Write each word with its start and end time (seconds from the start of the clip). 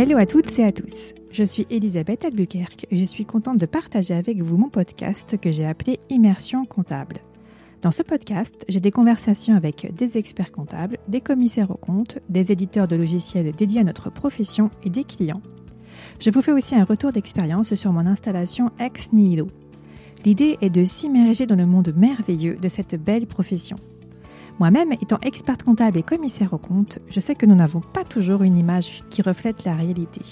Hello 0.00 0.16
à 0.16 0.26
toutes 0.26 0.56
et 0.60 0.64
à 0.64 0.70
tous. 0.70 1.12
Je 1.32 1.42
suis 1.42 1.66
Elisabeth 1.70 2.24
Albuquerque 2.24 2.86
et 2.88 2.96
je 2.98 3.02
suis 3.02 3.24
contente 3.24 3.58
de 3.58 3.66
partager 3.66 4.14
avec 4.14 4.40
vous 4.40 4.56
mon 4.56 4.68
podcast 4.68 5.36
que 5.40 5.50
j'ai 5.50 5.66
appelé 5.66 5.98
Immersion 6.08 6.64
comptable. 6.66 7.16
Dans 7.82 7.90
ce 7.90 8.04
podcast, 8.04 8.64
j'ai 8.68 8.78
des 8.78 8.92
conversations 8.92 9.56
avec 9.56 9.92
des 9.92 10.16
experts 10.16 10.52
comptables, 10.52 10.98
des 11.08 11.20
commissaires 11.20 11.72
aux 11.72 11.76
comptes, 11.76 12.20
des 12.28 12.52
éditeurs 12.52 12.86
de 12.86 12.94
logiciels 12.94 13.50
dédiés 13.50 13.80
à 13.80 13.84
notre 13.84 14.08
profession 14.08 14.70
et 14.84 14.90
des 14.90 15.02
clients. 15.02 15.42
Je 16.20 16.30
vous 16.30 16.42
fais 16.42 16.52
aussi 16.52 16.76
un 16.76 16.84
retour 16.84 17.10
d'expérience 17.10 17.74
sur 17.74 17.92
mon 17.92 18.06
installation 18.06 18.70
Ex 18.78 19.12
Nihilo. 19.12 19.48
L'idée 20.24 20.58
est 20.60 20.70
de 20.70 20.84
s'immerger 20.84 21.46
dans 21.46 21.56
le 21.56 21.66
monde 21.66 21.92
merveilleux 21.96 22.54
de 22.54 22.68
cette 22.68 22.94
belle 22.94 23.26
profession. 23.26 23.78
Moi-même, 24.58 24.92
étant 24.92 25.18
experte 25.22 25.62
comptable 25.62 25.98
et 25.98 26.02
commissaire 26.02 26.52
aux 26.52 26.58
comptes, 26.58 26.98
je 27.08 27.20
sais 27.20 27.36
que 27.36 27.46
nous 27.46 27.54
n'avons 27.54 27.80
pas 27.80 28.02
toujours 28.02 28.42
une 28.42 28.58
image 28.58 29.04
qui 29.08 29.22
reflète 29.22 29.64
la 29.64 29.74
réalité. 29.74 30.22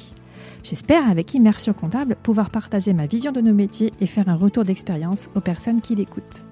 J'espère, 0.64 1.08
avec 1.08 1.32
Immersion 1.34 1.72
Comptable, 1.72 2.16
pouvoir 2.20 2.50
partager 2.50 2.92
ma 2.92 3.06
vision 3.06 3.30
de 3.30 3.40
nos 3.40 3.54
métiers 3.54 3.92
et 4.00 4.06
faire 4.06 4.28
un 4.28 4.34
retour 4.34 4.64
d'expérience 4.64 5.30
aux 5.36 5.40
personnes 5.40 5.80
qui 5.80 5.94
l'écoutent. 5.94 6.44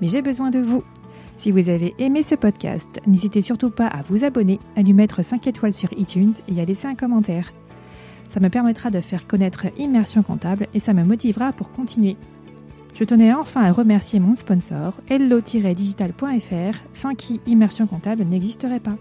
Mais 0.00 0.08
j'ai 0.08 0.20
besoin 0.20 0.50
de 0.50 0.58
vous. 0.58 0.84
Si 1.36 1.50
vous 1.50 1.70
avez 1.70 1.94
aimé 1.98 2.22
ce 2.22 2.34
podcast, 2.34 3.00
n'hésitez 3.06 3.40
surtout 3.40 3.70
pas 3.70 3.86
à 3.86 4.02
vous 4.02 4.24
abonner, 4.24 4.58
à 4.76 4.82
lui 4.82 4.92
mettre 4.92 5.24
5 5.24 5.46
étoiles 5.46 5.72
sur 5.72 5.90
iTunes 5.94 6.34
et 6.48 6.60
à 6.60 6.66
laisser 6.66 6.86
un 6.86 6.94
commentaire. 6.94 7.50
Ça 8.28 8.40
me 8.40 8.50
permettra 8.50 8.90
de 8.90 9.00
faire 9.00 9.26
connaître 9.26 9.66
Immersion 9.78 10.22
Comptable 10.22 10.66
et 10.74 10.80
ça 10.80 10.92
me 10.92 11.02
motivera 11.04 11.52
pour 11.52 11.72
continuer. 11.72 12.18
Je 12.94 13.04
tenais 13.04 13.32
enfin 13.32 13.62
à 13.62 13.72
remercier 13.72 14.20
mon 14.20 14.34
sponsor, 14.34 14.94
hello-digital.fr, 15.08 16.78
sans 16.92 17.14
qui 17.14 17.40
Immersion 17.46 17.86
Comptable 17.86 18.24
n'existerait 18.24 18.80
pas. 18.80 18.96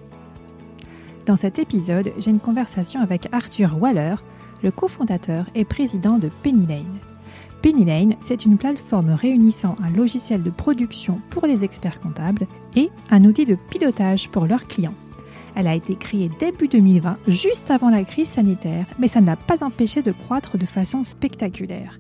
Dans 1.26 1.36
cet 1.36 1.60
épisode, 1.60 2.14
j'ai 2.18 2.32
une 2.32 2.40
conversation 2.40 3.02
avec 3.02 3.28
Arthur 3.34 3.78
Waller, 3.80 4.16
le 4.64 4.72
cofondateur 4.72 5.46
et 5.56 5.66
président 5.66 6.18
de 6.18 6.30
Penny 6.42 6.66
Lane. 6.66 7.00
Penny 7.62 7.86
Lane, 7.86 8.16
c'est 8.22 8.46
une 8.46 8.58
plateforme 8.58 9.12
réunissant 9.12 9.76
un 9.84 9.92
logiciel 9.92 10.42
de 10.42 10.50
production 10.50 11.22
pour 11.30 11.46
les 11.46 11.64
experts 11.64 12.00
comptables 12.00 12.48
et 12.76 12.90
un 13.12 13.26
outil 13.26 13.46
de 13.46 13.56
pilotage 13.56 14.30
pour 14.30 14.46
leurs 14.46 14.68
clients. 14.68 14.96
Elle 15.54 15.68
a 15.68 15.76
été 15.76 15.96
créée 15.96 16.32
début 16.40 16.70
2020, 16.70 17.18
juste 17.28 17.70
avant 17.70 17.90
la 17.90 18.06
crise 18.06 18.30
sanitaire, 18.30 18.86
mais 19.00 19.08
ça 19.08 19.20
ne 19.20 19.28
l'a 19.28 19.36
pas 19.36 19.64
empêché 19.64 20.02
de 20.02 20.14
croître 20.14 20.58
de 20.58 20.66
façon 20.66 21.04
spectaculaire. 21.04 22.00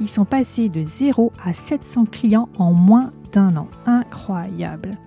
Ils 0.00 0.08
sont 0.08 0.24
passés 0.24 0.68
de 0.68 0.82
0 0.82 1.32
à 1.44 1.52
700 1.52 2.06
clients 2.06 2.48
en 2.58 2.72
moins 2.72 3.12
d'un 3.32 3.56
an. 3.56 3.68
Incroyable. 3.86 4.98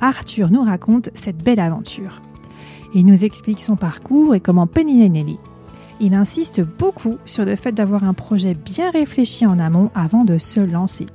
Arthur 0.00 0.50
nous 0.50 0.62
raconte 0.62 1.10
cette 1.14 1.42
belle 1.42 1.60
aventure. 1.60 2.22
Il 2.94 3.06
nous 3.06 3.24
explique 3.24 3.62
son 3.62 3.76
parcours 3.76 4.34
et 4.34 4.40
comment 4.40 4.66
Penny 4.66 5.04
est 5.04 5.08
née. 5.08 5.38
Il 6.00 6.14
insiste 6.14 6.60
beaucoup 6.60 7.16
sur 7.24 7.44
le 7.44 7.56
fait 7.56 7.72
d'avoir 7.72 8.04
un 8.04 8.14
projet 8.14 8.54
bien 8.54 8.90
réfléchi 8.90 9.46
en 9.46 9.58
amont 9.58 9.90
avant 9.94 10.24
de 10.24 10.38
se 10.38 10.60
lancer. 10.60 11.06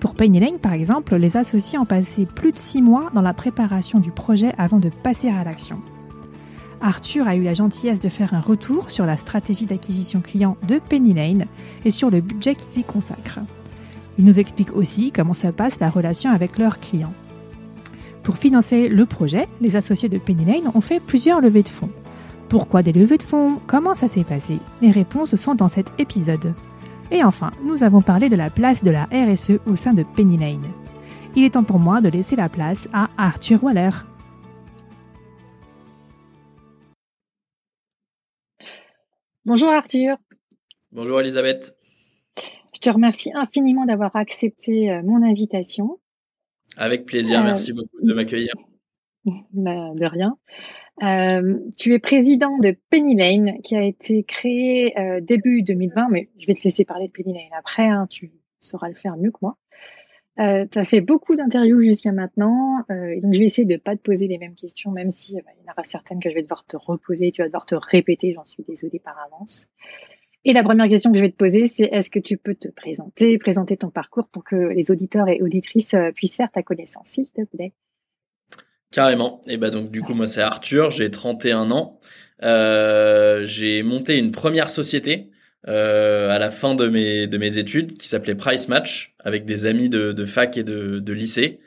Pour 0.00 0.14
Penny 0.16 0.40
Lane, 0.40 0.58
par 0.58 0.72
exemple, 0.72 1.14
les 1.14 1.36
associés 1.36 1.78
ont 1.78 1.84
passé 1.84 2.26
plus 2.26 2.50
de 2.50 2.58
six 2.58 2.82
mois 2.82 3.10
dans 3.14 3.22
la 3.22 3.32
préparation 3.32 4.00
du 4.00 4.10
projet 4.10 4.52
avant 4.58 4.80
de 4.80 4.88
passer 4.88 5.28
à 5.28 5.44
l'action. 5.44 5.80
Arthur 6.82 7.28
a 7.28 7.36
eu 7.36 7.42
la 7.42 7.54
gentillesse 7.54 8.00
de 8.00 8.08
faire 8.08 8.34
un 8.34 8.40
retour 8.40 8.90
sur 8.90 9.06
la 9.06 9.16
stratégie 9.16 9.66
d'acquisition 9.66 10.20
client 10.20 10.56
de 10.66 10.80
Penny 10.80 11.14
Lane 11.14 11.46
et 11.84 11.90
sur 11.90 12.10
le 12.10 12.20
budget 12.20 12.56
qu'ils 12.56 12.80
y 12.80 12.84
consacrent. 12.84 13.40
Il 14.18 14.24
nous 14.24 14.40
explique 14.40 14.74
aussi 14.74 15.12
comment 15.12 15.32
se 15.32 15.46
passe 15.46 15.78
la 15.80 15.90
relation 15.90 16.32
avec 16.32 16.58
leurs 16.58 16.80
clients. 16.80 17.14
Pour 18.24 18.36
financer 18.36 18.88
le 18.88 19.06
projet, 19.06 19.48
les 19.60 19.76
associés 19.76 20.08
de 20.08 20.18
Penny 20.18 20.44
Lane 20.44 20.72
ont 20.74 20.80
fait 20.80 21.00
plusieurs 21.00 21.40
levées 21.40 21.62
de 21.62 21.68
fonds. 21.68 21.90
Pourquoi 22.48 22.82
des 22.82 22.92
levées 22.92 23.18
de 23.18 23.22
fonds? 23.22 23.60
Comment 23.66 23.94
ça 23.94 24.08
s'est 24.08 24.24
passé? 24.24 24.58
Les 24.82 24.90
réponses 24.90 25.36
sont 25.36 25.54
dans 25.54 25.68
cet 25.68 25.92
épisode. 25.98 26.52
Et 27.10 27.24
enfin, 27.24 27.50
nous 27.64 27.82
avons 27.84 28.02
parlé 28.02 28.28
de 28.28 28.36
la 28.36 28.50
place 28.50 28.82
de 28.82 28.90
la 28.90 29.04
RSE 29.04 29.58
au 29.66 29.76
sein 29.76 29.94
de 29.94 30.02
Penny 30.02 30.36
Lane. 30.36 30.66
Il 31.34 31.44
est 31.44 31.50
temps 31.50 31.64
pour 31.64 31.78
moi 31.78 32.00
de 32.00 32.08
laisser 32.08 32.36
la 32.36 32.48
place 32.48 32.88
à 32.92 33.08
Arthur 33.16 33.64
Waller. 33.64 33.90
Bonjour 39.44 39.70
Arthur. 39.70 40.18
Bonjour 40.92 41.20
Elisabeth. 41.20 41.76
Je 42.74 42.80
te 42.80 42.88
remercie 42.88 43.32
infiniment 43.34 43.84
d'avoir 43.84 44.14
accepté 44.14 44.92
euh, 44.92 45.02
mon 45.02 45.20
invitation. 45.20 45.98
Avec 46.76 47.06
plaisir, 47.06 47.40
euh, 47.40 47.44
merci 47.44 47.72
beaucoup 47.72 48.00
de 48.02 48.14
m'accueillir. 48.14 48.52
Ben, 49.52 49.94
de 49.94 50.04
rien. 50.04 50.36
Euh, 51.02 51.58
tu 51.76 51.94
es 51.94 51.98
président 51.98 52.58
de 52.58 52.76
Penny 52.90 53.16
Lane 53.16 53.60
qui 53.62 53.76
a 53.76 53.82
été 53.82 54.24
créé 54.24 54.98
euh, 54.98 55.20
début 55.20 55.62
2020, 55.62 56.08
mais 56.10 56.28
je 56.38 56.46
vais 56.46 56.54
te 56.54 56.62
laisser 56.62 56.84
parler 56.84 57.06
de 57.06 57.12
Penny 57.12 57.32
Lane 57.32 57.56
après, 57.56 57.86
hein, 57.86 58.06
tu 58.10 58.32
sauras 58.60 58.88
le 58.88 58.94
faire 58.94 59.16
mieux 59.16 59.30
que 59.30 59.38
moi. 59.42 59.56
Euh, 60.38 60.64
tu 60.70 60.78
as 60.78 60.84
fait 60.84 61.00
beaucoup 61.00 61.36
d'interviews 61.36 61.82
jusqu'à 61.82 62.12
maintenant, 62.12 62.84
euh, 62.90 63.08
et 63.08 63.20
donc 63.20 63.34
je 63.34 63.38
vais 63.38 63.44
essayer 63.44 63.66
de 63.66 63.76
pas 63.76 63.96
te 63.96 64.00
poser 64.00 64.28
les 64.28 64.38
mêmes 64.38 64.54
questions, 64.54 64.90
même 64.90 65.10
si 65.10 65.34
bah, 65.36 65.50
il 65.58 65.66
y 65.66 65.68
en 65.68 65.72
aura 65.72 65.84
certaines 65.84 66.20
que 66.20 66.30
je 66.30 66.34
vais 66.34 66.42
devoir 66.42 66.64
te 66.64 66.76
reposer, 66.76 67.32
tu 67.32 67.42
vas 67.42 67.48
devoir 67.48 67.66
te 67.66 67.74
répéter, 67.74 68.32
j'en 68.32 68.44
suis 68.44 68.64
désolée 68.66 68.98
par 68.98 69.16
avance. 69.26 69.66
Et 70.44 70.52
la 70.52 70.62
première 70.62 70.88
question 70.88 71.12
que 71.12 71.18
je 71.18 71.22
vais 71.22 71.30
te 71.30 71.36
poser, 71.36 71.66
c'est 71.66 71.84
est-ce 71.84 72.10
que 72.10 72.18
tu 72.18 72.36
peux 72.36 72.54
te 72.54 72.68
présenter, 72.68 73.38
présenter 73.38 73.76
ton 73.76 73.90
parcours 73.90 74.26
pour 74.28 74.42
que 74.42 74.56
les 74.56 74.90
auditeurs 74.90 75.28
et 75.28 75.40
auditrices 75.40 75.94
puissent 76.14 76.36
faire 76.36 76.50
ta 76.50 76.62
connaissance, 76.62 77.06
s'il 77.06 77.28
te 77.30 77.44
plaît? 77.44 77.72
Carrément. 78.92 79.40
Et 79.46 79.56
bah 79.56 79.70
donc 79.70 79.90
du 79.90 80.02
coup 80.02 80.12
moi 80.12 80.26
c'est 80.26 80.42
Arthur, 80.42 80.90
j'ai 80.90 81.10
31 81.10 81.70
ans. 81.70 81.98
Euh, 82.42 83.44
j'ai 83.44 83.82
monté 83.82 84.18
une 84.18 84.32
première 84.32 84.68
société 84.68 85.30
euh, 85.68 86.30
à 86.30 86.38
la 86.38 86.50
fin 86.50 86.74
de 86.74 86.88
mes 86.88 87.26
de 87.26 87.38
mes 87.38 87.58
études 87.58 87.96
qui 87.96 88.08
s'appelait 88.08 88.34
Price 88.34 88.68
Match 88.68 89.14
avec 89.20 89.44
des 89.44 89.66
amis 89.66 89.88
de, 89.88 90.12
de 90.12 90.24
fac 90.24 90.56
et 90.56 90.64
de, 90.64 90.98
de 90.98 91.12
lycée. 91.12 91.60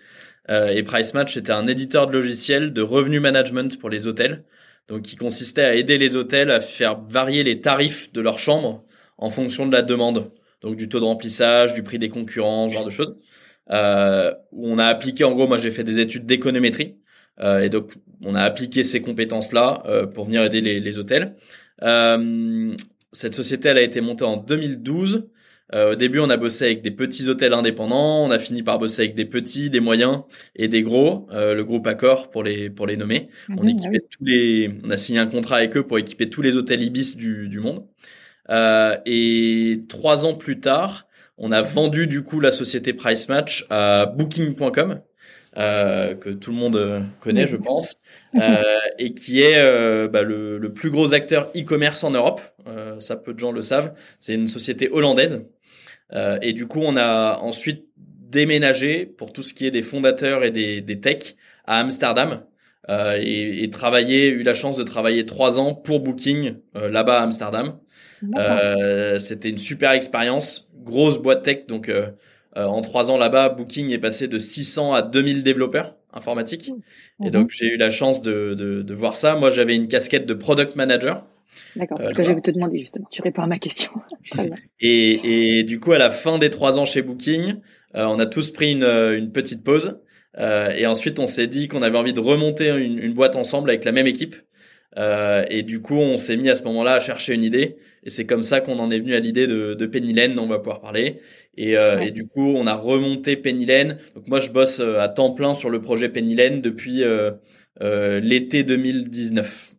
Euh, 0.49 0.67
et 0.67 0.83
Price 0.83 1.13
Match 1.13 1.37
était 1.37 1.51
un 1.51 1.67
éditeur 1.67 2.07
de 2.07 2.13
logiciels 2.13 2.73
de 2.73 2.81
revenu 2.81 3.19
management 3.19 3.79
pour 3.79 3.89
les 3.89 4.07
hôtels, 4.07 4.43
donc 4.87 5.03
qui 5.03 5.15
consistait 5.15 5.63
à 5.63 5.75
aider 5.75 5.97
les 5.97 6.15
hôtels 6.15 6.51
à 6.51 6.59
faire 6.59 7.01
varier 7.09 7.43
les 7.43 7.61
tarifs 7.61 8.11
de 8.13 8.21
leurs 8.21 8.39
chambres 8.39 8.83
en 9.17 9.29
fonction 9.29 9.65
de 9.65 9.71
la 9.71 9.81
demande, 9.81 10.31
donc 10.61 10.75
du 10.75 10.89
taux 10.89 10.99
de 10.99 11.05
remplissage, 11.05 11.73
du 11.73 11.83
prix 11.83 11.97
des 11.99 12.09
concurrents, 12.09 12.67
ce 12.67 12.73
genre 12.73 12.85
de 12.85 12.89
choses. 12.89 13.17
Euh, 13.71 14.31
où 14.51 14.69
on 14.69 14.77
a 14.77 14.85
appliqué 14.85 15.23
en 15.23 15.31
gros, 15.33 15.47
moi 15.47 15.57
j'ai 15.57 15.71
fait 15.71 15.83
des 15.83 15.99
études 15.99 16.25
d'économétrie. 16.25 16.97
Euh, 17.39 17.61
et 17.61 17.69
donc, 17.69 17.93
on 18.21 18.35
a 18.35 18.41
appliqué 18.41 18.83
ces 18.83 19.01
compétences-là 19.01 19.83
euh, 19.85 20.05
pour 20.05 20.25
venir 20.25 20.43
aider 20.43 20.61
les, 20.61 20.79
les 20.79 20.97
hôtels. 20.97 21.35
Euh, 21.83 22.73
cette 23.15 23.33
société, 23.33 23.69
elle 23.69 23.77
a 23.77 23.81
été 23.81 24.01
montée 24.01 24.23
en 24.23 24.37
2012. 24.37 25.29
Euh, 25.73 25.93
au 25.93 25.95
début, 25.95 26.19
on 26.19 26.29
a 26.29 26.37
bossé 26.37 26.65
avec 26.65 26.81
des 26.83 26.91
petits 26.91 27.27
hôtels 27.27 27.53
indépendants. 27.53 28.23
On 28.23 28.29
a 28.29 28.37
fini 28.37 28.61
par 28.61 28.77
bosser 28.77 29.03
avec 29.03 29.15
des 29.15 29.25
petits, 29.25 29.69
des 29.69 29.79
moyens 29.79 30.21
et 30.55 30.67
des 30.67 30.83
gros. 30.83 31.27
Euh, 31.31 31.55
le 31.55 31.63
groupe 31.63 31.87
Accor 31.87 32.29
pour 32.29 32.43
les 32.43 32.69
pour 32.69 32.85
les 32.85 32.97
nommer. 32.97 33.29
on 33.49 33.63
mhm, 33.63 33.69
équipait 33.69 34.05
tous 34.11 34.23
les. 34.23 34.71
On 34.83 34.91
a 34.91 34.97
signé 34.97 35.19
un 35.19 35.27
contrat 35.27 35.57
avec 35.57 35.75
eux 35.77 35.83
pour 35.83 35.97
équiper 35.97 36.29
tous 36.29 36.41
les 36.41 36.55
hôtels 36.55 36.83
Ibis 36.83 37.15
du 37.17 37.49
du 37.49 37.59
monde. 37.59 37.87
Euh, 38.49 38.95
et 39.07 39.85
trois 39.89 40.25
ans 40.25 40.35
plus 40.35 40.59
tard, 40.59 41.07
on 41.37 41.51
a 41.51 41.63
vendu 41.63 42.05
du 42.05 42.21
coup 42.21 42.39
la 42.39 42.51
société 42.51 42.93
Price 42.93 43.27
Match 43.27 43.65
à 43.71 44.05
Booking.com, 44.05 45.01
euh, 45.57 46.15
que 46.15 46.29
tout 46.29 46.51
le 46.51 46.57
monde 46.57 46.75
euh, 46.75 46.99
connaît, 47.21 47.45
je 47.45 47.55
pense, 47.55 47.95
euh, 48.35 48.61
et 48.99 49.13
qui 49.13 49.41
est 49.41 49.57
euh, 49.57 50.07
bah, 50.07 50.21
le, 50.21 50.57
le, 50.57 50.73
plus 50.73 50.89
gros 50.89 51.13
acteur 51.13 51.49
e-commerce 51.55 52.03
en 52.03 52.11
Europe. 52.11 52.41
Ça, 52.99 53.15
peu 53.15 53.33
de 53.33 53.39
gens 53.39 53.51
le 53.51 53.61
savent. 53.61 53.93
C'est 54.17 54.33
une 54.33 54.47
société 54.47 54.89
hollandaise. 54.89 55.45
et 56.41 56.53
du 56.53 56.65
coup, 56.65 56.81
on 56.81 56.97
a 56.97 57.37
ensuite 57.37 57.85
déménagé 57.95 59.05
pour 59.05 59.31
tout 59.31 59.43
ce 59.43 59.53
qui 59.53 59.67
est 59.67 59.71
des 59.71 59.83
fondateurs 59.83 60.43
et 60.43 60.49
des, 60.49 60.81
des 60.81 60.99
techs 60.99 61.35
à 61.65 61.79
Amsterdam. 61.79 62.41
et, 62.89 63.63
et 63.63 63.69
travaillé, 63.69 64.29
eu 64.29 64.41
la 64.41 64.55
chance 64.55 64.77
de 64.77 64.83
travailler 64.83 65.27
trois 65.27 65.59
ans 65.59 65.75
pour 65.75 65.99
Booking 65.99 66.55
là-bas 66.73 67.19
à 67.19 67.23
Amsterdam. 67.23 67.77
C'était 69.19 69.49
une 69.49 69.59
super 69.59 69.91
expérience, 69.91 70.71
grosse 70.83 71.19
boîte 71.19 71.43
tech, 71.43 71.67
donc 71.67 71.91
euh, 72.57 72.65
en 72.65 72.81
trois 72.81 73.11
ans 73.11 73.17
là-bas, 73.17 73.49
Booking 73.49 73.91
est 73.91 73.99
passé 73.99 74.27
de 74.27 74.39
600 74.39 74.93
à 74.93 75.01
2000 75.01 75.43
développeurs 75.43 75.95
informatiques. 76.13 76.71
Et 77.23 77.29
donc, 77.29 77.49
j'ai 77.51 77.67
eu 77.67 77.77
la 77.77 77.91
chance 77.91 78.21
de, 78.21 78.53
de, 78.53 78.81
de 78.81 78.93
voir 78.93 79.15
ça. 79.15 79.35
Moi, 79.35 79.49
j'avais 79.49 79.75
une 79.75 79.87
casquette 79.87 80.25
de 80.25 80.33
product 80.33 80.75
manager. 80.75 81.25
D'accord, 81.75 81.97
c'est 81.99 82.09
ce 82.09 82.15
que 82.15 82.21
euh, 82.21 82.25
j'avais 82.25 82.41
te 82.41 82.51
demander 82.51 82.79
justement. 82.79 83.07
Tu 83.11 83.21
réponds 83.21 83.43
à 83.43 83.47
ma 83.47 83.59
question. 83.59 83.91
et, 84.79 85.59
et, 85.59 85.63
du 85.63 85.79
coup, 85.79 85.91
à 85.91 85.97
la 85.97 86.09
fin 86.09 86.37
des 86.37 86.49
trois 86.49 86.79
ans 86.79 86.85
chez 86.85 87.01
Booking, 87.01 87.55
euh, 87.95 88.05
on 88.05 88.19
a 88.19 88.25
tous 88.25 88.51
pris 88.51 88.71
une, 88.71 88.83
une 88.83 89.31
petite 89.31 89.63
pause. 89.63 89.99
Euh, 90.37 90.69
et 90.71 90.85
ensuite, 90.85 91.19
on 91.19 91.27
s'est 91.27 91.47
dit 91.47 91.67
qu'on 91.67 91.81
avait 91.81 91.97
envie 91.97 92.13
de 92.13 92.19
remonter 92.19 92.69
une, 92.69 92.99
une, 92.99 93.13
boîte 93.13 93.35
ensemble 93.35 93.69
avec 93.69 93.85
la 93.85 93.91
même 93.91 94.07
équipe. 94.07 94.35
Euh, 94.97 95.43
et 95.49 95.63
du 95.63 95.81
coup, 95.81 95.95
on 95.95 96.17
s'est 96.17 96.37
mis 96.37 96.49
à 96.49 96.55
ce 96.55 96.63
moment-là 96.63 96.93
à 96.93 96.99
chercher 96.99 97.33
une 97.33 97.43
idée. 97.43 97.77
Et 98.05 98.11
c'est 98.11 98.25
comme 98.27 98.43
ça 98.43 98.61
qu'on 98.61 98.77
en 98.77 98.91
est 98.91 98.99
venu 98.99 99.15
à 99.15 99.19
l'idée 99.19 99.47
de, 99.47 99.73
de 99.73 99.85
Penny 99.87 100.13
Lane, 100.13 100.35
dont 100.35 100.43
on 100.43 100.47
va 100.47 100.59
pouvoir 100.59 100.79
parler. 100.79 101.15
Et, 101.57 101.75
euh, 101.75 101.99
et, 101.99 102.11
du 102.11 102.27
coup, 102.27 102.45
on 102.45 102.67
a 102.67 102.75
remonté 102.75 103.35
Penny 103.35 103.65
Lane. 103.65 103.97
Donc 104.13 104.27
moi, 104.27 104.39
je 104.39 104.51
bosse 104.51 104.79
euh, 104.79 104.99
à 104.99 105.09
temps 105.09 105.31
plein 105.31 105.55
sur 105.55 105.71
le 105.71 105.81
projet 105.81 106.07
Penny 106.09 106.35
Lane 106.35 106.61
depuis 106.61 107.03
euh, 107.03 107.31
euh 107.81 108.19
l'été 108.19 108.63
2019. 108.63 109.73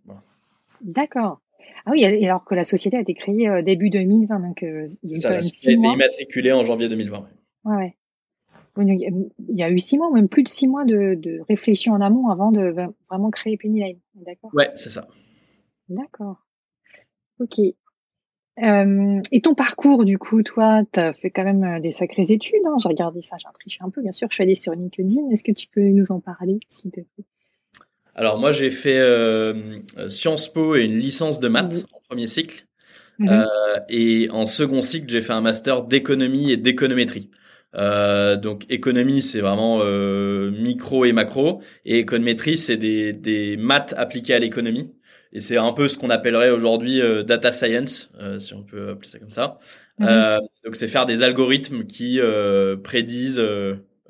D'accord. 0.83 1.41
Ah 1.87 1.93
oui, 1.93 2.05
alors 2.05 2.45
que 2.45 2.57
la 2.57 2.65
société 2.65 2.97
a 2.97 3.01
été 3.01 3.15
créée 3.15 3.63
début 3.63 3.91
2020, 3.91 4.41
donc 4.41 4.63
il 4.63 4.89
y 5.05 5.15
a 5.15 5.17
eu 5.17 5.21
quand 5.23 5.31
même 5.31 5.41
six 5.41 5.77
mois. 5.77 5.93
été 5.93 5.95
immatriculée 5.95 6.53
en 6.53 6.65
janvier 6.65 6.89
2020. 6.89 7.29
Ouais, 7.65 7.77
ouais. 7.77 7.97
Il 8.79 9.57
y 9.57 9.63
a 9.63 9.71
eu 9.71 9.79
six 9.79 9.97
mois, 9.97 10.11
même 10.13 10.29
plus 10.29 10.43
de 10.43 10.49
six 10.49 10.67
mois 10.67 10.85
de, 10.85 11.15
de 11.15 11.41
réflexion 11.49 11.93
en 11.93 12.01
amont 12.01 12.29
avant 12.29 12.51
de 12.51 12.75
vraiment 13.09 13.31
créer 13.31 13.57
Pennyline. 13.57 14.01
D'accord 14.17 14.51
Ouais, 14.53 14.71
c'est 14.75 14.91
ça. 14.91 15.07
D'accord. 15.89 16.45
Ok. 17.39 17.61
Euh, 18.63 19.21
et 19.33 19.41
ton 19.41 19.55
parcours, 19.55 20.05
du 20.05 20.19
coup, 20.19 20.43
toi, 20.43 20.83
tu 20.93 21.01
as 21.01 21.13
fait 21.13 21.31
quand 21.31 21.45
même 21.45 21.65
euh, 21.65 21.81
des 21.81 21.93
sacrées 21.93 22.27
études. 22.29 22.63
Hein. 22.67 22.77
J'ai 22.83 22.89
regardé 22.89 23.23
ça, 23.23 23.37
j'ai 23.39 23.47
triché 23.55 23.79
un 23.83 23.91
peu, 23.91 24.03
bien 24.03 24.13
sûr. 24.13 24.29
Je 24.31 24.35
suis 24.35 24.43
allée 24.43 24.55
sur 24.55 24.73
LinkedIn. 24.73 25.31
Est-ce 25.31 25.45
que 25.45 25.53
tu 25.53 25.67
peux 25.69 25.83
nous 25.83 26.11
en 26.11 26.21
parler, 26.21 26.59
s'il 26.71 26.91
te 26.91 27.01
plaît? 27.01 27.25
Alors, 28.15 28.39
moi, 28.39 28.51
j'ai 28.51 28.71
fait 28.71 28.99
euh, 28.99 29.79
Sciences 30.09 30.51
Po 30.53 30.75
et 30.75 30.85
une 30.85 30.99
licence 30.99 31.39
de 31.39 31.49
maths 31.49 31.87
en 31.93 32.01
premier 32.09 32.27
cycle. 32.27 32.67
Mhm. 33.19 33.29
Euh, 33.31 33.45
et 33.89 34.29
en 34.31 34.47
second 34.47 34.83
cycle, 34.83 35.09
j'ai 35.09 35.21
fait 35.21 35.33
un 35.33 35.41
master 35.41 35.83
d'économie 35.83 36.53
et 36.53 36.57
d'économétrie. 36.57 37.31
Euh, 37.75 38.37
donc 38.37 38.65
économie, 38.71 39.23
c'est 39.23 39.41
vraiment 39.41 39.81
euh, 39.83 40.51
micro 40.51 41.05
et 41.05 41.13
macro, 41.13 41.61
et 41.85 41.99
économétrie, 41.99 42.57
c'est 42.57 42.77
des, 42.77 43.13
des 43.13 43.57
maths 43.57 43.95
appliquées 43.97 44.35
à 44.35 44.39
l'économie. 44.39 44.95
Et 45.33 45.41
c'est 45.41 45.57
un 45.57 45.73
peu 45.73 45.89
ce 45.89 45.97
qu'on 45.99 46.11
appellerait 46.11 46.51
aujourd'hui 46.51 47.01
euh, 47.01 47.23
data 47.23 47.53
science, 47.53 48.11
euh, 48.21 48.39
si 48.39 48.55
on 48.55 48.63
peut 48.63 48.91
appeler 48.91 49.09
ça 49.09 49.19
comme 49.19 49.31
ça. 49.31 49.59
Euh, 50.01 50.39
donc 50.65 50.77
c'est 50.77 50.89
faire 50.89 51.07
des 51.07 51.23
algorithmes 51.23 51.85
qui 51.85 52.21
prédisent 52.83 53.43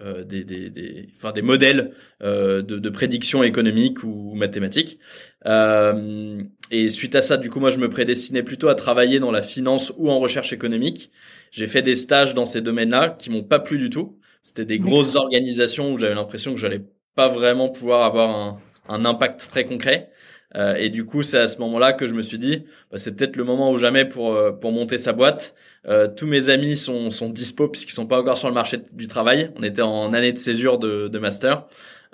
des, 0.00 0.44
des, 0.44 0.70
des, 0.70 1.08
enfin 1.16 1.32
des 1.32 1.42
modèles 1.42 1.92
de, 2.20 2.60
de, 2.60 2.90
prédiction 2.90 3.42
économique 3.44 4.02
ou, 4.02 4.34
mathématique. 4.34 4.98
et 5.44 6.88
suite 6.88 7.14
à 7.14 7.22
ça, 7.22 7.36
du 7.36 7.50
coup, 7.50 7.60
moi, 7.60 7.70
je 7.70 7.78
me 7.78 7.88
prédestinais 7.88 8.42
plutôt 8.42 8.68
à 8.68 8.74
travailler 8.74 9.20
dans 9.20 9.30
la 9.30 9.42
finance 9.42 9.92
ou 9.96 10.10
en 10.10 10.18
recherche 10.18 10.52
économique. 10.52 11.12
J'ai 11.52 11.68
fait 11.68 11.82
des 11.82 11.94
stages 11.94 12.34
dans 12.34 12.46
ces 12.46 12.60
domaines-là 12.60 13.10
qui 13.10 13.30
m'ont 13.30 13.44
pas 13.44 13.60
plu 13.60 13.78
du 13.78 13.88
tout. 13.88 14.18
C'était 14.42 14.64
des 14.64 14.80
grosses 14.80 15.14
organisations 15.14 15.92
où 15.92 15.98
j'avais 15.98 16.14
l'impression 16.14 16.52
que 16.52 16.60
j'allais 16.60 16.82
pas 17.14 17.28
vraiment 17.28 17.68
pouvoir 17.68 18.02
avoir 18.02 18.30
un, 18.30 18.60
un 18.88 19.04
impact 19.04 19.48
très 19.48 19.64
concret. 19.64 20.10
Euh, 20.56 20.74
et 20.74 20.88
du 20.88 21.04
coup, 21.04 21.22
c'est 21.22 21.38
à 21.38 21.48
ce 21.48 21.58
moment-là 21.58 21.92
que 21.92 22.06
je 22.06 22.14
me 22.14 22.22
suis 22.22 22.38
dit, 22.38 22.64
bah, 22.90 22.98
c'est 22.98 23.14
peut-être 23.14 23.36
le 23.36 23.44
moment 23.44 23.70
ou 23.70 23.78
jamais 23.78 24.04
pour 24.04 24.34
euh, 24.34 24.52
pour 24.52 24.72
monter 24.72 24.98
sa 24.98 25.12
boîte. 25.12 25.54
Euh, 25.86 26.06
tous 26.08 26.26
mes 26.26 26.48
amis 26.48 26.76
sont 26.76 27.10
sont 27.10 27.28
dispo 27.28 27.68
puisqu'ils 27.68 27.92
sont 27.92 28.06
pas 28.06 28.20
encore 28.20 28.38
sur 28.38 28.48
le 28.48 28.54
marché 28.54 28.78
du 28.92 29.08
travail. 29.08 29.50
On 29.56 29.62
était 29.62 29.82
en 29.82 30.12
année 30.12 30.32
de 30.32 30.38
césure 30.38 30.78
de, 30.78 31.08
de 31.08 31.18
master. 31.18 31.66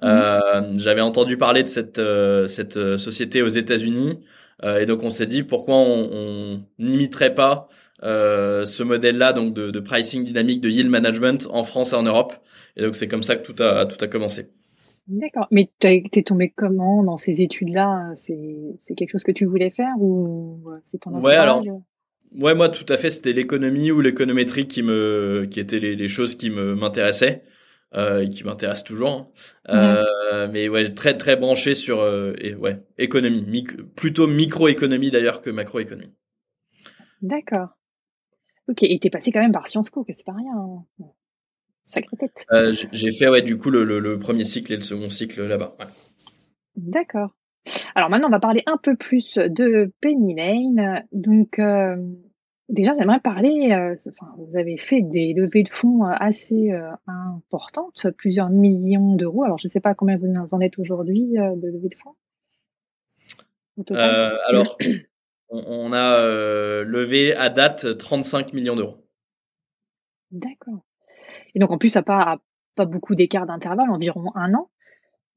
Mmh. 0.02 0.78
J'avais 0.78 1.00
entendu 1.00 1.36
parler 1.36 1.62
de 1.62 1.68
cette 1.68 2.00
cette 2.48 2.96
société 2.98 3.40
aux 3.42 3.48
États-Unis 3.48 4.18
et 4.64 4.84
donc 4.84 5.02
on 5.04 5.10
s'est 5.10 5.26
dit 5.26 5.44
pourquoi 5.44 5.76
on 5.76 6.60
n'imiterait 6.80 7.34
pas 7.34 7.68
ce 8.02 8.82
modèle-là 8.82 9.32
donc 9.32 9.54
de, 9.54 9.70
de 9.70 9.80
pricing 9.80 10.24
dynamique 10.24 10.60
de 10.60 10.68
yield 10.68 10.90
management 10.90 11.46
en 11.50 11.62
France 11.62 11.92
et 11.92 11.96
en 11.96 12.02
Europe. 12.02 12.34
Et 12.76 12.82
donc 12.82 12.96
c'est 12.96 13.06
comme 13.06 13.22
ça 13.22 13.36
que 13.36 13.46
tout 13.52 13.62
a 13.62 13.86
tout 13.86 14.04
a 14.04 14.08
commencé. 14.08 14.48
D'accord. 15.08 15.49
Mais 15.50 15.70
t'es 15.78 16.22
tombé 16.25 16.50
comment 16.50 17.02
dans 17.02 17.19
ces 17.19 17.43
études-là? 17.43 18.12
C'est 18.14 18.94
quelque 18.96 19.10
chose 19.10 19.25
que 19.25 19.32
tu 19.32 19.46
voulais 19.46 19.70
faire 19.70 19.94
ou 19.99 20.62
c'est 20.84 20.99
ton 20.99 21.20
Ouais, 21.20 21.34
alors. 21.34 21.62
Ouais, 22.40 22.54
moi, 22.54 22.70
tout 22.70 22.90
à 22.90 22.96
fait, 22.96 23.10
c'était 23.10 23.32
l'économie 23.32 23.90
ou 23.90 24.00
l'économétrie 24.00 24.66
qui 24.66 24.82
me, 24.82 25.46
qui 25.50 25.60
étaient 25.60 25.81
les, 25.81 25.96
les 25.96 26.08
choses 26.08 26.34
qui 26.34 26.49
me 26.49 26.75
m'intéressaient, 26.75 27.43
euh, 27.94 28.20
et 28.20 28.28
qui 28.31 28.43
m'intéressent 28.43 28.84
toujours. 28.84 29.10
Hein. 29.10 29.28
Euh, 29.69 30.49
mais 30.50 30.69
ouais, 30.70 30.94
très 30.94 31.19
très 31.19 31.37
branché 31.37 31.75
sur, 31.75 32.00
euh, 32.00 32.32
et, 32.38 32.55
ouais, 32.55 32.82
économie, 32.96 33.66
plutôt 33.96 34.26
microéconomie 34.26 35.10
d'ailleurs 35.10 35.43
que 35.43 35.50
macroéconomie. 35.50 36.14
D'accord. 37.20 37.69
Ok, 38.69 38.82
et 38.82 38.98
t'es 38.98 39.10
passé 39.10 39.31
quand 39.31 39.40
même 39.40 39.52
par 39.52 39.69
Sciences 39.69 39.90
Po, 39.90 40.02
que 40.02 40.14
c'est 40.14 40.25
pas 40.25 40.32
rien. 40.32 40.55
Hein. 40.56 41.05
Euh, 42.52 42.72
j'ai 42.92 43.12
fait 43.12 43.28
ouais, 43.28 43.42
du 43.42 43.58
coup 43.58 43.70
le, 43.70 44.18
premier 44.18 44.44
cycle 44.44 44.72
et 44.72 44.76
le 44.76 44.82
second 44.82 45.10
cycle 45.10 45.46
là-bas. 45.46 45.76
D'accord. 46.76 47.34
Alors 47.94 48.10
maintenant, 48.10 48.28
on 48.28 48.32
va 48.32 48.40
parler 48.40 48.62
un 48.66 48.76
peu 48.76 48.96
plus 48.96 49.34
de 49.34 49.92
Penny 50.00 50.34
Lane. 50.34 51.04
Donc, 51.12 51.58
euh, 51.58 51.96
déjà, 52.68 52.92
j'aimerais 52.98 53.20
parler. 53.20 53.70
Euh, 53.72 53.94
enfin, 54.08 54.32
vous 54.38 54.56
avez 54.56 54.78
fait 54.78 55.02
des 55.02 55.32
levées 55.34 55.62
de 55.62 55.68
fonds 55.68 56.04
assez 56.04 56.70
importantes, 57.06 58.06
plusieurs 58.16 58.50
millions 58.50 59.14
d'euros. 59.14 59.44
Alors, 59.44 59.58
je 59.58 59.68
ne 59.68 59.70
sais 59.70 59.80
pas 59.80 59.94
combien 59.94 60.16
vous 60.16 60.32
en 60.50 60.60
êtes 60.60 60.78
aujourd'hui 60.78 61.34
de 61.34 61.66
levées 61.66 61.88
de 61.88 61.96
fonds. 61.96 62.16
alors, 63.94 64.76
on, 65.50 65.62
on 65.68 65.92
a 65.92 66.18
levé 66.84 67.34
à 67.34 67.50
date 67.50 67.98
35 67.98 68.54
millions 68.54 68.76
d'euros. 68.76 68.96
D'accord. 70.30 70.82
Et 71.54 71.58
donc 71.58 71.70
en 71.70 71.78
plus, 71.78 71.90
ça 71.90 72.00
n'a 72.00 72.04
pas, 72.04 72.38
pas 72.75 72.84
beaucoup 72.84 73.14
d'écart 73.14 73.46
d'intervalle, 73.46 73.90
environ 73.90 74.32
un 74.34 74.54
an. 74.54 74.70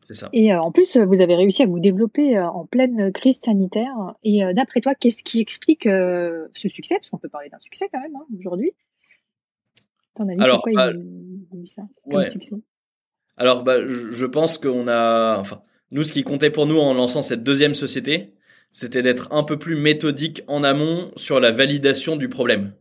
C'est 0.07 0.13
ça. 0.13 0.29
Et 0.33 0.53
euh, 0.53 0.61
en 0.61 0.71
plus, 0.71 0.97
vous 0.97 1.21
avez 1.21 1.35
réussi 1.35 1.63
à 1.63 1.65
vous 1.65 1.79
développer 1.79 2.37
euh, 2.37 2.47
en 2.47 2.65
pleine 2.65 3.11
crise 3.11 3.39
sanitaire. 3.43 4.13
Et 4.23 4.43
euh, 4.43 4.53
d'après 4.53 4.81
toi, 4.81 4.93
qu'est-ce 4.93 5.23
qui 5.23 5.39
explique 5.39 5.83
ce 5.83 6.49
succès? 6.67 6.95
Parce 6.95 7.09
qu'on 7.09 7.17
peut 7.17 7.29
parler 7.29 7.49
d'un 7.49 7.59
succès 7.59 7.89
quand 7.91 7.99
même 7.99 8.15
hein, 8.15 8.25
aujourd'hui. 8.37 8.71
Alors, 10.39 10.63
pourquoi 10.63 10.93
bah, 10.93 10.99
il, 11.53 11.69
ça 11.69 11.81
Alors, 13.35 13.63
bah, 13.63 13.85
je 13.85 14.25
pense 14.25 14.57
qu'on 14.57 14.87
a, 14.87 15.37
enfin, 15.37 15.61
nous, 15.91 16.03
ce 16.03 16.13
qui 16.13 16.23
comptait 16.23 16.51
pour 16.51 16.67
nous 16.67 16.79
en 16.79 16.93
lançant 16.93 17.21
cette 17.21 17.43
deuxième 17.43 17.73
société, 17.73 18.33
c'était 18.71 19.01
d'être 19.01 19.31
un 19.31 19.43
peu 19.43 19.57
plus 19.57 19.75
méthodique 19.75 20.41
en 20.47 20.63
amont 20.63 21.11
sur 21.17 21.39
la 21.39 21.51
validation 21.51 22.15
du 22.15 22.29
problème. 22.29 22.73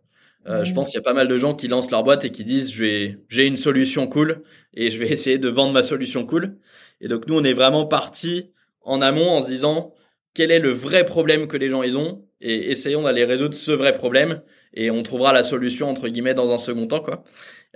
Euh, 0.46 0.64
je 0.64 0.75
pense 0.75 0.91
qu'il 0.91 0.99
y 0.99 1.00
a 1.00 1.05
pas 1.05 1.14
mal 1.14 1.29
de 1.29 1.37
gens 1.37 1.55
qui 1.55 1.69
lancent 1.69 1.91
leur 1.91 2.05
boîte 2.05 2.25
et 2.25 2.31
qui 2.31 2.44
disent 2.44 2.70
j'ai 2.73 3.46
une 3.46 3.56
solution 3.56 4.06
cool 4.06 4.43
et 4.75 4.91
je 4.91 4.99
vais 4.99 5.08
essayer 5.11 5.38
de 5.38 5.49
vendre 5.49 5.73
ma 5.73 5.82
solution 5.82 6.26
cool. 6.26 6.56
Et 7.00 7.08
donc 7.08 7.26
nous 7.26 7.35
on 7.35 7.44
est 7.44 7.52
vraiment 7.52 7.87
parti 7.87 8.50
en 8.82 9.00
amont 9.00 9.31
en 9.31 9.41
se 9.41 9.49
disant 9.49 9.94
quel 10.35 10.50
est 10.50 10.58
le 10.58 10.70
vrai 10.70 11.05
problème 11.05 11.46
que 11.46 11.56
les 11.56 11.69
gens 11.69 11.82
ils 11.82 11.96
ont? 11.96 12.26
Et 12.41 12.70
essayons 12.70 13.02
d'aller 13.02 13.25
résoudre 13.25 13.55
ce 13.55 13.70
vrai 13.73 13.93
problème 13.93 14.43
et 14.75 14.91
on 14.91 15.02
trouvera 15.02 15.32
la 15.32 15.43
solution 15.43 15.88
entre 15.88 16.08
guillemets 16.08 16.35
dans 16.35 16.52
un 16.52 16.58
second 16.58 16.87
temps 16.87 17.00
quoi. 17.00 17.25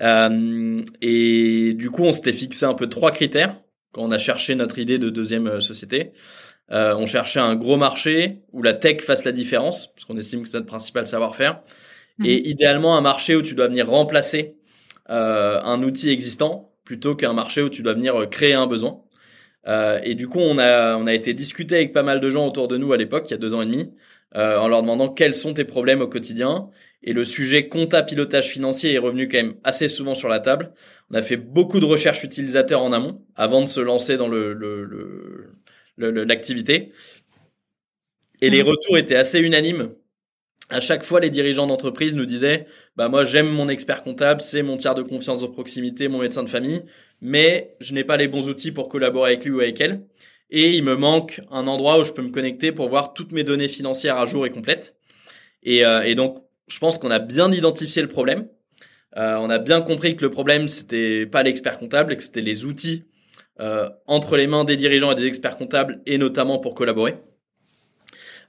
Euh, 0.01 0.83
et 1.01 1.73
du 1.75 1.91
coup 1.91 2.05
on 2.05 2.13
s'était 2.13 2.33
fixé 2.33 2.67
un 2.67 2.75
peu 2.75 2.89
trois 2.89 3.11
critères 3.11 3.57
quand 3.93 4.03
on 4.03 4.11
a 4.11 4.19
cherché 4.19 4.55
notre 4.55 4.79
idée 4.79 4.99
de 4.99 5.09
deuxième 5.09 5.47
euh, 5.47 5.61
société. 5.61 6.13
Euh, 6.71 6.95
on 6.97 7.07
cherchait 7.07 7.41
un 7.41 7.57
gros 7.57 7.79
marché 7.79 8.43
où 8.53 8.63
la 8.63 8.75
tech 8.75 9.01
fasse 9.01 9.25
la 9.25 9.33
différence 9.33 9.87
parce 9.87 10.05
qu'on 10.05 10.19
estime 10.19 10.43
que 10.43 10.49
c'est 10.49 10.59
notre 10.59 10.67
principal 10.67 11.07
savoir-faire 11.07 11.63
et 12.25 12.41
mhm. 12.41 12.47
idéalement 12.47 12.97
un 12.97 13.01
marché 13.01 13.37
où 13.37 13.43
tu 13.43 13.55
dois 13.55 13.69
venir 13.69 13.89
remplacer 13.89 14.57
euh, 15.11 15.61
un 15.63 15.83
outil 15.83 16.11
existant 16.11 16.69
plutôt 16.85 17.15
qu'un 17.15 17.35
marché 17.35 17.63
où 17.63 17.69
tu 17.69 17.83
dois 17.83 17.95
venir 17.95 18.21
euh, 18.21 18.27
créer 18.27 18.55
un 18.55 18.67
besoin. 18.67 19.03
Euh, 19.67 20.01
et 20.03 20.15
du 20.15 20.27
coup, 20.27 20.39
on 20.41 20.59
a, 20.59 20.97
on 20.97 21.07
a 21.07 21.13
été 21.13 21.35
discuter 21.35 21.77
avec 21.77 21.93
pas 21.93 22.03
mal 22.03 22.21
de 22.21 22.31
gens 22.31 22.47
autour 22.47 22.69
de 22.69 22.79
nous 22.79 22.93
à 22.93 22.97
l'époque, 22.97 23.27
il 23.29 23.33
y 23.33 23.35
a 23.35 23.39
deux 23.39 23.53
ans 23.53 23.61
et 23.61 23.67
demi, 23.67 23.93
euh, 24.35 24.57
en 24.57 24.69
leur 24.69 24.81
demandant 24.81 25.09
quels 25.11 25.35
sont 25.35 25.53
tes 25.53 25.65
problèmes 25.65 26.01
au 26.01 26.09
quotidien. 26.09 26.71
Et 27.03 27.13
le 27.13 27.25
sujet 27.25 27.69
compta 27.69 28.03
pilotage 28.03 28.49
financier 28.49 28.95
est 28.95 28.99
revenu 28.99 29.29
quand 29.29 29.37
même 29.37 29.55
assez 29.65 29.89
souvent 29.89 30.15
sur 30.15 30.29
la 30.29 30.41
table. 30.41 30.73
On 31.11 31.15
a 31.15 31.23
fait 31.23 31.37
beaucoup 31.37 31.79
de 31.79 31.85
recherches 31.85 32.25
utilisateurs 32.25 32.83
en 32.83 32.93
amont 32.93 33.23
avant 33.37 33.61
de 33.61 33.67
se 33.67 33.81
lancer 33.81 34.17
dans 34.17 34.29
le, 34.29 34.55
le, 34.55 36.25
l'activité. 36.25 36.93
Et 38.41 38.51
les 38.51 38.63
mhm. 38.63 38.71
retours 38.71 38.99
étaient 38.99 39.17
assez 39.17 39.39
unanimes 39.41 39.91
à 40.71 40.81
chaque 40.81 41.03
fois, 41.03 41.21
les 41.21 41.31
dirigeants 41.31 41.67
d'entreprise 41.67 42.15
nous 42.15 42.27
disaient, 42.27 42.67
bah 42.97 43.09
moi 43.09 43.25
j'aime 43.25 43.49
mon 43.49 43.69
expert 43.69 44.03
comptable, 44.03 44.41
c'est 44.41 44.63
mon 44.63 44.77
tiers 44.77 44.95
de 44.95 45.03
confiance 45.03 45.41
de 45.41 45.47
proximité, 45.47 46.09
mon 46.09 46.19
médecin 46.19 46.43
de 46.43 46.49
famille, 46.49 46.83
mais 47.21 47.77
je 47.81 47.95
n'ai 47.95 48.05
pas 48.05 48.17
les 48.17 48.29
bons 48.29 48.49
outils 48.49 48.73
pour 48.73 48.89
collaborer 48.89 49.33
avec 49.33 49.45
lui 49.45 49.53
ou 49.53 49.61
avec 49.61 49.81
elle. 49.81 50.03
Et 50.51 50.77
il 50.77 50.85
me 50.85 50.97
manque 50.97 51.41
un 51.51 51.67
endroit 51.67 51.99
où 51.99 52.05
je 52.05 52.13
peux 52.13 52.23
me 52.23 52.31
connecter 52.31 52.73
pour 52.73 52.89
voir 52.89 53.13
toutes 53.15 53.33
mes 53.33 53.45
données 53.45 53.69
financières 53.69 54.17
à 54.17 54.25
jour 54.25 54.47
et 54.47 54.51
complètes. 54.51 54.97
Et, 55.63 55.85
euh, 55.85 56.03
et 56.03 56.15
donc, 56.15 56.43
je 56.69 56.79
pense 56.79 56.99
qu'on 56.99 57.11
a 57.11 57.19
bien 57.19 57.51
identifié 57.51 58.03
le 58.03 58.09
problème. 58.09 58.49
Euh, 59.17 59.37
on 59.37 59.51
a 59.51 59.59
bien 59.59 59.81
compris 59.81 60.17
que 60.17 60.25
le 60.25 60.31
problème 60.31 60.69
c'était 60.69 61.27
pas 61.27 61.43
l'expert 61.43 61.79
comptable, 61.79 62.13
et 62.13 62.17
que 62.17 62.23
c'était 62.23 62.43
les 62.43 62.65
outils 62.65 63.05
euh, 63.61 63.89
entre 64.07 64.37
les 64.37 64.47
mains 64.47 64.65
des 64.65 64.77
dirigeants 64.77 65.11
et 65.13 65.15
des 65.15 65.27
experts 65.27 65.57
comptables, 65.57 66.03
et 66.07 66.19
notamment 66.19 66.59
pour 66.59 66.75
collaborer. 66.75 67.17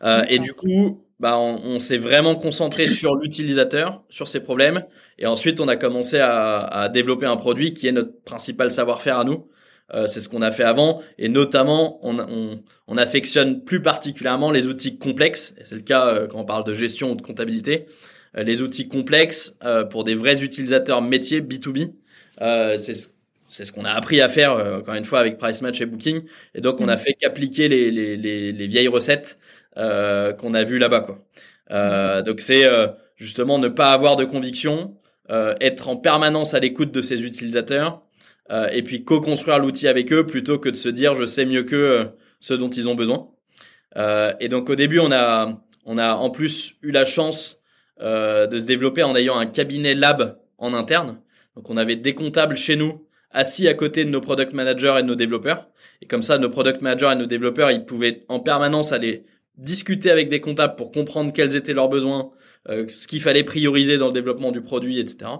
Euh, 0.03 0.23
et 0.29 0.39
du 0.39 0.53
coup, 0.53 1.03
bah, 1.19 1.38
on, 1.38 1.79
s'est 1.79 1.97
vraiment 1.97 2.35
concentré 2.35 2.88
sur 2.88 3.15
l'utilisateur, 3.15 4.03
sur 4.09 4.29
ses 4.29 4.39
problèmes, 4.39 4.85
et 5.17 5.25
ensuite 5.25 5.59
on 5.59 5.67
a 5.67 5.75
commencé 5.75 6.17
à, 6.17 6.59
à 6.59 6.88
développer 6.88 7.25
un 7.25 7.35
produit 7.35 7.73
qui 7.73 7.88
est 7.88 7.91
notre 7.91 8.21
principal 8.23 8.71
savoir-faire 8.71 9.19
à 9.19 9.23
nous. 9.25 9.47
Euh, 9.93 10.07
c'est 10.07 10.21
ce 10.21 10.29
qu'on 10.29 10.41
a 10.41 10.51
fait 10.51 10.63
avant, 10.63 11.01
et 11.17 11.27
notamment 11.27 11.99
on, 12.03 12.19
on, 12.19 12.63
on, 12.88 12.97
affectionne 12.97 13.63
plus 13.63 13.81
particulièrement 13.81 14.51
les 14.51 14.67
outils 14.67 14.97
complexes, 14.97 15.55
et 15.59 15.65
c'est 15.65 15.75
le 15.75 15.81
cas 15.81 16.07
euh, 16.07 16.27
quand 16.27 16.39
on 16.39 16.45
parle 16.45 16.63
de 16.63 16.73
gestion 16.73 17.11
ou 17.11 17.15
de 17.15 17.21
comptabilité. 17.21 17.88
Euh, 18.38 18.43
les 18.43 18.61
outils 18.61 18.88
complexes 18.88 19.57
euh, 19.63 19.83
pour 19.83 20.03
des 20.03 20.13
vrais 20.13 20.43
utilisateurs 20.43 21.01
métiers 21.01 21.41
B2B, 21.41 21.93
c'est 22.77 22.93
ce 22.93 23.09
c'est 23.51 23.65
ce 23.65 23.71
qu'on 23.71 23.83
a 23.83 23.89
appris 23.89 24.21
à 24.21 24.29
faire 24.29 24.51
encore 24.77 24.93
une 24.93 25.05
fois 25.05 25.19
avec 25.19 25.39
Price 25.39 25.63
Match 25.63 25.81
et 25.81 25.88
Booking 25.88 26.21
et 26.53 26.61
donc 26.61 26.79
on 26.81 26.88
a 26.88 26.97
mmh. 26.97 26.99
fait 26.99 27.13
qu'appliquer 27.15 27.67
les, 27.67 27.89
les, 27.89 28.15
les, 28.15 28.51
les, 28.51 28.67
vieilles 28.67 28.88
recettes 28.88 29.39
qu'on 29.75 30.53
a 30.53 30.63
vu 30.63 30.77
là-bas 30.77 31.01
quoi. 31.01 32.23
donc 32.23 32.41
c'est 32.41 32.65
justement 33.15 33.59
ne 33.59 33.67
pas 33.67 33.93
avoir 33.93 34.15
de 34.15 34.25
conviction, 34.25 34.97
être 35.29 35.88
en 35.88 35.95
permanence 35.95 36.53
à 36.53 36.59
l'écoute 36.59 36.91
de 36.91 37.01
ses 37.01 37.23
utilisateurs 37.23 38.01
et 38.71 38.83
puis 38.83 39.03
co-construire 39.03 39.59
l'outil 39.59 39.88
avec 39.88 40.11
eux 40.11 40.25
plutôt 40.25 40.59
que 40.59 40.69
de 40.69 40.75
se 40.75 40.89
dire 40.89 41.15
je 41.15 41.25
sais 41.25 41.45
mieux 41.45 41.63
que 41.63 42.09
ce 42.39 42.53
dont 42.53 42.69
ils 42.69 42.89
ont 42.89 42.95
besoin. 42.95 43.29
et 43.95 44.49
donc 44.49 44.69
au 44.69 44.75
début 44.75 44.99
on 44.99 45.11
a 45.11 45.61
on 45.85 45.97
a 45.97 46.13
en 46.15 46.29
plus 46.29 46.73
eu 46.81 46.91
la 46.91 47.05
chance 47.05 47.63
de 47.99 48.59
se 48.59 48.65
développer 48.65 49.03
en 49.03 49.15
ayant 49.15 49.38
un 49.38 49.45
cabinet 49.45 49.93
lab 49.93 50.39
en 50.57 50.73
interne. 50.73 51.19
Donc 51.55 51.69
on 51.69 51.77
avait 51.77 51.95
des 51.95 52.13
comptables 52.13 52.57
chez 52.57 52.75
nous 52.75 53.05
assis 53.31 53.67
à 53.67 53.73
côté 53.73 54.05
de 54.05 54.09
nos 54.09 54.21
product 54.21 54.53
managers 54.53 54.95
et 54.99 55.01
de 55.01 55.07
nos 55.07 55.15
développeurs. 55.15 55.67
Et 56.01 56.07
comme 56.07 56.21
ça, 56.21 56.38
nos 56.38 56.49
product 56.49 56.81
managers 56.81 57.11
et 57.13 57.15
nos 57.15 57.25
développeurs, 57.25 57.71
ils 57.71 57.85
pouvaient 57.85 58.25
en 58.27 58.39
permanence 58.39 58.91
aller 58.91 59.25
discuter 59.59 60.09
avec 60.09 60.29
des 60.29 60.39
comptables 60.39 60.75
pour 60.75 60.91
comprendre 60.91 61.33
quels 61.33 61.55
étaient 61.55 61.73
leurs 61.73 61.89
besoins, 61.89 62.31
euh, 62.69 62.85
ce 62.87 63.07
qu'il 63.07 63.21
fallait 63.21 63.43
prioriser 63.43 63.97
dans 63.97 64.07
le 64.07 64.13
développement 64.13 64.51
du 64.51 64.61
produit, 64.61 64.99
etc. 64.99 65.31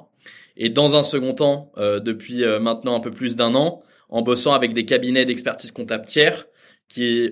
Et 0.58 0.70
dans 0.70 0.96
un 0.96 1.04
second 1.04 1.34
temps, 1.34 1.72
euh, 1.78 2.00
depuis 2.00 2.44
euh, 2.44 2.60
maintenant 2.60 2.96
un 2.96 3.00
peu 3.00 3.12
plus 3.12 3.36
d'un 3.36 3.56
an, 3.56 3.82
en 4.10 4.22
bossant 4.22 4.54
avec 4.54 4.74
des 4.74 4.86
cabinets 4.86 5.26
d'expertise 5.26 5.72
comptable 5.72 6.06
tiers 6.06 6.48
qui 6.88 7.32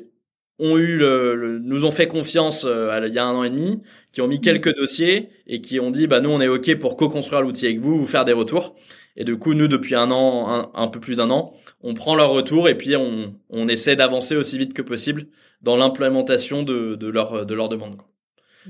ont 0.60 0.77
eu 0.77 0.98
le, 0.98 1.60
nous 1.60 1.86
ont 1.86 1.91
fait 1.91 2.08
confiance 2.08 2.63
il 2.63 3.13
y 3.13 3.20
a 3.20 3.25
un 3.25 3.36
an 3.36 3.44
et 3.44 3.50
demi, 3.50 3.82
qui 4.12 4.22
ont 4.22 4.27
mis 4.27 4.41
quelques 4.41 4.75
dossiers 4.75 5.29
et 5.46 5.62
qui 5.62 5.79
ont 5.79 5.91
dit 5.91 6.08
bah 6.08 6.20
nous 6.20 6.29
on 6.29 6.41
est 6.41 6.48
ok 6.48 6.75
pour 6.79 6.96
co-construire 6.96 7.41
l'outil 7.41 7.65
avec 7.65 7.79
vous, 7.79 7.98
vous 7.98 8.08
faire 8.08 8.25
des 8.25 8.34
retours. 8.34 8.75
Et 9.20 9.24
du 9.24 9.38
coup, 9.38 9.56
nous, 9.56 9.67
depuis 9.67 9.96
un 9.96 10.12
an, 10.12 10.72
un, 10.75 10.88
peu 10.88 11.00
plus 11.00 11.17
d'un 11.17 11.32
an, 11.32 11.51
on 11.82 11.96
prend 11.96 12.15
leur 12.15 12.29
retour 12.29 12.70
et 12.70 12.77
puis 12.77 12.96
on, 12.96 13.34
on 13.50 13.67
essaie 13.67 13.96
d'avancer 13.96 14.36
aussi 14.36 14.60
vite 14.60 14.75
que 14.75 14.84
possible 14.84 15.25
dans 15.62 15.78
l'implémentation 15.78 16.64
de, 16.64 16.96
de, 16.96 17.08
leur, 17.08 17.46
de 17.46 17.54
leur 17.54 17.70
demande. 17.70 17.98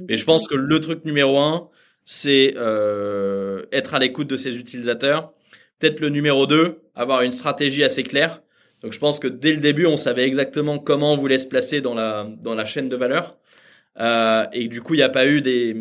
Et 0.09 0.17
je 0.17 0.25
pense 0.25 0.47
que 0.47 0.55
le 0.55 0.79
truc 0.79 1.05
numéro 1.05 1.39
un, 1.39 1.69
c'est 2.05 2.53
euh, 2.55 3.65
être 3.71 3.93
à 3.93 3.99
l'écoute 3.99 4.27
de 4.27 4.37
ses 4.37 4.57
utilisateurs. 4.59 5.33
Peut-être 5.79 5.99
le 5.99 6.09
numéro 6.09 6.47
deux, 6.47 6.81
avoir 6.95 7.21
une 7.21 7.31
stratégie 7.31 7.83
assez 7.83 8.03
claire. 8.03 8.41
Donc 8.81 8.93
je 8.93 8.99
pense 8.99 9.19
que 9.19 9.27
dès 9.27 9.53
le 9.53 9.59
début, 9.59 9.85
on 9.85 9.97
savait 9.97 10.23
exactement 10.23 10.79
comment 10.79 11.13
on 11.13 11.17
voulait 11.17 11.39
se 11.39 11.47
placer 11.47 11.81
dans 11.81 11.93
la, 11.93 12.27
dans 12.41 12.55
la 12.55 12.65
chaîne 12.65 12.89
de 12.89 12.95
valeur. 12.95 13.37
Euh, 13.99 14.45
et 14.53 14.67
du 14.67 14.81
coup, 14.81 14.93
il 14.93 14.97
n'y 14.97 15.03
a 15.03 15.09
pas 15.09 15.27
eu 15.27 15.41
des, 15.41 15.75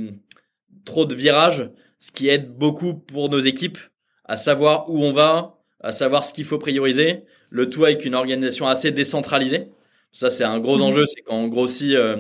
trop 0.85 1.05
de 1.05 1.15
virages, 1.15 1.71
ce 1.99 2.11
qui 2.11 2.29
aide 2.29 2.51
beaucoup 2.51 2.95
pour 2.95 3.29
nos 3.29 3.39
équipes 3.39 3.79
à 4.25 4.37
savoir 4.37 4.91
où 4.91 5.05
on 5.05 5.13
va, 5.13 5.59
à 5.81 5.93
savoir 5.93 6.25
ce 6.25 6.33
qu'il 6.33 6.45
faut 6.45 6.59
prioriser, 6.59 7.23
le 7.51 7.71
tout 7.71 7.85
avec 7.85 8.05
une 8.05 8.15
organisation 8.15 8.67
assez 8.67 8.91
décentralisée. 8.91 9.69
Ça, 10.17 10.31
c'est 10.31 10.45
un 10.45 10.61
gros 10.61 10.79
mhm. 10.79 10.85
enjeu, 10.85 11.05
c'est 11.07 11.21
quand 11.21 11.37
on 11.37 11.49
grossit 11.49 11.93
euh, 11.93 12.17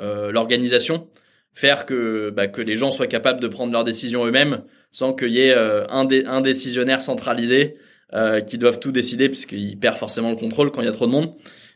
euh, 0.00 0.30
l'organisation, 0.30 1.08
faire 1.54 1.86
que, 1.86 2.28
bah, 2.28 2.46
que 2.46 2.60
les 2.60 2.74
gens 2.74 2.90
soient 2.90 3.06
capables 3.06 3.40
de 3.40 3.48
prendre 3.48 3.72
leurs 3.72 3.84
décisions 3.84 4.26
eux-mêmes 4.26 4.64
sans 4.90 5.14
qu'il 5.14 5.30
y 5.30 5.40
ait 5.40 5.54
euh, 5.54 5.86
un, 5.88 6.06
un, 6.26 6.42
décisionnaire 6.42 7.00
centralisé 7.00 7.76
qui 8.46 8.56
doivent 8.56 8.80
tout 8.80 8.92
décider 8.92 9.28
puisqu'il 9.28 9.78
perd 9.78 9.96
forcément 9.98 10.30
le 10.30 10.36
contrôle 10.36 10.70
quand 10.70 10.80
il 10.80 10.86
y 10.86 10.88
a 10.88 10.92
trop 10.92 11.06
de 11.06 11.12
monde. 11.12 11.34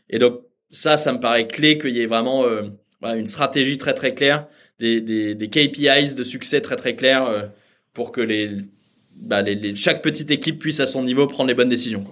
Et 0.09 0.19
donc 0.19 0.41
ça, 0.69 0.97
ça 0.97 1.11
me 1.11 1.19
paraît 1.19 1.47
clé 1.47 1.77
qu'il 1.79 1.91
y 1.91 2.01
ait 2.01 2.07
vraiment 2.07 2.45
euh, 2.45 2.69
une 3.03 3.27
stratégie 3.27 3.77
très 3.77 3.93
très 3.93 4.15
claire, 4.15 4.47
des, 4.79 5.01
des, 5.01 5.35
des 5.35 5.49
KPIs 5.49 6.15
de 6.15 6.23
succès 6.23 6.61
très 6.61 6.75
très 6.75 6.95
clairs 6.95 7.51
pour 7.93 8.11
que 8.11 8.21
les 8.21 8.57
bah, 9.15 9.41
les, 9.41 9.75
chaque 9.75 10.01
petite 10.03 10.29
équipe 10.29 10.59
puisse 10.59 10.79
à 10.79 10.87
son 10.87 11.03
niveau 11.03 11.27
prendre 11.27 11.47
les 11.47 11.55
bonnes 11.55 11.69
décisions. 11.69 12.03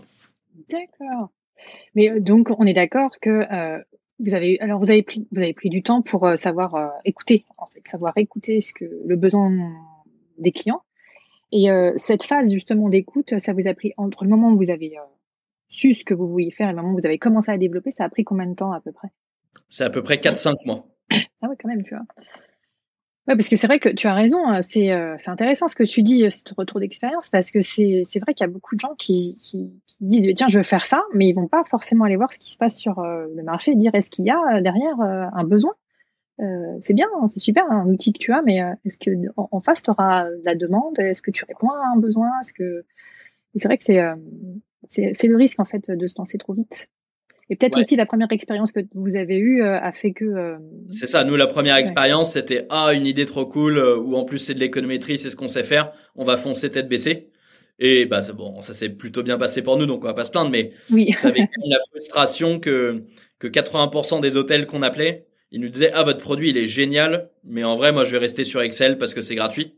D'accord. 0.70 1.32
Mais 1.96 2.10
euh, 2.10 2.20
donc 2.20 2.50
on 2.58 2.66
est 2.66 2.74
d'accord 2.74 3.12
que 3.22 3.30
euh, 3.52 3.80
vous 4.20 4.36
avez 4.36 4.60
alors 4.60 4.80
vous 4.80 4.92
avez 4.92 5.04
pris 5.04 5.28
vous 5.32 5.42
avez 5.42 5.54
pris 5.54 5.70
du 5.70 5.82
temps 5.82 6.02
pour 6.02 6.26
euh, 6.26 6.36
savoir 6.36 6.92
écouter 7.06 7.46
en 7.58 7.68
fait 7.68 7.82
savoir 7.88 8.14
écouter 8.18 8.62
ce 8.62 8.74
que 8.74 8.86
le 9.06 9.16
besoin 9.16 9.52
des 10.38 10.52
clients 10.52 10.84
et 11.52 11.68
cette 11.98 12.24
phase 12.24 12.54
justement 12.54 12.88
d'écoute 12.88 13.38
ça 13.40 13.52
vous 13.52 13.68
a 13.68 13.74
pris 13.74 13.94
entre 13.98 14.24
le 14.24 14.30
moment 14.30 14.52
où 14.52 14.58
vous 14.58 14.70
avez 14.70 14.96
su 15.68 15.94
ce 15.94 16.06
que 16.06 16.14
vous 16.14 16.28
vouliez 16.28 16.52
faire 16.52 16.70
et 16.70 16.72
le 16.72 16.78
moment 16.78 16.94
où 16.94 16.98
vous 16.98 17.06
avez 17.06 17.18
commencé 17.18 17.52
à 17.52 17.58
développer 17.58 17.92
ça 17.92 18.06
a 18.06 18.10
pris 18.10 18.24
combien 18.24 18.46
de 18.46 18.56
temps 18.56 18.72
à 18.72 18.80
peu 18.80 18.92
près? 18.92 19.10
C'est 19.68 19.84
à 19.84 19.90
peu 19.90 20.02
près 20.02 20.16
4-5 20.16 20.66
mois. 20.66 20.86
Ah 21.42 21.50
ouais 21.50 21.56
quand 21.60 21.68
même 21.68 21.84
tu 21.84 21.94
vois. 21.94 22.06
Ouais, 23.28 23.36
parce 23.36 23.50
que 23.50 23.56
c'est 23.56 23.68
vrai 23.68 23.80
que 23.80 23.90
tu 23.90 24.08
as 24.08 24.16
raison, 24.16 24.48
hein, 24.48 24.62
c'est 24.64 24.92
euh, 24.92 25.16
c'est 25.20 25.30
intéressant 25.30 25.68
ce 25.68 25.76
que 25.76 25.84
tu 25.84 26.02
dis, 26.02 26.30
ce 26.32 26.44
retour 26.58 26.80
d'expérience, 26.80 27.30
parce 27.30 27.52
que 27.52 27.62
c'est 27.62 28.02
vrai 28.20 28.34
qu'il 28.34 28.44
y 28.46 28.50
a 28.50 28.52
beaucoup 28.52 28.74
de 28.76 28.80
gens 28.80 28.96
qui, 28.98 29.36
qui, 29.36 29.72
disent 30.00 30.28
tiens 30.36 30.48
je 30.50 30.58
veux 30.58 30.64
faire 30.64 30.88
ça, 30.88 31.04
mais 31.14 31.28
ils 31.28 31.34
vont 31.34 31.48
pas 31.48 31.64
forcément 31.66 32.06
aller 32.06 32.16
voir 32.16 32.34
ce 32.34 32.40
qui 32.40 32.52
se 32.52 32.58
passe 32.58 32.80
sur 32.80 32.98
euh, 32.98 33.28
le 33.36 33.44
marché 33.44 33.72
et 33.72 33.76
dire 33.76 33.94
est-ce 33.94 34.10
qu'il 34.10 34.26
y 34.26 34.32
a 34.32 34.40
euh, 34.56 34.62
derrière 34.62 35.00
un 35.00 35.44
besoin? 35.44 35.74
c'est 36.82 36.96
bien, 36.96 37.08
hein, 37.22 37.28
c'est 37.28 37.40
super 37.40 37.70
un 37.72 37.86
outil 37.88 38.14
que 38.14 38.18
tu 38.18 38.34
as, 38.34 38.42
mais 38.42 38.58
est-ce 38.84 38.98
que 38.98 39.12
en, 39.38 39.62
face 39.62 39.84
tu 39.84 39.92
auras 39.92 40.26
la 40.44 40.56
demande? 40.56 40.98
Est-ce 40.98 41.22
que 41.22 41.30
tu 41.30 41.46
réponds 41.46 41.70
à 41.70 41.92
un 41.94 41.98
besoin? 42.00 42.32
Est-ce 42.40 42.52
que 42.52 42.84
c'est 43.54 43.68
vrai 43.68 43.78
que 43.78 43.84
c'est 43.84 44.02
c'est 44.90 45.28
le 45.28 45.38
risque 45.38 45.60
en 45.60 45.66
fait 45.66 45.92
de 45.92 46.08
se 46.08 46.16
lancer 46.18 46.40
trop 46.40 46.54
vite. 46.54 46.90
Et 47.52 47.58
peut-être 47.58 47.78
aussi 47.78 47.98
la 47.98 48.06
première 48.06 48.32
expérience 48.32 48.72
que 48.72 48.80
vous 48.94 49.18
avez 49.18 49.36
eue 49.36 49.62
euh, 49.62 49.78
a 49.78 49.92
fait 49.92 50.14
que. 50.14 50.24
Euh, 50.24 50.58
c'est 50.90 51.06
ça. 51.06 51.26
Nous, 51.26 51.36
la 51.36 51.48
première 51.48 51.76
expérience, 51.76 52.32
c'était 52.32 52.66
ah 52.70 52.94
une 52.94 53.06
idée 53.06 53.26
trop 53.26 53.46
cool 53.46 53.78
euh, 53.78 53.98
ou 53.98 54.16
en 54.16 54.24
plus 54.24 54.38
c'est 54.38 54.54
de 54.54 54.60
l'économétrie, 54.62 55.18
c'est 55.18 55.30
ce 55.30 55.36
qu'on 55.36 55.50
sait 55.50 55.64
faire. 55.64 55.92
On 56.16 56.24
va 56.24 56.38
foncer 56.38 56.72
tête 56.72 56.88
baissée. 56.88 57.30
Et 57.78 58.06
bah 58.06 58.22
c'est 58.22 58.32
bon, 58.32 58.62
ça 58.62 58.74
s'est 58.74 58.88
plutôt 58.88 59.22
bien 59.22 59.38
passé 59.38 59.62
pour 59.62 59.76
nous, 59.76 59.86
donc 59.86 60.02
on 60.02 60.08
va 60.08 60.14
pas 60.14 60.24
se 60.24 60.32
plaindre. 60.32 60.50
Mais 60.50 60.72
oui. 60.92 61.14
avait 61.24 61.50
la 61.66 61.80
frustration 61.92 62.58
que 62.58 63.04
que 63.38 63.48
80% 63.48 64.22
des 64.22 64.38
hôtels 64.38 64.66
qu'on 64.66 64.82
appelait, 64.82 65.26
ils 65.52 65.60
nous 65.60 65.70
disaient 65.70 65.92
ah 65.94 66.04
votre 66.04 66.22
produit 66.22 66.52
il 66.52 66.58
est 66.58 66.68
génial, 66.68 67.32
mais 67.44 67.66
en 67.66 67.76
vrai 67.76 67.92
moi 67.92 68.06
je 68.06 68.12
vais 68.12 68.20
rester 68.20 68.46
sur 68.46 68.62
Excel 68.62 68.98
parce 68.98 69.14
que 69.14 69.22
c'est 69.22 69.36
gratuit. 69.36 69.76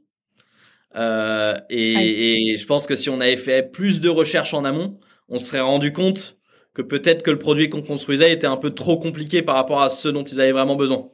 Euh, 0.95 1.57
et, 1.71 2.51
et, 2.51 2.57
je 2.57 2.65
pense 2.67 2.85
que 2.85 2.95
si 2.95 3.09
on 3.09 3.19
avait 3.19 3.35
fait 3.35 3.71
plus 3.71 3.99
de 3.99 4.09
recherches 4.09 4.53
en 4.53 4.63
amont, 4.63 4.99
on 5.27 5.39
se 5.39 5.47
serait 5.47 5.59
rendu 5.59 5.91
compte 5.91 6.37
que 6.73 6.81
peut-être 6.81 7.23
que 7.23 7.31
le 7.31 7.39
produit 7.39 7.69
qu'on 7.69 7.81
construisait 7.81 8.31
était 8.33 8.47
un 8.47 8.57
peu 8.57 8.71
trop 8.71 8.97
compliqué 8.97 9.41
par 9.41 9.55
rapport 9.55 9.81
à 9.81 9.89
ce 9.89 10.09
dont 10.09 10.23
ils 10.23 10.41
avaient 10.41 10.51
vraiment 10.51 10.75
besoin. 10.75 11.09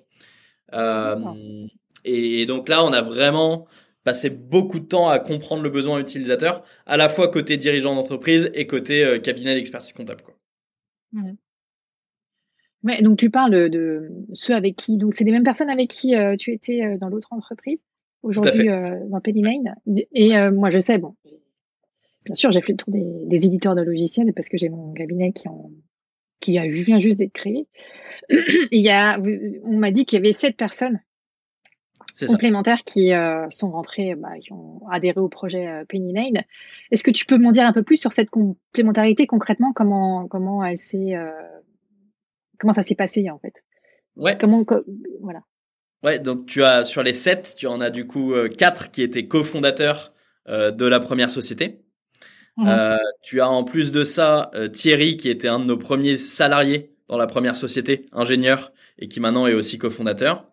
Euh, 0.74 1.16
et, 2.06 2.46
donc 2.46 2.70
là, 2.70 2.86
on 2.86 2.94
a 2.94 3.02
vraiment 3.02 3.68
passé 4.04 4.30
beaucoup 4.30 4.80
de 4.80 4.86
temps 4.86 5.10
à 5.10 5.20
comprendre 5.20 5.62
le 5.62 5.70
besoin 5.70 6.00
utilisateur, 6.00 6.64
à 6.86 6.96
la 6.96 7.10
fois 7.10 7.28
côté 7.28 7.58
dirigeant 7.58 7.96
d'entreprise 7.96 8.50
et 8.54 8.66
côté 8.66 9.04
euh, 9.04 9.20
cabinet 9.20 9.54
d'expertise 9.54 9.94
comptable. 9.94 10.22
Quoi. 10.22 10.36
Ouais. 12.84 13.02
donc 13.02 13.18
tu 13.18 13.30
parles 13.30 13.70
de 13.70 14.10
ceux 14.32 14.54
avec 14.54 14.78
qui, 14.78 14.96
donc 14.96 15.14
c'est 15.14 15.26
les 15.26 15.32
mêmes 15.32 15.44
personnes 15.44 15.70
avec 15.70 15.90
qui 15.90 16.16
euh, 16.16 16.38
tu 16.38 16.54
étais 16.54 16.98
dans 16.98 17.10
l'autre 17.10 17.34
entreprise 17.34 17.80
aujourd'hui 18.22 18.68
dans 18.68 19.20
Penny 19.22 19.42
Lane? 19.42 19.76
Et 20.14 20.30
moi, 20.52 20.70
je 20.70 20.80
sais, 20.80 20.98
bon, 20.98 21.16
Bien 22.30 22.36
sûr, 22.36 22.52
j'ai 22.52 22.62
fait 22.62 22.74
le 22.74 22.78
tour 22.78 22.94
des, 22.94 23.46
éditeurs 23.46 23.74
de 23.74 23.82
logiciels 23.82 24.32
parce 24.36 24.50
que 24.50 24.58
j'ai 24.58 24.70
mon 24.70 24.94
cabinet 24.94 25.32
qui, 25.32 25.50
en, 25.50 25.72
qui 26.40 26.60
a, 26.60 26.68
vient 26.68 27.00
juste 27.00 27.18
d'être 27.18 27.34
créé. 27.34 27.68
Il 28.30 28.82
y 28.82 28.92
a, 28.92 29.20
on 29.64 29.78
m'a 29.78 29.90
dit 29.90 30.06
qu'il 30.06 30.18
y 30.18 30.20
avait 30.20 30.34
sept 30.34 30.56
personnes 30.56 31.00
complémentaires 32.28 32.84
qui 32.84 33.14
euh, 33.14 33.50
sont 33.50 33.72
rentrées, 33.72 34.14
bah, 34.14 34.38
qui 34.40 34.54
ont 34.54 34.88
adhéré 34.92 35.20
au 35.20 35.28
projet 35.28 35.68
euh, 35.68 35.86
Penny 35.90 36.14
Lane. 36.14 36.44
Est-ce 36.92 37.04
que 37.04 37.10
tu 37.10 37.26
peux 37.26 37.40
m'en 37.40 37.52
dire 37.52 37.66
un 37.66 37.74
peu 37.74 37.82
plus 37.82 37.98
sur 37.98 38.14
cette 38.14 38.30
complémentarité 38.30 39.26
concrètement? 39.26 39.74
Comment 39.74 40.28
comment 40.28 40.64
elle 40.64 40.78
s'est 40.78 41.16
euh, 41.16 41.32
comment 42.60 42.74
ça 42.74 42.84
s'est 42.84 42.94
passé 42.94 43.28
en 43.32 43.40
fait? 43.40 43.54
Ouais. 44.18 44.38
Comment 44.40 44.64
voilà. 45.22 45.42
Ouais, 46.04 46.20
donc 46.20 46.46
tu 46.46 46.62
as 46.62 46.86
sur 46.86 47.02
les 47.02 47.14
sept, 47.14 47.56
tu 47.58 47.66
en 47.66 47.82
as 47.82 47.90
du 47.90 48.06
coup 48.06 48.36
quatre 48.56 48.92
qui 48.92 49.02
étaient 49.02 49.28
cofondateurs 49.28 50.14
de 50.48 50.86
la 50.86 51.00
première 51.00 51.32
société. 51.32 51.82
Mhm. 52.60 52.68
Euh, 52.68 52.98
tu 53.22 53.40
as 53.40 53.50
en 53.50 53.64
plus 53.64 53.92
de 53.92 54.04
ça 54.04 54.52
euh, 54.54 54.68
Thierry 54.68 55.16
qui 55.16 55.30
était 55.30 55.48
un 55.48 55.60
de 55.60 55.66
nos 55.66 55.78
premiers 55.78 56.18
salariés 56.18 56.92
dans 57.08 57.18
la 57.18 57.26
première 57.26 57.56
société, 57.56 58.06
ingénieur 58.12 58.74
et 58.98 59.08
qui 59.08 59.22
maintenant 59.22 59.48
est 59.48 59.54
aussi 59.54 59.78
cofondateur. 59.78 60.46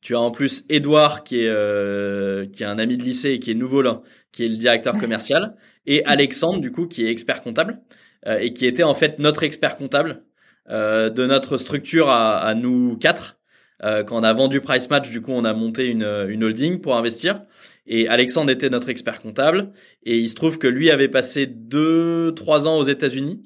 Tu 0.00 0.16
as 0.16 0.20
en 0.20 0.32
plus 0.32 0.64
Edouard 0.68 1.22
qui 1.22 1.38
est 1.38 1.48
euh, 1.48 2.46
qui 2.46 2.64
est 2.64 2.66
un 2.66 2.80
ami 2.80 2.96
de 2.96 3.04
lycée 3.04 3.30
et 3.30 3.38
qui 3.38 3.52
est 3.52 3.54
nouveau 3.54 3.80
là, 3.80 4.02
qui 4.32 4.44
est 4.44 4.48
le 4.48 4.56
directeur 4.56 4.98
commercial, 4.98 5.54
et 5.86 6.04
Alexandre 6.04 6.60
du 6.60 6.72
coup 6.72 6.88
qui 6.88 7.06
est 7.06 7.10
expert 7.10 7.42
comptable 7.42 7.80
et 8.26 8.52
qui 8.52 8.66
était 8.66 8.82
en 8.82 8.94
fait 8.94 9.20
notre 9.20 9.44
expert 9.44 9.76
comptable 9.76 10.24
de 10.68 11.26
notre 11.26 11.58
structure 11.58 12.08
à, 12.08 12.38
à 12.38 12.54
nous 12.54 12.96
quatre. 12.96 13.38
quand 13.80 14.12
on 14.12 14.24
a 14.24 14.32
vendu 14.32 14.60
Price 14.60 14.90
Match, 14.90 15.10
du 15.10 15.22
coup 15.22 15.32
on 15.32 15.44
a 15.44 15.54
monté 15.54 15.86
une, 15.86 16.26
une 16.28 16.42
holding 16.42 16.80
pour 16.80 16.96
investir. 16.96 17.40
Et 17.86 18.08
Alexandre 18.08 18.50
était 18.50 18.70
notre 18.70 18.88
expert 18.88 19.20
comptable. 19.20 19.72
Et 20.04 20.18
il 20.18 20.28
se 20.28 20.34
trouve 20.34 20.58
que 20.58 20.66
lui 20.66 20.90
avait 20.90 21.08
passé 21.08 21.46
deux, 21.46 22.32
trois 22.34 22.68
ans 22.68 22.78
aux 22.78 22.84
États-Unis. 22.84 23.42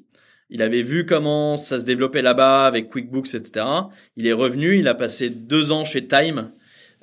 Il 0.49 0.61
avait 0.61 0.83
vu 0.83 1.05
comment 1.05 1.57
ça 1.57 1.79
se 1.79 1.85
développait 1.85 2.21
là-bas 2.21 2.65
avec 2.65 2.89
QuickBooks, 2.89 3.35
etc. 3.35 3.65
Il 4.15 4.27
est 4.27 4.33
revenu, 4.33 4.77
il 4.77 4.87
a 4.87 4.93
passé 4.93 5.29
deux 5.29 5.71
ans 5.71 5.83
chez 5.83 6.07
Time. 6.07 6.51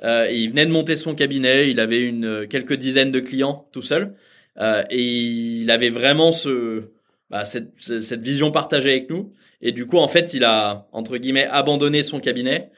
Euh, 0.03 0.29
il 0.31 0.51
venait 0.51 0.67
de 0.67 0.71
monter 0.71 0.97
son 0.97 1.15
cabinet. 1.15 1.71
Il 1.71 1.81
avait 1.81 2.03
une 2.03 2.47
quelques 2.49 2.75
dizaines 2.75 3.13
de 3.13 3.21
clients 3.21 3.69
tout 3.73 3.83
seul. 3.83 4.15
Euh, 4.59 4.83
et 4.89 5.03
il 5.03 5.71
avait 5.71 5.91
vraiment 5.91 6.33
ce, 6.33 6.85
bah, 7.31 7.45
cette, 7.45 7.73
cette 7.79 8.23
vision 8.23 8.51
partagée 8.51 8.93
avec 8.93 9.11
nous. 9.11 9.33
Et 9.61 9.73
du 9.73 9.87
coup, 9.87 9.99
en 9.99 10.09
fait, 10.09 10.33
il 10.35 10.45
a 10.45 10.89
entre 10.93 11.19
guillemets 11.19 11.49
abandonné 11.51 12.03
son 12.03 12.21
cabinet 12.21 12.71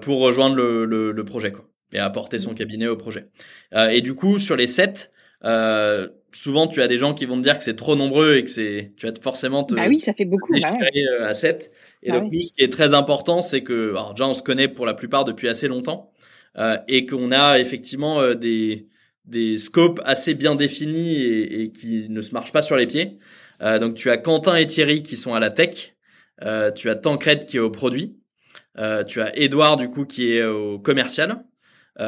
pour 0.00 0.18
rejoindre 0.18 0.56
le, 0.56 0.84
le, 0.84 1.12
le, 1.12 1.24
projet 1.24 1.52
quoi, 1.52 1.69
et 1.92 1.98
apporter 1.98 2.38
son 2.38 2.54
cabinet 2.54 2.86
au 2.86 2.96
projet. 2.96 3.28
et 3.72 4.00
du 4.00 4.14
coup, 4.14 4.38
sur 4.38 4.56
les 4.56 4.66
7, 4.66 5.10
souvent 6.32 6.66
tu 6.66 6.82
as 6.82 6.88
des 6.88 6.96
gens 6.96 7.14
qui 7.14 7.26
vont 7.26 7.36
te 7.36 7.42
dire 7.42 7.56
que 7.56 7.62
c'est 7.62 7.76
trop 7.76 7.96
nombreux 7.96 8.36
et 8.36 8.44
que 8.44 8.50
c'est 8.50 8.92
tu 8.96 9.06
vas 9.06 9.12
forcément 9.20 9.64
te 9.64 9.74
bah 9.74 9.86
oui 9.88 10.00
ça 10.00 10.12
fait 10.14 10.24
beaucoup 10.24 10.52
bah 10.52 10.68
à 11.22 11.34
7 11.34 11.72
et 12.02 12.10
bah 12.10 12.20
donc 12.20 12.32
nous 12.32 12.42
ce 12.42 12.52
qui 12.54 12.62
est 12.62 12.72
très 12.72 12.94
important 12.94 13.42
c'est 13.42 13.62
que 13.62 13.90
alors 13.90 14.14
déjà 14.14 14.28
on 14.28 14.34
se 14.34 14.42
connaît 14.42 14.68
pour 14.68 14.86
la 14.86 14.94
plupart 14.94 15.24
depuis 15.24 15.48
assez 15.48 15.68
longtemps 15.68 16.12
euh, 16.58 16.76
et 16.88 17.06
qu'on 17.06 17.32
a 17.32 17.58
effectivement 17.58 18.20
euh, 18.20 18.34
des 18.34 18.88
des 19.24 19.58
scopes 19.58 20.00
assez 20.04 20.34
bien 20.34 20.56
définis 20.56 21.22
et, 21.22 21.62
et, 21.62 21.72
qui 21.72 22.08
ne 22.08 22.20
se 22.20 22.32
marchent 22.32 22.52
pas 22.52 22.62
sur 22.62 22.76
les 22.76 22.86
pieds. 22.86 23.18
Euh, 23.60 23.78
donc 23.78 23.94
tu 23.94 24.10
as 24.10 24.16
Quentin 24.16 24.56
et 24.56 24.66
Thierry 24.66 25.02
qui 25.02 25.16
sont 25.16 25.34
à 25.34 25.40
la 25.40 25.50
tech 25.50 25.94
euh, 26.42 26.72
tu 26.72 26.90
as 26.90 26.96
Tancred 26.96 27.44
qui 27.44 27.58
est 27.58 27.60
au 27.60 27.70
produit 27.70 28.16
tu 29.06 29.20
as 29.20 29.38
Edouard 29.38 29.76
du 29.76 29.90
coup 29.90 30.06
qui 30.06 30.32
est 30.32 30.42
au 30.42 30.78
commercial 30.78 31.32
euh, 31.32 31.49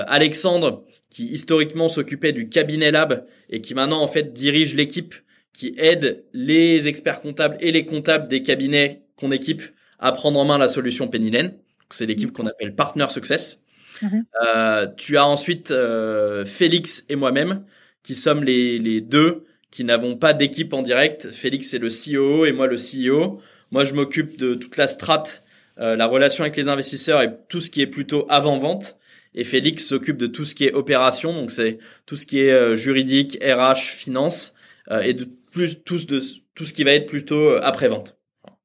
Alexandre, 0.07 0.85
qui 1.11 1.27
historiquement 1.27 1.89
s'occupait 1.89 2.33
du 2.33 2.49
cabinet 2.49 2.91
lab 2.91 3.27
et 3.51 3.61
qui 3.61 3.75
maintenant 3.75 4.01
en 4.01 4.09
fait 4.09 4.33
dirige 4.33 4.75
l'équipe 4.75 5.15
qui 5.53 5.75
aide 5.77 6.25
les 6.33 6.89
experts 6.89 7.21
comptables 7.21 7.57
et 7.61 7.73
les 7.73 7.85
comptables 7.85 8.29
des 8.29 8.43
cabinets 8.43 9.03
qu'on 9.17 9.31
équipe 9.31 9.63
à 9.99 10.13
prendre 10.13 10.41
en 10.41 10.45
main 10.45 10.59
la 10.59 10.69
solution 10.69 11.09
Pennylen. 11.09 11.55
C'est 11.91 12.07
l'équipe 12.07 12.33
qu'on 12.33 12.47
appelle 12.47 12.75
Partner 12.75 13.07
Success. 13.11 13.63
Mhm. 14.01 14.25
Euh, 14.45 14.87
tu 14.97 15.19
as 15.19 15.27
ensuite 15.27 15.71
euh, 15.71 16.45
Félix 16.45 17.05
et 17.09 17.17
moi-même 17.17 17.65
qui 18.03 18.15
sommes 18.15 18.43
les, 18.43 18.79
les 18.79 19.01
deux 19.01 19.45
qui 19.71 19.85
n'avons 19.85 20.17
pas 20.17 20.33
d'équipe 20.33 20.73
en 20.73 20.83
direct. 20.83 21.31
Félix 21.31 21.75
est 21.75 21.79
le 21.79 21.89
CEO 21.89 22.45
et 22.47 22.53
moi 22.53 22.67
le 22.67 22.77
CEO. 22.77 23.41
Moi, 23.71 23.85
je 23.85 23.95
m'occupe 23.95 24.37
de 24.37 24.55
toute 24.55 24.77
la 24.77 24.87
strate, 24.87 25.45
euh, 25.79 25.97
la 25.97 26.07
relation 26.07 26.45
avec 26.45 26.57
les 26.57 26.69
investisseurs 26.69 27.23
et 27.23 27.31
tout 27.49 27.61
ce 27.61 27.71
qui 27.71 27.81
est 27.81 27.87
plutôt 27.87 28.27
avant-vente 28.29 28.99
et 29.35 29.45
Félix 29.45 29.87
s'occupe 29.87 30.17
de 30.17 30.27
tout 30.27 30.45
ce 30.45 30.55
qui 30.55 30.65
est 30.65 30.73
opération, 30.73 31.33
donc 31.33 31.51
c'est 31.51 31.79
tout 32.07 32.17
ce 32.17 32.27
qui 32.27 32.41
est 32.41 32.53
euh, 32.53 32.75
juridique, 32.75 33.39
RH, 33.43 33.91
finance 33.91 34.55
euh, 34.91 35.01
et 35.01 35.15
de 35.15 35.25
plus 35.25 35.83
tout, 35.83 35.99
ce 35.99 36.73
qui 36.73 36.85
va 36.85 36.93
être 36.93 37.07
plutôt 37.07 37.51
euh, 37.51 37.61
après 37.63 37.89
vente. 37.89 38.19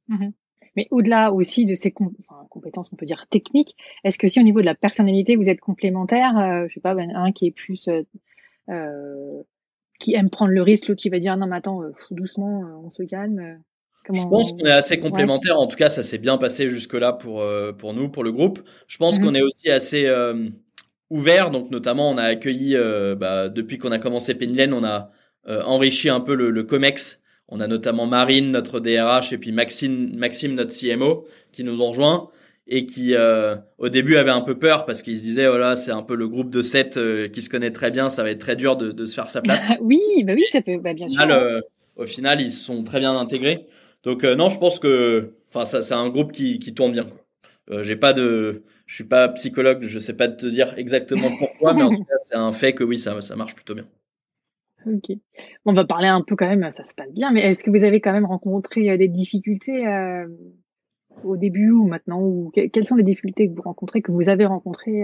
Mhm. 0.08 0.34
Mais 0.76 0.88
au-delà 0.92 1.32
aussi 1.32 1.66
de 1.66 1.74
ces 1.74 1.92
compétences, 1.92 2.90
on 2.94 2.96
peut 2.96 3.08
dire 3.08 3.26
techniques, 3.30 3.76
est-ce 4.04 4.20
que 4.20 4.28
si 4.28 4.40
au 4.40 4.44
niveau 4.44 4.62
de 4.62 4.66
la 4.66 4.76
personnalité 4.76 5.36
vous 5.36 5.50
êtes 5.50 5.60
complémentaires, 5.60 6.68
je 6.68 6.74
sais 6.76 6.80
pas, 6.80 6.94
ben, 6.94 7.10
un 7.16 7.32
qui 7.32 7.48
est 7.48 7.52
plus 7.52 7.90
qui 10.00 10.14
aime 10.14 10.30
prendre 10.30 10.52
le 10.52 10.62
risque, 10.62 10.88
l'autre 10.88 11.02
qui 11.02 11.10
va 11.10 11.18
dire 11.18 11.36
non 11.36 11.48
mais 11.48 11.56
attends, 11.56 11.82
doucement, 12.12 12.62
on 12.84 12.92
se 12.92 13.02
calme. 13.02 13.60
Je 14.14 14.24
pense 14.24 14.52
qu'on 14.52 14.66
est 14.66 14.72
assez 14.72 15.00
complémentaires. 15.00 15.60
En 15.60 15.68
tout 15.68 15.76
cas, 15.76 15.90
ça 15.90 16.04
s'est 16.04 16.18
bien 16.18 16.38
passé 16.38 16.70
jusque-là 16.70 17.14
pour, 17.14 17.42
euh, 17.42 17.72
pour 17.74 17.94
nous, 17.94 18.10
pour 18.10 18.24
le 18.24 18.32
groupe. 18.32 18.60
Je 18.88 18.98
pense 18.98 19.20
mhm. 19.20 19.26
qu'on 19.26 19.34
est 19.34 19.42
aussi 19.42 19.70
assez 19.70 20.06
euh, 20.06 20.50
ouvert. 21.10 21.52
Donc, 21.52 21.72
notamment, 21.72 22.10
on 22.10 22.18
a 22.18 22.24
accueilli, 22.24 22.76
euh, 22.76 23.16
bah, 23.16 23.50
depuis 23.50 23.78
qu'on 23.78 23.92
a 23.92 24.00
commencé 24.00 24.36
Pennylen, 24.36 24.74
on 24.74 24.84
a 24.84 25.12
euh, 25.48 25.62
enrichi 25.64 26.10
un 26.10 26.20
peu 26.20 26.36
le, 26.36 26.52
le, 26.52 26.64
COMEX. 26.64 27.22
On 27.50 27.60
a 27.60 27.68
notamment 27.68 28.06
Marine, 28.06 28.52
notre 28.52 28.80
DRH, 28.80 29.32
et 29.34 29.38
puis 29.38 29.52
Maxime, 29.52 30.16
Maxime 30.16 30.54
notre 30.54 30.74
CMO, 30.74 31.26
qui 31.52 31.64
nous 31.64 31.82
ont 31.82 31.88
rejoints 31.88 32.30
et 32.70 32.86
qui, 32.86 33.16
au 33.78 33.88
début, 33.88 34.18
avait 34.18 34.32
un 34.32 34.42
peu 34.42 34.60
peur 34.60 34.86
parce 34.86 35.02
qu'ils 35.02 35.18
se 35.18 35.24
disaient, 35.24 35.48
voilà, 35.48 35.72
oh 35.72 35.76
c'est 35.78 35.92
un 35.92 36.02
peu 36.02 36.16
le 36.16 36.28
groupe 36.28 36.50
de 36.50 36.62
sept 36.62 37.00
qui 37.32 37.42
se 37.42 37.50
connaît 37.50 37.72
très 37.72 37.92
bien, 37.92 38.10
ça 38.10 38.24
va 38.24 38.32
être 38.32 38.42
très 38.42 38.58
dur 38.58 38.76
de, 38.76 38.92
de 38.92 39.06
se 39.06 39.16
faire 39.16 39.30
sa 39.30 39.42
place. 39.44 39.72
oui, 39.80 40.02
bah 40.26 40.34
oui, 40.36 40.44
ça 40.52 40.62
peut, 40.62 40.78
bah, 40.78 40.94
bien 40.94 41.08
sûr. 41.08 41.22
au 41.96 42.06
final, 42.06 42.42
ils 42.42 42.52
sont 42.52 42.84
très 42.84 43.00
bien 43.00 43.18
intégrés. 43.18 43.66
Donc 44.04 44.24
euh, 44.24 44.36
non, 44.36 44.50
je 44.50 44.60
pense 44.60 44.80
que, 44.80 45.34
enfin, 45.50 45.66
ça, 45.66 45.82
c'est 45.82 45.94
un 45.94 46.10
groupe 46.10 46.32
qui, 46.32 46.60
qui 46.60 46.74
tourne 46.74 46.92
bien. 46.92 47.06
Quoi. 47.06 47.20
Euh, 47.70 47.84
j'ai 47.84 47.98
pas 47.98 48.14
de, 48.14 48.64
je 48.86 48.96
suis 48.96 49.04
pas 49.04 49.28
psychologue, 49.30 49.84
je 49.84 50.00
sais 50.00 50.14
pas 50.14 50.30
te 50.30 50.46
dire 50.46 50.74
exactement 50.78 51.30
pourquoi, 51.38 51.74
mais 51.74 51.84
en 51.84 51.90
tout 51.90 52.04
cas, 52.04 52.16
c'est 52.24 52.36
un 52.36 52.54
fait 52.54 52.74
que 52.74 52.84
oui, 52.84 52.98
ça, 52.98 53.20
ça 53.22 53.36
marche 53.36 53.56
plutôt 53.56 53.76
bien. 53.76 53.86
Ok. 54.86 55.18
On 55.66 55.74
va 55.74 55.84
parler 55.84 56.08
un 56.08 56.22
peu 56.22 56.36
quand 56.38 56.48
même, 56.48 56.70
ça 56.72 56.86
se 56.86 56.96
passe 56.96 57.12
bien, 57.12 57.32
mais 57.32 57.42
est-ce 57.42 57.64
que 57.64 57.70
vous 57.70 57.84
avez 57.84 58.00
quand 58.00 58.14
même 58.14 58.26
rencontré 58.26 58.90
euh, 58.90 58.98
des 58.98 59.10
difficultés 59.10 59.86
euh, 59.86 60.28
au 61.26 61.36
début 61.36 61.72
ou 61.72 61.88
maintenant 61.88 62.22
ou 62.22 62.52
quelles 62.52 62.86
sont 62.86 62.96
les 62.96 63.04
difficultés 63.04 63.50
que 63.50 63.56
vous 63.56 63.64
rencontrez, 63.64 64.02
que 64.02 64.12
vous 64.12 64.30
avez 64.30 64.46
rencontrées 64.46 65.02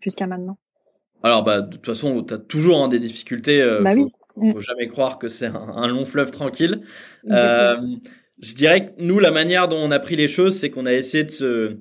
jusqu'à 0.00 0.28
maintenant? 0.28 0.58
Alors 1.24 1.42
bah 1.42 1.60
de 1.60 1.70
toute 1.70 1.84
façon, 1.84 2.22
tu 2.22 2.34
as 2.34 2.38
toujours 2.38 2.82
hein, 2.82 2.88
des 2.88 3.00
difficultés. 3.00 3.60
bah 3.82 3.94
oui. 3.96 4.12
Il 4.42 4.52
faut 4.52 4.60
jamais 4.60 4.88
croire 4.88 5.18
que 5.18 5.28
c'est 5.28 5.46
un, 5.46 5.88
long 5.88 6.04
fleuve 6.04 6.30
tranquille. 6.30 6.80
Euh, 7.30 7.76
je 8.42 8.54
dirais 8.54 8.86
que 8.86 8.92
nous, 8.98 9.20
la 9.20 9.30
manière 9.30 9.68
dont 9.68 9.78
on 9.78 9.90
a 9.90 9.98
pris 9.98 10.16
les 10.16 10.28
choses, 10.28 10.56
c'est 10.56 10.70
qu'on 10.70 10.86
a 10.86 10.92
essayé 10.92 11.24
de 11.24 11.30
se 11.30 11.76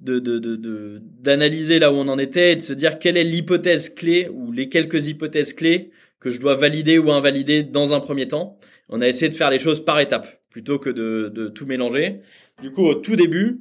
de, 0.00 0.18
de, 0.18 0.38
de, 0.38 1.00
d'analyser 1.20 1.78
là 1.78 1.92
où 1.92 1.94
on 1.94 2.08
en 2.08 2.18
était 2.18 2.52
et 2.52 2.56
de 2.56 2.60
se 2.60 2.72
dire 2.72 2.98
quelle 2.98 3.16
est 3.16 3.24
l'hypothèse 3.24 3.90
clé 3.90 4.28
ou 4.28 4.52
les 4.52 4.68
quelques 4.68 5.06
hypothèses 5.06 5.54
clés 5.54 5.92
que 6.20 6.30
je 6.30 6.40
dois 6.40 6.56
valider 6.56 6.98
ou 6.98 7.10
invalider 7.10 7.62
dans 7.62 7.94
un 7.94 8.00
premier 8.00 8.28
temps. 8.28 8.58
On 8.88 9.00
a 9.00 9.08
essayé 9.08 9.30
de 9.30 9.36
faire 9.36 9.50
les 9.50 9.58
choses 9.58 9.84
par 9.84 10.00
étapes 10.00 10.42
plutôt 10.50 10.78
que 10.78 10.90
de, 10.90 11.30
de 11.34 11.48
tout 11.48 11.64
mélanger. 11.64 12.20
Du 12.60 12.70
coup, 12.70 12.84
au 12.84 12.94
tout 12.94 13.16
début, 13.16 13.60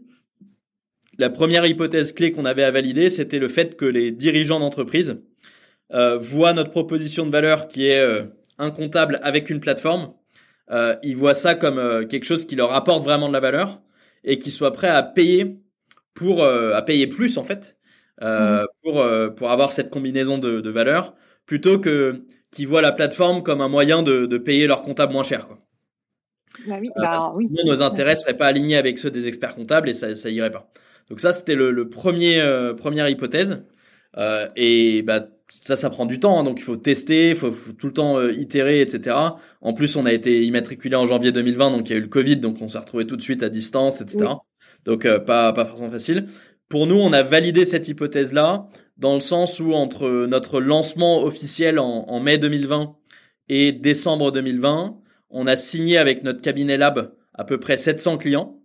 la 1.18 1.30
première 1.30 1.66
hypothèse 1.66 2.14
clé 2.14 2.32
qu'on 2.32 2.46
avait 2.46 2.64
à 2.64 2.72
valider, 2.72 3.10
c'était 3.10 3.40
le 3.40 3.48
fait 3.48 3.76
que 3.76 3.86
les 3.86 4.12
dirigeants 4.12 4.60
d'entreprise 4.60 5.22
euh, 5.94 6.18
voient 6.18 6.54
notre 6.54 6.72
proposition 6.72 7.26
de 7.26 7.32
valeur 7.32 7.68
qui 7.68 7.88
est 7.88 8.00
euh, 8.00 8.24
un 8.58 8.72
comptable 8.72 9.20
avec 9.24 9.50
une 9.50 9.60
plateforme, 9.60 10.14
euh, 10.72 10.96
ils 11.04 11.16
voient 11.16 11.34
ça 11.36 11.56
comme 11.56 11.78
euh, 11.78 12.06
quelque 12.06 12.26
chose 12.26 12.46
qui 12.46 12.56
leur 12.56 12.74
apporte 12.74 13.04
vraiment 13.04 13.28
de 13.28 13.34
la 13.34 13.40
valeur 13.40 13.82
et 14.24 14.40
qu'ils 14.40 14.52
soient 14.52 14.72
prêts 14.72 14.90
à 14.90 15.04
payer 15.04 15.60
pour 16.14 16.46
à 16.46 16.82
payer 16.84 17.08
plus 17.08 17.40
en 17.40 17.44
fait 17.44 17.80
mmh. 18.22 18.60
pour 18.84 19.04
pour 19.36 19.50
avoir 19.50 19.72
cette 19.72 19.90
combinaison 19.90 20.38
de, 20.38 20.62
de 20.62 20.70
valeurs 20.70 21.16
plutôt 21.48 21.80
que 21.80 22.22
qu'ils 22.52 22.68
voient 22.68 22.84
la 22.84 22.92
plateforme 22.92 23.42
comme 23.42 23.62
un 23.62 23.68
moyen 23.68 24.04
de, 24.04 24.28
de 24.28 24.38
payer 24.38 24.68
leur 24.68 24.84
comptable 24.84 25.12
moins 25.12 25.24
cher 25.24 25.48
quoi. 25.48 25.60
Bah 26.68 26.76
oui, 26.80 26.92
bah, 26.96 27.34
oui. 27.36 27.50
nos 27.66 27.82
intérêts 27.82 28.16
seraient 28.16 28.38
pas 28.38 28.46
alignés 28.46 28.78
avec 28.78 29.00
ceux 29.00 29.10
des 29.10 29.28
experts 29.28 29.56
comptables 29.56 29.90
et 29.90 29.94
ça 29.94 30.14
ça 30.14 30.30
irait 30.30 30.52
pas. 30.52 30.72
Donc 31.10 31.20
ça 31.20 31.34
c'était 31.34 31.56
le, 31.56 31.72
le, 31.72 31.90
premier 31.90 32.40
première 32.78 33.10
hypothèse 33.10 33.64
et 34.56 35.02
bah 35.02 35.28
ça, 35.62 35.76
ça 35.76 35.90
prend 35.90 36.06
du 36.06 36.20
temps, 36.20 36.40
hein, 36.40 36.44
donc 36.44 36.60
il 36.60 36.64
faut 36.64 36.76
tester, 36.76 37.30
il 37.30 37.36
faut, 37.36 37.52
tout 37.52 37.88
le 37.88 37.94
temps 37.94 38.18
euh, 38.18 38.34
itérer, 38.34 38.82
etc. 38.82 39.16
En 39.62 39.74
plus, 39.74 39.96
on 39.96 40.06
a 40.06 40.14
été 40.14 40.44
immatriculé 40.44 40.96
en 40.96 41.06
janvier 41.06 41.32
2020, 41.32 41.72
donc 41.72 41.90
il 41.90 41.94
y 41.94 41.96
a 41.96 41.98
eu 41.98 42.02
le 42.02 42.08
Covid, 42.08 42.38
donc 42.38 42.58
on 42.62 42.70
s'est 42.70 42.80
retrouvé 42.80 43.06
tout 43.06 43.16
de 43.16 43.22
suite 43.22 43.44
à 43.44 43.50
distance, 43.50 44.02
etc. 44.02 44.26
Donc 44.86 45.06
euh, 45.06 45.20
pas 45.20 45.54
pas 45.54 45.66
forcément 45.66 45.92
facile. 45.92 46.28
Pour 46.70 46.88
nous, 46.88 46.96
on 46.96 47.14
a 47.14 47.24
validé 47.24 47.66
cette 47.66 47.88
hypothèse-là 47.88 48.68
dans 48.98 49.14
le 49.14 49.20
sens 49.20 49.60
où 49.60 49.74
entre 49.74 50.26
notre 50.28 50.60
lancement 50.60 51.24
officiel 51.24 51.80
en, 51.80 52.06
en 52.08 52.20
mai 52.20 52.38
2020 52.38 52.96
et 53.50 53.72
décembre 53.72 54.32
2020, 54.32 54.98
on 55.30 55.48
a 55.48 55.56
signé 55.56 55.98
avec 55.98 56.24
notre 56.24 56.42
cabinet 56.42 56.78
lab 56.78 57.14
à 57.34 57.44
peu 57.44 57.60
près 57.60 57.78
700 57.78 58.18
clients. 58.18 58.60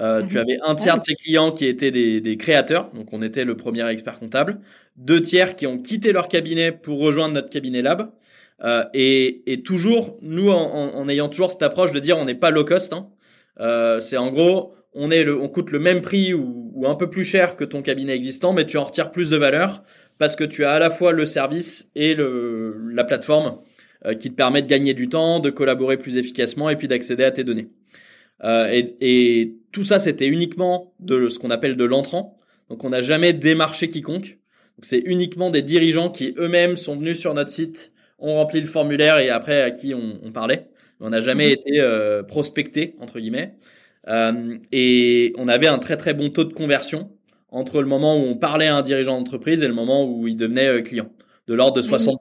Euh, 0.00 0.22
Tu 0.22 0.36
mhm. 0.36 0.42
avais 0.42 0.58
un 0.64 0.74
tiers 0.74 0.98
de 0.98 1.04
ces 1.04 1.14
clients 1.14 1.50
qui 1.50 1.66
étaient 1.66 1.90
des, 1.90 2.20
des, 2.20 2.36
créateurs, 2.36 2.90
donc 2.94 3.12
on 3.12 3.20
était 3.22 3.44
le 3.44 3.56
premier 3.56 3.88
expert 3.88 4.18
comptable. 4.18 4.60
Deux 4.96 5.20
tiers 5.20 5.56
qui 5.56 5.66
ont 5.66 5.78
quitté 5.78 6.12
leur 6.12 6.28
cabinet 6.28 6.72
pour 6.72 7.00
rejoindre 7.00 7.34
notre 7.34 7.50
cabinet 7.50 7.82
lab. 7.82 8.10
Euh, 8.64 8.84
et, 8.92 9.42
et, 9.52 9.62
toujours, 9.62 10.18
nous, 10.20 10.50
en, 10.50 10.94
en, 10.94 11.08
ayant 11.08 11.28
toujours 11.28 11.50
cette 11.50 11.62
approche 11.62 11.92
de 11.92 12.00
dire 12.00 12.18
on 12.18 12.24
n'est 12.24 12.34
pas 12.34 12.50
low 12.50 12.64
cost. 12.64 12.92
Hein. 12.92 13.08
Euh, 13.60 14.00
c'est 14.00 14.16
en 14.16 14.30
gros, 14.30 14.74
on 14.94 15.10
est 15.10 15.24
le, 15.24 15.40
on 15.40 15.48
coûte 15.48 15.70
le 15.70 15.78
même 15.78 16.00
prix 16.00 16.34
ou, 16.34 16.72
ou, 16.74 16.86
un 16.88 16.94
peu 16.94 17.08
plus 17.10 17.24
cher 17.24 17.56
que 17.56 17.64
ton 17.64 17.82
cabinet 17.82 18.14
existant, 18.14 18.52
mais 18.52 18.66
tu 18.66 18.76
en 18.76 18.84
retires 18.84 19.10
plus 19.10 19.30
de 19.30 19.36
valeur 19.36 19.82
parce 20.18 20.34
que 20.34 20.44
tu 20.44 20.64
as 20.64 20.72
à 20.72 20.78
la 20.78 20.90
fois 20.90 21.12
le 21.12 21.24
service 21.24 21.90
et 21.94 22.14
le, 22.14 22.76
la 22.90 23.04
plateforme 23.04 23.60
euh, 24.06 24.14
qui 24.14 24.30
te 24.30 24.34
permet 24.34 24.62
de 24.62 24.66
gagner 24.66 24.94
du 24.94 25.08
temps, 25.08 25.38
de 25.40 25.50
collaborer 25.50 25.96
plus 25.96 26.16
efficacement 26.16 26.70
et 26.70 26.76
puis 26.76 26.88
d'accéder 26.88 27.24
à 27.24 27.30
tes 27.30 27.44
données. 27.44 27.68
Euh, 28.44 28.68
et, 28.70 28.96
et, 29.00 29.54
tout 29.72 29.84
ça, 29.84 29.98
c'était 29.98 30.26
uniquement 30.26 30.94
de 31.00 31.28
ce 31.28 31.38
qu'on 31.38 31.50
appelle 31.50 31.76
de 31.76 31.84
l'entrant. 31.84 32.38
Donc, 32.70 32.84
on 32.84 32.90
n'a 32.90 33.00
jamais 33.00 33.32
démarché 33.32 33.88
quiconque. 33.88 34.38
Donc, 34.76 34.84
c'est 34.84 35.02
uniquement 35.04 35.50
des 35.50 35.62
dirigeants 35.62 36.10
qui 36.10 36.34
eux-mêmes 36.38 36.76
sont 36.76 36.96
venus 36.96 37.18
sur 37.18 37.34
notre 37.34 37.50
site, 37.50 37.92
ont 38.18 38.34
rempli 38.34 38.60
le 38.60 38.66
formulaire 38.66 39.18
et 39.18 39.30
après 39.30 39.60
à 39.60 39.70
qui 39.70 39.94
on, 39.94 40.20
on 40.22 40.32
parlait. 40.32 40.68
On 41.00 41.10
n'a 41.10 41.20
jamais 41.20 41.46
mhm. 41.46 41.52
été 41.52 41.80
euh, 41.80 42.22
prospecté 42.22 42.96
entre 43.00 43.20
guillemets. 43.20 43.54
Euh, 44.08 44.56
et 44.72 45.32
on 45.36 45.48
avait 45.48 45.66
un 45.66 45.78
très 45.78 45.96
très 45.96 46.14
bon 46.14 46.30
taux 46.30 46.44
de 46.44 46.52
conversion 46.52 47.10
entre 47.50 47.80
le 47.80 47.86
moment 47.86 48.16
où 48.16 48.20
on 48.20 48.36
parlait 48.36 48.66
à 48.66 48.76
un 48.76 48.82
dirigeant 48.82 49.18
d'entreprise 49.18 49.62
et 49.62 49.68
le 49.68 49.74
moment 49.74 50.04
où 50.04 50.26
il 50.26 50.36
devenait 50.36 50.82
client, 50.82 51.10
de 51.46 51.54
l'ordre 51.54 51.76
de 51.76 51.82
60%. 51.82 52.18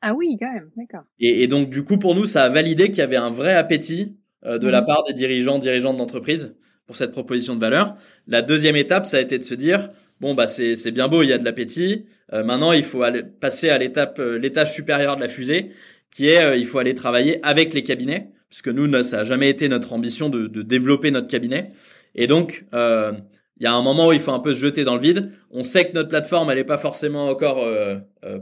Ah 0.00 0.14
oui, 0.14 0.36
quand 0.40 0.52
même, 0.52 0.70
d'accord. 0.76 1.04
Et, 1.18 1.42
et, 1.42 1.48
donc 1.48 1.70
du 1.70 1.82
coup 1.84 1.98
pour 1.98 2.14
nous, 2.14 2.24
ça 2.24 2.44
a 2.44 2.48
validé 2.48 2.86
qu'il 2.88 2.98
y 2.98 3.02
avait 3.02 3.16
un 3.16 3.30
vrai 3.30 3.54
appétit 3.54 4.16
euh, 4.46 4.58
de 4.58 4.68
la 4.68 4.80
mhm. 4.82 4.86
part 4.86 5.04
des 5.04 5.14
dirigeants, 5.14 5.58
dirigeantes 5.58 5.96
d'entreprise 5.96 6.54
pour 6.86 6.96
cette 6.96 7.10
proposition 7.10 7.56
de 7.56 7.60
valeur. 7.60 7.96
La 8.28 8.40
deuxième 8.40 8.76
étape, 8.76 9.04
ça 9.04 9.16
a 9.16 9.20
été 9.20 9.36
de 9.36 9.42
se 9.42 9.54
dire 9.54 9.90
bon 10.20 10.34
bah 10.34 10.46
c'est 10.46 10.74
c'est 10.76 10.92
bien 10.92 11.08
beau, 11.08 11.22
il 11.22 11.28
y 11.28 11.32
a 11.32 11.38
de 11.38 11.44
l'appétit. 11.44 12.06
Euh, 12.32 12.44
maintenant, 12.44 12.72
il 12.72 12.84
faut 12.84 13.02
aller 13.02 13.24
passer 13.24 13.68
à 13.68 13.78
l'étape 13.78 14.18
euh, 14.20 14.38
l'étage 14.38 14.72
supérieur 14.72 15.16
de 15.16 15.20
la 15.20 15.28
fusée, 15.28 15.70
qui 16.10 16.28
est 16.28 16.58
il 16.58 16.66
faut 16.66 16.78
aller 16.78 16.94
travailler 16.94 17.44
avec 17.44 17.74
les 17.74 17.82
cabinets, 17.82 18.30
puisque 18.48 18.68
nous 18.68 19.02
ça 19.02 19.20
a 19.20 19.24
jamais 19.24 19.50
été 19.50 19.68
notre 19.68 19.92
ambition 19.92 20.28
de, 20.28 20.46
de 20.46 20.62
développer 20.62 21.10
notre 21.10 21.28
cabinet. 21.28 21.72
Et 22.14 22.26
donc 22.26 22.64
il 22.72 23.64
y 23.64 23.66
a 23.66 23.72
un 23.72 23.82
moment 23.82 24.06
où 24.08 24.12
il 24.12 24.20
faut 24.20 24.32
un 24.32 24.38
peu 24.38 24.54
se 24.54 24.60
jeter 24.60 24.84
dans 24.84 24.94
le 24.94 25.00
vide. 25.00 25.32
On 25.50 25.64
sait 25.64 25.88
que 25.88 25.94
notre 25.94 26.08
plateforme, 26.08 26.50
elle 26.50 26.58
n'est 26.58 26.64
pas 26.64 26.78
forcément 26.78 27.28
encore 27.28 27.68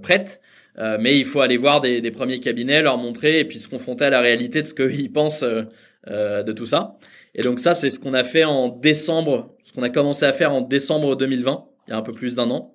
prête, 0.02 0.40
mais 0.78 1.18
il 1.18 1.24
faut 1.24 1.40
aller 1.40 1.56
voir 1.56 1.80
des, 1.80 2.00
des, 2.00 2.10
premiers 2.10 2.38
cabinets, 2.38 2.82
leur 2.82 2.98
montrer 2.98 3.40
et 3.40 3.44
puis 3.44 3.58
se 3.58 3.68
confronter 3.68 4.04
à 4.04 4.10
la 4.10 4.20
réalité 4.20 4.60
de 4.60 4.66
ce 4.66 4.74
qu'ils 4.74 5.10
pensent 5.10 5.42
de 5.42 6.52
tout 6.52 6.66
ça. 6.66 6.96
Et 7.34 7.42
donc 7.42 7.60
ça, 7.60 7.74
c'est 7.74 7.90
ce 7.90 7.98
qu'on 7.98 8.14
a 8.14 8.24
fait 8.24 8.44
en 8.44 8.68
décembre, 8.68 9.54
ce 9.64 9.72
qu'on 9.72 9.82
a 9.82 9.90
commencé 9.90 10.24
à 10.24 10.32
faire 10.32 10.52
en 10.52 10.60
décembre 10.60 11.16
2020, 11.16 11.64
il 11.86 11.90
y 11.90 11.94
a 11.94 11.96
un 11.96 12.02
peu 12.02 12.12
plus 12.12 12.34
d'un 12.34 12.50
an. 12.50 12.74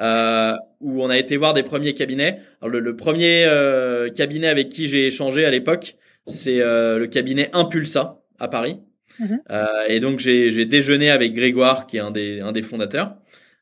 Euh, 0.00 0.54
où 0.80 1.02
on 1.02 1.10
a 1.10 1.18
été 1.18 1.36
voir 1.36 1.54
des 1.54 1.64
premiers 1.64 1.94
cabinets. 1.94 2.40
Alors 2.62 2.80
le, 2.80 2.96
premier 2.96 3.44
euh, 3.46 4.10
cabinet 4.10 4.46
avec 4.46 4.68
qui 4.68 4.86
j'ai 4.86 5.06
échangé 5.06 5.44
à 5.44 5.50
l'époque, 5.50 5.96
c'est 6.24 6.60
euh, 6.60 6.98
le 6.98 7.06
cabinet 7.08 7.50
Impulsa 7.52 8.20
à 8.38 8.48
Paris. 8.48 8.80
Mhm. 9.18 9.40
Euh, 9.50 9.66
et 9.88 9.98
donc 9.98 10.20
j'ai 10.20 10.64
déjeuné 10.66 11.10
avec 11.10 11.34
Grégoire, 11.34 11.86
qui 11.86 11.96
est 11.96 12.00
un 12.00 12.12
des, 12.12 12.40
un 12.40 12.52
des 12.52 12.62
fondateurs, 12.62 13.16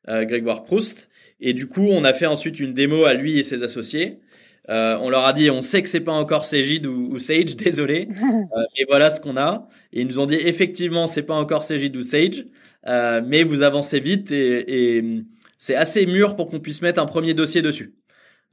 Grégoire 0.07 0.63
Proust. 0.63 1.09
Et 1.41 1.53
du 1.53 1.67
coup, 1.69 1.87
on 1.91 2.05
a 2.05 2.13
fait 2.13 2.27
ensuite 2.27 2.61
une 2.61 2.73
démo 2.73 3.05
à 3.05 3.15
lui 3.15 3.39
et 3.39 3.43
ses 3.43 3.63
associés. 3.63 4.21
Euh, 4.69 4.97
on 5.01 5.11
leur 5.11 5.25
a 5.25 5.33
dit, 5.33 5.51
on 5.51 5.63
sait 5.63 5.83
que 5.83 5.89
c'est 5.89 6.01
pas 6.01 6.13
encore 6.13 6.45
Cégide 6.45 6.87
ou, 6.87 7.19
Sage, 7.19 7.57
désolé, 7.57 8.09
euh, 8.11 8.63
mais 8.77 8.85
voilà 8.89 9.11
ce 9.11 9.21
qu'on 9.21 9.37
a. 9.37 9.69
Et 9.93 10.01
ils 10.01 10.07
nous 10.07 10.19
ont 10.19 10.27
dit, 10.27 10.35
effectivement, 10.35 11.07
c'est 11.07 11.23
pas 11.23 11.35
encore 11.35 11.63
Cégide 11.63 11.97
ou 11.97 12.03
Sage, 12.03 12.47
euh, 12.87 13.21
mais 13.25 13.45
vous 13.45 13.63
avancez 13.63 14.01
vite 14.01 14.33
et, 14.33 14.97
et 14.97 15.05
c'est 15.59 15.77
assez 15.77 16.07
mûr 16.07 16.37
pour 16.37 16.49
qu'on 16.49 16.61
puisse 16.61 16.83
mettre 16.83 17.01
un 17.01 17.07
premier 17.07 17.35
dossier 17.35 17.63
dessus. 17.63 17.95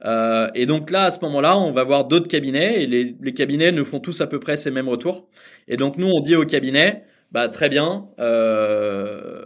Euh, 0.04 0.50
et 0.54 0.66
donc 0.66 0.90
là, 0.90 1.04
à 1.04 1.10
ce 1.10 1.18
moment-là, 1.22 1.58
on 1.58 1.72
va 1.72 1.84
voir 1.84 2.04
d'autres 2.06 2.28
cabinets 2.28 2.82
et 2.82 2.86
les, 2.86 3.16
les, 3.20 3.32
cabinets 3.32 3.72
nous 3.72 3.84
font 3.84 4.00
tous 4.00 4.20
à 4.20 4.26
peu 4.26 4.38
près 4.38 4.56
ces 4.56 4.70
mêmes 4.70 4.88
retours. 4.88 5.28
Et 5.68 5.76
donc 5.76 5.96
nous, 5.96 6.08
on 6.08 6.20
dit 6.20 6.36
au 6.36 6.44
cabinet, 6.44 7.04
bah 7.32 7.48
très 7.48 7.68
bien, 7.68 8.08
euh, 8.20 9.44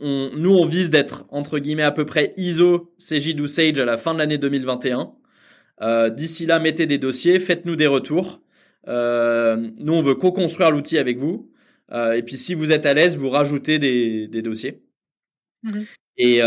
on, 0.00 0.30
nous 0.36 0.54
on 0.54 0.64
vise 0.66 0.90
d'être 0.90 1.24
entre 1.30 1.58
guillemets 1.58 1.82
à 1.82 1.92
peu 1.92 2.04
près 2.04 2.34
ISO, 2.36 2.92
Cégide 2.98 3.40
ou 3.40 3.46
Sage 3.46 3.78
à 3.78 3.84
la 3.84 3.96
fin 3.96 4.14
de 4.14 4.18
l'année 4.18 4.38
2021. 4.38 5.12
Euh, 5.82 6.10
d'ici 6.10 6.46
là, 6.46 6.58
mettez 6.58 6.86
des 6.86 6.98
dossiers, 6.98 7.38
faites-nous 7.38 7.76
des 7.76 7.86
retours. 7.86 8.40
Euh, 8.88 9.56
nous, 9.78 9.92
on 9.92 10.02
veut 10.02 10.14
co-construire 10.14 10.70
l'outil 10.70 10.98
avec 10.98 11.18
vous. 11.18 11.50
Euh, 11.92 12.12
et 12.12 12.22
puis, 12.22 12.36
si 12.36 12.54
vous 12.54 12.72
êtes 12.72 12.86
à 12.86 12.94
l'aise, 12.94 13.16
vous 13.16 13.30
rajoutez 13.30 13.78
des, 13.78 14.28
des 14.28 14.42
dossiers. 14.42 14.82
Mhm. 15.62 15.84
Et, 16.18 16.40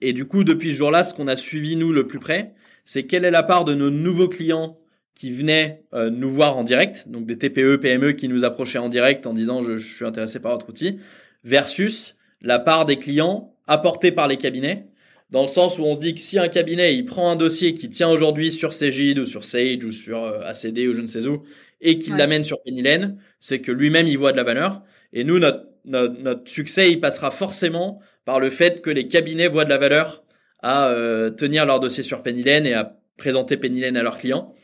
et 0.00 0.12
du 0.14 0.24
coup, 0.24 0.44
depuis 0.44 0.72
ce 0.72 0.78
jour-là, 0.78 1.02
ce 1.02 1.12
qu'on 1.12 1.26
a 1.26 1.36
suivi, 1.36 1.76
nous, 1.76 1.92
le 1.92 2.06
plus 2.06 2.18
près, 2.18 2.54
c'est 2.86 3.04
quelle 3.04 3.26
est 3.26 3.30
la 3.30 3.42
part 3.42 3.66
de 3.66 3.74
nos 3.74 3.90
nouveaux 3.90 4.28
clients 4.28 4.78
qui 5.14 5.30
venaient 5.30 5.84
nous 5.92 6.30
voir 6.30 6.56
en 6.56 6.64
direct, 6.64 7.06
donc 7.10 7.26
des 7.26 7.36
TPE, 7.36 7.76
PME 7.76 8.12
qui 8.12 8.28
nous 8.28 8.44
approchaient 8.44 8.78
en 8.78 8.88
direct 8.88 9.26
en 9.26 9.34
disant 9.34 9.60
je, 9.60 9.76
je 9.76 9.94
suis 9.94 10.06
intéressé 10.06 10.40
par 10.40 10.52
votre 10.52 10.70
outil, 10.70 11.00
versus 11.44 12.16
la 12.44 12.58
part 12.58 12.84
des 12.84 12.96
clients 12.96 13.52
apportés 13.66 14.12
par 14.12 14.28
les 14.28 14.36
cabinets 14.36 14.86
dans 15.30 15.42
le 15.42 15.48
sens 15.48 15.78
où 15.78 15.82
on 15.82 15.94
se 15.94 15.98
dit 15.98 16.14
que 16.14 16.20
si 16.20 16.38
un 16.38 16.48
cabinet 16.48 16.94
il 16.94 17.06
prend 17.06 17.30
un 17.30 17.36
dossier 17.36 17.74
qui 17.74 17.90
tient 17.90 18.08
aujourd'hui 18.08 18.52
sur 18.52 18.72
Cegid 18.72 19.18
ou 19.18 19.26
sur 19.26 19.44
Sage 19.44 19.84
ou 19.84 19.90
sur 19.90 20.22
euh, 20.22 20.40
ACD 20.44 20.86
ou 20.86 20.92
je 20.92 21.00
ne 21.00 21.06
sais 21.06 21.26
où 21.26 21.42
et 21.80 21.98
qu'il 21.98 22.16
l'amène 22.16 22.44
sur 22.44 22.62
Pennylen, 22.62 23.18
c'est 23.40 23.60
que 23.60 23.72
lui-même 23.72 24.06
il 24.06 24.16
voit 24.16 24.32
de 24.32 24.38
la 24.38 24.44
valeur. 24.44 24.82
Et 25.12 25.22
nous 25.22 25.38
notre, 25.38 25.66
notre, 25.84 26.48
succès 26.48 26.90
il 26.90 27.00
passera 27.00 27.30
forcément 27.30 28.00
par 28.24 28.40
le 28.40 28.48
fait 28.48 28.80
que 28.80 28.90
les 28.90 29.06
cabinets 29.08 29.48
voient 29.48 29.64
de 29.64 29.70
la 29.70 29.78
valeur 29.78 30.24
à 30.62 30.88
euh, 30.88 31.30
tenir 31.30 31.66
leur 31.66 31.80
dossier 31.80 32.02
sur 32.02 32.22
Pennylen 32.22 32.64
et 32.66 32.74
à 32.74 32.96
présenter 33.16 33.56
Pennylen 33.56 33.96
à 33.96 34.02
leurs 34.02 34.18
clients. 34.18 34.54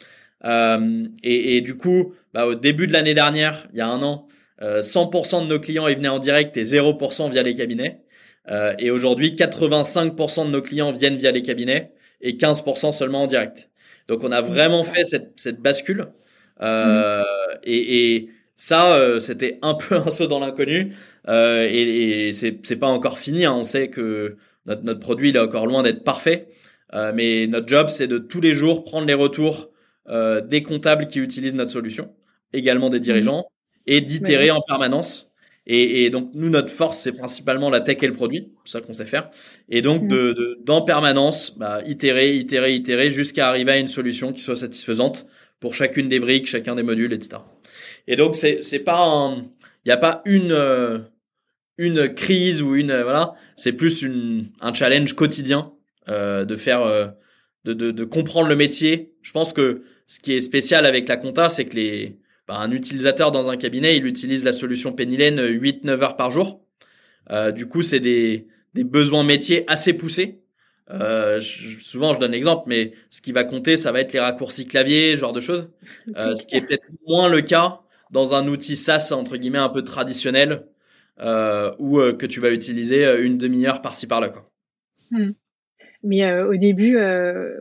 Euh, 0.44 1.04
et, 1.22 1.56
et, 1.56 1.60
du 1.60 1.76
coup, 1.76 2.14
bah, 2.32 2.46
au 2.46 2.54
début 2.54 2.86
de 2.86 2.94
l'année 2.94 3.12
dernière, 3.12 3.68
il 3.72 3.78
y 3.78 3.82
a 3.82 3.86
un 3.88 4.02
an, 4.02 4.26
100% 4.60 5.42
de 5.42 5.46
nos 5.46 5.58
clients 5.58 5.88
ils 5.88 5.96
venaient 5.96 6.08
en 6.08 6.18
direct 6.18 6.56
et 6.56 6.62
0% 6.62 7.30
via 7.30 7.42
les 7.42 7.54
cabinets. 7.54 8.02
Euh, 8.48 8.74
et 8.78 8.90
aujourd'hui, 8.90 9.34
85% 9.34 10.46
de 10.46 10.50
nos 10.50 10.62
clients 10.62 10.92
viennent 10.92 11.16
via 11.16 11.30
les 11.30 11.42
cabinets 11.42 11.92
et 12.20 12.34
15% 12.34 12.92
seulement 12.92 13.22
en 13.22 13.26
direct. 13.26 13.70
Donc 14.08 14.24
on 14.24 14.32
a 14.32 14.40
vraiment 14.40 14.82
fait 14.82 15.04
cette, 15.04 15.32
cette 15.36 15.60
bascule. 15.60 16.08
Euh, 16.62 17.22
et, 17.62 18.14
et, 18.16 18.30
ça, 18.56 18.94
euh, 18.96 19.20
c'était 19.20 19.58
un 19.62 19.72
peu 19.72 19.96
un 19.96 20.10
saut 20.10 20.26
dans 20.26 20.38
l'inconnu. 20.38 20.94
Euh, 21.28 21.66
et, 21.70 22.28
et 22.28 22.32
c'est 22.34 22.76
pas 22.76 22.88
encore 22.88 23.18
fini. 23.18 23.46
Hein. 23.46 23.54
On 23.54 23.64
sait 23.64 23.88
que 23.88 24.36
notre, 24.66 24.82
notre 24.82 25.00
produit 25.00 25.30
il 25.30 25.36
est 25.36 25.40
encore 25.40 25.66
loin 25.66 25.82
d'être 25.82 26.04
parfait. 26.04 26.48
Euh, 26.92 27.12
mais 27.14 27.46
notre 27.46 27.68
job, 27.68 27.88
c'est 27.88 28.06
de 28.08 28.18
tous 28.18 28.40
les 28.40 28.52
jours 28.52 28.84
prendre 28.84 29.06
les 29.06 29.14
retours 29.14 29.70
des 30.48 30.64
comptables 30.64 31.06
qui 31.06 31.20
utilisent 31.20 31.54
notre 31.54 31.70
solution, 31.70 32.12
également 32.52 32.90
des 32.90 32.98
dirigeants, 32.98 33.46
et 33.90 34.00
d'itérer 34.00 34.50
en 34.50 34.60
permanence 34.60 35.30
et, 35.66 36.04
et, 36.04 36.10
donc 36.10 36.30
nous, 36.34 36.48
notre 36.48 36.70
force, 36.70 36.98
c'est 36.98 37.12
principalement 37.12 37.70
la 37.70 37.80
tech 37.80 37.98
et 38.02 38.06
le 38.06 38.12
produit, 38.12 38.48
c'est 38.64 38.72
ça 38.72 38.80
qu'on 38.80 38.92
sait 38.94 39.04
faire. 39.04 39.30
Et 39.68 39.82
donc 39.82 40.08
de, 40.08 40.32
de 40.32 40.58
d'en 40.64 40.82
permanence, 40.82 41.56
bah, 41.58 41.80
itérer, 41.86 42.34
itérer, 42.34 42.74
itérer, 42.74 43.10
jusqu'à 43.10 43.48
arriver 43.48 43.72
à 43.72 43.78
une 43.78 43.88
solution 43.88 44.32
qui 44.32 44.40
soit 44.40 44.56
satisfaisante 44.56 45.26
pour 45.60 45.74
chacune 45.74 46.08
des 46.08 46.18
briques, 46.18 46.46
chacun 46.46 46.74
des 46.74 46.82
modules, 46.82 47.12
etc. 47.12 47.42
Et 48.08 48.16
donc 48.16 48.36
c'est 48.36 48.62
c'est 48.62 48.80
pas 48.80 49.00
un, 49.00 49.42
il 49.84 49.88
n'y 49.88 49.92
a 49.92 49.98
pas 49.98 50.22
une 50.24 50.50
euh, 50.50 50.98
une 51.76 52.08
crise 52.14 52.62
ou 52.62 52.74
une 52.74 52.98
voilà, 53.02 53.34
c'est 53.54 53.72
plus 53.72 54.02
une 54.02 54.48
un 54.60 54.72
challenge 54.72 55.12
quotidien 55.12 55.72
euh, 56.08 56.44
de 56.44 56.56
faire 56.56 56.82
euh, 56.82 57.06
de, 57.64 57.74
de, 57.74 57.90
de 57.90 58.04
comprendre 58.04 58.48
le 58.48 58.56
métier. 58.56 59.12
Je 59.22 59.32
pense 59.32 59.52
que 59.52 59.82
ce 60.06 60.20
qui 60.20 60.32
est 60.32 60.40
spécial 60.40 60.86
avec 60.86 61.06
la 61.06 61.16
compta, 61.18 61.50
c'est 61.50 61.66
que 61.66 61.76
les 61.76 62.18
bah, 62.50 62.56
un 62.58 62.72
utilisateur 62.72 63.30
dans 63.30 63.48
un 63.48 63.56
cabinet, 63.56 63.96
il 63.96 64.06
utilise 64.06 64.44
la 64.44 64.52
solution 64.52 64.92
Pennylen 64.92 65.40
8-9 65.40 66.02
heures 66.02 66.16
par 66.16 66.30
jour. 66.30 66.60
Euh, 67.30 67.52
du 67.52 67.68
coup, 67.68 67.80
c'est 67.80 68.00
des, 68.00 68.48
des 68.74 68.82
besoins 68.82 69.22
métiers 69.22 69.62
assez 69.70 69.92
poussés. 69.92 70.42
Euh, 70.90 71.38
souvent, 71.38 72.12
je 72.12 72.18
donne 72.18 72.32
l'exemple, 72.32 72.64
mais 72.66 72.92
ce 73.08 73.20
qui 73.20 73.30
va 73.30 73.44
compter, 73.44 73.76
ça 73.76 73.92
va 73.92 74.00
être 74.00 74.12
les 74.12 74.18
raccourcis 74.18 74.66
clavier, 74.66 75.16
genre 75.16 75.32
de 75.32 75.40
choses. 75.40 75.70
Euh, 76.16 76.34
ce 76.34 76.44
qui 76.44 76.56
est 76.56 76.62
peut-être 76.62 76.82
moins 77.06 77.28
le 77.28 77.40
cas 77.40 77.82
dans 78.10 78.34
un 78.34 78.48
outil 78.48 78.74
SaaS 78.74 79.12
entre 79.12 79.36
guillemets 79.36 79.58
un 79.58 79.68
peu 79.68 79.84
traditionnel, 79.84 80.66
euh, 81.20 81.72
ou 81.78 82.00
euh, 82.00 82.12
que 82.14 82.26
tu 82.26 82.40
vas 82.40 82.50
utiliser 82.50 83.16
une 83.20 83.38
demi-heure 83.38 83.80
par-ci 83.80 84.08
par-là. 84.08 84.30
Quoi. 84.30 84.50
Hmm. 85.12 85.30
Mais 86.02 86.24
euh, 86.24 86.48
au 86.48 86.56
début, 86.56 86.96
euh, 86.96 87.54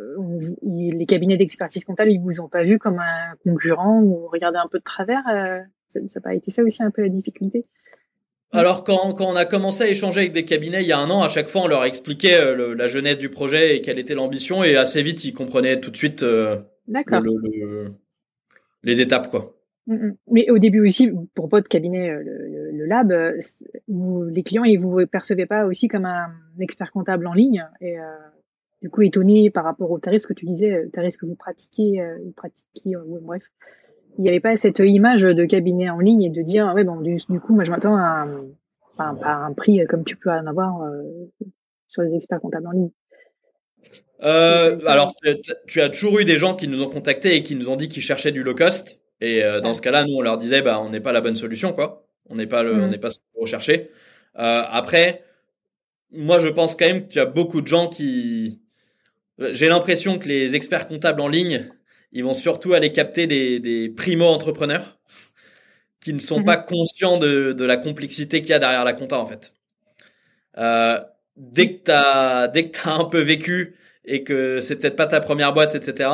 les 0.63 1.06
cabinets 1.06 1.38
d'expertise 1.38 1.84
comptable, 1.84 2.12
ils 2.12 2.19
vous 2.19 2.39
ont 2.39 2.47
pas 2.47 2.63
vu 2.63 2.80
comme 2.80 2.99
un 2.99 3.36
concurrent 3.43 4.02
ou 4.02 4.28
regardé 4.28 4.58
un 4.58 4.67
peu 4.67 4.80
de 4.80 4.84
travers. 4.84 5.23
Euh, 5.28 5.60
ça 5.89 5.99
n'a 5.99 6.21
pas 6.21 6.34
été 6.34 6.52
ça 6.52 6.63
aussi 6.63 6.82
un 6.82 6.91
peu 6.91 7.02
la 7.02 7.10
difficulté? 7.10 7.65
Alors 8.52 8.84
quand, 8.84 9.13
quand 9.13 9.25
on 9.25 9.36
a 9.36 9.45
commencé 9.45 9.84
à 9.84 9.89
échanger 9.89 10.21
avec 10.21 10.32
des 10.32 10.45
cabinets 10.45 10.82
il 10.82 10.88
y 10.88 10.91
a 10.91 10.97
un 10.97 11.10
an, 11.12 11.21
à 11.21 11.30
chaque 11.30 11.49
fois 11.49 11.63
on 11.63 11.67
leur 11.67 11.84
expliquait 11.84 12.56
la 12.56 12.88
jeunesse 12.88 13.19
du 13.19 13.30
projet 13.30 13.75
et 13.75 13.82
quelle 13.82 13.99
était 13.99 14.15
l'ambition 14.15 14.63
et 14.63 14.75
assez 14.75 15.04
vite 15.04 15.23
ils 15.23 15.34
comprenaient 15.34 15.80
tout 15.80 15.91
de 15.91 15.97
suite 15.97 16.23
le, 16.23 16.65
les 18.82 19.02
étapes 19.02 19.30
quoi. 19.30 19.59
Mm, 19.88 19.96
mm. 19.96 20.15
Mais 20.32 20.50
au 20.50 20.58
début 20.58 20.86
aussi, 20.86 21.12
pour 21.34 21.48
votre 21.48 21.68
cabinet, 21.68 22.10
le, 22.10 22.72
le 22.72 22.86
lab, 22.86 23.13
vous, 23.88 24.24
les 24.26 24.44
clients 24.44 24.63
ils 24.63 24.80
vous 24.80 25.06
percevaient 25.08 25.46
pas 25.46 25.65
aussi 25.65 25.88
comme 25.88 26.06
un 26.06 26.32
expert 26.60 26.92
comptable 26.92 27.28
en 27.28 27.34
ligne 27.34 27.65
et 27.82 27.98
du 28.82 28.89
coup 28.89 29.02
étonné 29.02 29.50
par 29.50 29.63
rapport 29.63 29.92
au 29.92 30.00
tarif, 30.00 30.22
ce 30.22 30.28
que 30.28 30.34
tu 30.34 30.46
disais, 30.46 30.72
euh, 30.72 30.89
tarif 30.89 31.18
que 31.18 31.26
vous 31.26 31.36
pratiquez, 31.36 32.02
euh, 32.02 32.18
pratiquez, 32.36 32.96
euh, 32.96 33.20
bref. 33.22 33.44
Il 34.18 34.24
n'y 34.24 34.30
avait 34.30 34.39
pas 34.39 34.58
cette 34.58 34.80
image 34.80 35.22
de 35.22 35.46
cabinet 35.46 35.89
en 35.89 36.00
ligne 36.00 36.24
et 36.24 36.30
de 36.30 36.42
dire, 36.42 36.74
ouais, 36.76 36.84
bon, 36.84 37.00
du, 37.00 37.18
coup, 37.39 37.54
moi, 37.54 37.63
je 37.63 37.72
m'attends 37.72 37.96
à, 37.96 38.28
un, 38.98 39.18
un 39.22 39.54
prix 39.54 39.86
comme 39.88 40.04
tu 40.04 40.18
peux 40.18 40.30
en 40.30 40.46
avoir 40.46 40.92
sur 41.88 42.02
les 42.02 42.13
experts 42.15 42.42
comptables 42.42 42.68
en 42.68 42.72
ligne. 42.72 42.89
Euh, 44.24 44.78
alors, 44.88 45.15
tu 45.68 45.80
as 45.80 45.89
toujours 45.89 46.20
eu 46.20 46.26
des 46.26 46.38
gens 46.38 46.54
qui 46.54 46.68
nous 46.68 46.82
ont 46.82 46.89
contactés 46.89 47.36
et 47.36 47.44
qui 47.44 47.56
nous 47.56 47.70
ont 47.70 47.78
dit 47.78 47.88
qu'ils 47.88 48.04
cherchaient 48.04 48.34
du 48.34 48.44
low 48.44 48.56
cost. 48.56 48.99
Et 49.21 49.41
dans 49.62 49.73
ce 49.73 49.82
cas-là, 49.82 50.05
nous, 50.05 50.15
on 50.15 50.21
leur 50.21 50.38
disait, 50.38 50.62
bah, 50.62 50.79
on 50.79 50.89
n'est 50.89 51.01
pas 51.01 51.12
la 51.12 51.19
bonne 51.19 51.36
solution, 51.36 51.73
quoi. 51.73 52.08
On 52.29 52.36
n'est 52.36 52.47
pas 52.47 52.63
le, 52.63 52.73
on 52.73 52.88
n'est 52.88 52.97
pas 52.97 53.10
ce 53.10 53.19
qu'on 53.19 53.41
recherchait. 53.41 53.91
Euh, 54.38 54.63
après, 54.69 55.23
moi, 56.12 56.39
je 56.39 56.47
pense 56.47 56.75
quand 56.75 56.86
même 56.86 57.08
que 57.08 57.13
tu 57.13 57.19
as 57.19 57.25
beaucoup 57.25 57.62
de 57.62 57.67
gens 57.67 57.88
qui, 57.88 58.62
j'ai 59.51 59.69
l'impression 59.69 60.19
que 60.19 60.27
les 60.27 60.55
experts 60.55 60.88
comptables 60.88 61.21
en 61.21 61.27
ligne, 61.27 61.69
ils 62.12 62.23
vont 62.23 62.34
surtout 62.34 62.73
aller 62.73 62.91
capter 62.91 63.27
des, 63.27 63.60
des 63.60 63.89
primo-entrepreneurs 63.89 64.99
qui 65.99 66.13
ne 66.13 66.19
sont 66.19 66.39
mhm. 66.39 66.45
pas 66.45 66.58
conscients 66.58 67.17
de, 67.17 67.53
de 67.53 67.65
la 67.65 67.77
complexité 67.77 68.41
qu'il 68.41 68.51
y 68.51 68.53
a 68.53 68.60
derrière 68.60 68.86
la 68.86 68.93
compta 68.93 69.19
en 69.19 69.25
fait. 69.25 69.53
Euh, 70.58 70.99
dès 71.36 71.75
que 71.75 71.84
que 71.84 72.62
t'as 72.71 72.91
un 72.91 73.05
peu 73.05 73.19
vécu 73.19 73.75
et 74.05 74.23
que 74.23 74.62
c'est 74.62 74.77
peut-être 74.77 74.95
pas 74.95 75.08
ta 75.08 75.19
première 75.19 75.53
boîte, 75.53 75.75
etc. 75.75 76.10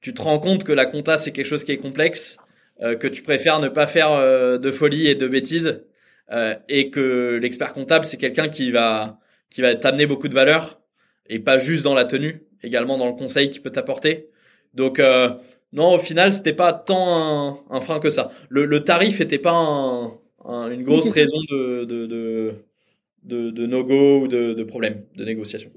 Tu 0.00 0.14
te 0.14 0.22
rends 0.22 0.38
compte 0.38 0.64
que 0.64 0.72
la 0.72 0.86
compta 0.86 1.18
c'est 1.18 1.32
quelque 1.32 1.46
chose 1.46 1.64
qui 1.64 1.72
est 1.72 1.78
complexe, 1.78 2.38
euh, 2.38 2.45
que 2.80 3.08
tu 3.08 3.22
préfères 3.22 3.58
ne 3.60 3.68
pas 3.68 3.86
faire 3.86 4.12
euh, 4.12 4.58
de 4.58 4.70
folie 4.70 5.06
et 5.06 5.14
de 5.14 5.26
bêtises, 5.28 5.82
euh, 6.32 6.54
et 6.68 6.90
que 6.90 7.38
l'expert 7.40 7.72
comptable 7.72 8.04
c'est 8.04 8.16
quelqu'un 8.16 8.48
qui 8.48 8.70
va 8.70 9.20
qui 9.48 9.62
va 9.62 9.74
t'amener 9.76 10.06
beaucoup 10.06 10.28
de 10.28 10.34
valeur 10.34 10.80
et 11.28 11.38
pas 11.38 11.56
juste 11.58 11.84
dans 11.84 11.94
la 11.94 12.04
tenue 12.04 12.42
également 12.62 12.98
dans 12.98 13.06
le 13.06 13.12
conseil 13.12 13.48
qui 13.48 13.60
peut 13.60 13.70
t'apporter. 13.70 14.28
Donc 14.74 14.98
euh, 14.98 15.30
non, 15.72 15.94
au 15.94 15.98
final, 15.98 16.32
c'était 16.32 16.52
pas 16.52 16.72
tant 16.72 17.64
un, 17.70 17.80
frein 17.80 18.00
que 18.00 18.10
ça. 18.10 18.30
Le, 18.48 18.64
le 18.66 18.80
tarif 18.80 19.20
était 19.20 19.38
pas 19.38 19.52
un, 19.52 20.70
une 20.70 20.82
grosse 20.82 21.10
raison 21.12 21.38
de, 21.50 21.84
de, 21.84 22.06
de, 22.06 22.54
de, 23.22 23.50
de 23.50 23.66
no-go 23.66 24.22
ou 24.22 24.28
de, 24.28 24.52
de 24.54 24.64
problèmes 24.64 25.04
de 25.16 25.24
négociation. 25.24 25.70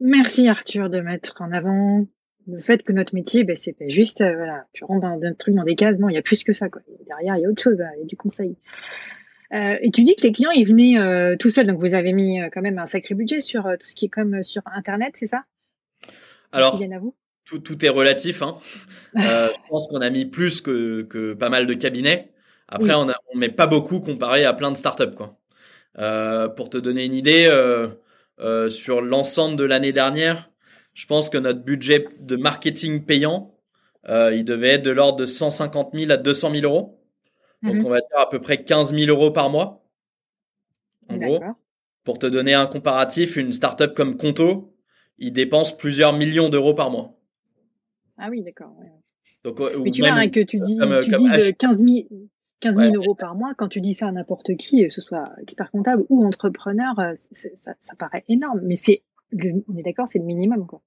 Merci 0.00 0.48
Arthur 0.48 0.90
de 0.90 1.00
mettre 1.00 1.36
en 1.40 1.52
avant 1.52 2.06
le 2.48 2.60
fait 2.60 2.82
que 2.82 2.92
notre 2.92 3.14
métier, 3.14 3.44
ben, 3.44 3.56
c'est 3.56 3.72
pas 3.72 3.88
juste, 3.88 4.20
euh, 4.20 4.34
voilà, 4.34 4.66
tu 4.72 4.84
rentres 4.84 5.06
dans 5.06 5.20
un 5.22 5.34
truc, 5.34 5.54
dans 5.54 5.64
des 5.64 5.74
cases, 5.74 5.98
non, 5.98 6.08
il 6.08 6.14
y 6.14 6.18
a 6.18 6.22
plus 6.22 6.44
que 6.44 6.52
ça, 6.52 6.68
quoi. 6.68 6.82
Derrière, 7.06 7.36
il 7.36 7.42
y 7.42 7.46
a 7.46 7.48
autre 7.48 7.62
chose, 7.62 7.82
il 7.96 8.00
y 8.00 8.02
a 8.02 8.06
du 8.06 8.16
conseil. 8.16 8.56
Euh, 9.52 9.76
et 9.80 9.90
tu 9.90 10.02
dis 10.02 10.16
que 10.16 10.22
les 10.22 10.32
clients, 10.32 10.50
ils 10.50 10.66
venaient 10.66 10.98
euh, 10.98 11.36
tout 11.36 11.50
seuls, 11.50 11.66
donc 11.66 11.78
vous 11.78 11.94
avez 11.94 12.12
mis 12.12 12.40
euh, 12.40 12.48
quand 12.52 12.62
même 12.62 12.78
un 12.78 12.86
sacré 12.86 13.14
budget 13.14 13.40
sur 13.40 13.66
euh, 13.66 13.76
tout 13.76 13.86
ce 13.88 13.94
qui 13.94 14.06
est 14.06 14.08
comme 14.08 14.42
sur 14.42 14.62
Internet, 14.66 15.14
c'est 15.14 15.26
ça? 15.26 15.44
Alors, 16.52 16.80
à 16.80 16.98
vous? 16.98 17.14
tout, 17.44 17.58
tout, 17.58 17.84
est 17.84 17.88
relatif. 17.88 18.42
Hein. 18.42 18.56
je 19.14 19.68
pense 19.68 19.86
qu'on 19.88 20.00
a 20.00 20.10
mis 20.10 20.24
plus 20.24 20.60
que, 20.60 21.02
que, 21.02 21.34
pas 21.34 21.48
mal 21.48 21.66
de 21.66 21.74
cabinets. 21.74 22.32
Après, 22.68 22.94
oui. 22.94 22.96
on, 22.96 23.08
a, 23.08 23.14
on 23.32 23.38
met 23.38 23.48
pas 23.48 23.66
beaucoup 23.66 24.00
comparé 24.00 24.44
à 24.44 24.52
plein 24.52 24.72
de 24.72 24.76
startups, 24.76 25.14
quoi. 25.14 25.38
pour 26.56 26.70
te 26.70 26.78
donner 26.78 27.04
une 27.04 27.14
idée, 27.14 27.48
sur 28.68 29.00
l'ensemble 29.00 29.56
de 29.56 29.64
l'année 29.64 29.92
dernière, 29.92 30.50
je 30.96 31.06
pense 31.06 31.28
que 31.28 31.36
notre 31.36 31.60
budget 31.60 32.08
de 32.18 32.36
marketing 32.36 33.04
payant, 33.04 33.54
il 34.08 34.44
devait 34.44 34.70
être 34.70 34.82
de 34.82 34.90
l'ordre 34.90 35.18
de 35.18 35.26
150 35.26 35.90
000 35.92 36.10
à 36.10 36.16
200 36.16 36.52
000 36.52 36.64
euros. 36.64 36.98
Donc, 37.62 37.84
on 37.84 37.90
va 37.90 37.98
dire 37.98 38.18
à 38.18 38.30
peu 38.30 38.40
près 38.40 38.64
15 38.64 38.94
000 38.94 39.10
euros 39.10 39.30
par 39.30 39.50
mois. 39.50 39.84
En 41.08 41.16
gros. 41.18 41.40
Pour 42.02 42.18
te 42.18 42.26
donner 42.26 42.54
un 42.54 42.66
comparatif, 42.66 43.36
une 43.36 43.52
startup 43.52 43.94
comme 43.94 44.16
Conto, 44.16 44.74
il 45.18 45.32
dépense 45.32 45.76
plusieurs 45.76 46.14
millions 46.14 46.48
d'euros 46.48 46.72
par 46.72 46.90
mois. 46.90 47.18
Ah 48.16 48.28
oui, 48.30 48.42
d'accord. 48.42 48.72
Ouais. 48.78 48.90
Donc, 49.44 49.60
Mais 49.84 49.90
tu 49.90 50.00
vois, 50.00 50.12
hein, 50.12 50.28
que 50.28 50.40
tu 50.40 50.60
dis, 50.60 50.78
comme, 50.78 50.98
tu 51.02 51.10
comme 51.10 51.28
dis 51.28 51.54
15 51.58 51.78
000, 51.78 52.06
15 52.60 52.76
000 52.76 52.88
ouais. 52.88 52.96
euros 52.96 53.14
par 53.14 53.34
mois, 53.34 53.52
quand 53.58 53.68
tu 53.68 53.82
dis 53.82 53.92
ça 53.92 54.06
à 54.06 54.12
n'importe 54.12 54.56
qui, 54.56 54.82
que 54.86 54.92
ce 54.92 55.02
soit 55.02 55.30
expert 55.42 55.70
comptable 55.70 56.04
ou 56.08 56.24
entrepreneur, 56.24 56.94
ça, 57.64 57.74
ça, 57.82 57.94
paraît 57.98 58.24
énorme. 58.28 58.60
Mais 58.62 58.76
c'est, 58.76 59.02
on 59.32 59.76
est 59.76 59.82
d'accord, 59.82 60.08
c'est 60.08 60.18
le 60.18 60.24
minimum, 60.24 60.66
quoi. 60.66 60.80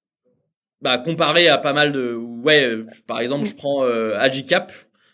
Bah, 0.82 0.96
comparé 0.96 1.48
à 1.48 1.58
pas 1.58 1.74
mal 1.74 1.92
de, 1.92 2.14
ouais, 2.14 2.78
par 3.06 3.20
exemple, 3.20 3.44
je 3.44 3.54
prends 3.54 3.84
euh, 3.84 4.16
Agicap. 4.18 4.72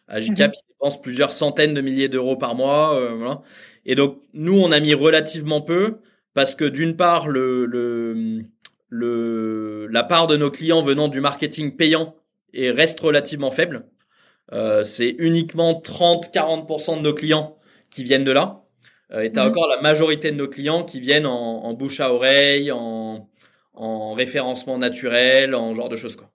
Agicap, 0.09 0.53
mmh 0.53 0.61
dépense 0.77 1.01
plusieurs 1.01 1.33
centaines 1.33 1.73
de 1.73 1.81
milliers 1.81 2.09
d'euros 2.09 2.37
par 2.37 2.55
mois. 2.55 2.95
Euh, 3.01 3.15
voilà. 3.15 3.43
Et 3.87 3.95
donc, 3.95 4.21
nous, 4.35 4.59
on 4.61 4.73
a 4.73 4.79
mis 4.79 4.93
relativement 4.93 5.62
peu 5.62 6.01
parce 6.35 6.55
que 6.55 6.67
d'une 6.67 6.97
part, 6.97 7.29
le, 7.29 7.65
le, 7.65 8.43
le, 8.91 9.87
la 9.87 10.05
part 10.05 10.27
de 10.27 10.37
nos 10.37 10.51
clients 10.51 10.83
venant 10.83 11.09
du 11.09 11.21
marketing 11.21 11.77
payant 11.77 12.15
est, 12.53 12.71
reste 12.71 13.01
relativement 13.01 13.51
faible. 13.51 13.87
Euh, 14.53 14.85
c'est 14.85 15.17
uniquement 15.19 15.81
30-40% 15.81 16.99
de 16.99 17.03
nos 17.03 17.15
clients 17.15 17.57
qui 17.91 18.05
viennent 18.05 18.25
de 18.25 18.33
là. 18.33 18.65
Euh, 19.12 19.21
et 19.23 19.31
tu 19.31 19.38
as 19.38 19.45
mmh. 19.45 19.49
encore 19.49 19.69
la 19.69 19.81
majorité 19.81 20.33
de 20.33 20.37
nos 20.37 20.49
clients 20.49 20.83
qui 20.83 20.99
viennent 20.99 21.27
en, 21.27 21.64
en 21.64 21.75
bouche 21.75 22.01
à 22.01 22.12
oreille, 22.12 22.73
en, 22.73 23.29
en 23.75 24.14
référencement 24.14 24.79
naturel, 24.79 25.55
en 25.55 25.75
genre 25.75 25.88
de 25.88 25.97
choses. 25.97 26.16
quoi. 26.16 26.31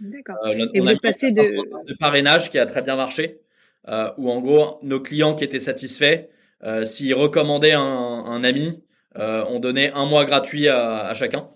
D'accord. 0.00 0.36
Euh, 0.44 0.68
et 0.74 0.80
on 0.80 0.86
a 0.86 0.94
passé 0.96 1.30
de... 1.32 1.42
de 1.42 1.94
parrainage 1.98 2.50
qui 2.50 2.58
a 2.58 2.66
très 2.66 2.82
bien 2.82 2.94
marché 2.94 3.40
euh, 3.88 4.10
où 4.18 4.30
en 4.30 4.40
gros 4.40 4.78
nos 4.82 5.00
clients 5.00 5.34
qui 5.34 5.44
étaient 5.44 5.60
satisfaits, 5.60 6.28
euh, 6.62 6.84
s'ils 6.84 7.14
recommandaient 7.14 7.72
un, 7.72 7.80
un 7.80 8.44
ami, 8.44 8.82
on 9.16 9.58
donnait 9.58 9.90
un 9.94 10.04
mois 10.04 10.24
gratuit 10.24 10.68
à, 10.68 11.00
à 11.06 11.14
chacun. 11.14 11.48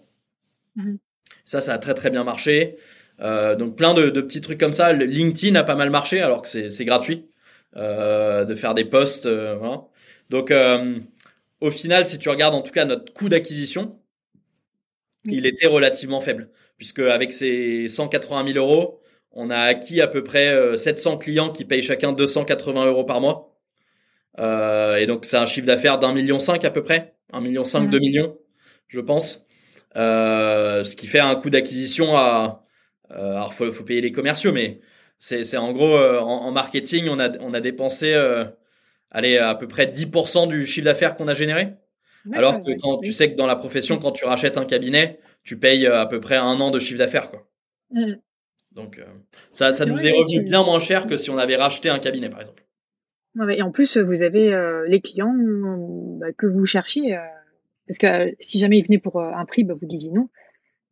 Mmh. 0.75 0.95
Ça, 1.45 1.61
ça 1.61 1.75
a 1.75 1.79
très 1.79 1.95
très 1.95 2.11
bien 2.11 2.25
marché. 2.25 2.77
Donc 3.21 3.77
plein 3.77 3.95
de, 3.95 4.09
de, 4.09 4.21
petits 4.21 4.40
trucs 4.40 4.59
comme 4.59 4.73
ça. 4.73 4.92
Le 4.92 5.05
LinkedIn 5.05 5.55
a 5.55 5.62
pas 5.62 5.77
mal 5.77 5.90
marché 5.90 6.21
alors 6.21 6.42
que 6.42 6.49
c'est 6.49 6.85
gratuit 6.85 7.29
de 7.77 8.55
faire 8.57 8.75
des 8.75 8.85
posts. 8.85 9.29
Voilà. 9.29 9.83
Donc 10.33 10.53
au 11.61 11.71
final, 11.71 12.07
si 12.07 12.18
tu 12.18 12.29
regardes 12.29 12.55
en 12.55 12.62
tout 12.62 12.73
cas 12.73 12.85
notre 12.85 13.12
coût 13.12 13.29
d'acquisition, 13.29 14.01
oui. 15.27 15.35
il 15.37 15.47
était 15.47 15.66
relativement 15.66 16.21
faible 16.21 16.51
puisque 16.77 16.99
avec 16.99 17.33
ces 17.33 17.87
180 17.87 18.53
000 18.55 18.59
euros, 18.59 19.01
on 19.31 19.51
a 19.51 19.59
acquis 19.59 20.01
à 20.01 20.09
peu 20.09 20.25
près 20.25 20.77
700 20.77 21.18
clients 21.18 21.51
qui 21.51 21.64
payent 21.64 21.83
chacun 21.83 22.12
280 22.12 22.87
euros 22.87 23.05
par 23.05 23.21
mois. 23.21 23.53
Euh, 24.38 24.97
et 24.97 25.07
donc 25.07 25.25
c'est 25.25 25.37
un 25.37 25.47
chiffre 25.47 25.66
d'affaires 25.66 25.99
d'un 25.99 26.12
million 26.12 26.38
cinq 26.38 26.64
à 26.64 26.71
peu 26.71 26.83
près, 26.83 27.14
un 27.33 27.40
million 27.40 27.64
cinq, 27.64 27.88
deux 27.90 27.99
millions, 27.99 28.38
je 28.88 29.01
pense. 29.01 29.47
Euh, 29.97 30.85
ce 30.85 30.97
qui 30.97 31.07
fait 31.07 31.21
un 31.21 31.35
coût 31.35 31.51
d'acquisition 31.51 32.16
à, 32.16 32.64
euh, 33.11 33.33
alors 33.33 33.53
faut, 33.55 33.71
faut 33.73 33.85
payer 33.85 34.01
les 34.01 34.12
commerciaux, 34.12 34.53
mais 34.53 34.81
c'est, 35.18 35.45
c'est 35.45 35.59
en 35.59 35.73
gros 35.73 35.97
en, 35.97 36.47
en, 36.47 36.51
marketing, 36.53 37.09
on 37.09 37.18
a, 37.18 37.31
on 37.40 37.53
a 37.55 37.61
dépensé, 37.61 38.14
allez 39.12 39.38
à 39.38 39.55
peu 39.55 39.68
près 39.68 39.87
10% 39.87 40.48
du 40.48 40.66
chiffre 40.66 40.85
d'affaires 40.85 41.16
qu'on 41.16 41.29
a 41.29 41.35
généré. 41.35 41.75
Alors 42.33 42.61
que 42.61 42.70
quand 42.81 42.98
tu 42.98 43.12
sais 43.12 43.33
que 43.33 43.37
dans 43.37 43.46
la 43.46 43.57
profession, 43.57 43.98
quand 43.98 44.12
tu 44.12 44.25
rachètes 44.25 44.57
un 44.57 44.64
cabinet, 44.64 45.18
tu 45.44 45.59
payes 45.59 45.87
à 45.87 46.07
peu 46.07 46.20
près 46.20 46.37
un 46.37 46.61
an 46.61 46.70
de 46.70 46.79
chiffre 46.79 46.98
d'affaires, 46.98 47.31
quoi. 47.31 47.48
Mmh. 47.90 48.14
Donc 48.72 48.98
euh, 48.98 49.05
ça, 49.51 49.72
ça 49.72 49.85
nous 49.85 49.98
est 49.98 50.12
revenu 50.12 50.38
tu... 50.38 50.44
bien 50.44 50.64
moins 50.64 50.79
cher 50.79 51.07
que 51.07 51.16
si 51.16 51.31
on 51.31 51.38
avait 51.38 51.57
racheté 51.57 51.90
un 51.90 51.98
cabinet, 51.98 52.31
par 52.31 52.40
exemple. 52.40 52.62
Et 53.51 53.62
en 53.62 53.70
plus, 53.70 53.96
vous 53.96 54.22
avez 54.22 54.53
euh, 54.53 54.87
les 54.87 55.01
clients 55.01 55.35
bah, 55.35 56.33
que 56.37 56.46
vous 56.46 56.66
cherchiez. 56.66 57.16
Euh, 57.16 57.20
parce 57.87 57.98
que 57.98 58.07
euh, 58.07 58.33
si 58.40 58.59
jamais 58.59 58.79
ils 58.79 58.85
venaient 58.85 58.98
pour 58.98 59.20
un 59.20 59.44
prix, 59.46 59.64
bah, 59.64 59.75
vous 59.75 59.87
disiez 59.87 60.11
non. 60.11 60.29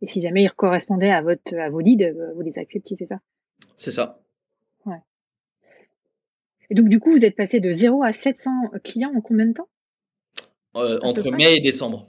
Et 0.01 0.07
si 0.07 0.23
jamais 0.23 0.45
ils 0.45 0.53
correspondaient 0.53 1.11
à, 1.11 1.21
votre, 1.21 1.55
à 1.55 1.69
vos 1.69 1.81
leads, 1.81 2.15
vous 2.35 2.41
les 2.41 2.59
acceptiez, 2.59 2.97
c'est 2.99 3.07
ça? 3.07 3.21
C'est 3.77 3.91
ça. 3.91 4.23
Et 6.71 6.75
donc, 6.75 6.89
du 6.89 7.01
coup, 7.01 7.11
vous 7.11 7.25
êtes 7.25 7.37
passé 7.37 7.61
de 7.61 7.71
0 7.71 8.03
à 8.03 8.13
700 8.13 8.51
clients 8.85 9.13
en 9.15 9.21
combien 9.21 9.47
de 9.47 9.53
temps? 9.53 9.69
Entre 10.75 11.31
mai 11.31 11.57
et 11.57 11.61
décembre. 11.61 12.09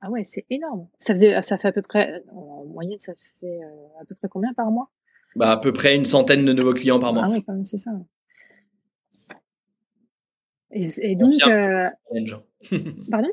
Ah 0.00 0.10
ouais, 0.10 0.26
c'est 0.28 0.44
énorme. 0.50 0.88
Ça 1.00 1.14
faisait, 1.14 1.40
ça 1.42 1.58
fait 1.58 1.68
à 1.68 1.72
peu 1.72 1.82
près, 1.82 2.22
en 2.32 2.64
moyenne, 2.66 2.98
ça 3.00 3.12
fait 3.40 3.60
à 4.00 4.04
peu 4.04 4.14
près 4.14 4.28
combien 4.28 4.52
par 4.52 4.70
mois? 4.70 4.90
Bah 5.36 5.52
à 5.52 5.56
peu 5.56 5.72
près 5.72 5.94
une 5.94 6.04
centaine 6.04 6.44
de 6.44 6.52
nouveaux 6.52 6.72
clients 6.72 6.98
par 6.98 7.12
mois. 7.12 7.22
Ah 7.26 7.30
ouais, 7.30 7.42
quand 7.42 7.52
même, 7.52 7.66
c'est 7.66 7.78
ça. 7.78 7.90
Et, 10.70 10.82
et 11.02 11.16
donc, 11.16 11.32
euh... 11.46 11.88
pardon? 13.10 13.30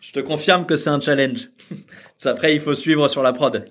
Je 0.00 0.12
te 0.12 0.20
confirme 0.20 0.66
que 0.66 0.76
c'est 0.76 0.90
un 0.90 1.00
challenge. 1.00 1.50
Après, 2.24 2.54
il 2.54 2.60
faut 2.60 2.74
suivre 2.74 3.08
sur 3.08 3.22
la 3.22 3.32
prod. 3.32 3.64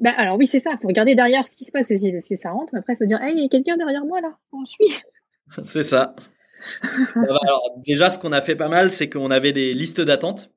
Bah 0.00 0.12
alors 0.16 0.36
oui, 0.36 0.46
c'est 0.46 0.58
ça. 0.58 0.72
Il 0.72 0.78
faut 0.78 0.88
regarder 0.88 1.14
derrière 1.14 1.46
ce 1.46 1.54
qui 1.54 1.64
se 1.64 1.70
passe 1.70 1.90
aussi, 1.92 2.10
parce 2.10 2.28
que 2.28 2.34
ça 2.34 2.50
rentre. 2.50 2.72
Mais 2.72 2.80
après, 2.80 2.94
il 2.94 2.96
faut 2.96 3.04
dire, 3.04 3.22
hey, 3.22 3.36
il 3.36 3.42
y 3.42 3.44
a 3.44 3.48
quelqu'un 3.48 3.76
derrière 3.76 4.04
moi 4.04 4.20
là. 4.20 4.36
On 4.52 4.64
suit. 4.66 4.98
c'est 5.62 5.82
ça. 5.82 6.14
alors, 7.16 7.62
déjà, 7.86 8.10
ce 8.10 8.18
qu'on 8.18 8.32
a 8.32 8.40
fait 8.40 8.56
pas 8.56 8.68
mal, 8.68 8.90
c'est 8.90 9.08
qu'on 9.08 9.30
avait 9.30 9.52
des 9.52 9.74
listes 9.74 10.00
d'attente. 10.00 10.50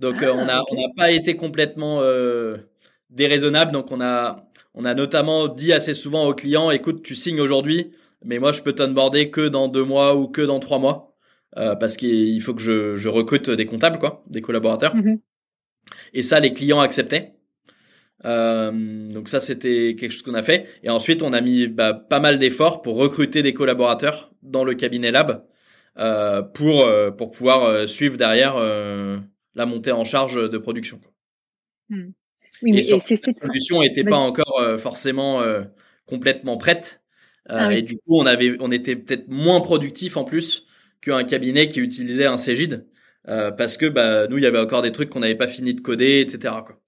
Donc 0.00 0.16
ah, 0.22 0.26
euh, 0.26 0.32
on 0.32 0.48
a 0.48 0.60
okay. 0.62 0.72
on 0.72 0.74
n'a 0.76 0.88
pas 0.96 1.10
été 1.12 1.36
complètement 1.36 2.00
euh, 2.00 2.56
déraisonnable. 3.10 3.70
Donc 3.70 3.92
on 3.92 4.00
a 4.00 4.46
on 4.74 4.84
a 4.84 4.94
notamment 4.94 5.46
dit 5.46 5.72
assez 5.72 5.94
souvent 5.94 6.26
aux 6.26 6.34
clients 6.34 6.70
écoute 6.70 7.02
tu 7.02 7.14
signes 7.14 7.40
aujourd'hui, 7.40 7.92
mais 8.24 8.38
moi 8.38 8.50
je 8.50 8.62
peux 8.62 8.72
t'onboarder 8.72 9.30
que 9.30 9.46
dans 9.46 9.68
deux 9.68 9.84
mois 9.84 10.16
ou 10.16 10.26
que 10.26 10.40
dans 10.42 10.58
trois 10.58 10.78
mois 10.78 11.14
euh, 11.58 11.76
parce 11.76 11.96
qu'il 11.96 12.40
faut 12.40 12.54
que 12.54 12.62
je, 12.62 12.96
je 12.96 13.08
recrute 13.08 13.50
des 13.50 13.66
comptables 13.66 13.98
quoi, 13.98 14.24
des 14.26 14.40
collaborateurs. 14.40 14.96
Mm 14.96 15.00
-hmm. 15.00 15.18
Et 16.14 16.22
ça 16.22 16.40
les 16.40 16.52
clients 16.54 16.80
acceptaient. 16.80 17.34
Euh, 18.26 19.08
donc 19.08 19.28
ça 19.30 19.40
c'était 19.40 19.96
quelque 19.98 20.12
chose 20.12 20.22
qu'on 20.22 20.34
a 20.34 20.42
fait. 20.42 20.66
Et 20.82 20.90
ensuite 20.90 21.22
on 21.22 21.32
a 21.32 21.40
mis 21.40 21.66
bah, 21.66 21.94
pas 21.94 22.20
mal 22.20 22.38
d'efforts 22.38 22.82
pour 22.82 22.96
recruter 22.96 23.42
des 23.42 23.54
collaborateurs 23.54 24.30
dans 24.42 24.64
le 24.64 24.74
cabinet 24.74 25.10
lab 25.10 25.44
euh, 25.98 26.42
pour 26.42 26.88
pour 27.16 27.30
pouvoir 27.30 27.88
suivre 27.88 28.16
derrière 28.16 28.56
la 29.54 29.66
montée 29.66 29.92
en 29.92 30.04
charge 30.04 30.50
de 30.50 30.58
production. 30.58 31.00
Mmh. 31.88 32.10
Oui, 32.62 32.72
mais 32.72 32.86
et, 32.86 32.92
et 32.92 33.16
cette 33.16 33.40
solution 33.40 33.80
n'était 33.80 34.04
pas 34.04 34.18
encore 34.18 34.60
euh, 34.60 34.76
forcément 34.76 35.42
euh, 35.42 35.62
complètement 36.06 36.56
prête. 36.56 37.02
Euh, 37.48 37.56
ah, 37.58 37.68
oui. 37.68 37.78
Et 37.78 37.82
du 37.82 37.96
coup, 37.96 38.18
on 38.18 38.26
avait, 38.26 38.56
on 38.60 38.70
était 38.70 38.96
peut-être 38.96 39.28
moins 39.28 39.60
productif 39.60 40.16
en 40.16 40.24
plus 40.24 40.66
qu'un 41.00 41.24
cabinet 41.24 41.68
qui 41.68 41.80
utilisait 41.80 42.26
un 42.26 42.36
Cégide, 42.36 42.86
parce 43.24 43.76
que 43.76 43.86
bah, 43.86 44.26
nous, 44.28 44.38
il 44.38 44.42
y 44.42 44.46
avait 44.46 44.58
encore 44.58 44.82
des 44.82 44.92
trucs 44.92 45.08
qu'on 45.08 45.20
n'avait 45.20 45.34
pas 45.36 45.46
fini 45.46 45.72
de 45.72 45.80
coder, 45.80 46.20
etc. 46.20 46.54
Quoi. 46.66 46.79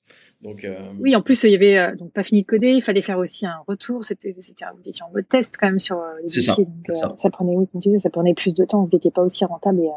Donc, 0.43 0.67
oui, 0.99 1.15
en 1.15 1.23
plus, 1.23 1.45
il 1.45 1.53
y 1.53 1.55
avait 1.55 1.97
donc 1.97 2.13
pas 2.13 2.25
fini 2.25 2.43
de 2.43 2.47
coder. 2.47 2.73
Il 2.73 2.83
fallait 2.83 3.03
faire 3.03 3.19
aussi 3.19 3.47
un 3.47 3.59
retour. 3.69 4.05
C'était, 4.05 4.35
c'était 4.41 4.65
vous 4.75 4.89
étiez 4.89 5.05
en 5.05 5.13
mode 5.13 5.29
test 5.29 5.57
quand 5.57 5.69
même 5.69 5.79
sur 5.79 6.03
les 6.21 6.29
C'est 6.29 6.41
ça, 6.41 6.57
donc, 6.57 6.69
ça. 6.95 7.15
ça. 7.17 7.31
prenait, 7.31 7.55
oui, 7.55 7.69
comme 7.71 7.81
tu 7.81 7.91
disais, 7.91 8.01
ça 8.01 8.11
prenait 8.11 8.35
plus 8.35 8.53
de 8.53 8.65
temps. 8.65 8.83
Vous 8.83 8.91
n'étiez 8.93 9.13
pas 9.13 9.23
aussi 9.23 9.45
rentable. 9.45 9.79
Et, 9.81 9.91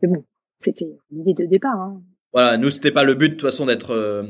mais 0.00 0.08
bon, 0.08 0.24
c'était 0.58 0.96
l'idée 1.10 1.34
de 1.34 1.46
départ. 1.46 1.78
Hein. 1.78 2.02
Voilà, 2.32 2.56
nous 2.56 2.70
c'était 2.70 2.90
pas 2.90 3.04
le 3.04 3.14
but 3.14 3.30
de 3.30 3.34
toute 3.34 3.42
façon 3.42 3.66
d'être. 3.66 3.90
Euh, 3.90 4.24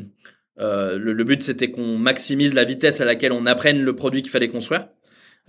euh, 0.59 0.98
le, 0.98 1.12
le, 1.12 1.25
but 1.25 1.42
c'était 1.42 1.70
qu'on 1.70 1.96
maximise 1.96 2.53
la 2.53 2.64
vitesse 2.64 3.01
à 3.01 3.05
laquelle 3.05 3.33
on 3.33 3.46
apprenne 3.46 3.81
le 3.81 3.96
produit 3.96 4.20
qu'il 4.20 4.31
fallait 4.31 4.48
construire 4.48 4.88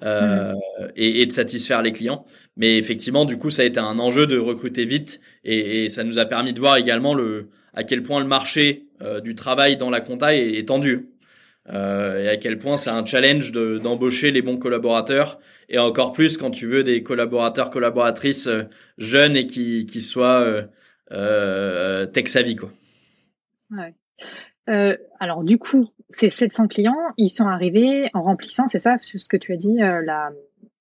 euh, 0.02 0.54
mmh. 0.54 0.58
et, 0.95 1.21
et, 1.21 1.26
de 1.26 1.32
satisfaire 1.32 1.82
les 1.82 1.91
clients. 1.91 2.26
Mais 2.56 2.78
effectivement, 2.78 3.26
du 3.26 3.38
coup, 3.38 3.49
ça 3.49 3.63
a 3.63 3.65
été 3.65 3.80
un 3.80 3.99
enjeu 3.99 4.28
de 4.28 4.38
recruter 4.38 4.86
vite 4.86 5.19
et, 5.43 5.84
et 5.84 5.89
ça 5.89 6.04
nous 6.04 6.19
a 6.19 6.26
permis 6.26 6.54
de 6.54 6.60
voir 6.60 6.78
également 6.78 7.13
le 7.13 7.49
à 7.73 7.83
quel 7.83 8.03
point 8.03 8.19
le 8.19 8.27
marché 8.27 8.88
euh, 9.01 9.19
du 9.19 9.36
travail 9.36 9.77
dans 9.77 9.89
la 9.89 10.01
compta 10.01 10.36
est, 10.36 10.57
est 10.57 10.67
tendu. 10.67 11.09
Euh, 11.69 12.23
et 12.23 12.27
à 12.27 12.38
quel 12.38 12.59
point 12.59 12.75
c'est 12.75 12.89
un 12.89 13.05
challenge 13.05 13.51
d'embaucher 13.51 14.29
de, 14.29 14.33
les 14.33 14.41
bons 14.41 14.57
collaborateurs 14.57 15.39
et 15.69 15.79
encore 15.79 16.12
plus 16.12 16.38
quand 16.38 16.51
tu 16.51 16.67
veux 16.67 16.83
des 16.83 17.03
collaborateurs 17.03 17.69
collaboratrices 17.69 18.47
euh, 18.47 18.63
jeunes 18.97 19.38
et 19.38 19.47
qui 19.47 19.86
qui 19.86 20.01
soient 20.01 20.45
tech 21.09 22.27
savvy 22.27 22.57
quoi. 22.57 22.69
Ouais. 23.71 24.99
alors 25.19 25.43
du 25.43 25.57
coup, 25.57 25.89
ces 26.09 26.29
700 26.29 26.67
clients, 26.67 26.97
ils 27.17 27.29
sont 27.29 27.47
arrivés 27.47 28.09
en 28.13 28.23
remplissant, 28.23 28.67
c'est 28.67 28.79
ça, 28.79 28.97
ce 28.99 29.25
que 29.25 29.38
tu 29.38 29.53
as 29.53 29.57
dit, 29.57 29.77
la 29.77 30.31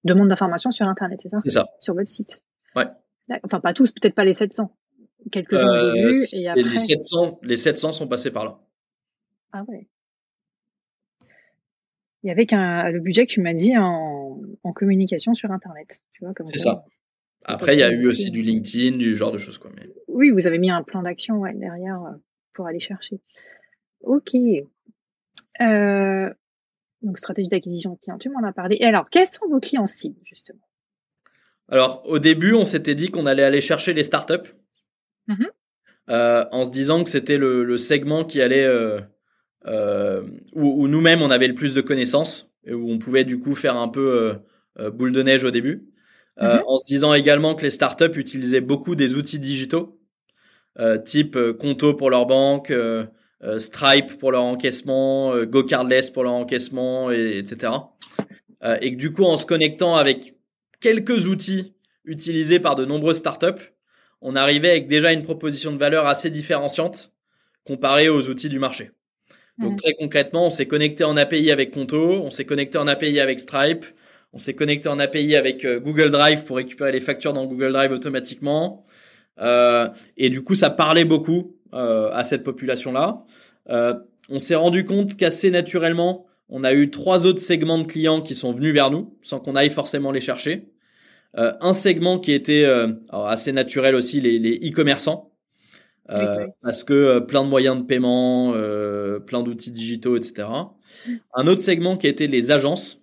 demande 0.05 0.29
d'information 0.29 0.71
sur 0.71 0.89
Internet, 0.89 1.21
c'est 1.23 1.29
ça? 1.29 1.39
C'est 1.45 1.51
ça. 1.51 1.69
Sur 1.81 1.95
votre 1.95 2.09
site? 2.09 2.43
Ouais. 2.75 2.87
Enfin, 3.45 3.61
pas 3.61 3.73
tous, 3.73 3.93
peut-être 3.93 4.15
pas 4.15 4.25
les 4.25 4.33
700. 4.33 4.75
Quelques-uns 5.33 5.93
début 5.95 6.17
et 6.35 6.49
après. 6.49 6.63
Les 6.63 6.79
700, 6.79 7.41
les 7.43 7.57
700 7.57 7.93
sont 7.93 8.07
passés 8.07 8.31
par 8.31 8.45
là. 8.45 8.61
Ah 9.53 9.65
ouais. 9.67 9.89
Il 12.23 12.29
y 12.29 12.31
avait 12.31 12.47
qu'un 12.47 12.89
le 12.91 13.01
budget 13.01 13.27
que 13.27 13.33
tu 13.33 13.41
m'as 13.41 13.55
dit 13.55 13.77
en, 13.77 14.41
en, 14.63 14.73
communication 14.73 15.35
sur 15.35 15.51
Internet. 15.51 16.01
Tu 16.13 16.25
vois, 16.25 16.33
C'est 16.53 16.59
ça. 16.59 16.85
Après, 17.45 17.75
il 17.75 17.81
y 17.81 17.83
a 17.83 17.91
eu 17.91 18.07
aussi 18.07 18.31
du 18.31 18.43
LinkedIn, 18.43 18.97
du 18.97 19.17
genre 19.17 19.33
de 19.33 19.39
choses. 19.39 19.59
Quoi, 19.59 19.73
mais... 19.75 19.89
Oui, 20.07 20.31
vous 20.31 20.47
avez 20.47 20.59
mis 20.59 20.71
un 20.71 20.83
plan 20.83 21.03
d'action 21.03 21.39
ouais, 21.39 21.55
derrière 21.55 22.01
euh, 22.05 22.13
pour 22.53 22.67
aller 22.67 22.79
chercher. 22.79 23.21
Ok. 24.03 24.35
Euh, 25.61 26.33
donc, 27.03 27.19
stratégie 27.19 27.49
d'acquisition 27.49 27.95
de 27.95 27.99
clients, 27.99 28.19
tu 28.19 28.29
m'en 28.29 28.45
as 28.45 28.53
parlé. 28.53 28.77
Et 28.79 28.85
alors, 28.85 29.11
quels 29.11 29.27
sont 29.27 29.49
vos 29.49 29.59
clients 29.59 29.89
cibles, 29.89 30.21
justement? 30.25 30.63
Alors, 31.69 32.03
au 32.07 32.21
début, 32.21 32.53
on 32.55 32.65
s'était 32.65 32.95
dit 32.95 33.11
qu'on 33.11 33.27
allait 33.27 33.43
aller 33.43 33.61
chercher 33.61 33.93
les 33.93 34.05
startups. 34.05 34.55
Mmh 35.29 35.45
euh, 36.11 36.45
en 36.51 36.65
se 36.65 36.73
disant 36.73 37.05
que 37.05 37.11
c'était 37.11 37.39
le, 37.39 37.63
le, 37.63 37.79
segment 37.79 38.25
qui 38.25 38.43
allait 38.43 38.65
euh, 38.65 39.01
euh, 39.67 40.23
où, 40.53 40.83
où 40.83 40.89
nous-mêmes 40.89 41.23
on 41.23 41.31
avait 41.31 41.47
le 41.47 41.55
plus 41.55 41.75
de 41.75 41.81
connaissances 41.81 42.53
et 42.65 42.75
où 42.75 42.91
on 42.91 42.99
pouvait 42.99 43.23
du 43.23 43.39
coup 43.39 43.55
faire 43.55 43.77
un 43.77 43.87
peu 43.87 44.35
boule 44.95 45.13
de 45.13 45.23
neige 45.23 45.45
au 45.45 45.53
début. 45.53 45.89
Euh, 46.41 46.59
mmh 46.59 46.63
en 46.67 46.79
se 46.79 46.87
disant 46.87 47.15
également 47.15 47.55
que 47.55 47.63
les 47.63 47.71
startups 47.71 48.17
utilisaient 48.17 48.61
beaucoup 48.61 48.97
des 48.97 49.15
outils 49.15 49.39
digitaux, 49.39 50.01
type 51.05 51.39
Conto 51.59 51.95
pour 51.95 52.11
leur 52.11 52.27
banque, 52.27 52.73
Stripe 53.59 54.19
pour 54.19 54.33
leur 54.33 54.43
encaissement, 54.43 55.37
GoCardless 55.45 56.11
pour 56.11 56.25
leur 56.25 56.33
encaissement, 56.33 57.13
et, 57.13 57.39
etc. 57.39 57.75
et 58.81 58.93
que 58.93 58.97
du 58.97 59.13
coup, 59.13 59.25
en 59.25 59.37
se 59.37 59.47
connectant 59.47 59.95
avec 59.95 60.35
quelques 60.81 61.27
outils 61.27 61.75
utilisés 62.05 62.59
par 62.59 62.75
de 62.75 62.85
nombreuses 62.85 63.19
startups, 63.19 63.72
on 64.23 64.37
arrivait 64.37 64.71
avec 64.71 64.89
déjà 64.89 65.13
une 65.13 65.23
proposition 65.23 65.73
de 65.73 65.79
valeur 65.79 66.07
assez 66.07 66.31
différenciante 66.31 67.13
comparée 67.65 68.09
aux 68.09 68.29
outils 68.29 68.49
du 68.49 68.59
marché. 68.59 68.91
Donc 69.59 69.79
très 69.79 69.93
concrètement, 69.93 70.47
on 70.47 70.51
s'est 70.51 70.67
connecté 70.67 71.05
en 71.05 71.17
API 71.17 71.51
avec 71.51 71.73
Conto, 71.73 72.23
on 72.23 72.31
s'est 72.31 72.47
connecté 72.47 72.79
en 72.79 72.87
API 72.87 73.21
avec 73.21 73.39
Stripe, 73.39 73.85
on 74.33 74.39
s'est 74.39 74.55
connecté 74.55 74.89
en 74.89 74.99
API 74.99 75.37
avec 75.37 75.65
euh, 75.65 75.79
Google 75.79 76.11
Drive 76.11 76.45
pour 76.45 76.57
récupérer 76.57 76.91
les 76.91 77.01
factures 77.01 77.35
dans 77.35 77.45
Google 77.45 77.73
Drive 77.73 77.93
automatiquement. 77.93 78.87
Euh, 79.39 79.89
et 80.17 80.31
du 80.31 80.43
coup, 80.43 80.55
ça 80.55 80.71
parlait 80.71 81.05
beaucoup 81.05 81.57
euh, 81.75 82.11
à 82.13 82.25
cette 82.25 82.43
population-là. 82.43 83.25
Euh, 83.69 83.95
on 84.29 84.39
s'est 84.39 84.55
rendu 84.55 84.85
compte 84.85 85.17
qu'assez 85.17 85.51
naturellement, 85.51 86.27
on 86.49 86.65
a 86.65 86.73
eu 86.73 86.91
trois 86.91 87.27
autres 87.27 87.41
segments 87.41 87.79
de 87.79 87.87
clients 87.87 88.21
qui 88.21 88.35
sont 88.35 88.53
venus 88.53 88.75
vers 88.75 88.91
nous, 88.91 89.17
sans 89.23 89.41
qu'on 89.41 89.57
aille 89.57 89.71
forcément 89.71 90.13
les 90.13 90.21
chercher. 90.21 90.69
Euh, 91.39 91.53
un 91.61 91.73
segment 91.73 92.19
qui 92.19 92.33
était 92.33 92.65
euh, 92.65 92.93
assez 93.11 93.53
naturel 93.53 93.95
aussi, 93.95 94.21
les 94.21 94.57
e-commerçants, 94.57 95.33
euh, 96.11 96.47
parce 96.63 96.85
que 96.85 97.21
plein 97.21 97.43
de 97.43 97.49
moyens 97.49 97.77
de 97.77 97.83
paiement, 97.83 98.53
plein 99.27 99.43
d'outils 99.43 99.73
digitaux, 99.73 100.17
etc. 100.17 100.49
Un 101.35 101.47
autre 101.47 101.63
segment 101.63 101.97
qui 101.97 102.07
était 102.07 102.27
les 102.27 102.51
agences, 102.51 103.03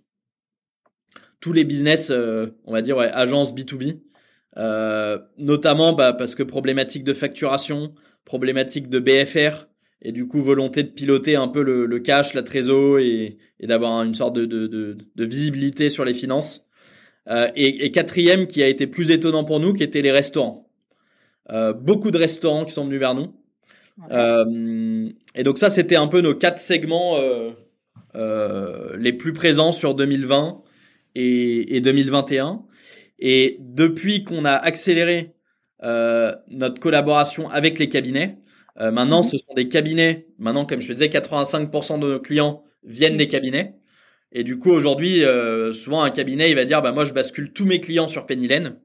tous 1.40 1.54
les 1.54 1.64
business, 1.64 2.12
on 2.12 2.72
va 2.72 2.82
dire 2.82 2.98
ouais, 2.98 3.10
agences 3.12 3.54
B2B, 3.54 4.00
notamment 5.38 5.94
bah, 5.94 6.14
parce 6.14 6.36
que 6.36 6.44
problématique 6.44 7.04
de 7.04 7.14
facturation, 7.14 7.96
problématique 8.26 8.90
de 8.90 9.00
BFR, 9.00 9.66
et 10.02 10.12
du 10.12 10.28
coup 10.28 10.42
volonté 10.42 10.84
de 10.84 10.90
piloter 10.90 11.36
un 11.36 11.48
peu 11.48 11.64
le, 11.64 11.86
le 11.86 12.00
cash, 12.00 12.34
la 12.34 12.44
trésor 12.44 13.00
et, 13.00 13.38
et 13.60 13.68
d'avoir 13.68 14.02
une 14.04 14.16
sorte 14.16 14.36
de, 14.36 14.46
de, 14.46 14.68
de, 14.68 14.98
de, 15.16 15.26
visibilité 15.26 15.90
sur 15.90 16.06
les 16.06 16.14
finances. 16.14 16.69
Euh, 17.30 17.50
et, 17.56 17.86
et, 17.86 17.92
quatrième 17.92 18.48
qui 18.48 18.64
a 18.64 18.68
été 18.68 18.88
plus 18.88 19.12
étonnant 19.12 19.44
pour 19.44 19.60
nous, 19.60 19.74
qui 19.74 19.84
était 19.84 20.02
les 20.02 20.12
restaurants. 20.12 20.68
Euh, 21.52 21.74
beaucoup 21.74 22.12
de 22.12 22.18
restaurants 22.18 22.66
qui 22.66 22.74
sont 22.74 22.86
venus 22.86 23.00
vers 23.00 23.14
nous. 23.14 23.34
Euh, 24.12 25.10
et 25.36 25.44
donc 25.44 25.58
ça, 25.58 25.70
c'était 25.70 25.96
un 25.96 26.08
peu 26.08 26.22
nos 26.22 26.34
quatre 26.34 26.60
segments 26.60 27.20
les 28.16 29.14
plus 29.14 29.34
présents 29.34 29.72
sur 29.72 29.94
2020 29.94 30.62
et, 31.16 31.76
et 31.76 31.82
2021. 31.82 32.64
Et 33.20 33.58
depuis 33.60 34.24
qu'on 34.24 34.46
a 34.46 34.54
accéléré 34.54 35.36
notre 35.82 36.80
collaboration 36.80 37.50
avec 37.50 37.78
les 37.78 37.90
cabinets, 37.90 38.40
maintenant, 38.80 39.20
mhm. 39.20 39.30
ce 39.30 39.38
sont 39.38 39.54
des 39.56 39.68
cabinets. 39.68 40.28
Maintenant, 40.40 40.66
comme 40.66 40.82
je 40.82 40.88
te 40.88 40.94
disais, 40.94 41.08
85% 41.08 42.00
de 42.00 42.14
nos 42.14 42.20
clients 42.20 42.64
viennent 42.84 43.18
des 43.18 43.28
cabinets. 43.28 43.76
Et 44.32 44.44
du 44.44 44.60
coup, 44.60 44.70
aujourd'hui, 44.72 45.24
euh, 45.24 45.74
souvent 45.74 46.04
un 46.04 46.12
cabinet, 46.12 46.50
il 46.52 46.56
va 46.56 46.66
dire, 46.66 46.82
bah 46.82 46.92
moi, 46.92 47.04
je 47.04 47.14
bascule 47.14 47.52
tous 47.52 47.66
mes 47.66 47.80
clients 47.80 48.08
sur 48.08 48.26
Pennylen. 48.26 48.78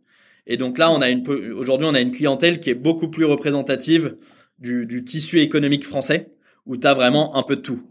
Et 0.46 0.56
donc 0.56 0.78
là, 0.78 0.90
on 0.90 1.00
a 1.00 1.08
une 1.08 1.26
aujourd'hui, 1.52 1.86
on 1.86 1.94
a 1.94 2.00
une 2.00 2.10
clientèle 2.10 2.60
qui 2.60 2.70
est 2.70 2.74
beaucoup 2.74 3.08
plus 3.08 3.24
représentative 3.24 4.16
du, 4.58 4.86
du 4.86 5.04
tissu 5.04 5.40
économique 5.40 5.84
français, 5.84 6.30
où 6.66 6.76
tu 6.76 6.86
as 6.86 6.94
vraiment 6.94 7.36
un 7.36 7.42
peu 7.42 7.56
de 7.56 7.60
tout. 7.62 7.82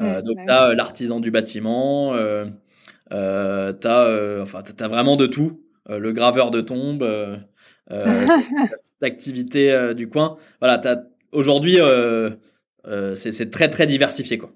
Euh, 0.00 0.22
donc, 0.22 0.36
tu 0.44 0.52
as 0.52 0.74
l'artisan 0.74 1.20
du 1.20 1.30
bâtiment, 1.30 2.14
euh, 2.14 2.46
euh, 3.12 3.72
tu 3.72 3.86
as, 3.86 4.42
enfin, 4.42 4.62
as 4.78 4.88
vraiment 4.88 5.16
de 5.16 5.26
tout. 5.26 5.62
Le 5.88 6.12
graveur 6.12 6.50
de 6.50 6.60
tombes, 6.60 7.04
euh, 7.04 7.36
activité 9.02 9.94
du 9.94 10.08
coin. 10.08 10.36
Voilà, 10.60 10.80
aujourd'hui, 11.32 11.78
c'est 13.14 13.50
très, 13.50 13.68
très 13.68 13.86
diversifié. 13.86 14.38
Quoi. 14.38 14.52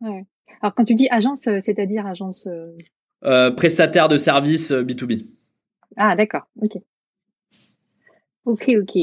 Ouais. 0.00 0.24
Alors 0.64 0.74
quand 0.74 0.84
tu 0.84 0.94
dis 0.94 1.08
agence, 1.10 1.46
euh, 1.46 1.58
c'est-à-dire 1.62 2.06
agence 2.06 2.46
euh, 2.46 2.74
euh, 3.26 3.50
prestataire 3.50 4.08
de 4.08 4.16
services 4.16 4.72
B2B. 4.72 5.26
Ah 5.98 6.16
d'accord, 6.16 6.48
ok. 6.62 6.78
Ok, 8.46 8.70
ok. 8.80 8.96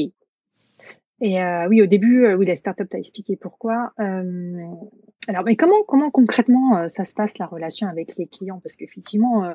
Et 1.20 1.40
euh, 1.40 1.68
oui, 1.68 1.80
au 1.80 1.86
début, 1.86 2.34
oui, 2.34 2.46
la 2.46 2.56
startup 2.56 2.88
t'a 2.88 2.98
expliqué 2.98 3.36
pourquoi. 3.36 3.92
Alors, 3.96 5.44
mais 5.44 5.54
comment, 5.54 5.84
comment 5.86 6.10
concrètement 6.10 6.88
ça 6.88 7.04
se 7.04 7.14
passe 7.14 7.38
la 7.38 7.46
relation 7.46 7.86
avec 7.86 8.16
les 8.16 8.26
clients? 8.26 8.58
Parce 8.58 8.74
qu'effectivement, 8.74 9.48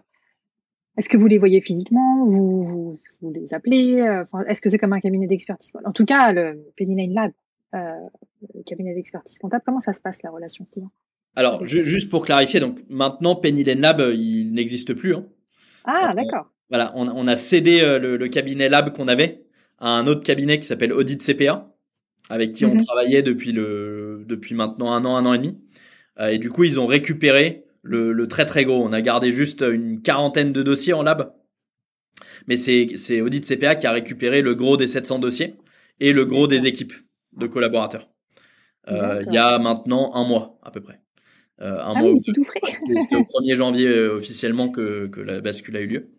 est-ce 0.97 1.09
que 1.09 1.17
vous 1.17 1.27
les 1.27 1.37
voyez 1.37 1.59
physiquement? 1.59 2.25
Vous, 2.25 2.61
vous, 2.61 2.95
vous, 3.19 3.33
les 3.33 3.53
appelez? 3.53 4.23
Est-ce 4.47 4.61
que 4.61 4.69
c'est 4.69 4.77
comme 4.77 4.93
un 4.93 5.01
cabinet 5.01 5.27
d'expertise? 5.27 5.73
En 5.83 5.91
tout 5.91 6.05
cas, 6.05 6.31
le 6.31 6.71
Penny 6.77 7.13
Lab, 7.13 7.33
le 7.73 8.63
cabinet 8.65 8.95
d'expertise 8.95 9.37
comptable, 9.39 9.63
comment 9.65 9.81
ça 9.81 9.91
se 9.91 10.01
passe 10.01 10.23
la 10.23 10.31
relation 10.31 10.65
client? 10.71 10.89
Alors, 11.37 11.67
juste 11.67 12.09
pour 12.09 12.25
clarifier, 12.25 12.59
donc 12.59 12.79
maintenant 12.89 13.35
Penny 13.35 13.63
Lab, 13.63 14.01
euh, 14.01 14.15
il 14.15 14.51
n'existe 14.53 14.95
plus. 14.95 15.13
Hein. 15.13 15.27
Ah, 15.85 16.11
d'accord. 16.15 16.51
Voilà, 16.69 16.91
on, 16.95 17.07
on, 17.07 17.27
a 17.27 17.35
cédé 17.35 17.79
euh, 17.81 17.99
le, 17.99 18.27
cabinet 18.27 18.69
Lab 18.69 18.91
qu'on 18.91 19.07
avait 19.07 19.45
à 19.77 19.91
un 19.91 20.07
autre 20.07 20.23
cabinet 20.23 20.59
qui 20.59 20.65
s'appelle 20.65 20.91
Audit 20.91 21.21
CPA, 21.21 21.75
avec 22.31 22.53
qui 22.53 22.65
on 22.65 22.73
mhm. 22.73 22.81
travaillait 22.81 23.21
depuis 23.21 23.51
le 23.51 24.25
depuis 24.27 24.55
maintenant 24.55 24.91
un 24.93 25.05
an, 25.05 25.15
un 25.15 25.27
an 25.27 25.33
et 25.35 25.37
demi. 25.37 25.59
Euh, 26.19 26.29
et 26.29 26.39
du 26.39 26.49
coup, 26.49 26.63
ils 26.63 26.79
ont 26.79 26.87
récupéré 26.87 27.65
le, 27.83 28.13
le, 28.13 28.27
très 28.27 28.47
très 28.47 28.65
gros. 28.65 28.83
On 28.83 28.91
a 28.91 29.01
gardé 29.01 29.31
juste 29.31 29.61
une 29.61 30.01
quarantaine 30.01 30.53
de 30.53 30.63
dossiers 30.63 30.93
en 30.93 31.03
lab, 31.03 31.35
mais 32.47 32.55
c'est 32.55 32.89
c'est 32.95 33.21
Audit 33.21 33.45
CPA 33.45 33.75
qui 33.75 33.85
a 33.85 33.91
récupéré 33.91 34.41
le 34.41 34.55
gros 34.55 34.75
des 34.75 34.87
700 34.87 35.19
dossiers 35.19 35.53
et 35.99 36.13
le 36.13 36.25
gros 36.25 36.47
des 36.47 36.65
équipes 36.65 36.93
de 37.33 37.45
collaborateurs. 37.45 38.09
Euh, 38.87 39.23
il 39.27 39.33
y 39.33 39.37
a 39.37 39.59
maintenant 39.59 40.15
un 40.15 40.25
mois 40.25 40.57
à 40.63 40.71
peu 40.71 40.81
près. 40.81 40.99
Euh, 41.61 41.79
un 41.79 41.93
ah 41.95 41.99
mois. 41.99 42.11
Oui, 42.11 42.21
tout 42.21 42.43
frais. 42.43 42.59
C'était 42.97 43.15
au 43.15 43.21
1er 43.21 43.55
janvier 43.55 43.87
euh, 43.87 44.17
officiellement 44.17 44.69
que, 44.69 45.07
que 45.07 45.21
la 45.21 45.41
bascule 45.41 45.77
a 45.77 45.81
eu 45.81 45.87
lieu. 45.87 46.09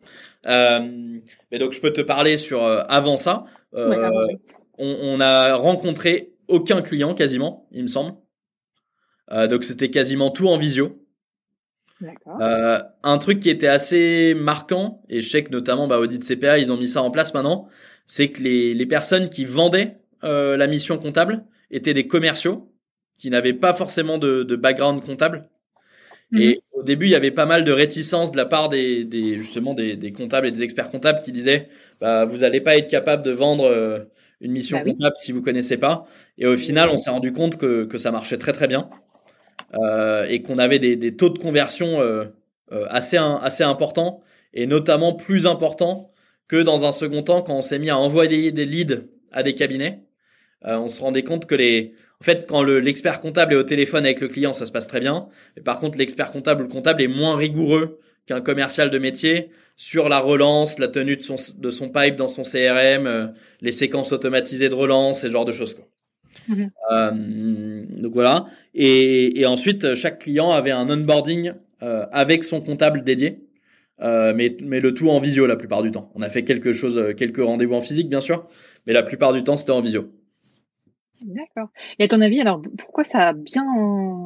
Euh, 0.46 1.18
mais 1.50 1.58
donc 1.58 1.72
je 1.72 1.80
peux 1.80 1.92
te 1.92 2.00
parler 2.00 2.36
sur 2.36 2.64
euh, 2.64 2.82
avant 2.88 3.16
ça. 3.16 3.44
On, 3.72 4.96
on, 5.02 5.20
a 5.20 5.54
rencontré 5.54 6.34
aucun 6.46 6.82
client 6.82 7.14
quasiment, 7.14 7.66
il 7.72 7.82
me 7.82 7.88
semble. 7.88 8.14
donc 9.50 9.64
c'était 9.64 9.90
quasiment 9.90 10.30
tout 10.30 10.46
en 10.46 10.56
visio. 10.56 11.04
Euh, 12.40 12.80
un 13.02 13.18
truc 13.18 13.40
qui 13.40 13.50
était 13.50 13.66
assez 13.66 14.34
marquant, 14.34 15.02
et 15.08 15.20
je 15.20 15.28
sais 15.28 15.42
que 15.42 15.50
notamment 15.50 15.88
bah, 15.88 15.98
Audit 15.98 16.22
CPA, 16.22 16.58
ils 16.58 16.70
ont 16.70 16.76
mis 16.76 16.88
ça 16.88 17.02
en 17.02 17.10
place 17.10 17.34
maintenant, 17.34 17.68
c'est 18.06 18.30
que 18.30 18.42
les, 18.42 18.74
les 18.74 18.86
personnes 18.86 19.28
qui 19.28 19.44
vendaient 19.44 19.98
euh, 20.24 20.56
la 20.56 20.66
mission 20.66 20.98
comptable 20.98 21.44
étaient 21.70 21.94
des 21.94 22.06
commerciaux 22.06 22.67
qui 23.18 23.30
n'avaient 23.30 23.52
pas 23.52 23.74
forcément 23.74 24.16
de, 24.18 24.44
de 24.44 24.56
background 24.56 25.04
comptable. 25.04 25.48
Mhm. 26.30 26.40
Et 26.40 26.60
au 26.72 26.82
début, 26.82 27.06
il 27.06 27.10
y 27.10 27.14
avait 27.14 27.30
pas 27.30 27.46
mal 27.46 27.64
de 27.64 27.72
réticence 27.72 28.32
de 28.32 28.36
la 28.36 28.46
part 28.46 28.68
des, 28.68 29.04
des 29.04 29.36
justement 29.38 29.74
des, 29.74 29.96
des, 29.96 30.12
comptables 30.12 30.46
et 30.46 30.50
des 30.50 30.62
experts 30.62 30.90
comptables 30.90 31.20
qui 31.20 31.32
disaient 31.32 31.68
bah, 32.00 32.24
vous 32.24 32.38
n'allez 32.38 32.60
pas 32.60 32.76
être 32.76 32.88
capable 32.88 33.22
de 33.22 33.30
vendre 33.30 33.64
euh, 33.64 34.00
une 34.40 34.52
mission 34.52 34.78
bah 34.78 34.84
comptable 34.84 35.16
si 35.16 35.32
vous 35.32 35.42
connaissez 35.42 35.76
pas. 35.76 36.06
Et 36.36 36.46
au 36.46 36.56
final, 36.56 36.90
on 36.90 36.96
s'est 36.96 37.10
rendu 37.10 37.32
compte 37.32 37.56
que, 37.56 37.84
que 37.84 37.98
ça 37.98 38.10
marchait 38.10 38.38
très 38.38 38.52
très 38.52 38.68
bien 38.68 38.88
euh, 39.74 40.26
et 40.28 40.42
qu'on 40.42 40.58
avait 40.58 40.78
des, 40.78 40.96
des, 40.96 41.16
taux 41.16 41.30
de 41.30 41.38
conversion 41.38 42.00
euh, 42.00 42.24
assez 42.88 43.16
assez 43.16 43.64
importants 43.64 44.22
et 44.52 44.66
notamment 44.66 45.14
plus 45.14 45.46
importants 45.46 46.12
que 46.46 46.56
dans 46.56 46.84
un 46.84 46.92
second 46.92 47.22
temps 47.22 47.42
quand 47.42 47.54
on 47.54 47.62
s'est 47.62 47.78
mis 47.78 47.90
à 47.90 47.96
envoyer 47.96 48.52
des 48.52 48.64
leads 48.66 49.04
à 49.32 49.42
des 49.42 49.54
cabinets. 49.54 50.04
on 50.62 50.88
se 50.88 51.00
rendait 51.00 51.22
compte 51.22 51.46
que 51.46 51.54
les, 51.54 51.94
en 52.20 52.24
fait, 52.24 52.46
quand 52.48 52.62
l'expert 52.62 53.20
comptable 53.20 53.52
est 53.52 53.56
au 53.56 53.62
téléphone 53.62 54.04
avec 54.04 54.20
le 54.20 54.28
client, 54.28 54.52
ça 54.52 54.66
se 54.66 54.72
passe 54.72 54.88
très 54.88 55.00
bien. 55.00 55.28
Mais 55.56 55.62
par 55.62 55.78
contre, 55.78 55.98
l'expert 55.98 56.32
comptable 56.32 56.62
ou 56.62 56.64
le 56.64 56.72
comptable 56.72 57.00
est 57.00 57.08
moins 57.08 57.36
rigoureux 57.36 58.00
qu'un 58.26 58.40
commercial 58.40 58.90
de 58.90 58.98
métier 58.98 59.50
sur 59.76 60.08
la 60.08 60.18
relance, 60.18 60.78
la 60.78 60.88
tenue 60.88 61.16
de 61.16 61.22
son, 61.22 61.36
de 61.56 61.70
son 61.70 61.88
pipe 61.90 62.16
dans 62.16 62.28
son 62.28 62.42
CRM, 62.42 63.06
euh, 63.06 63.26
les 63.60 63.72
séquences 63.72 64.12
automatisées 64.12 64.68
de 64.68 64.74
relance, 64.74 65.22
ce 65.22 65.28
genre 65.28 65.44
de 65.44 65.52
choses. 65.52 65.74
Quoi. 65.74 65.88
Mhm. 66.48 66.70
Euh, 66.90 67.84
donc 68.00 68.12
voilà. 68.12 68.46
Et, 68.74 69.40
et, 69.40 69.46
ensuite, 69.46 69.94
chaque 69.94 70.20
client 70.20 70.50
avait 70.50 70.70
un 70.70 70.88
onboarding 70.88 71.52
euh, 71.82 72.06
avec 72.12 72.44
son 72.44 72.60
comptable 72.60 73.02
dédié, 73.02 73.40
euh, 74.00 74.32
mais, 74.34 74.56
mais 74.62 74.80
le 74.80 74.94
tout 74.94 75.10
en 75.10 75.20
visio 75.20 75.46
la 75.46 75.56
plupart 75.56 75.82
du 75.82 75.90
temps. 75.90 76.10
On 76.14 76.22
a 76.22 76.28
fait 76.28 76.44
quelque 76.44 76.72
chose, 76.72 77.14
quelques 77.16 77.42
rendez-vous 77.42 77.74
en 77.74 77.80
physique 77.80 78.08
bien 78.08 78.20
sûr, 78.20 78.46
mais 78.86 78.92
la 78.92 79.02
plupart 79.02 79.32
du 79.32 79.42
temps 79.42 79.56
c'était 79.56 79.72
en 79.72 79.80
visio. 79.80 80.10
D'accord. 81.22 81.68
Et 81.98 82.04
à 82.04 82.08
ton 82.08 82.20
avis, 82.20 82.40
alors 82.40 82.62
pourquoi 82.78 83.04
ça 83.04 83.28
a 83.28 83.32
bien 83.32 83.64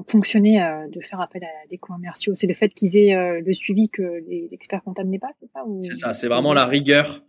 fonctionné 0.08 0.62
euh, 0.62 0.88
de 0.88 1.00
faire 1.00 1.20
appel 1.20 1.44
à 1.44 1.68
des 1.68 1.78
commerciaux? 1.78 2.34
C'est 2.34 2.46
le 2.46 2.54
fait 2.54 2.68
qu'ils 2.70 2.96
aient 2.96 3.14
euh, 3.14 3.40
le 3.44 3.52
suivi 3.52 3.88
que 3.88 4.02
les 4.02 4.48
experts 4.52 4.82
comptables 4.82 5.08
n'aient 5.08 5.18
pas, 5.18 5.32
c'est 5.40 5.50
ça 5.52 5.64
C'est 5.82 5.94
ça, 5.94 6.12
c'est 6.12 6.28
vraiment 6.28 6.54
la 6.54 6.66
rigueur, 6.66 7.22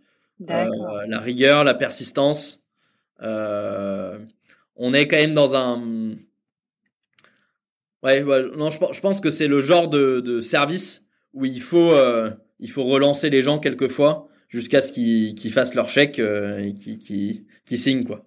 euh, 0.50 0.66
la 1.08 1.18
rigueur, 1.20 1.64
la 1.64 1.74
persistance. 1.74 2.62
on 3.20 4.92
est 4.92 5.08
quand 5.08 5.16
même 5.16 5.34
dans 5.34 5.54
un. 5.54 6.16
Ouais, 8.02 8.22
non, 8.22 8.68
je, 8.68 9.00
pense 9.00 9.20
que 9.20 9.30
c'est 9.30 9.48
le 9.48 9.60
genre 9.60 9.88
de, 9.88 10.40
service 10.42 11.06
où 11.32 11.46
il 11.46 11.62
faut, 11.62 11.94
il 12.60 12.70
faut 12.70 12.84
relancer 12.84 13.30
les 13.30 13.40
gens 13.42 13.58
quelquefois 13.58 14.28
jusqu'à 14.48 14.82
ce 14.82 14.92
qu'ils 14.92 15.52
fassent 15.52 15.74
leur 15.74 15.88
chèque 15.88 16.18
et 16.18 16.74
qu'ils 16.74 17.78
signent 17.78 18.04
quoi. 18.04 18.26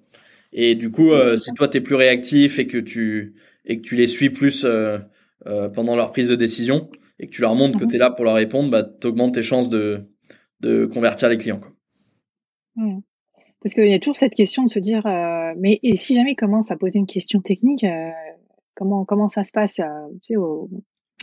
Et 0.59 0.73
du 0.73 0.89
coup, 0.89 1.11
euh, 1.11 1.37
si 1.37 1.53
toi 1.53 1.67
tu 1.67 1.77
es 1.77 1.81
plus 1.81 1.93
réactif 1.93 2.57
et 2.57 2.65
que 2.65 2.79
tu 2.79 3.35
et 3.63 3.77
que 3.77 3.83
tu 3.83 3.95
les 3.95 4.07
suis 4.07 4.31
plus 4.31 4.65
euh, 4.65 4.97
euh, 5.45 5.69
pendant 5.69 5.95
leur 5.95 6.11
prise 6.11 6.29
de 6.29 6.35
décision 6.35 6.89
et 7.19 7.27
que 7.27 7.31
tu 7.31 7.41
leur 7.41 7.53
montres 7.53 7.77
que 7.77 7.83
mhm. 7.83 7.89
tu 7.91 7.95
es 7.95 7.99
là 7.99 8.09
pour 8.09 8.25
leur 8.25 8.33
répondre, 8.33 8.71
bah 8.71 8.83
tu 8.83 9.05
augmentes 9.05 9.35
tes 9.35 9.43
chances 9.43 9.69
de 9.69 10.01
de 10.61 10.87
convertir 10.87 11.29
les 11.29 11.37
clients 11.37 11.59
quoi. 11.59 11.71
Mmh. 12.75 13.01
Parce 13.61 13.75
qu'il 13.75 13.87
y 13.87 13.93
a 13.93 13.99
toujours 13.99 14.15
cette 14.15 14.33
question 14.33 14.63
de 14.63 14.69
se 14.69 14.79
dire 14.79 15.03
mais 15.57 15.79
et 15.83 15.95
si 15.95 16.15
jamais 16.15 16.31
ils 16.31 16.35
commencent 16.35 16.71
à 16.71 16.75
poser 16.75 16.97
une 16.97 17.05
question 17.05 17.39
technique 17.39 17.85
comment 18.75 19.05
comment 19.05 19.27
ça 19.27 19.43
se 19.43 19.51
passe 19.51 19.75
tu 19.75 19.81
sais, 20.23 20.35
au, 20.37 20.69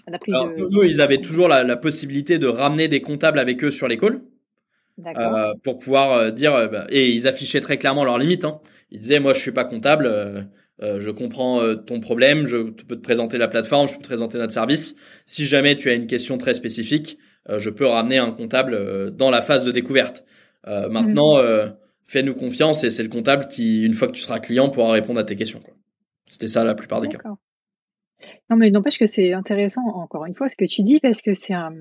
à 0.06 0.12
la 0.12 0.18
prise 0.18 0.34
Alors, 0.34 0.54
de... 0.54 0.62
eux, 0.62 0.86
ils 0.88 1.00
avaient 1.00 1.20
toujours 1.20 1.48
la, 1.48 1.64
la, 1.64 1.76
possibilité 1.76 2.38
de 2.38 2.46
ramener 2.46 2.86
des 2.86 3.00
comptables 3.00 3.40
avec 3.40 3.64
eux 3.64 3.70
sur 3.70 3.88
les 3.88 3.96
calls. 3.96 4.20
Euh, 5.00 5.54
pour 5.64 5.78
pouvoir 5.78 6.12
euh, 6.12 6.30
dire 6.30 6.54
euh, 6.54 6.68
bah, 6.68 6.86
et 6.88 7.10
ils 7.10 7.26
affichaient 7.26 7.60
très 7.60 7.78
clairement 7.78 8.04
leurs 8.04 8.18
limites. 8.18 8.44
Hein. 8.44 8.60
Ils 8.90 9.00
disaient 9.00 9.18
moi 9.18 9.32
je 9.32 9.40
suis 9.40 9.52
pas 9.52 9.64
comptable, 9.64 10.06
euh, 10.06 11.00
je 11.00 11.10
comprends 11.10 11.74
ton 11.84 12.00
problème, 12.00 12.46
je 12.46 12.70
peux 12.70 12.96
te 12.96 13.02
présenter 13.02 13.38
la 13.38 13.48
plateforme, 13.48 13.88
je 13.88 13.94
peux 13.94 14.02
te 14.02 14.06
présenter 14.06 14.38
notre 14.38 14.52
service. 14.52 14.96
Si 15.26 15.46
jamais 15.46 15.74
tu 15.76 15.90
as 15.90 15.94
une 15.94 16.06
question 16.06 16.38
très 16.38 16.54
spécifique, 16.54 17.18
je 17.48 17.70
peux 17.70 17.86
ramener 17.86 18.18
un 18.18 18.30
comptable 18.30 19.10
dans 19.12 19.30
la 19.30 19.42
phase 19.42 19.64
de 19.64 19.70
découverte. 19.70 20.24
maintenant, 20.66 21.42
mmh. 21.42 21.74
fais-nous 22.04 22.34
confiance 22.34 22.84
et 22.84 22.90
c'est 22.90 23.02
le 23.02 23.08
comptable 23.08 23.46
qui, 23.46 23.82
une 23.82 23.94
fois 23.94 24.08
que 24.08 24.12
tu 24.12 24.20
seras 24.20 24.40
client, 24.40 24.68
pourra 24.68 24.92
répondre 24.92 25.20
à 25.20 25.24
tes 25.24 25.36
questions. 25.36 25.62
C'était 26.30 26.48
ça 26.48 26.64
la 26.64 26.74
plupart 26.74 27.00
des 27.00 27.08
cas. 27.08 27.18
Non 28.50 28.56
mais 28.56 28.70
n'empêche 28.70 28.98
que 28.98 29.06
c'est 29.06 29.32
intéressant 29.32 29.86
encore 29.94 30.26
une 30.26 30.34
fois 30.34 30.48
ce 30.48 30.56
que 30.56 30.64
tu 30.64 30.82
dis 30.82 31.00
parce 31.00 31.22
que 31.22 31.34
c'est 31.34 31.54
un 31.54 31.72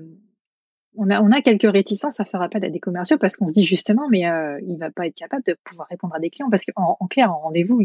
on 0.96 1.10
a, 1.10 1.22
on 1.22 1.30
a 1.32 1.42
quelques 1.42 1.70
réticences 1.70 2.20
à 2.20 2.24
faire 2.24 2.42
appel 2.42 2.64
à 2.64 2.70
des 2.70 2.80
commerciaux 2.80 3.18
parce 3.18 3.36
qu'on 3.36 3.48
se 3.48 3.52
dit 3.52 3.64
justement, 3.64 4.08
mais 4.08 4.26
euh, 4.28 4.58
il 4.66 4.78
va 4.78 4.90
pas 4.90 5.06
être 5.06 5.14
capable 5.14 5.42
de 5.44 5.56
pouvoir 5.64 5.88
répondre 5.88 6.14
à 6.14 6.20
des 6.20 6.30
clients 6.30 6.50
parce 6.50 6.64
qu'en 6.64 6.96
en 6.98 7.06
clair, 7.06 7.32
en 7.32 7.40
rendez-vous, 7.40 7.80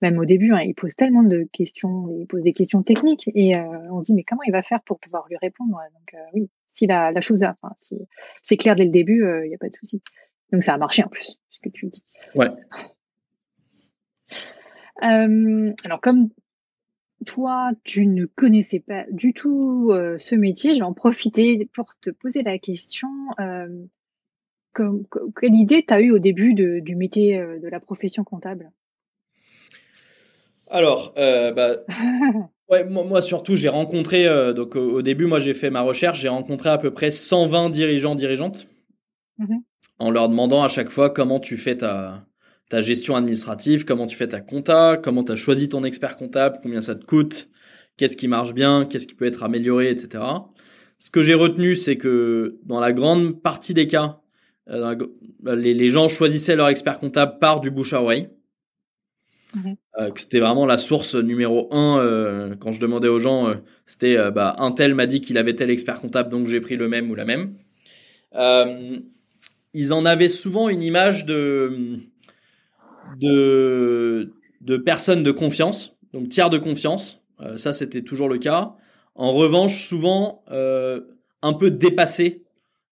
même 0.00 0.18
au 0.18 0.24
début, 0.24 0.52
hein, 0.52 0.60
il 0.62 0.74
pose 0.74 0.94
tellement 0.94 1.22
de 1.22 1.48
questions, 1.52 2.08
il 2.10 2.26
pose 2.26 2.42
des 2.42 2.52
questions 2.52 2.82
techniques 2.82 3.30
et 3.34 3.56
euh, 3.56 3.90
on 3.90 4.00
se 4.00 4.06
dit, 4.06 4.14
mais 4.14 4.24
comment 4.24 4.42
il 4.46 4.52
va 4.52 4.62
faire 4.62 4.82
pour 4.82 4.98
pouvoir 4.98 5.26
lui 5.28 5.36
répondre? 5.40 5.78
Donc 5.92 6.14
euh, 6.14 6.24
oui, 6.34 6.50
si 6.72 6.86
la, 6.86 7.12
la 7.12 7.20
chose, 7.20 7.42
a, 7.42 7.56
enfin, 7.60 7.74
si 7.78 7.96
c'est 8.42 8.56
clair 8.56 8.74
dès 8.74 8.84
le 8.84 8.90
début, 8.90 9.24
il 9.44 9.48
n'y 9.48 9.54
a 9.54 9.58
pas 9.58 9.68
de 9.68 9.76
souci. 9.76 10.02
Donc 10.52 10.62
ça 10.62 10.74
a 10.74 10.78
marché 10.78 11.04
en 11.04 11.08
plus, 11.08 11.38
ce 11.50 11.60
que 11.60 11.68
tu 11.68 11.86
dis. 11.88 12.04
Ouais. 12.34 12.48
alors 15.00 16.00
comme 16.00 16.28
toi, 17.24 17.70
tu 17.84 18.06
ne 18.06 18.26
connaissais 18.26 18.80
pas 18.80 19.04
du 19.10 19.32
tout 19.32 19.90
euh, 19.90 20.18
ce 20.18 20.34
métier. 20.34 20.74
Je 20.74 20.80
vais 20.80 20.84
en 20.84 20.92
profiter 20.92 21.68
pour 21.74 21.94
te 22.00 22.10
poser 22.10 22.42
la 22.42 22.58
question. 22.58 23.08
Euh, 23.40 23.68
quelle 24.74 25.54
idée 25.54 25.84
tu 25.86 25.94
as 25.94 26.00
eu 26.00 26.10
au 26.10 26.18
début 26.18 26.54
du 26.54 26.96
métier 26.96 27.38
euh, 27.38 27.58
de 27.58 27.68
la 27.68 27.80
profession 27.80 28.24
comptable? 28.24 28.70
Alors, 30.70 31.12
bah, 31.14 31.76
ouais, 32.70 32.84
moi, 32.84 33.20
surtout, 33.20 33.56
j'ai 33.56 33.68
rencontré, 33.68 34.24
donc 34.54 34.74
au, 34.74 35.02
début, 35.02 35.26
moi 35.26 35.38
j'ai 35.38 35.52
fait 35.52 35.68
ma 35.68 35.82
recherche, 35.82 36.20
j'ai 36.20 36.30
rencontré 36.30 36.70
à 36.70 36.78
peu 36.78 36.90
près 36.90 37.10
120 37.10 37.68
dirigeants, 37.68 38.14
dirigeantes, 38.14 38.66
mmh 39.38 39.58
en 39.98 40.10
leur 40.10 40.28
demandant 40.28 40.64
à 40.64 40.68
chaque 40.68 40.90
fois 40.90 41.10
comment 41.10 41.38
tu 41.38 41.56
fais 41.56 41.76
ta, 41.76 42.26
ta 42.72 42.80
gestion 42.80 43.16
administrative, 43.16 43.84
comment 43.84 44.06
tu 44.06 44.16
fais 44.16 44.28
ta 44.28 44.40
compta, 44.40 44.96
comment 44.96 45.22
tu 45.22 45.32
as 45.32 45.36
choisi 45.36 45.68
ton 45.68 45.84
expert 45.84 46.16
comptable, 46.16 46.58
combien 46.62 46.80
ça 46.80 46.94
te 46.94 47.04
coûte, 47.04 47.50
qu'est-ce 47.98 48.16
qui 48.16 48.28
marche 48.28 48.54
bien, 48.54 48.86
qu'est-ce 48.86 49.06
qui 49.06 49.14
peut 49.14 49.26
être 49.26 49.42
amélioré, 49.42 49.90
etc. 49.90 50.24
Ce 50.96 51.10
que 51.10 51.20
j'ai 51.20 51.34
retenu, 51.34 51.76
c'est 51.76 51.98
que 51.98 52.58
dans 52.64 52.80
la 52.80 52.94
grande 52.94 53.42
partie 53.42 53.74
des 53.74 53.86
cas, 53.86 54.20
euh, 54.70 54.96
les, 55.44 55.88
gens 55.90 56.08
choisissaient 56.08 56.56
leur 56.56 56.68
expert 56.68 56.98
comptable 56.98 57.38
par 57.40 57.60
du 57.60 57.70
bouche 57.70 57.92
à 57.92 58.00
oreille. 58.00 58.30
Euh, 59.98 60.10
que 60.10 60.18
c'était 60.18 60.40
vraiment 60.40 60.64
la 60.64 60.78
source 60.78 61.14
numéro 61.14 61.68
un 61.74 61.98
euh, 61.98 62.56
quand 62.58 62.72
je 62.72 62.80
demandais 62.80 63.08
aux 63.08 63.18
gens 63.18 63.52
c'était 63.84 64.16
bah, 64.30 64.56
un 64.56 64.72
tel 64.72 64.94
m'a 64.94 65.04
dit 65.04 65.20
qu'il 65.20 65.36
avait 65.36 65.52
tel 65.52 65.68
expert 65.68 66.00
comptable 66.00 66.30
donc 66.30 66.46
j'ai 66.46 66.62
pris 66.62 66.76
le 66.76 66.88
même 66.88 67.10
ou 67.10 67.14
la 67.14 67.26
même 67.26 67.58
ils 69.74 69.92
en 69.92 70.06
avaient 70.06 70.30
souvent 70.30 70.70
une 70.70 70.82
image 70.82 71.26
de 71.26 72.00
de, 73.18 74.32
personnes 74.84 75.22
de 75.22 75.30
confiance, 75.30 75.96
donc 76.12 76.28
tiers 76.28 76.50
de 76.50 76.58
confiance. 76.58 77.22
Euh, 77.40 77.56
ça, 77.56 77.72
c'était 77.72 78.02
toujours 78.02 78.28
le 78.28 78.38
cas. 78.38 78.74
En 79.14 79.32
revanche, 79.32 79.84
souvent 79.84 80.44
euh, 80.50 81.00
un 81.42 81.52
peu 81.52 81.70
dépassé 81.70 82.44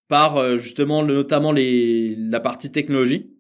par 0.09 0.37
euh, 0.37 0.57
justement 0.57 1.03
notamment 1.03 1.53
la 1.53 2.41
partie 2.41 2.71
technologie. 2.71 3.31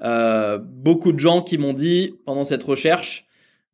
beaucoup 0.00 1.12
de 1.12 1.18
gens 1.18 1.42
qui 1.42 1.58
m'ont 1.58 1.72
dit 1.74 2.14
pendant 2.26 2.44
cette 2.44 2.64
recherche, 2.64 3.26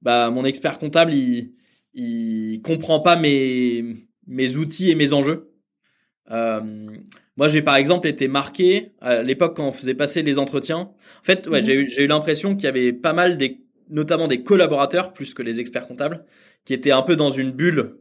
bah 0.03 0.30
mon 0.30 0.44
expert 0.44 0.78
comptable 0.78 1.14
il 1.14 1.53
il 1.94 2.61
comprend 2.62 3.01
pas 3.01 3.16
mes 3.16 4.07
mes 4.26 4.57
outils 4.57 4.90
et 4.90 4.94
mes 4.94 5.12
enjeux. 5.12 5.55
Moi, 7.36 7.48
j'ai 7.48 7.60
par 7.62 7.76
exemple 7.76 8.08
été 8.08 8.28
marqué 8.28 8.92
à 9.00 9.22
l'époque 9.22 9.56
quand 9.56 9.68
on 9.68 9.72
faisait 9.72 9.94
passer 9.94 10.22
les 10.22 10.38
entretiens. 10.38 10.78
En 11.20 11.24
fait, 11.24 11.46
ouais, 11.46 11.60
mhm. 11.60 11.66
j'ai 11.66 11.74
eu, 11.74 11.90
j'ai 11.90 12.04
eu 12.04 12.06
l'impression 12.06 12.56
qu'il 12.56 12.64
y 12.64 12.68
avait 12.68 12.92
pas 12.92 13.12
mal 13.12 13.36
des, 13.36 13.60
notamment 13.90 14.26
des 14.26 14.42
collaborateurs 14.42 15.12
plus 15.12 15.34
que 15.34 15.42
les 15.42 15.60
experts 15.60 15.86
comptables, 15.86 16.24
qui 16.64 16.72
étaient 16.72 16.92
un 16.92 17.02
peu 17.02 17.14
dans 17.14 17.30
une 17.30 17.50
bulle, 17.50 17.96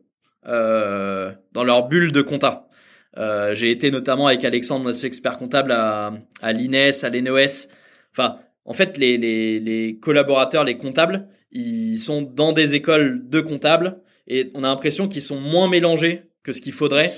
euh, 0.47 1.31
dans 1.51 1.63
leur 1.63 1.87
bulle 1.87 2.11
de 2.11 2.21
compta. 2.21 2.69
Euh, 3.17 3.53
j'ai 3.53 3.71
été 3.71 3.91
notamment 3.91 4.27
avec 4.27 4.43
Alexandre, 4.45 4.85
notre 4.85 5.03
expert 5.05 5.37
comptable 5.37 5.71
à, 5.71 6.13
à 6.41 6.53
l'INES, 6.53 7.03
à 7.03 7.09
l'ENOS. 7.09 7.67
Enfin, 8.11 8.39
en 8.63 8.73
fait, 8.73 8.97
les, 8.97 9.17
les, 9.17 9.59
les 9.59 9.99
collaborateurs, 9.99 10.63
les 10.63 10.77
comptables, 10.77 11.27
ils 11.51 11.97
sont 11.97 12.21
dans 12.21 12.51
des 12.51 12.75
écoles 12.75 13.29
de 13.29 13.41
comptables 13.41 13.99
et 14.27 14.49
on 14.53 14.63
a 14.63 14.67
l'impression 14.67 15.07
qu'ils 15.07 15.21
sont 15.21 15.39
moins 15.39 15.69
mélangés 15.69 16.23
que 16.43 16.51
ce 16.51 16.61
qu'il 16.61 16.73
faudrait 16.73 17.11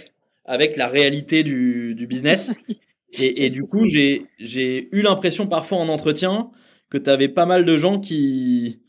avec 0.47 0.77
la 0.77 0.87
réalité 0.87 1.43
du, 1.43 1.93
du 1.95 2.07
business. 2.07 2.55
Et, 3.13 3.45
et, 3.45 3.49
du 3.49 3.63
coup, 3.63 3.87
j'ai, 3.87 4.25
j'ai 4.37 4.89
eu 4.91 5.01
l'impression 5.01 5.47
parfois 5.47 5.77
en 5.77 5.87
entretien 5.87 6.51
que 6.89 6.97
tu 6.97 7.09
avais 7.09 7.29
pas 7.29 7.45
mal 7.45 7.63
de 7.63 7.77
gens 7.77 7.99
qui, 7.99 8.81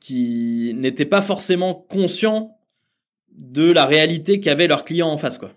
qui 0.00 0.74
n'étaient 0.76 1.06
pas 1.06 1.22
forcément 1.22 1.74
conscients 1.74 2.58
de 3.32 3.72
la 3.72 3.86
réalité 3.86 4.38
qu'avaient 4.38 4.68
leurs 4.68 4.84
clients 4.84 5.08
en 5.08 5.16
face. 5.16 5.38
Quoi. 5.38 5.54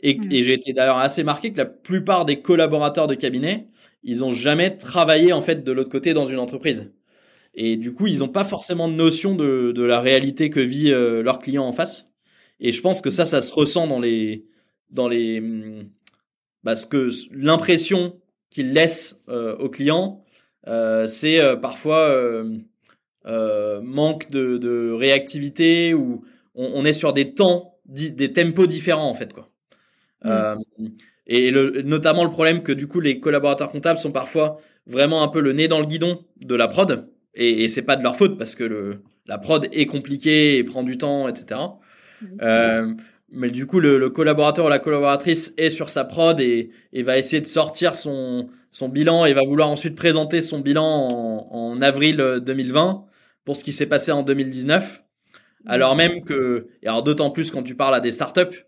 Et, 0.00 0.16
hmm. 0.16 0.28
et 0.30 0.42
j'ai 0.42 0.54
été 0.54 0.72
d'ailleurs 0.72 0.98
assez 0.98 1.24
marqué 1.24 1.52
que 1.52 1.58
la 1.58 1.66
plupart 1.66 2.24
des 2.24 2.40
collaborateurs 2.40 3.08
de 3.08 3.16
cabinet, 3.16 3.66
ils 4.04 4.22
ont 4.22 4.30
jamais 4.30 4.76
travaillé 4.76 5.32
en 5.32 5.42
fait 5.42 5.64
de 5.64 5.72
l'autre 5.72 5.90
côté 5.90 6.14
dans 6.14 6.26
une 6.26 6.38
entreprise. 6.38 6.94
Et 7.54 7.76
du 7.76 7.92
coup, 7.92 8.06
ils 8.06 8.20
n'ont 8.20 8.28
pas 8.28 8.44
forcément 8.44 8.88
de 8.88 8.94
notion 8.94 9.34
de, 9.34 9.72
de 9.72 9.82
la 9.82 10.00
réalité 10.00 10.50
que 10.50 10.60
vit 10.60 10.92
euh, 10.92 11.22
leur 11.22 11.40
client 11.40 11.64
en 11.64 11.72
face. 11.72 12.12
Et 12.60 12.70
je 12.72 12.80
pense 12.80 13.00
que 13.00 13.10
ça, 13.10 13.24
ça 13.24 13.42
se 13.42 13.52
ressent 13.52 13.86
dans 13.86 14.00
les, 14.00 14.46
dans 14.90 15.08
les 15.08 15.42
bah, 16.62 16.76
ce 16.76 16.86
que 16.86 17.10
l'impression 17.32 18.18
qu'il 18.50 18.72
laisse 18.72 19.22
euh, 19.28 19.56
aux 19.56 19.68
clients, 19.68 20.24
euh, 20.66 21.06
c'est 21.06 21.40
euh, 21.40 21.56
parfois 21.56 22.08
euh, 23.26 23.80
manque 23.82 24.30
de, 24.30 24.56
de, 24.56 24.90
réactivité 24.92 25.92
ou 25.92 26.24
on, 26.54 26.70
on, 26.74 26.84
est 26.84 26.92
sur 26.92 27.12
des 27.12 27.34
temps, 27.34 27.78
des 27.86 28.32
tempos 28.32 28.66
différents 28.66 29.08
en 29.10 29.14
fait 29.14 29.32
quoi. 29.32 29.50
et 31.26 31.50
le, 31.50 31.82
notamment 31.82 32.24
le 32.24 32.30
problème 32.30 32.62
que 32.62 32.72
du 32.72 32.86
coup 32.86 33.00
les 33.00 33.20
collaborateurs 33.20 33.70
comptables 33.70 33.98
sont 33.98 34.12
parfois 34.12 34.58
vraiment 34.86 35.22
un 35.22 35.28
peu 35.28 35.40
le 35.40 35.52
nez 35.52 35.68
dans 35.68 35.80
le 35.80 35.86
guidon 35.86 36.24
de 36.44 36.54
la 36.54 36.68
prod 36.68 37.08
et, 37.34 37.64
et 37.64 37.68
c'est 37.68 37.82
pas 37.82 37.96
de 37.96 38.02
leur 38.02 38.16
faute 38.16 38.38
parce 38.38 38.54
que 38.54 38.64
le, 38.64 39.02
la 39.26 39.38
prod 39.38 39.68
est 39.72 39.86
compliquée 39.86 40.56
et 40.56 40.64
prend 40.64 40.82
du 40.82 40.96
temps, 40.96 41.28
etc. 41.28 41.60
mais 43.34 43.50
du 43.50 43.66
coup, 43.66 43.80
le, 43.80 43.98
le, 43.98 44.10
collaborateur 44.10 44.66
ou 44.66 44.68
la 44.68 44.78
collaboratrice 44.78 45.54
est 45.58 45.70
sur 45.70 45.90
sa 45.90 46.04
prod 46.04 46.38
et, 46.40 46.70
et, 46.92 47.02
va 47.02 47.18
essayer 47.18 47.40
de 47.40 47.46
sortir 47.46 47.96
son, 47.96 48.48
son 48.70 48.88
bilan 48.88 49.24
et 49.26 49.34
va 49.34 49.42
vouloir 49.42 49.68
ensuite 49.68 49.94
présenter 49.94 50.42
son 50.42 50.60
bilan 50.60 50.84
en, 50.84 51.48
en 51.50 51.82
avril 51.82 52.40
2020 52.42 53.04
pour 53.44 53.56
ce 53.56 53.64
qui 53.64 53.72
s'est 53.72 53.86
passé 53.86 54.12
en 54.12 54.22
2019. 54.22 55.02
Alors 55.66 55.96
même 55.96 56.24
que, 56.24 56.68
et 56.82 56.88
alors 56.88 57.02
d'autant 57.02 57.30
plus 57.30 57.50
quand 57.50 57.62
tu 57.62 57.74
parles 57.74 57.94
à 57.94 58.00
des 58.00 58.10
startups, 58.10 58.64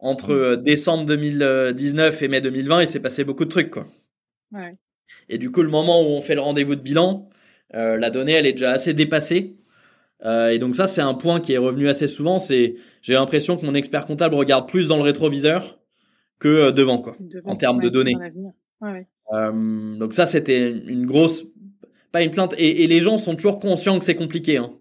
entre 0.00 0.56
décembre 0.56 1.04
2019 1.06 2.22
et 2.22 2.28
mai 2.28 2.40
2020, 2.40 2.82
il 2.82 2.86
s'est 2.86 3.00
passé 3.00 3.24
beaucoup 3.24 3.44
de 3.44 3.50
trucs, 3.50 3.70
quoi. 3.70 3.86
Ouais. 4.52 4.76
Et 5.28 5.38
du 5.38 5.50
coup, 5.50 5.62
le 5.62 5.68
moment 5.68 6.02
où 6.02 6.06
on 6.06 6.20
fait 6.20 6.34
le 6.34 6.40
rendez-vous 6.40 6.74
de 6.74 6.80
bilan, 6.80 7.28
euh, 7.74 7.96
la 7.96 8.10
donnée, 8.10 8.32
elle 8.32 8.46
est 8.46 8.52
déjà 8.52 8.72
assez 8.72 8.94
dépassée. 8.94 9.56
Euh, 10.24 10.50
et 10.50 10.58
donc 10.58 10.76
ça, 10.76 10.86
c'est 10.86 11.00
un 11.00 11.14
point 11.14 11.40
qui 11.40 11.52
est 11.52 11.58
revenu 11.58 11.88
assez 11.88 12.06
souvent. 12.06 12.38
C'est, 12.38 12.76
j'ai 13.02 13.14
l'impression 13.14 13.56
que 13.56 13.64
mon 13.64 13.74
expert 13.74 14.06
comptable 14.06 14.34
regarde 14.34 14.68
plus 14.68 14.88
dans 14.88 14.96
le 14.96 15.02
rétroviseur 15.02 15.78
que 16.38 16.48
euh, 16.48 16.70
devant, 16.72 16.98
quoi, 16.98 17.16
Devant, 17.20 17.50
en 17.50 17.56
termes 17.56 17.78
ouais, 17.78 17.84
de 17.84 17.88
données. 17.88 18.16
Ouais, 18.16 18.90
ouais. 18.90 19.06
Euh, 19.32 19.96
donc 19.98 20.12
ça, 20.14 20.26
c'était 20.26 20.70
une 20.70 21.06
grosse, 21.06 21.46
pas 22.12 22.22
une 22.22 22.30
plainte. 22.30 22.54
Et, 22.58 22.84
et 22.84 22.86
les 22.86 23.00
gens 23.00 23.16
sont 23.16 23.34
toujours 23.34 23.58
conscients 23.58 23.98
que 23.98 24.04
c'est 24.04 24.14
compliqué. 24.14 24.56
Hein. 24.58 24.72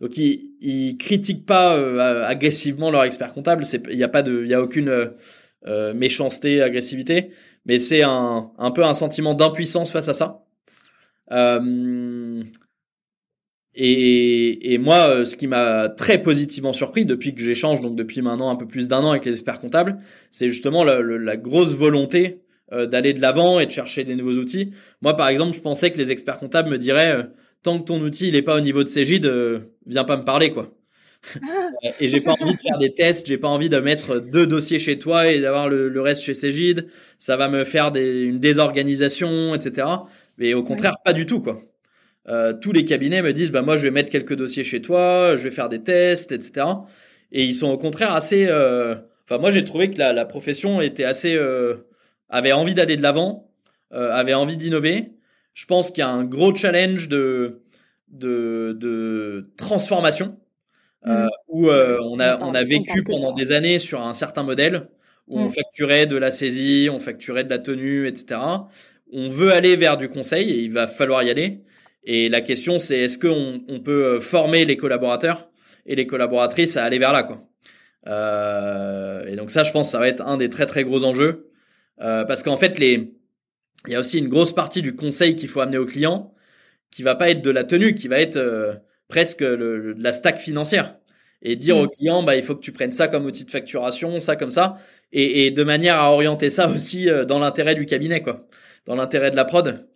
Donc 0.00 0.16
ils, 0.16 0.52
ils 0.60 0.96
critiquent 0.96 1.46
pas 1.46 1.76
euh, 1.76 2.24
agressivement 2.24 2.90
leur 2.90 3.04
expert 3.04 3.34
comptable. 3.34 3.64
Il 3.90 3.98
y 3.98 4.04
a 4.04 4.08
pas 4.08 4.22
de, 4.22 4.42
il 4.42 4.48
y 4.48 4.54
a 4.54 4.62
aucune 4.62 5.12
méchanceté, 5.94 6.62
agressivité, 6.62 7.30
mais 7.66 7.78
c'est 7.78 8.02
un, 8.02 8.52
un 8.56 8.70
peu 8.70 8.84
un 8.84 8.94
sentiment 8.94 9.34
d'impuissance 9.34 9.90
face 9.92 10.08
à 10.08 10.14
ça. 10.14 10.44
Euh, 11.30 12.42
et, 13.80 14.74
et, 14.74 14.78
moi, 14.78 15.08
euh, 15.08 15.24
ce 15.24 15.36
qui 15.36 15.46
m'a 15.46 15.88
très 15.88 16.20
positivement 16.20 16.72
surpris 16.72 17.04
depuis 17.04 17.34
que 17.34 17.40
j'échange, 17.40 17.80
donc 17.80 17.94
depuis 17.94 18.22
maintenant 18.22 18.50
un 18.50 18.56
peu 18.56 18.66
plus 18.66 18.88
d'un 18.88 19.04
an 19.04 19.10
avec 19.10 19.24
les 19.24 19.32
experts 19.32 19.60
comptables, 19.60 19.98
c'est 20.32 20.48
justement 20.48 20.82
la, 20.82 21.00
la, 21.00 21.36
grosse 21.36 21.74
volonté 21.74 22.40
euh, 22.72 22.86
d'aller 22.86 23.12
de 23.12 23.20
l'avant 23.20 23.60
et 23.60 23.66
de 23.66 23.70
chercher 23.70 24.02
des 24.02 24.16
nouveaux 24.16 24.34
outils. 24.34 24.72
Moi, 25.00 25.16
par 25.16 25.28
exemple, 25.28 25.54
je 25.54 25.60
pensais 25.60 25.92
que 25.92 25.98
les 25.98 26.10
experts 26.10 26.38
comptables 26.38 26.68
me 26.68 26.76
diraient 26.78 27.12
euh, 27.12 27.22
tant 27.62 27.78
que 27.78 27.84
ton 27.84 28.00
outil 28.00 28.28
il 28.28 28.34
est 28.34 28.42
pas 28.42 28.56
au 28.56 28.60
niveau 28.60 28.82
de 28.82 28.88
Cégide, 28.88 29.26
euh, 29.26 29.60
viens 29.86 30.04
pas 30.04 30.16
me 30.16 30.24
parler 30.24 30.50
quoi. 30.50 30.74
et 32.00 32.08
j'ai 32.08 32.20
pas 32.20 32.32
envie 32.32 32.54
de 32.54 32.60
faire 32.60 32.78
des 32.78 32.94
tests, 32.94 33.26
j'ai 33.28 33.38
pas 33.38 33.48
envie 33.48 33.68
de 33.68 33.78
mettre 33.78 34.18
deux 34.18 34.46
dossiers 34.46 34.78
chez 34.78 34.98
toi 34.98 35.28
et 35.28 35.40
d'avoir 35.40 35.68
le, 35.68 35.88
le, 35.88 36.00
reste 36.00 36.22
chez 36.22 36.34
Cégide. 36.34 36.88
Ça 37.18 37.36
va 37.36 37.48
me 37.48 37.64
faire 37.64 37.92
des, 37.92 38.22
une 38.22 38.38
désorganisation, 38.38 39.54
etc. 39.54 39.86
Mais 40.36 40.54
au 40.54 40.62
contraire, 40.62 40.92
ouais. 40.92 41.02
pas 41.04 41.12
du 41.12 41.26
tout 41.26 41.40
quoi. 41.40 41.62
Euh, 42.28 42.52
tous 42.52 42.72
les 42.72 42.84
cabinets 42.84 43.22
me 43.22 43.32
disent 43.32 43.50
bah 43.50 43.62
moi 43.62 43.76
je 43.76 43.84
vais 43.84 43.90
mettre 43.90 44.10
quelques 44.10 44.34
dossiers 44.34 44.64
chez 44.64 44.82
toi, 44.82 45.34
je 45.34 45.44
vais 45.44 45.50
faire 45.50 45.68
des 45.68 45.82
tests, 45.82 46.32
etc. 46.32 46.66
Et 47.32 47.44
ils 47.44 47.54
sont 47.54 47.68
au 47.68 47.78
contraire 47.78 48.12
assez. 48.12 48.46
Euh... 48.48 48.96
Enfin 49.24 49.38
moi 49.38 49.50
j'ai 49.50 49.64
trouvé 49.64 49.90
que 49.90 49.98
la, 49.98 50.12
la, 50.12 50.24
profession 50.24 50.80
était 50.80 51.04
assez 51.04 51.34
euh... 51.34 51.86
avait 52.28 52.52
envie 52.52 52.74
d'aller 52.74 52.96
de 52.96 53.02
l'avant, 53.02 53.50
avait 53.90 54.34
envie 54.34 54.56
d'innover. 54.56 55.12
Je 55.54 55.64
pense 55.66 55.90
qu'il 55.90 56.02
y 56.02 56.04
a 56.04 56.10
un 56.10 56.24
gros 56.24 56.54
challenge 56.54 57.08
de 57.08 57.62
de, 58.08 58.76
de 58.78 59.50
transformation 59.56 60.38
mmh. 61.04 61.26
où 61.48 61.70
on 61.70 62.20
a 62.20 62.38
on 62.40 62.54
a 62.54 62.64
vécu 62.64 63.02
pendant 63.04 63.32
des 63.32 63.52
années 63.52 63.78
sur 63.78 64.02
un 64.02 64.14
certain 64.14 64.42
modèle 64.42 64.88
où 65.28 65.38
mmh. 65.38 65.42
on 65.42 65.48
facturait 65.48 66.06
de 66.06 66.16
la 66.16 66.30
saisie, 66.30 66.88
on 66.90 66.98
facturait 66.98 67.44
de 67.44 67.50
la 67.50 67.58
tenue, 67.58 68.06
etc. 68.06 68.40
On 69.12 69.28
veut 69.28 69.52
aller 69.52 69.76
vers 69.76 69.96
du 69.96 70.08
conseil 70.08 70.50
et 70.50 70.58
il 70.58 70.72
va 70.72 70.86
falloir 70.86 71.22
y 71.22 71.30
aller. 71.30 71.62
Et 72.04 72.28
la 72.28 72.40
question, 72.40 72.78
c'est 72.78 72.98
est-ce 72.98 73.18
qu'on 73.18 73.62
on 73.68 73.80
peut 73.80 74.20
former 74.20 74.64
les 74.64 74.76
collaborateurs 74.76 75.50
et 75.86 75.94
les 75.94 76.06
collaboratrices 76.06 76.76
à 76.76 76.84
aller 76.84 76.98
vers 76.98 77.12
là, 77.12 77.22
quoi. 77.22 77.48
Euh, 78.06 79.26
et 79.26 79.36
donc 79.36 79.50
ça, 79.50 79.64
je 79.64 79.72
pense, 79.72 79.90
ça 79.90 79.98
va 79.98 80.08
être 80.08 80.22
un 80.22 80.36
des 80.36 80.48
très 80.48 80.66
très 80.66 80.84
gros 80.84 81.04
enjeux, 81.04 81.50
euh, 82.00 82.24
parce 82.24 82.42
qu'en 82.42 82.56
fait, 82.56 82.78
les, 82.78 83.14
il 83.86 83.92
y 83.92 83.96
a 83.96 84.00
aussi 84.00 84.18
une 84.18 84.28
grosse 84.28 84.54
partie 84.54 84.82
du 84.82 84.94
conseil 84.94 85.36
qu'il 85.36 85.48
faut 85.48 85.60
amener 85.60 85.78
aux 85.78 85.86
clients, 85.86 86.32
qui 86.90 87.02
va 87.02 87.14
pas 87.14 87.30
être 87.30 87.42
de 87.42 87.50
la 87.50 87.64
tenue, 87.64 87.94
qui 87.94 88.08
va 88.08 88.20
être 88.20 88.36
euh, 88.36 88.74
presque 89.08 89.40
le, 89.40 89.78
le, 89.78 89.94
de 89.94 90.02
la 90.02 90.12
stack 90.12 90.38
financière, 90.38 90.96
et 91.42 91.56
dire 91.56 91.76
mmh. 91.76 91.80
aux 91.80 91.88
clients, 91.88 92.22
bah 92.22 92.36
il 92.36 92.42
faut 92.42 92.54
que 92.54 92.60
tu 92.60 92.72
prennes 92.72 92.92
ça 92.92 93.08
comme 93.08 93.26
outil 93.26 93.44
de 93.44 93.50
facturation, 93.50 94.20
ça 94.20 94.36
comme 94.36 94.50
ça, 94.50 94.76
et, 95.12 95.46
et 95.46 95.50
de 95.50 95.64
manière 95.64 95.96
à 95.96 96.12
orienter 96.12 96.50
ça 96.50 96.68
aussi 96.68 97.08
dans 97.26 97.38
l'intérêt 97.38 97.74
du 97.74 97.86
cabinet, 97.86 98.22
quoi, 98.22 98.46
dans 98.86 98.94
l'intérêt 98.94 99.30
de 99.30 99.36
la 99.36 99.44
prod. 99.44 99.87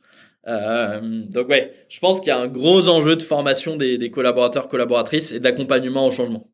Euh, 0.49 1.01
donc 1.27 1.49
ouais, 1.49 1.73
je 1.89 2.01
pense 2.01 2.21
qu'il 2.21 2.29
y 2.29 2.33
a 2.33 2.39
un 2.39 2.49
gros 2.49 2.89
enjeu 2.89 3.17
de 3.17 3.23
formation 3.23 3.77
des, 3.77 4.11
collaborateurs, 4.11 4.69
collaboratrices 4.69 5.33
et 5.33 5.41
d'accompagnement 5.41 6.07
au 6.07 6.11
changement. 6.11 6.49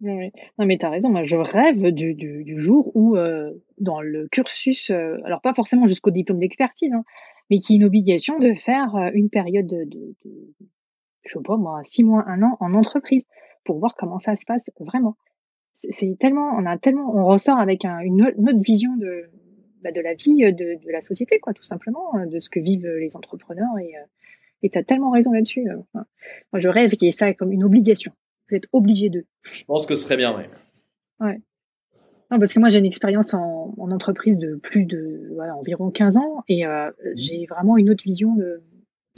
Non 0.00 0.66
mais 0.66 0.78
tu 0.78 0.84
as 0.86 0.90
raison, 0.90 1.10
moi 1.10 1.22
je 1.22 1.36
rêve 1.36 1.92
du, 1.92 2.58
jour 2.58 2.90
où 2.96 3.16
euh, 3.16 3.52
dans 3.78 4.00
le 4.00 4.26
cursus, 4.28 4.90
euh, 4.90 5.18
alors 5.24 5.40
pas 5.40 5.54
forcément 5.54 5.86
jusqu'au 5.86 6.10
diplôme 6.10 6.40
d'expertise, 6.40 6.92
hein, 6.92 7.04
mais 7.50 7.58
qui 7.58 7.74
est 7.74 7.76
une 7.76 7.84
obligation 7.84 8.38
de 8.40 8.52
faire 8.52 8.96
une 9.14 9.30
période 9.30 9.66
de, 9.66 9.84
de, 9.84 10.14
de, 10.24 10.54
je 11.24 11.32
sais 11.32 11.42
pas 11.44 11.56
moi, 11.56 11.82
six 11.84 12.02
mois, 12.02 12.24
un 12.26 12.42
an 12.42 12.56
en 12.58 12.74
entreprise 12.74 13.26
pour 13.64 13.78
voir 13.78 13.94
comment 13.94 14.18
ça 14.18 14.34
se 14.34 14.44
passe 14.44 14.70
vraiment. 14.80 15.16
C'est 15.74 16.16
tellement, 16.18 16.50
on 16.56 16.66
a 16.66 16.78
tellement, 16.78 17.14
on 17.14 17.24
ressort 17.24 17.58
avec 17.58 17.84
une 17.84 18.22
autre 18.22 18.62
vision 18.62 18.96
de, 18.96 19.30
bah, 19.82 19.92
de 19.92 20.00
la 20.00 20.14
vie 20.14 20.36
de, 20.36 20.50
de, 20.84 20.90
la 20.90 21.00
société, 21.00 21.38
quoi, 21.38 21.52
tout 21.52 21.62
simplement, 21.62 22.12
de 22.26 22.40
ce 22.40 22.48
que 22.50 22.60
vivent 22.60 22.86
les 22.86 23.16
entrepreneurs. 23.16 23.78
Et 23.80 23.94
et 24.62 24.70
tu 24.70 24.78
as 24.78 24.84
tellement 24.84 25.10
raison 25.10 25.32
là-dessus. 25.32 25.66
Enfin, 25.70 26.06
moi, 26.52 26.60
je 26.60 26.68
rêve 26.68 26.92
qu'il 26.92 27.06
y 27.06 27.08
ait 27.08 27.12
ça 27.12 27.32
comme 27.34 27.52
une 27.52 27.64
obligation. 27.64 28.12
Vous 28.48 28.56
êtes 28.56 28.66
obligé 28.72 29.08
de. 29.08 29.26
Je 29.42 29.64
pense 29.64 29.86
que 29.86 29.96
ce 29.96 30.04
serait 30.04 30.16
bien, 30.16 30.36
oui. 30.36 30.44
Ouais. 31.20 31.40
Non, 32.30 32.38
parce 32.38 32.52
que 32.52 32.60
moi, 32.60 32.68
j'ai 32.68 32.78
une 32.78 32.86
expérience 32.86 33.34
en, 33.34 33.74
en, 33.76 33.90
entreprise 33.90 34.38
de 34.38 34.54
plus 34.54 34.84
de 34.84 35.30
voilà, 35.34 35.54
environ 35.56 35.90
15 35.90 36.16
ans 36.16 36.42
et 36.48 36.64
euh, 36.66 36.90
j'ai 37.14 37.46
vraiment 37.46 37.76
une 37.76 37.90
autre 37.90 38.02
vision 38.04 38.34
de, 38.34 38.62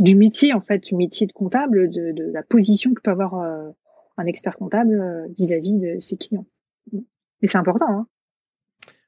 du 0.00 0.16
métier, 0.16 0.52
en 0.52 0.60
fait, 0.60 0.78
du 0.78 0.96
métier 0.96 1.26
de 1.26 1.32
comptable, 1.32 1.90
de, 1.90 2.12
de 2.12 2.32
la 2.32 2.42
position 2.42 2.92
que 2.92 3.00
peut 3.00 3.12
avoir 3.12 3.34
euh, 3.34 3.70
un 4.16 4.26
expert 4.26 4.56
comptable 4.56 5.30
vis-à-vis 5.38 5.74
-vis 5.74 5.94
de 5.94 6.00
ses 6.00 6.16
clients. 6.16 6.46
Mais 6.92 7.48
c'est 7.48 7.58
important, 7.58 7.88
hein. 7.88 8.08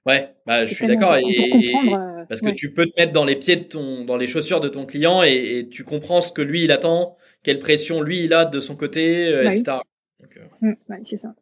Ouais, 0.07 0.35
bah, 0.47 0.65
je 0.65 0.75
suis 0.75 0.87
d'accord. 0.87 1.17
Et, 1.17 1.73
parce 2.29 2.41
que 2.41 2.47
ouais. 2.47 2.55
tu 2.55 2.73
peux 2.73 2.87
te 2.87 2.93
mettre 2.99 3.13
dans 3.13 3.25
les 3.25 3.37
pieds 3.37 3.57
de 3.57 3.65
ton, 3.65 4.05
dans 4.05 4.17
les 4.17 4.27
chaussures 4.27 4.61
de 4.61 4.69
ton 4.69 4.87
client 4.87 5.23
et, 5.23 5.59
et, 5.59 5.69
tu 5.69 5.85
comprends 5.85 6.21
ce 6.21 6.33
que 6.33 6.43
lui 6.43 6.63
il 6.65 6.73
attend, 6.73 7.17
quelle 7.43 7.59
pression 7.59 8.03
lui 8.03 8.25
il 8.25 8.35
a 8.35 8.45
de 8.45 8.61
son 8.61 8.77
côté, 8.77 9.29
euh, 9.29 9.45
ouais. 9.45 9.59
etc. 9.59 9.79
Donc, 10.21 10.37
euh... 10.37 10.41
mmh, 10.61 10.75
ouais, 10.89 11.01
c'est 11.05 11.19
ça. 11.19 11.35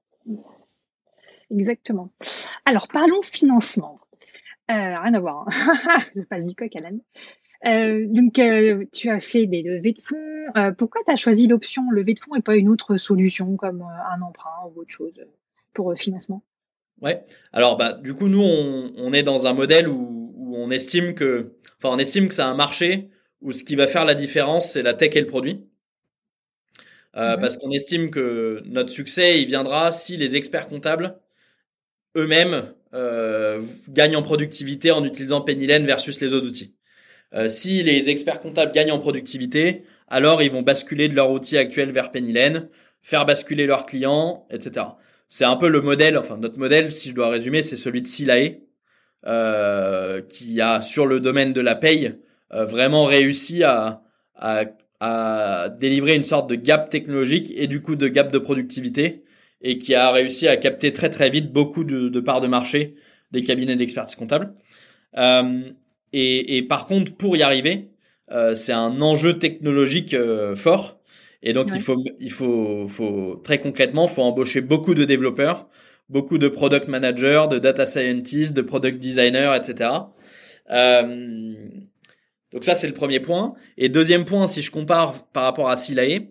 Exactement. 1.50 2.10
Alors 2.64 2.88
parlons 2.88 3.22
financement. 3.22 4.00
Euh, 4.70 4.74
rien 4.74 5.14
à 5.14 5.20
voir. 5.20 5.46
Hein. 5.46 6.00
je 6.16 6.22
passe 6.22 6.46
du 6.46 6.54
coq 6.54 6.74
à 6.76 6.80
l'âne. 6.80 7.00
Euh, 7.66 8.04
donc, 8.08 8.38
euh, 8.38 8.84
tu 8.92 9.08
as 9.10 9.20
fait 9.20 9.46
des 9.46 9.62
levées 9.62 9.92
de 9.92 10.00
fonds. 10.00 10.16
Euh, 10.56 10.72
pourquoi 10.72 11.00
tu 11.06 11.12
as 11.12 11.16
choisi 11.16 11.46
l'option 11.46 11.82
levée 11.90 12.14
de 12.14 12.20
fonds 12.20 12.34
et 12.34 12.42
pas 12.42 12.56
une 12.56 12.68
autre 12.68 12.96
solution 12.96 13.56
comme 13.56 13.82
un 13.82 14.20
emprunt 14.22 14.50
ou 14.66 14.80
autre 14.80 14.90
chose 14.90 15.14
pour 15.72 15.94
financement? 15.96 16.42
Ouais. 17.04 17.22
Alors 17.52 17.76
bah 17.76 17.92
du 17.92 18.14
coup 18.14 18.28
nous 18.28 18.40
on, 18.40 18.90
on 18.96 19.12
est 19.12 19.22
dans 19.22 19.46
un 19.46 19.52
modèle 19.52 19.88
où, 19.88 20.32
où, 20.38 20.56
on 20.56 20.70
estime 20.70 21.14
que 21.14 21.52
enfin 21.76 21.94
on 21.94 21.98
estime 21.98 22.28
que 22.28 22.34
c'est 22.34 22.40
un 22.40 22.54
marché 22.54 23.10
où 23.42 23.52
ce 23.52 23.62
qui 23.62 23.76
va 23.76 23.86
faire 23.86 24.06
la 24.06 24.14
différence 24.14 24.72
c'est 24.72 24.82
la 24.82 24.94
tech 24.94 25.14
et 25.14 25.20
le 25.20 25.26
produit. 25.26 25.66
Euh, 27.16 27.36
mmh. 27.36 27.40
Parce 27.40 27.58
qu'on 27.58 27.70
estime 27.70 28.10
que 28.10 28.62
notre 28.64 28.90
succès 28.90 29.42
il 29.42 29.46
viendra 29.46 29.92
si 29.92 30.16
les 30.16 30.34
experts 30.34 30.66
comptables 30.66 31.18
eux-mêmes 32.16 32.72
euh, 32.94 33.60
gagnent 33.90 34.16
en 34.16 34.22
productivité 34.22 34.90
en 34.90 35.04
utilisant 35.04 35.42
Pennylen 35.42 35.84
versus 35.84 36.22
les 36.22 36.32
autres 36.32 36.46
outils. 36.46 36.74
Euh, 37.34 37.48
si 37.48 37.82
les 37.82 38.08
experts 38.08 38.40
comptables 38.40 38.72
gagnent 38.72 38.92
en 38.92 38.98
productivité, 38.98 39.82
alors 40.08 40.42
ils 40.42 40.50
vont 40.50 40.62
basculer 40.62 41.08
de 41.08 41.14
leur 41.14 41.30
outil 41.30 41.58
actuel 41.58 41.92
vers 41.92 42.12
Pennylen, 42.12 42.70
faire 43.02 43.26
basculer 43.26 43.66
leurs 43.66 43.84
clients, 43.84 44.46
etc 44.50 44.84
c'est 45.28 45.44
un 45.44 45.56
peu 45.56 45.68
le 45.68 45.80
modèle, 45.80 46.16
enfin 46.18 46.36
notre 46.36 46.58
modèle, 46.58 46.92
si 46.92 47.08
je 47.08 47.14
dois 47.14 47.28
résumer, 47.28 47.62
c'est 47.62 47.76
celui 47.76 48.02
de 48.02 48.06
Silae, 48.06 48.60
euh, 49.26 50.20
qui 50.22 50.60
a 50.60 50.80
sur 50.80 51.06
le 51.06 51.20
domaine 51.20 51.52
de 51.52 51.60
la 51.60 51.74
paye 51.74 52.14
euh, 52.52 52.66
vraiment 52.66 53.04
réussi 53.04 53.62
à, 53.62 54.02
à, 54.34 54.64
délivrer 55.78 56.14
une 56.14 56.24
sorte 56.24 56.48
de 56.48 56.54
gap 56.54 56.88
technologique 56.88 57.52
et 57.56 57.66
du 57.66 57.82
coup 57.82 57.94
de 57.94 58.08
gap 58.08 58.32
de 58.32 58.38
productivité 58.38 59.22
et 59.60 59.76
qui 59.76 59.94
a 59.94 60.10
réussi 60.10 60.48
à 60.48 60.56
capter 60.56 60.94
très 60.94 61.10
très 61.10 61.28
vite 61.28 61.52
beaucoup 61.52 61.84
de, 61.84 62.20
parts 62.20 62.40
de 62.40 62.46
marché 62.46 62.94
des 63.30 63.42
cabinets 63.42 63.76
d'expertise 63.76 64.16
comptable. 64.16 64.54
Euh, 65.18 65.62
et, 66.14 66.62
par 66.62 66.86
contre, 66.86 67.14
pour 67.16 67.36
y 67.36 67.42
arriver, 67.42 67.88
euh, 68.30 68.54
c'est 68.54 68.72
un 68.72 69.02
enjeu 69.02 69.34
technologique 69.34 70.16
fort 70.54 70.98
et 71.44 71.52
donc, 71.52 71.66
ouais. 71.66 71.76
il 71.76 71.82
faut, 71.82 72.02
il 72.18 72.32
faut, 72.32 72.88
faut, 72.88 73.40
très 73.44 73.60
concrètement, 73.60 74.06
faut 74.06 74.22
embaucher 74.22 74.62
beaucoup 74.62 74.94
de 74.94 75.04
développeurs, 75.04 75.68
beaucoup 76.08 76.38
de 76.38 76.48
product 76.48 76.88
managers, 76.88 77.44
de 77.50 77.58
data 77.58 77.84
scientists, 77.84 78.54
de 78.54 78.62
product 78.62 78.98
designers, 78.98 79.52
etc. 79.54 79.90
Euh, 80.70 81.54
donc 82.50 82.64
ça, 82.64 82.74
c'est 82.74 82.86
le 82.86 82.94
premier 82.94 83.20
point. 83.20 83.54
Et 83.76 83.90
deuxième 83.90 84.24
point, 84.24 84.46
si 84.46 84.62
je 84.62 84.70
compare 84.70 85.26
par 85.28 85.44
rapport 85.44 85.68
à 85.68 85.76
Silae, 85.76 86.30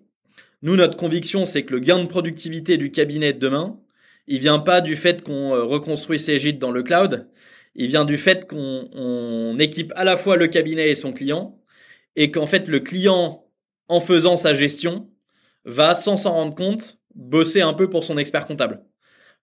nous, 0.63 0.75
notre 0.75 0.97
conviction, 0.97 1.45
c'est 1.45 1.63
que 1.63 1.73
le 1.73 1.79
gain 1.79 2.01
de 2.01 2.07
productivité 2.07 2.77
du 2.77 2.89
cabinet 2.89 3.33
de 3.33 3.39
demain, 3.39 3.79
il 4.27 4.39
vient 4.39 4.59
pas 4.59 4.81
du 4.81 4.95
fait 4.95 5.21
qu'on 5.21 5.53
euh, 5.53 5.63
reconstruit 5.63 6.17
ses 6.17 6.39
gîtes 6.39 6.59
dans 6.59 6.71
le 6.71 6.81
cloud, 6.81 7.27
il 7.75 7.87
vient 7.87 8.05
du 8.05 8.17
fait 8.17 8.47
qu'on 8.47 9.57
équipe 9.59 9.93
à 9.95 10.03
la 10.03 10.15
fois 10.15 10.37
le 10.37 10.47
cabinet 10.47 10.89
et 10.89 10.95
son 10.95 11.11
client, 11.11 11.59
et 12.15 12.31
qu'en 12.31 12.47
fait 12.47 12.67
le 12.67 12.79
client, 12.79 13.42
en 13.87 13.99
faisant 13.99 14.37
sa 14.37 14.53
gestion, 14.53 15.09
va 15.65 15.93
sans 15.93 16.17
s'en 16.17 16.31
rendre 16.31 16.55
compte 16.55 16.99
bosser 17.15 17.61
un 17.61 17.73
peu 17.73 17.89
pour 17.89 18.03
son 18.03 18.17
expert 18.17 18.47
comptable. 18.47 18.83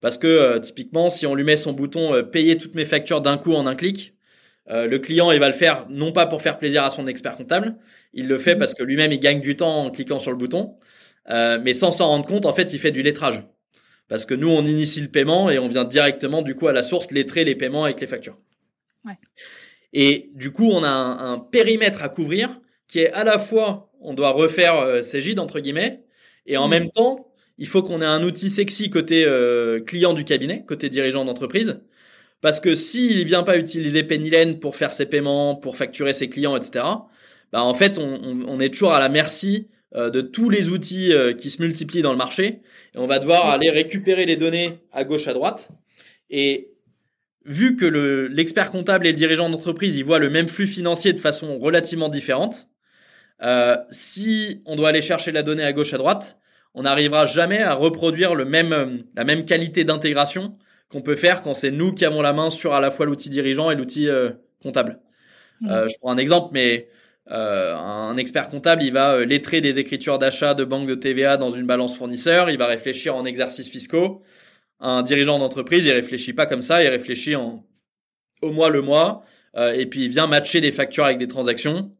Parce 0.00 0.18
que 0.18 0.26
euh, 0.26 0.58
typiquement, 0.58 1.10
si 1.10 1.26
on 1.26 1.34
lui 1.34 1.44
met 1.44 1.56
son 1.56 1.72
bouton 1.72 2.14
euh, 2.14 2.22
payer 2.22 2.58
toutes 2.58 2.74
mes 2.74 2.84
factures 2.84 3.20
d'un 3.20 3.38
coup 3.38 3.54
en 3.54 3.66
un 3.66 3.74
clic, 3.74 4.14
le 4.72 4.98
client 4.98 5.32
il 5.32 5.40
va 5.40 5.48
le 5.48 5.52
faire 5.52 5.86
non 5.90 6.12
pas 6.12 6.26
pour 6.26 6.42
faire 6.42 6.56
plaisir 6.56 6.84
à 6.84 6.90
son 6.90 7.08
expert 7.08 7.36
comptable, 7.36 7.74
il 8.12 8.28
le 8.28 8.38
fait 8.38 8.54
mmh. 8.54 8.58
parce 8.58 8.74
que 8.74 8.84
lui-même 8.84 9.10
il 9.10 9.18
gagne 9.18 9.40
du 9.40 9.56
temps 9.56 9.86
en 9.86 9.90
cliquant 9.90 10.20
sur 10.20 10.30
le 10.30 10.36
bouton, 10.36 10.76
mais 11.28 11.72
sans 11.72 11.90
s'en 11.90 12.06
rendre 12.06 12.24
compte, 12.24 12.46
en 12.46 12.52
fait, 12.52 12.72
il 12.72 12.78
fait 12.78 12.92
du 12.92 13.02
lettrage. 13.02 13.42
Parce 14.10 14.26
que 14.26 14.34
nous, 14.34 14.48
on 14.48 14.66
initie 14.66 15.00
le 15.00 15.08
paiement 15.08 15.50
et 15.50 15.60
on 15.60 15.68
vient 15.68 15.84
directement, 15.84 16.42
du 16.42 16.56
coup, 16.56 16.66
à 16.66 16.72
la 16.72 16.82
source, 16.82 17.12
lettrer 17.12 17.44
les 17.44 17.54
paiements 17.54 17.84
avec 17.84 18.00
les 18.00 18.08
factures. 18.08 18.38
Ouais. 19.04 19.16
Et 19.92 20.30
du 20.34 20.50
coup, 20.50 20.68
on 20.68 20.82
a 20.82 20.88
un, 20.88 21.38
périmètre 21.38 22.02
à 22.02 22.08
couvrir 22.08 22.60
qui 22.88 22.98
est 22.98 23.12
à 23.12 23.22
la 23.22 23.38
fois, 23.38 23.89
on 24.00 24.14
doit 24.14 24.30
refaire 24.30 24.76
euh, 24.80 25.02
ses 25.02 25.20
gides, 25.20 25.38
entre 25.38 25.60
guillemets, 25.60 26.02
et 26.46 26.56
en 26.56 26.68
mmh. 26.68 26.70
même 26.70 26.90
temps, 26.90 27.32
il 27.58 27.66
faut 27.66 27.82
qu'on 27.82 28.00
ait 28.00 28.06
un 28.06 28.22
outil 28.22 28.50
sexy 28.50 28.90
côté 28.90 29.24
euh, 29.24 29.80
client 29.80 30.14
du 30.14 30.24
cabinet, 30.24 30.64
côté 30.66 30.88
dirigeant 30.88 31.24
d'entreprise. 31.24 31.80
Parce 32.40 32.58
que 32.60 32.74
s'il 32.74 33.24
vient 33.24 33.42
pas 33.42 33.58
utiliser 33.58 34.02
Pennylen 34.02 34.60
pour 34.60 34.76
faire 34.76 34.94
ses 34.94 35.04
paiements, 35.06 35.54
pour 35.54 35.76
facturer 35.76 36.14
ses 36.14 36.30
clients, 36.30 36.56
etc., 36.56 36.84
bah 37.52 37.62
en 37.62 37.74
fait, 37.74 37.98
on, 37.98 38.44
on 38.46 38.60
est 38.60 38.70
toujours 38.70 38.92
à 38.92 39.00
la 39.00 39.08
merci 39.08 39.68
euh, 39.96 40.08
de 40.08 40.20
tous 40.20 40.50
les 40.50 40.68
outils 40.68 41.12
euh, 41.12 41.34
qui 41.34 41.50
se 41.50 41.60
multiplient 41.60 42.02
dans 42.02 42.12
le 42.12 42.16
marché. 42.16 42.60
Et 42.94 42.98
on 42.98 43.08
va 43.08 43.18
devoir 43.18 43.50
aller 43.50 43.70
récupérer 43.70 44.24
les 44.24 44.36
données 44.36 44.78
à 44.92 45.02
gauche, 45.02 45.26
à 45.26 45.32
droite. 45.32 45.70
Et 46.30 46.70
vu 47.44 47.74
que 47.74 47.86
l'expert 48.30 48.70
comptable 48.70 49.08
et 49.08 49.10
le 49.10 49.16
dirigeant 49.16 49.50
d'entreprise, 49.50 49.96
ils 49.96 50.04
voient 50.04 50.20
le 50.20 50.30
même 50.30 50.46
flux 50.46 50.68
financier 50.68 51.12
de 51.12 51.18
façon 51.18 51.58
relativement 51.58 52.08
différente, 52.08 52.68
euh, 53.42 53.76
si 53.90 54.62
on 54.66 54.76
doit 54.76 54.90
aller 54.90 55.02
chercher 55.02 55.32
la 55.32 55.42
donnée 55.42 55.64
à 55.64 55.72
gauche, 55.72 55.94
à 55.94 55.98
droite, 55.98 56.38
on 56.74 56.82
n'arrivera 56.82 57.26
jamais 57.26 57.62
à 57.62 57.74
reproduire 57.74 58.34
le 58.34 58.44
même, 58.44 59.04
la 59.16 59.24
même 59.24 59.44
qualité 59.44 59.84
d'intégration 59.84 60.56
qu'on 60.88 61.02
peut 61.02 61.16
faire 61.16 61.42
quand 61.42 61.54
c'est 61.54 61.70
nous 61.70 61.92
qui 61.92 62.04
avons 62.04 62.22
la 62.22 62.32
main 62.32 62.50
sur 62.50 62.74
à 62.74 62.80
la 62.80 62.90
fois 62.90 63.06
l'outil 63.06 63.30
dirigeant 63.30 63.70
et 63.70 63.76
l'outil 63.76 64.08
comptable. 64.62 65.00
je 65.62 65.98
prends 66.00 66.12
un 66.12 66.16
exemple, 66.16 66.50
mais 66.52 66.88
euh, 67.30 67.76
un 67.76 68.16
expert 68.16 68.48
comptable, 68.48 68.82
il 68.82 68.92
va 68.92 69.14
euh, 69.14 69.24
lettrer 69.24 69.60
des 69.60 69.78
écritures 69.78 70.18
d'achat 70.18 70.54
de 70.54 70.64
banque 70.64 70.88
de 70.88 70.94
TVA 70.96 71.36
dans 71.36 71.52
une 71.52 71.66
balance 71.66 71.96
fournisseur, 71.96 72.50
il 72.50 72.58
va 72.58 72.66
réfléchir 72.66 73.14
en 73.14 73.24
exercices 73.24 73.68
fiscaux. 73.68 74.22
Un 74.80 75.02
dirigeant 75.02 75.38
d'entreprise, 75.38 75.84
il 75.84 75.92
réfléchit 75.92 76.32
pas 76.32 76.46
comme 76.46 76.62
ça, 76.62 76.82
il 76.82 76.88
réfléchit 76.88 77.36
en 77.36 77.64
au 78.42 78.52
mois 78.52 78.70
le 78.70 78.82
mois, 78.82 79.22
euh, 79.56 79.72
et 79.74 79.86
puis 79.86 80.06
il 80.06 80.10
vient 80.10 80.26
matcher 80.26 80.60
des 80.60 80.72
factures 80.72 81.04
avec 81.04 81.18
des 81.18 81.28
transactions. 81.28 81.94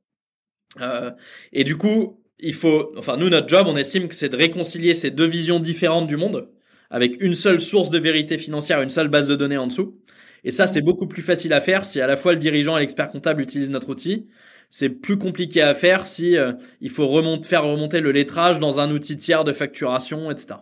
Et 1.53 1.65
du 1.65 1.77
coup, 1.77 2.23
il 2.39 2.55
faut, 2.55 2.93
enfin 2.97 3.17
nous 3.17 3.29
notre 3.29 3.49
job, 3.49 3.67
on 3.69 3.77
estime 3.77 4.09
que 4.09 4.15
c'est 4.15 4.29
de 4.29 4.37
réconcilier 4.37 4.95
ces 4.95 5.11
deux 5.11 5.27
visions 5.27 5.61
différentes 5.61 6.07
du 6.07 6.17
monde 6.17 6.49
avec 6.91 7.21
une 7.21 7.35
seule 7.35 7.61
source 7.61 7.91
de 7.91 7.99
vérité 7.99 8.39
financière, 8.39 8.83
une 8.83 8.91
seule 8.91 9.09
base 9.09 9.27
de 9.27 9.37
données 9.37 9.59
en 9.59 9.69
dessous. 9.69 9.99
Et 10.43 10.51
ça, 10.51 10.67
c'est 10.67 10.81
beaucoup 10.81 11.07
plus 11.07 11.23
facile 11.23 11.53
à 11.53 11.61
faire 11.61 11.85
si 11.85 12.01
à 12.01 12.07
la 12.07 12.17
fois 12.17 12.33
le 12.33 12.39
dirigeant 12.39 12.77
et 12.77 12.81
l'expert 12.81 13.11
comptable 13.11 13.43
utilisent 13.43 13.71
notre 13.71 13.91
outil 13.91 14.27
c'est 14.71 14.89
plus 14.89 15.19
compliqué 15.19 15.61
à 15.61 15.75
faire 15.75 16.07
si 16.07 16.39
euh, 16.39 16.53
il 16.81 16.91
faut 16.91 17.07
faire 17.43 17.65
remonter 17.65 18.01
le 18.01 18.13
lettrage 18.13 18.61
dans 18.61 18.79
un 18.79 18.91
outil 18.93 19.17
tiers 19.17 19.45
de 19.45 19.53
facturation, 19.53 20.31
etc. 20.31 20.61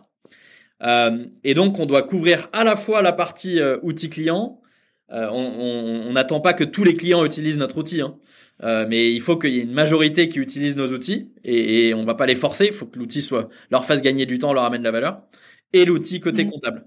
Euh, 0.81 1.25
et 1.43 1.53
donc, 1.53 1.79
on 1.79 1.85
doit 1.85 2.01
couvrir 2.01 2.49
à 2.51 2.63
la 2.63 2.75
fois 2.75 3.01
la 3.03 3.13
partie 3.13 3.59
euh, 3.59 3.77
outil 3.83 4.09
client. 4.09 4.59
On 5.11 6.11
n'attend 6.13 6.39
pas 6.39 6.53
que 6.53 6.63
tous 6.63 6.83
les 6.83 6.93
clients 6.93 7.25
utilisent 7.25 7.57
notre 7.57 7.77
outil, 7.77 8.01
hein. 8.01 8.15
mais 8.61 9.11
il 9.11 9.21
faut 9.21 9.37
qu'il 9.37 9.51
y 9.51 9.59
ait 9.59 9.63
une 9.63 9.73
majorité 9.73 10.29
qui 10.29 10.39
utilise 10.39 10.75
nos 10.75 10.87
outils 10.91 11.31
et, 11.43 11.89
et 11.89 11.93
on 11.93 12.05
va 12.05 12.15
pas 12.15 12.25
les 12.25 12.35
forcer. 12.35 12.67
Il 12.67 12.73
faut 12.73 12.85
que 12.85 12.99
l'outil 12.99 13.21
soit 13.21 13.49
leur 13.71 13.85
fasse 13.85 14.01
gagner 14.01 14.25
du 14.25 14.39
temps, 14.39 14.53
leur 14.53 14.63
amène 14.63 14.81
de 14.81 14.85
la 14.85 14.91
valeur 14.91 15.21
et 15.73 15.85
l'outil 15.85 16.19
côté 16.19 16.45
mmh. 16.45 16.51
comptable. 16.51 16.85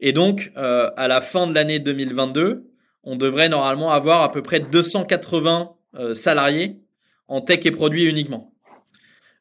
Et 0.00 0.12
donc, 0.12 0.52
à 0.56 1.08
la 1.08 1.20
fin 1.20 1.46
de 1.46 1.54
l'année 1.54 1.78
2022, 1.78 2.64
on 3.04 3.16
devrait 3.16 3.48
normalement 3.48 3.92
avoir 3.92 4.22
à 4.22 4.30
peu 4.30 4.42
près 4.42 4.60
280 4.60 5.72
euh, 5.94 6.14
salariés 6.14 6.80
en 7.28 7.40
tech 7.40 7.60
et 7.64 7.70
produits 7.70 8.04
uniquement. 8.04 8.52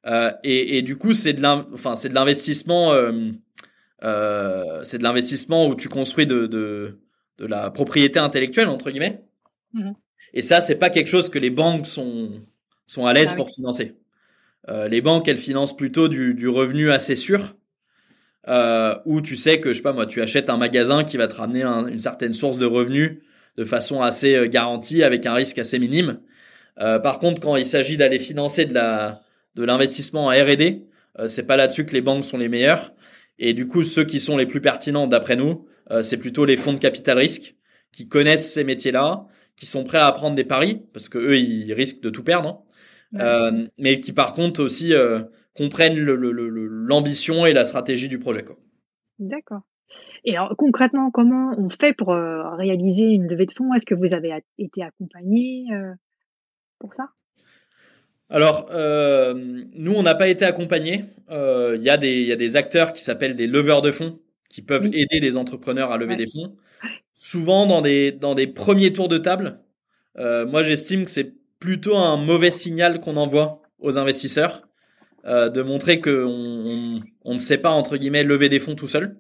Euh, 0.08 0.32
et, 0.44 0.78
et, 0.78 0.82
du 0.82 0.98
coup, 0.98 1.14
c'est 1.14 1.34
de 1.34 2.14
l'investissement, 2.14 2.94
euh, 2.94 3.32
euh, 4.04 4.80
c'est 4.84 4.98
de 4.98 5.04
l'investissement 5.04 5.68
où 5.68 5.76
tu 5.76 5.90
construis 5.90 6.26
de, 6.26 6.48
de, 6.48 7.00
de, 7.42 7.48
la 7.48 7.70
propriété 7.72 8.20
intellectuelle 8.20 8.68
entre 8.68 8.92
guillemets. 8.92 9.22
Mhm. 9.74 9.94
Et 10.34 10.42
ça, 10.42 10.62
c'est 10.62 10.76
pas 10.76 10.90
quelque 10.90 11.08
chose 11.08 11.30
que 11.30 11.40
les 11.40 11.50
banques 11.50 11.88
sont 11.88 12.42
sont 12.86 13.06
à 13.06 13.14
l'aise 13.14 13.32
ah 13.34 13.36
pour 13.36 13.50
financer. 13.50 13.96
Euh, 14.70 14.88
les 14.88 15.02
banques, 15.02 15.28
elles 15.28 15.38
financent 15.38 15.76
plutôt 15.76 16.08
du, 16.08 16.34
du 16.34 16.48
revenu 16.48 16.92
assez 16.92 17.16
sûr, 17.16 17.56
euh, 18.48 18.96
où 19.06 19.22
tu 19.22 19.36
sais 19.36 19.60
que 19.60 19.72
je 19.72 19.78
sais 19.78 19.84
pas 19.84 19.94
moi, 19.94 20.06
tu 20.06 20.22
achètes 20.22 20.50
un 20.50 20.58
magasin 20.58 21.04
qui 21.04 21.18
va 21.18 21.28
te 21.28 21.36
ramener 21.36 21.64
une 21.64 22.00
certaine 22.00 22.34
source 22.34 22.58
de 22.58 22.66
revenus 22.66 23.20
de 23.58 23.64
façon 23.64 24.02
assez 24.02 24.48
garantie 24.50 25.04
avec 25.04 25.26
un 25.26 25.34
risque 25.34 25.58
assez 25.58 25.80
minime. 25.80 26.20
Euh, 26.80 27.00
par 27.00 27.20
contre, 27.20 27.42
quand 27.42 27.56
il 27.56 27.66
s'agit 27.66 27.98
d'aller 27.98 28.20
financer 28.20 28.66
de 28.66 28.74
la 28.74 29.22
de 29.56 29.64
l'investissement 29.64 30.28
en 30.28 30.30
R&D, 30.30 30.86
euh, 31.20 31.28
c'est 31.28 31.44
pas 31.44 31.58
là-dessus 31.58 31.86
que 31.86 31.92
les 31.92 32.02
banques 32.02 32.24
sont 32.24 32.38
les 32.38 32.48
meilleures. 32.48 32.94
Et 33.38 33.54
du 33.54 33.68
coup, 33.68 33.84
ceux 33.84 34.06
qui 34.06 34.20
sont 34.20 34.38
les 34.38 34.46
plus 34.46 34.62
pertinents, 34.62 35.08
d'après 35.08 35.36
nous, 35.36 35.50
euh, 35.50 35.71
c'est 36.02 36.18
plutôt 36.18 36.46
les 36.46 36.58
fonds 36.58 36.74
de 36.74 36.80
capital 36.80 37.18
risque 37.18 37.56
qui 37.92 38.08
connaissent 38.08 38.54
ces 38.54 38.64
métiers-là, 38.64 39.26
qui 39.56 39.66
sont 39.66 39.84
prêts 39.84 39.98
à 39.98 40.12
prendre 40.12 40.36
des 40.36 40.44
paris 40.44 40.86
parce 40.94 41.10
que 41.10 41.18
eux, 41.18 41.38
ils 41.38 41.74
risquent 41.74 42.02
de 42.02 42.10
tout 42.10 42.24
perdre, 42.24 42.64
hein. 43.18 43.68
mais 43.78 44.00
qui 44.00 44.14
par 44.14 44.34
contre 44.34 44.64
aussi 44.64 44.94
comprennent 45.56 46.00
l'ambition 46.00 47.46
et 47.46 47.54
la 47.54 47.66
stratégie 47.66 48.08
du 48.08 48.20
projet. 48.20 48.46
D'accord. 49.20 49.62
Et 50.24 50.38
alors, 50.38 50.56
concrètement, 50.58 51.12
comment 51.12 51.54
on 51.58 51.70
fait 51.70 51.94
pour 51.94 52.10
réaliser 52.10 53.06
une 53.14 53.28
levée 53.28 53.46
de 53.46 53.52
fonds? 53.52 53.74
Est-ce 53.74 53.86
que 53.86 53.96
vous 53.96 54.14
avez 54.14 54.42
été 54.58 54.84
accompagné 54.84 55.66
pour 56.80 56.94
ça? 56.94 57.10
Alors, 58.32 58.70
euh, 58.72 59.34
nous, 59.74 59.94
on 59.94 60.04
n'a 60.04 60.16
pas 60.16 60.30
été 60.30 60.46
accompagnés. 60.46 61.04
Euh, 61.30 61.76
il 61.78 61.84
y, 61.84 61.90
a 61.90 61.98
des 61.98 62.56
acteurs 62.56 62.94
qui 62.94 63.04
s'appellent 63.04 63.36
des 63.36 63.46
leveurs 63.46 63.82
de 63.82 63.92
fonds, 63.92 64.20
qui 64.52 64.62
peuvent 64.62 64.88
aider 64.88 65.20
des 65.20 65.38
entrepreneurs 65.38 65.92
à 65.92 65.98
lever 65.98 66.16
des 66.16 66.28
fonds. 66.28 66.56
Souvent, 67.16 67.66
dans 67.66 67.82
des, 67.82 68.12
dans 68.12 68.36
des 68.36 68.48
premiers 68.48 68.94
tours 68.94 69.08
de 69.08 69.18
table, 69.18 69.60
euh, 70.18 70.46
moi, 70.46 70.64
j'estime 70.64 71.06
que 71.06 71.12
c'est 71.12 71.34
plutôt 71.60 71.96
un 71.96 72.18
mauvais 72.18 72.52
signal 72.52 73.00
qu'on 73.00 73.18
envoie 73.18 73.62
aux 73.80 73.98
investisseurs, 73.98 74.68
de 75.24 75.62
montrer 75.62 76.02
qu'on 76.02 77.02
on, 77.24 77.34
ne 77.34 77.40
sait 77.40 77.60
pas, 77.60 77.70
entre 77.70 77.98
guillemets, 77.98 78.24
lever 78.24 78.50
des 78.50 78.60
fonds 78.60 78.76
tout 78.76 78.88
seul. 78.88 79.18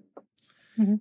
Mmh 0.77 0.95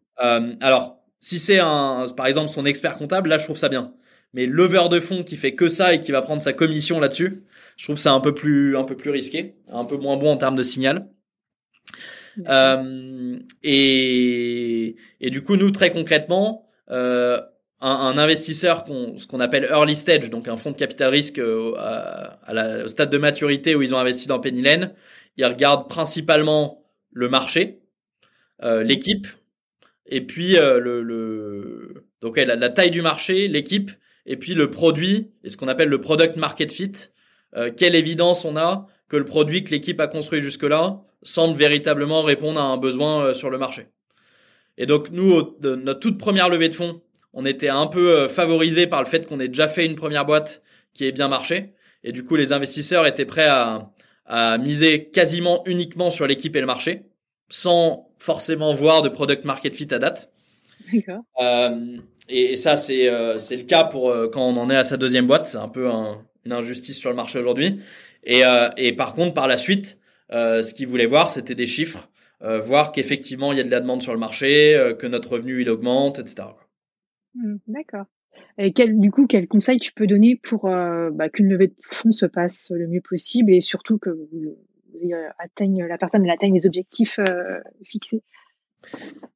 alors, 0.60 0.98
si 1.20 1.38
c'est, 1.38 1.58
un, 1.58 2.04
par 2.14 2.26
exemple, 2.26 2.50
son 2.50 2.66
expert 2.66 2.98
comptable, 2.98 3.30
là, 3.30 3.38
je 3.38 3.44
trouve 3.44 3.56
ça 3.56 3.70
bien 3.70 3.94
mais 4.32 4.46
lever 4.46 4.88
de 4.90 5.00
fonds 5.00 5.24
qui 5.24 5.36
fait 5.36 5.54
que 5.54 5.68
ça 5.68 5.94
et 5.94 6.00
qui 6.00 6.12
va 6.12 6.22
prendre 6.22 6.42
sa 6.42 6.52
commission 6.52 7.00
là-dessus, 7.00 7.42
je 7.76 7.84
trouve 7.84 7.96
ça 7.96 8.12
un 8.12 8.20
peu 8.20 8.34
plus 8.34 8.76
un 8.76 8.84
peu 8.84 8.96
plus 8.96 9.10
risqué, 9.10 9.56
un 9.68 9.84
peu 9.84 9.96
moins 9.96 10.16
bon 10.16 10.32
en 10.32 10.36
termes 10.36 10.56
de 10.56 10.62
signal. 10.62 11.08
Euh, 12.48 13.38
et, 13.62 14.96
du 15.20 15.42
coup, 15.42 15.56
nous 15.56 15.70
très 15.70 15.90
concrètement, 15.90 16.68
euh, 16.90 17.40
un, 17.80 18.18
investisseur, 18.18 18.84
ce 19.16 19.26
qu'on 19.26 19.40
appelle 19.40 19.64
early 19.64 19.94
stage, 19.94 20.30
donc 20.30 20.48
un 20.48 20.56
fonds 20.56 20.70
de 20.70 20.76
capital 20.76 21.08
risque 21.08 21.38
euh, 21.38 21.74
au 22.84 22.88
stade 22.88 23.10
de 23.10 23.18
maturité 23.18 23.74
où 23.74 23.82
ils 23.82 23.94
ont 23.94 23.98
investi 23.98 24.28
dans 24.28 24.38
Pennylen, 24.38 24.92
ils 25.36 25.46
regardent 25.46 25.88
principalement 25.88 26.84
le 27.12 27.28
marché, 27.28 27.80
l'équipe, 28.62 29.26
et 30.06 30.20
puis 30.20 30.52
le, 30.56 32.04
donc 32.20 32.36
la, 32.36 32.68
taille 32.68 32.90
du 32.90 33.00
marché, 33.00 33.48
l'équipe, 33.48 33.90
et 34.26 34.36
puis 34.36 34.54
le 34.54 34.70
produit 34.70 35.30
et 35.42 35.48
ce 35.48 35.56
qu'on 35.56 35.68
appelle 35.68 35.88
le 35.88 36.00
product 36.00 36.36
market 36.36 36.70
fit. 36.70 36.92
Quelle 37.78 37.94
évidence 37.94 38.44
on 38.44 38.56
a 38.56 38.86
que 39.08 39.16
le 39.16 39.24
produit 39.24 39.64
que 39.64 39.70
l'équipe 39.70 39.98
a 40.00 40.06
construit 40.06 40.40
jusque-là 40.40 41.02
semble 41.22 41.56
véritablement 41.56 42.22
répondre 42.22 42.60
à 42.60 42.64
un 42.64 42.76
besoin 42.76 43.24
euh, 43.24 43.34
sur 43.34 43.50
le 43.50 43.58
marché. 43.58 43.86
Et 44.78 44.86
donc 44.86 45.10
nous, 45.10 45.56
notre 45.62 46.00
toute 46.00 46.18
première 46.18 46.48
levée 46.48 46.68
de 46.68 46.74
fonds, 46.74 47.02
on 47.32 47.44
était 47.44 47.68
un 47.68 47.86
peu 47.86 48.16
euh, 48.16 48.28
favorisé 48.28 48.86
par 48.86 49.00
le 49.00 49.06
fait 49.06 49.26
qu'on 49.26 49.38
ait 49.40 49.48
déjà 49.48 49.68
fait 49.68 49.84
une 49.86 49.94
première 49.94 50.24
boîte 50.24 50.62
qui 50.94 51.04
ait 51.04 51.12
bien 51.12 51.28
marché. 51.28 51.74
Et 52.02 52.12
du 52.12 52.24
coup, 52.24 52.36
les 52.36 52.52
investisseurs 52.52 53.06
étaient 53.06 53.26
prêts 53.26 53.46
à, 53.46 53.90
à 54.24 54.58
miser 54.58 55.10
quasiment 55.10 55.62
uniquement 55.66 56.10
sur 56.10 56.26
l'équipe 56.26 56.56
et 56.56 56.60
le 56.60 56.66
marché, 56.66 57.02
sans 57.50 58.10
forcément 58.18 58.72
voir 58.72 59.02
de 59.02 59.08
product 59.08 59.44
market 59.44 59.76
fit 59.76 59.92
à 59.92 59.98
date. 59.98 60.32
D'accord. 60.92 61.20
Euh, 61.42 61.98
et, 62.28 62.52
et 62.52 62.56
ça, 62.56 62.76
c'est 62.76 63.08
euh, 63.08 63.34
le 63.34 63.62
cas 63.64 63.84
pour 63.84 64.10
euh, 64.10 64.28
quand 64.28 64.42
on 64.42 64.56
en 64.56 64.70
est 64.70 64.76
à 64.76 64.84
sa 64.84 64.96
deuxième 64.96 65.26
boîte. 65.26 65.46
C'est 65.46 65.58
un 65.58 65.68
peu 65.68 65.88
un- 65.90 66.24
une 66.46 66.52
injustice 66.52 66.98
sur 66.98 67.10
le 67.10 67.16
marché 67.16 67.38
aujourd'hui. 67.38 67.80
Et, 68.24 68.42
et 68.78 68.92
par 68.94 69.14
contre, 69.14 69.34
par 69.34 69.46
la 69.46 69.58
suite, 69.58 69.98
ce 70.30 70.72
qu'ils 70.74 70.86
voulaient 70.88 71.06
voir, 71.06 71.30
c'était 71.30 71.54
des 71.54 71.66
chiffres, 71.66 72.08
euh, 72.42 72.60
voir 72.60 72.92
qu'effectivement 72.92 73.52
il 73.52 73.58
y 73.58 73.60
a 73.60 73.64
de 73.64 73.70
la 73.70 73.80
demande 73.80 74.02
sur 74.02 74.12
le 74.12 74.18
marché, 74.20 74.74
euh, 74.74 74.94
que 74.94 75.06
notre 75.06 75.30
revenu 75.30 75.60
il 75.60 75.68
augmente, 75.70 76.18
etc. 76.18 76.48
Hmm, 77.34 77.56
D'accord. 77.66 78.06
Et 78.58 78.72
quel, 78.72 78.98
du 78.98 79.10
coup, 79.10 79.26
quel 79.26 79.48
conseil 79.48 79.78
tu 79.78 79.92
peux 79.92 80.06
donner 80.06 80.36
pour 80.42 80.66
euh, 80.66 81.10
bah, 81.10 81.28
qu'une 81.28 81.48
levée 81.48 81.68
de 81.68 81.74
fonds 81.82 82.12
se 82.12 82.26
passe 82.26 82.70
le 82.70 82.86
mieux 82.86 83.00
possible 83.00 83.52
et 83.52 83.60
surtout 83.60 83.98
que 83.98 84.10
vous, 84.10 84.28
vous 84.32 85.10
euh, 85.12 85.28
atteigne, 85.38 85.84
la 85.86 85.98
personne 85.98 86.28
atteigne 86.30 86.54
les 86.54 86.66
objectifs 86.66 87.18
euh, 87.18 87.58
fixés? 87.84 88.22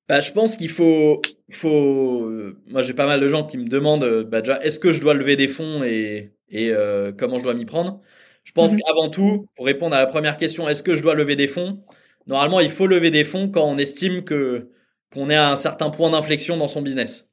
Bah, 0.09 0.21
je 0.21 0.33
pense 0.33 0.57
qu'il 0.57 0.69
faut, 0.71 1.21
faut. 1.51 2.25
euh, 2.27 2.57
Moi, 2.69 2.83
j'ai 2.83 2.95
pas 2.95 3.07
mal 3.07 3.21
de 3.21 3.29
gens 3.29 3.45
qui 3.45 3.59
me 3.59 3.69
demandent, 3.69 4.05
euh, 4.05 4.25
bah, 4.25 4.41
déjà, 4.41 4.63
est-ce 4.63 4.79
que 4.79 4.93
je 4.93 5.01
dois 5.01 5.15
lever 5.15 5.37
des 5.37 5.49
fonds 5.49 5.83
et, 5.83 6.33
et 6.51 6.71
euh, 6.71 7.13
comment 7.13 7.39
je 7.39 7.45
dois 7.45 7.55
m'y 7.55 7.65
prendre? 7.65 8.01
Je 8.45 8.53
pense 8.53 8.73
Mhm. 8.75 8.81
qu'avant 8.81 9.09
tout, 9.09 9.49
pour 9.57 9.67
répondre 9.67 9.95
à 9.97 9.99
la 10.01 10.07
première 10.07 10.37
question, 10.37 10.69
est-ce 10.69 10.83
que 10.83 10.95
je 10.95 11.03
dois 11.03 11.15
lever 11.15 11.37
des 11.37 11.47
fonds? 11.49 11.83
Normalement, 12.27 12.61
il 12.61 12.71
faut 12.71 12.87
lever 12.87 13.11
des 13.11 13.25
fonds 13.25 13.49
quand 13.49 13.65
on 13.69 13.79
estime 13.79 14.25
que 14.25 14.69
qu'on 15.13 15.31
est 15.31 15.37
à 15.37 15.49
un 15.51 15.57
certain 15.57 15.91
point 15.91 16.11
d'inflexion 16.11 16.57
dans 16.57 16.67
son 16.69 16.83
business 16.83 17.29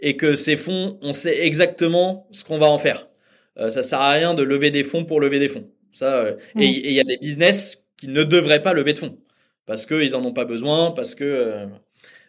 et 0.00 0.16
que 0.18 0.34
ces 0.34 0.56
fonds, 0.56 0.98
on 1.02 1.12
sait 1.14 1.44
exactement 1.46 2.26
ce 2.32 2.44
qu'on 2.44 2.58
va 2.58 2.66
en 2.68 2.78
faire. 2.78 3.08
Euh, 3.58 3.70
ça 3.70 3.82
sert 3.82 4.00
à 4.00 4.10
rien 4.12 4.34
de 4.34 4.42
lever 4.42 4.70
des 4.70 4.84
fonds 4.84 5.04
pour 5.06 5.20
lever 5.20 5.38
des 5.38 5.48
fonds. 5.48 5.70
Ça, 5.92 6.14
euh, 6.16 6.36
et 6.58 6.66
Mhm. 6.68 6.74
et 6.84 6.88
il 6.90 6.94
y 6.94 7.00
a 7.00 7.04
des 7.04 7.16
business 7.18 7.84
qui 7.98 8.08
ne 8.08 8.22
devraient 8.24 8.62
pas 8.62 8.72
lever 8.74 8.92
de 8.94 8.98
fonds 8.98 9.18
parce 9.66 9.86
qu'ils 9.86 10.14
en 10.16 10.24
ont 10.24 10.32
pas 10.34 10.44
besoin, 10.44 10.90
parce 10.92 11.14
que 11.14 11.24
euh, 11.24 11.66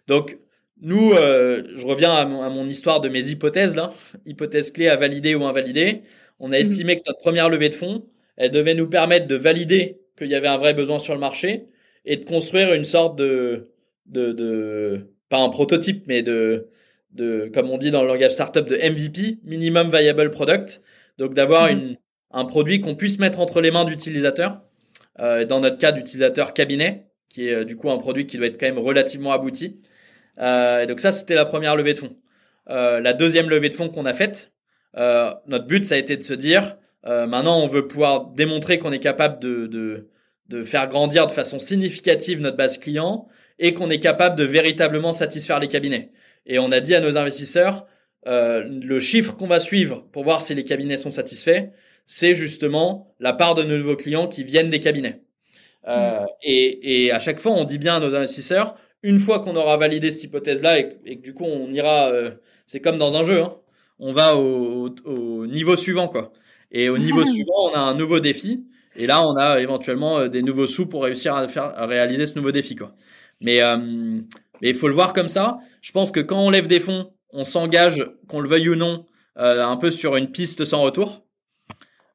donc 0.07 0.37
nous, 0.81 1.13
euh, 1.13 1.63
je 1.75 1.85
reviens 1.87 2.13
à 2.13 2.25
mon, 2.25 2.41
à 2.43 2.49
mon 2.49 2.65
histoire 2.67 3.01
de 3.01 3.09
mes 3.09 3.27
hypothèses 3.29 3.75
là, 3.75 3.93
hypothèses 4.25 4.71
clés 4.71 4.89
à 4.89 4.97
valider 4.97 5.35
ou 5.35 5.45
invalider. 5.45 6.01
On 6.39 6.51
a 6.51 6.57
estimé 6.59 6.97
que 6.97 7.03
notre 7.07 7.19
première 7.19 7.49
levée 7.49 7.69
de 7.69 7.75
fonds, 7.75 8.05
elle 8.37 8.51
devait 8.51 8.75
nous 8.75 8.87
permettre 8.87 9.27
de 9.27 9.35
valider 9.35 10.01
qu'il 10.17 10.27
y 10.27 10.35
avait 10.35 10.47
un 10.47 10.57
vrai 10.57 10.73
besoin 10.73 10.99
sur 10.99 11.13
le 11.13 11.19
marché 11.19 11.67
et 12.05 12.17
de 12.17 12.25
construire 12.25 12.73
une 12.73 12.85
sorte 12.85 13.17
de 13.17 13.69
de, 14.05 14.31
de 14.33 15.15
pas 15.29 15.39
un 15.39 15.49
prototype, 15.49 16.05
mais 16.07 16.21
de 16.21 16.69
de 17.11 17.49
comme 17.53 17.69
on 17.69 17.77
dit 17.77 17.91
dans 17.91 18.01
le 18.01 18.07
langage 18.07 18.31
startup 18.31 18.65
de 18.67 18.75
MVP, 18.75 19.39
minimum 19.43 19.89
viable 19.89 20.31
product. 20.31 20.81
Donc 21.17 21.33
d'avoir 21.33 21.67
une 21.67 21.97
un 22.33 22.45
produit 22.45 22.81
qu'on 22.81 22.95
puisse 22.95 23.19
mettre 23.19 23.39
entre 23.39 23.61
les 23.61 23.71
mains 23.71 23.85
d'utilisateurs. 23.85 24.61
Euh, 25.19 25.45
dans 25.45 25.59
notre 25.59 25.77
cas, 25.77 25.91
d'utilisateur 25.91 26.53
cabinet, 26.53 27.07
qui 27.29 27.47
est 27.47 27.53
euh, 27.53 27.65
du 27.65 27.77
coup 27.77 27.91
un 27.91 27.99
produit 27.99 28.25
qui 28.25 28.37
doit 28.37 28.47
être 28.47 28.59
quand 28.59 28.65
même 28.65 28.79
relativement 28.79 29.31
abouti. 29.31 29.79
Euh, 30.39 30.81
et 30.81 30.87
donc 30.87 30.99
ça, 30.99 31.11
c'était 31.11 31.35
la 31.35 31.45
première 31.45 31.75
levée 31.75 31.93
de 31.93 31.99
fonds. 31.99 32.17
La 32.67 33.13
deuxième 33.13 33.49
levée 33.49 33.69
de 33.69 33.75
fonds 33.75 33.89
qu'on 33.89 34.05
a 34.05 34.13
faite, 34.13 34.51
notre 34.95 35.65
but, 35.65 35.83
ça 35.83 35.95
a 35.95 35.97
été 35.97 36.15
de 36.15 36.23
se 36.23 36.33
dire, 36.33 36.77
euh, 37.05 37.27
maintenant, 37.27 37.59
on 37.61 37.67
veut 37.67 37.87
pouvoir 37.87 38.27
démontrer 38.27 38.79
qu'on 38.79 38.91
est 38.91 38.99
capable 38.99 39.39
de, 39.39 39.67
de, 39.67 40.09
de 40.49 40.63
faire 40.63 40.87
grandir 40.87 41.27
de 41.27 41.31
façon 41.31 41.59
significative 41.59 42.39
notre 42.39 42.57
base 42.57 42.77
client 42.77 43.27
et 43.59 43.73
qu'on 43.73 43.89
est 43.89 43.99
capable 43.99 44.37
de 44.37 44.43
véritablement 44.43 45.13
satisfaire 45.13 45.59
les 45.59 45.67
cabinets. 45.67 46.11
Et 46.45 46.59
on 46.59 46.71
a 46.71 46.79
dit 46.79 46.95
à 46.95 47.01
nos 47.01 47.17
investisseurs, 47.17 47.85
euh, 48.27 48.63
le 48.67 48.99
chiffre 48.99 49.35
qu'on 49.35 49.47
va 49.47 49.59
suivre 49.59 50.05
pour 50.11 50.23
voir 50.23 50.41
si 50.41 50.55
les 50.55 50.63
cabinets 50.63 50.97
sont 50.97 51.11
satisfaits, 51.11 51.69
c'est 52.05 52.33
justement 52.33 53.13
la 53.19 53.33
part 53.33 53.55
de 53.55 53.63
nos 53.63 53.77
nouveaux 53.77 53.95
clients 53.95 54.27
qui 54.27 54.43
viennent 54.43 54.69
des 54.69 54.79
cabinets. 54.79 55.21
Euh, 55.87 56.25
et, 56.41 57.05
et 57.05 57.11
à 57.11 57.19
chaque 57.19 57.39
fois, 57.39 57.51
on 57.51 57.65
dit 57.65 57.77
bien 57.77 57.97
à 57.97 57.99
nos 57.99 58.15
investisseurs, 58.15 58.75
une 59.03 59.19
fois 59.19 59.39
qu'on 59.39 59.55
aura 59.55 59.77
validé 59.77 60.11
cette 60.11 60.23
hypothèse-là 60.23 60.79
et, 60.79 60.97
et 61.05 61.17
que 61.17 61.21
du 61.21 61.33
coup 61.33 61.43
on 61.43 61.71
ira, 61.71 62.09
euh, 62.11 62.31
c'est 62.65 62.79
comme 62.79 62.97
dans 62.97 63.15
un 63.15 63.23
jeu, 63.23 63.41
hein, 63.41 63.55
on 63.99 64.13
va 64.13 64.37
au, 64.37 64.87
au, 64.87 65.11
au 65.11 65.47
niveau 65.47 65.75
suivant 65.75 66.07
quoi. 66.07 66.31
Et 66.73 66.89
au 66.89 66.97
niveau 66.97 67.23
suivant, 67.25 67.69
on 67.71 67.73
a 67.73 67.79
un 67.79 67.93
nouveau 67.93 68.19
défi. 68.19 68.65
Et 68.95 69.07
là, 69.07 69.25
on 69.25 69.35
a 69.35 69.59
éventuellement 69.59 70.19
euh, 70.19 70.27
des 70.27 70.41
nouveaux 70.41 70.67
sous 70.67 70.85
pour 70.87 71.03
réussir 71.03 71.35
à 71.35 71.47
faire 71.47 71.73
à 71.75 71.85
réaliser 71.85 72.25
ce 72.25 72.35
nouveau 72.35 72.51
défi 72.51 72.75
quoi. 72.75 72.93
Mais 73.41 73.61
euh, 73.61 73.77
mais 74.61 74.69
il 74.69 74.75
faut 74.75 74.87
le 74.87 74.93
voir 74.93 75.13
comme 75.13 75.27
ça. 75.27 75.59
Je 75.81 75.91
pense 75.91 76.11
que 76.11 76.19
quand 76.19 76.39
on 76.39 76.49
lève 76.49 76.67
des 76.67 76.79
fonds, 76.79 77.11
on 77.31 77.43
s'engage, 77.43 78.05
qu'on 78.27 78.39
le 78.39 78.47
veuille 78.47 78.69
ou 78.69 78.75
non, 78.75 79.05
euh, 79.37 79.65
un 79.65 79.77
peu 79.77 79.91
sur 79.91 80.15
une 80.15 80.31
piste 80.31 80.63
sans 80.65 80.81
retour. 80.81 81.25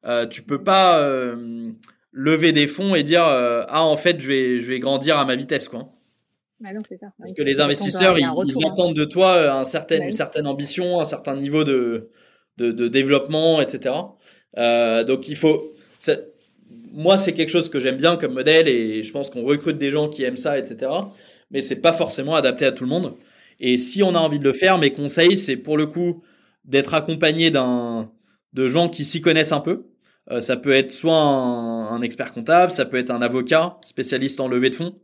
Euh, 0.05 0.25
tu 0.25 0.41
peux 0.41 0.63
pas 0.63 0.99
euh, 0.99 1.71
lever 2.11 2.53
des 2.53 2.67
fonds 2.67 2.95
et 2.95 3.03
dire 3.03 3.25
euh, 3.25 3.63
ah 3.67 3.83
en 3.83 3.97
fait 3.97 4.19
je 4.21 4.27
vais 4.29 4.59
je 4.59 4.67
vais 4.67 4.79
grandir 4.79 5.17
à 5.17 5.25
ma 5.25 5.35
vitesse 5.35 5.67
quoi. 5.67 5.89
Bah 6.61 6.69
non, 6.73 6.81
c'est 6.87 6.97
ça. 6.97 7.07
Parce 7.17 7.31
que 7.31 7.41
les 7.41 7.61
investisseurs, 7.61 8.17
ils, 8.17 8.23
d'un 8.23 8.31
retour, 8.31 8.51
ils 8.53 8.65
hein. 8.65 8.69
attendent 8.73 8.95
de 8.95 9.05
toi 9.05 9.35
euh, 9.35 9.51
un 9.51 9.63
certain, 9.63 10.01
une 10.03 10.11
certaine 10.11 10.45
ambition, 10.45 10.99
un 10.99 11.05
certain 11.05 11.35
niveau 11.35 11.63
de, 11.63 12.09
de, 12.57 12.71
de 12.71 12.87
développement, 12.89 13.61
etc. 13.61 13.95
Euh, 14.57 15.03
donc 15.03 15.27
il 15.27 15.35
faut. 15.35 15.73
moi, 16.91 17.17
c'est 17.17 17.33
quelque 17.33 17.49
chose 17.49 17.69
que 17.69 17.79
j'aime 17.79 17.97
bien 17.97 18.15
comme 18.15 18.33
modèle 18.33 18.67
et 18.67 19.03
je 19.03 19.11
pense 19.11 19.29
qu'on 19.29 19.43
recrute 19.43 19.77
des 19.77 19.91
gens 19.91 20.09
qui 20.09 20.23
aiment 20.23 20.37
ça, 20.37 20.57
etc. 20.57 20.91
Mais 21.51 21.61
c'est 21.61 21.81
pas 21.81 21.93
forcément 21.93 22.35
adapté 22.35 22.65
à 22.65 22.71
tout 22.71 22.83
le 22.83 22.89
monde. 22.89 23.13
Et 23.59 23.77
si 23.77 24.03
on 24.03 24.15
a 24.15 24.19
envie 24.19 24.39
de 24.39 24.43
le 24.43 24.53
faire, 24.53 24.77
mes 24.77 24.91
conseils, 24.91 25.37
c'est 25.37 25.57
pour 25.57 25.77
le 25.77 25.85
coup 25.85 26.23
d'être 26.65 26.93
accompagné 26.93 27.51
d'un 27.51 28.11
de 28.53 28.67
gens 28.67 28.89
qui 28.89 29.05
s'y 29.05 29.21
connaissent 29.21 29.51
un 29.51 29.59
peu. 29.59 29.85
Euh, 30.31 30.41
ça 30.41 30.57
peut 30.57 30.71
être 30.71 30.91
soit 30.91 31.15
un, 31.15 32.01
expert 32.01 32.33
comptable, 32.33 32.71
ça 32.71 32.85
peut 32.85 32.97
être 32.97 33.11
un 33.11 33.21
avocat 33.21 33.77
spécialiste 33.85 34.39
en 34.39 34.47
levée 34.47 34.69
de 34.69 34.75
fonds. 34.75 34.95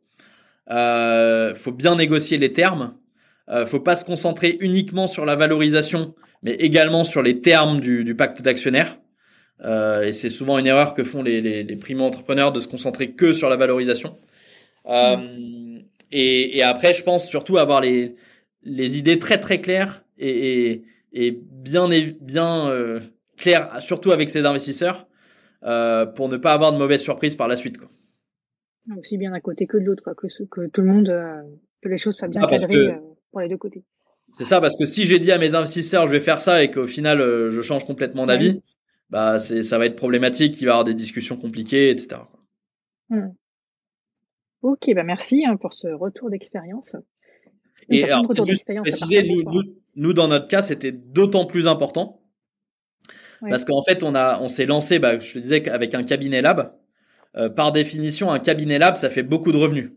Euh, 0.71 1.53
faut 1.53 1.71
bien 1.71 1.95
négocier 1.95 2.37
les 2.37 2.53
termes. 2.53 2.95
Euh, 3.49 3.65
faut 3.65 3.79
pas 3.79 3.95
se 3.95 4.05
concentrer 4.05 4.57
uniquement 4.59 5.07
sur 5.07 5.25
la 5.25 5.35
valorisation, 5.35 6.15
mais 6.41 6.53
également 6.53 7.03
sur 7.03 7.21
les 7.21 7.41
termes 7.41 7.79
du, 7.79 8.15
pacte 8.15 8.41
d'actionnaires. 8.41 8.97
Euh, 9.63 10.03
et 10.03 10.13
c'est 10.13 10.29
souvent 10.29 10.57
une 10.57 10.67
erreur 10.67 10.93
que 10.93 11.03
font 11.03 11.23
les, 11.23 11.39
les, 11.41 11.63
les 11.63 11.75
primo-entrepreneurs 11.77 12.51
de 12.51 12.59
se 12.59 12.67
concentrer 12.67 13.11
que 13.11 13.31
sur 13.33 13.49
la 13.49 13.55
valorisation. 13.55 14.17
Euh, 14.87 15.79
et, 16.11 16.57
et 16.57 16.63
après, 16.63 16.93
je 16.93 17.03
pense 17.03 17.27
surtout 17.27 17.57
avoir 17.57 17.81
les, 17.81 18.15
les 18.63 18.97
idées 18.97 19.17
très 19.17 19.39
très 19.39 19.59
claires 19.59 20.03
et, 20.17 20.71
et, 20.71 20.83
et 21.13 21.31
bien 21.31 22.69
euh, 22.69 22.99
claires, 23.37 23.81
surtout 23.81 24.11
avec 24.11 24.29
ses 24.29 24.45
investisseurs, 24.45 25.07
pour 26.15 26.29
ne 26.29 26.37
pas 26.37 26.53
avoir 26.53 26.71
de 26.73 26.77
mauvaises 26.77 27.01
surprises 27.01 27.35
par 27.35 27.47
la 27.47 27.55
suite. 27.55 27.77
Quoi. 27.79 27.89
Aussi 28.99 29.17
bien 29.17 29.31
d'un 29.31 29.39
côté 29.39 29.65
que 29.65 29.77
de 29.77 29.83
l'autre. 29.83 30.03
Que, 30.13 30.67
tout 30.67 30.81
le 30.81 30.87
monde, 30.87 31.07
que 31.81 31.89
les 31.89 31.97
choses 31.97 32.15
soient 32.17 32.27
bien 32.27 32.41
Ah, 32.43 32.47
parce 32.47 32.67
cadrées 32.67 32.87
que- 32.87 32.99
pour 33.31 33.41
les 33.41 33.49
deux 33.49 33.57
côtés. 33.57 33.83
C'est 34.33 34.43
ça, 34.45 34.59
parce 34.59 34.75
que 34.77 34.85
si 34.85 35.05
j'ai 35.05 35.17
dit 35.17 35.31
à 35.31 35.37
mes 35.37 35.55
investisseurs 35.55 36.07
je 36.07 36.11
vais 36.11 36.19
faire 36.19 36.39
ça 36.41 36.61
et 36.61 36.69
qu'au 36.69 36.85
final 36.87 37.21
euh, 37.21 37.51
je 37.51 37.61
change 37.61 37.85
complètement 37.85 38.25
d'avis, 38.25 38.59
bah 39.09 39.39
c'est 39.39 39.63
ça 39.63 39.77
va 39.77 39.85
être 39.85 39.95
problématique, 39.95 40.59
il 40.61 40.65
va 40.65 40.69
y 40.69 40.71
avoir 40.71 40.83
des 40.83 40.93
discussions 40.93 41.37
compliquées, 41.37 41.89
etc. 41.89 42.21
Ok, 44.61 44.91
bah 44.95 45.03
merci 45.03 45.45
hein, 45.45 45.57
pour 45.57 45.73
ce 45.73 45.87
retour 45.87 46.29
d'expérience. 46.29 46.95
Et 47.89 48.03
alors, 48.03 48.25
retour 48.27 48.45
juste 48.45 48.67
préciser, 48.81 49.23
nous, 49.23 49.43
nous, 49.43 49.61
nous, 49.95 50.13
dans 50.13 50.27
notre 50.27 50.47
cas, 50.47 50.61
c'était 50.61 50.91
d'autant 50.91 51.45
plus 51.45 51.67
important 51.67 52.21
Ouais. 53.41 53.49
parce 53.49 53.65
qu'en 53.65 53.83
fait, 53.83 54.01
on 54.03 54.15
a, 54.15 54.39
on 54.39 54.47
s'est 54.47 54.65
lancé, 54.65 54.97
bah, 54.97 55.19
je 55.19 55.33
te 55.33 55.39
disais, 55.39 55.69
avec 55.69 55.93
un 55.93 56.03
cabinet 56.03 56.41
lab. 56.41 56.73
Euh, 57.35 57.49
par 57.49 57.73
définition, 57.73 58.31
un 58.31 58.39
cabinet 58.39 58.77
lab, 58.77 58.95
ça 58.95 59.09
fait 59.09 59.23
beaucoup 59.23 59.51
de 59.51 59.57
revenus. 59.57 59.91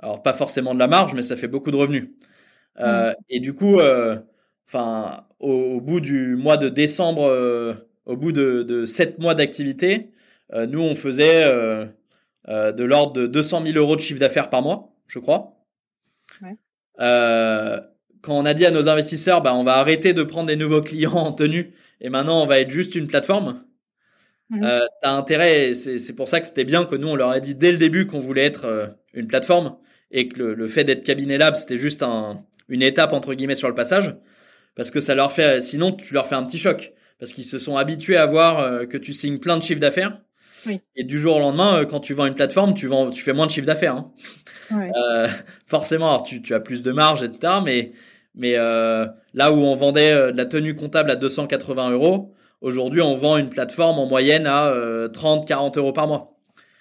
Alors 0.00 0.22
pas 0.22 0.32
forcément 0.32 0.74
de 0.74 0.80
la 0.80 0.88
marge, 0.88 1.14
mais 1.14 1.22
ça 1.22 1.36
fait 1.36 1.46
beaucoup 1.46 1.70
de 1.70 1.76
revenus. 1.76 2.10
Euh, 2.80 3.14
Et 3.28 3.38
du 3.38 3.54
coup, 3.54 3.78
euh, 3.78 4.18
enfin, 4.66 5.24
au, 5.38 5.52
au 5.52 5.80
bout 5.80 6.00
du 6.00 6.34
mois 6.34 6.56
de 6.56 6.68
décembre, 6.68 7.28
au 8.06 8.16
bout 8.16 8.32
de, 8.32 8.84
sept 8.86 9.18
mois 9.18 9.34
d'activité, 9.34 10.10
euh, 10.52 10.66
nous 10.66 10.80
on 10.80 10.94
faisait 10.94 11.44
euh, 11.44 11.86
euh, 12.48 12.72
de 12.72 12.84
l'ordre 12.84 13.12
de 13.12 13.26
200 13.26 13.66
000 13.66 13.78
euros 13.78 13.96
de 13.96 14.00
chiffre 14.00 14.20
d'affaires 14.20 14.50
par 14.50 14.62
mois, 14.62 14.94
je 15.06 15.18
crois. 15.18 15.56
Ouais. 16.42 16.56
Quand 18.22 18.38
on 18.38 18.44
a 18.44 18.52
dit 18.52 18.66
à 18.66 18.70
nos 18.70 18.88
investisseurs, 18.88 19.40
bah, 19.40 19.54
on 19.54 19.64
va 19.64 19.76
arrêter 19.76 20.12
de 20.12 20.22
prendre 20.22 20.48
des 20.48 20.56
nouveaux 20.56 20.82
clients 20.82 21.12
en 21.12 21.32
tenue 21.32 21.72
et 22.00 22.10
maintenant 22.10 22.42
on 22.42 22.46
va 22.46 22.60
être 22.60 22.70
juste 22.70 22.94
une 22.94 23.06
plateforme. 23.06 23.64
Euh, 24.52 24.80
T'as 25.00 25.12
intérêt, 25.12 25.74
c'est 25.74 26.00
c'est 26.00 26.14
pour 26.14 26.28
ça 26.28 26.40
que 26.40 26.46
c'était 26.46 26.64
bien 26.64 26.84
que 26.84 26.96
nous 26.96 27.06
on 27.06 27.14
leur 27.14 27.30
a 27.30 27.38
dit 27.38 27.54
dès 27.54 27.70
le 27.70 27.78
début 27.78 28.06
qu'on 28.06 28.18
voulait 28.18 28.44
être 28.44 28.64
euh, 28.64 28.88
une 29.14 29.28
plateforme 29.28 29.76
et 30.10 30.26
que 30.26 30.40
le, 30.40 30.54
le 30.54 30.66
fait 30.66 30.82
d'être 30.82 31.04
cabinet 31.04 31.38
lab 31.38 31.54
c'était 31.54 31.76
juste 31.76 32.02
un, 32.02 32.42
une 32.68 32.82
étape 32.82 33.12
entre 33.12 33.34
guillemets 33.34 33.54
sur 33.54 33.68
le 33.68 33.76
passage 33.76 34.16
parce 34.74 34.90
que 34.90 34.98
ça 34.98 35.14
leur 35.14 35.30
fait, 35.30 35.60
sinon 35.60 35.92
tu 35.92 36.14
leur 36.14 36.26
fais 36.26 36.34
un 36.34 36.42
petit 36.42 36.58
choc 36.58 36.92
parce 37.20 37.32
qu'ils 37.32 37.44
se 37.44 37.58
sont 37.60 37.76
habitués 37.76 38.16
à 38.16 38.26
voir 38.26 38.58
euh, 38.58 38.86
que 38.86 38.96
tu 38.98 39.12
signes 39.12 39.38
plein 39.38 39.56
de 39.56 39.62
chiffres 39.62 39.78
d'affaires 39.80 40.18
Oui. 40.66 40.80
et 40.96 41.04
du 41.04 41.18
jour 41.18 41.36
au 41.36 41.38
lendemain 41.38 41.80
euh, 41.80 41.84
quand 41.84 42.00
tu 42.00 42.14
vends 42.14 42.26
une 42.26 42.34
plateforme 42.34 42.74
tu 42.74 42.86
vends, 42.88 43.10
tu 43.10 43.22
fais 43.22 43.32
moins 43.34 43.46
de 43.46 43.52
chiffre 43.52 43.66
d'affaires. 43.66 43.94
Hein. 43.94 44.12
Ouais. 44.72 44.90
Euh, 44.96 45.28
forcément, 45.66 46.08
alors 46.08 46.22
tu, 46.24 46.42
tu 46.42 46.54
as 46.54 46.60
plus 46.60 46.82
de 46.82 46.90
marge, 46.92 47.22
etc. 47.22 47.54
Mais, 47.64 47.92
mais 48.34 48.54
euh, 48.56 49.06
là 49.34 49.52
où 49.52 49.58
on 49.58 49.74
vendait 49.76 50.10
euh, 50.12 50.32
de 50.32 50.36
la 50.36 50.46
tenue 50.46 50.74
comptable 50.74 51.10
à 51.10 51.16
280 51.16 51.90
euros, 51.90 52.34
aujourd'hui 52.60 53.02
on 53.02 53.14
vend 53.16 53.36
une 53.36 53.50
plateforme 53.50 53.98
en 53.98 54.06
moyenne 54.06 54.46
à 54.46 54.66
euh, 54.68 55.08
30-40 55.08 55.78
euros 55.78 55.92
par 55.92 56.06
mois. 56.06 56.36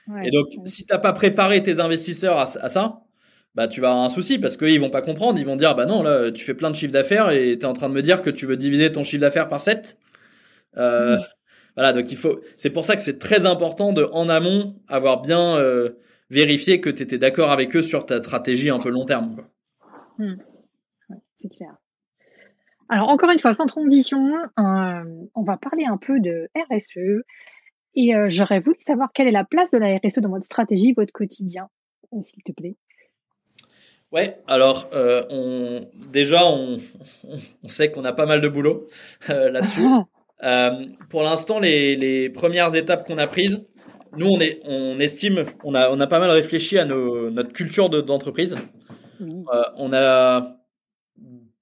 Ouais. 0.07 0.27
Et 0.27 0.31
donc, 0.31 0.47
Ouais. 0.57 0.63
si 0.65 0.85
t'as 0.87 0.97
pas 0.97 1.13
préparé 1.13 1.61
tes 1.61 1.79
investisseurs 1.79 2.37
à, 2.39 2.43
à 2.43 2.69
ça, 2.69 3.01
bah 3.55 3.67
tu 3.67 3.81
vas 3.81 3.89
avoir 3.89 4.05
un 4.05 4.09
souci 4.09 4.37
parce 4.39 4.57
qu'ils 4.57 4.79
vont 4.79 4.89
pas 4.91 5.01
comprendre, 5.01 5.37
ils 5.39 5.45
vont 5.45 5.55
dire 5.55 5.73
bah 5.75 5.85
non 5.85 6.03
là 6.03 6.31
tu 6.31 6.45
fais 6.45 6.53
plein 6.53 6.69
de 6.71 6.75
chiffres 6.75 6.93
d'affaires 6.93 7.31
et 7.31 7.57
tu 7.59 7.65
es 7.65 7.65
en 7.65 7.73
train 7.73 7.89
de 7.89 7.93
me 7.95 8.01
dire 8.03 8.21
que 8.21 8.29
tu 8.29 8.45
veux 8.45 8.57
diviser 8.57 8.91
ton 8.91 9.03
chiffre 9.03 9.21
d'affaires 9.21 9.49
par 9.49 9.59
7. 9.59 9.97
Euh. 10.77 11.17
Voilà, 11.75 11.93
donc 11.93 12.11
il 12.11 12.17
faut 12.17 12.41
c'est 12.57 12.71
pour 12.71 12.83
ça 12.83 12.95
que 12.95 13.01
c'est 13.01 13.19
très 13.19 13.45
important 13.45 13.93
de 13.93 14.03
en 14.11 14.27
amont 14.27 14.75
avoir 14.87 15.21
bien 15.21 15.57
euh, 15.57 15.97
vérifié 16.29 16.81
que 16.81 16.89
tu 16.89 17.03
étais 17.03 17.17
d'accord 17.17 17.51
avec 17.51 17.75
eux 17.75 17.81
sur 17.81 18.05
ta 18.05 18.21
stratégie 18.21 18.69
un 18.69 18.79
peu 18.79 18.89
long 18.89 19.05
terme 19.05 19.35
quoi. 19.35 19.49
Mm. 20.17 20.35
c'est 21.37 21.49
clair. 21.49 21.75
Alors 22.89 23.09
encore 23.09 23.29
une 23.29 23.39
fois, 23.39 23.53
sans 23.53 23.67
transition, 23.67 24.35
euh, 24.57 25.03
on 25.35 25.43
va 25.43 25.57
parler 25.57 25.85
un 25.85 25.97
peu 25.97 26.19
de 26.19 26.49
RSE. 26.69 27.23
Et 27.95 28.13
j'aurais 28.29 28.59
voulu 28.59 28.77
savoir 28.79 29.09
quelle 29.13 29.27
est 29.27 29.31
la 29.31 29.43
place 29.43 29.71
de 29.71 29.77
la 29.77 29.97
RSE 29.97 30.19
dans 30.19 30.29
votre 30.29 30.45
stratégie, 30.45 30.93
votre 30.93 31.11
quotidien, 31.11 31.69
s'il 32.21 32.43
te 32.43 32.51
plaît. 32.51 32.75
Ouais, 34.11 34.41
alors 34.47 34.89
euh, 34.93 35.21
on, 35.29 35.87
déjà 36.09 36.43
on, 36.45 36.77
on 37.63 37.67
sait 37.67 37.91
qu'on 37.91 38.05
a 38.05 38.13
pas 38.13 38.25
mal 38.25 38.41
de 38.41 38.47
boulot 38.47 38.87
euh, 39.29 39.51
là-dessus. 39.51 39.81
euh, 40.43 40.85
pour 41.09 41.23
l'instant, 41.23 41.59
les, 41.59 41.95
les 41.95 42.29
premières 42.29 42.75
étapes 42.75 43.05
qu'on 43.05 43.17
a 43.17 43.27
prises, 43.27 43.65
nous 44.17 44.27
on 44.27 44.39
est, 44.39 44.59
on 44.63 44.99
estime, 44.99 45.45
on 45.63 45.75
a, 45.75 45.89
on 45.89 45.99
a 45.99 46.07
pas 46.07 46.19
mal 46.19 46.31
réfléchi 46.31 46.77
à 46.77 46.85
nos, 46.85 47.29
notre 47.29 47.51
culture 47.51 47.89
d'entreprise. 47.89 48.57
euh, 49.21 49.61
on 49.75 49.93
a 49.93 50.55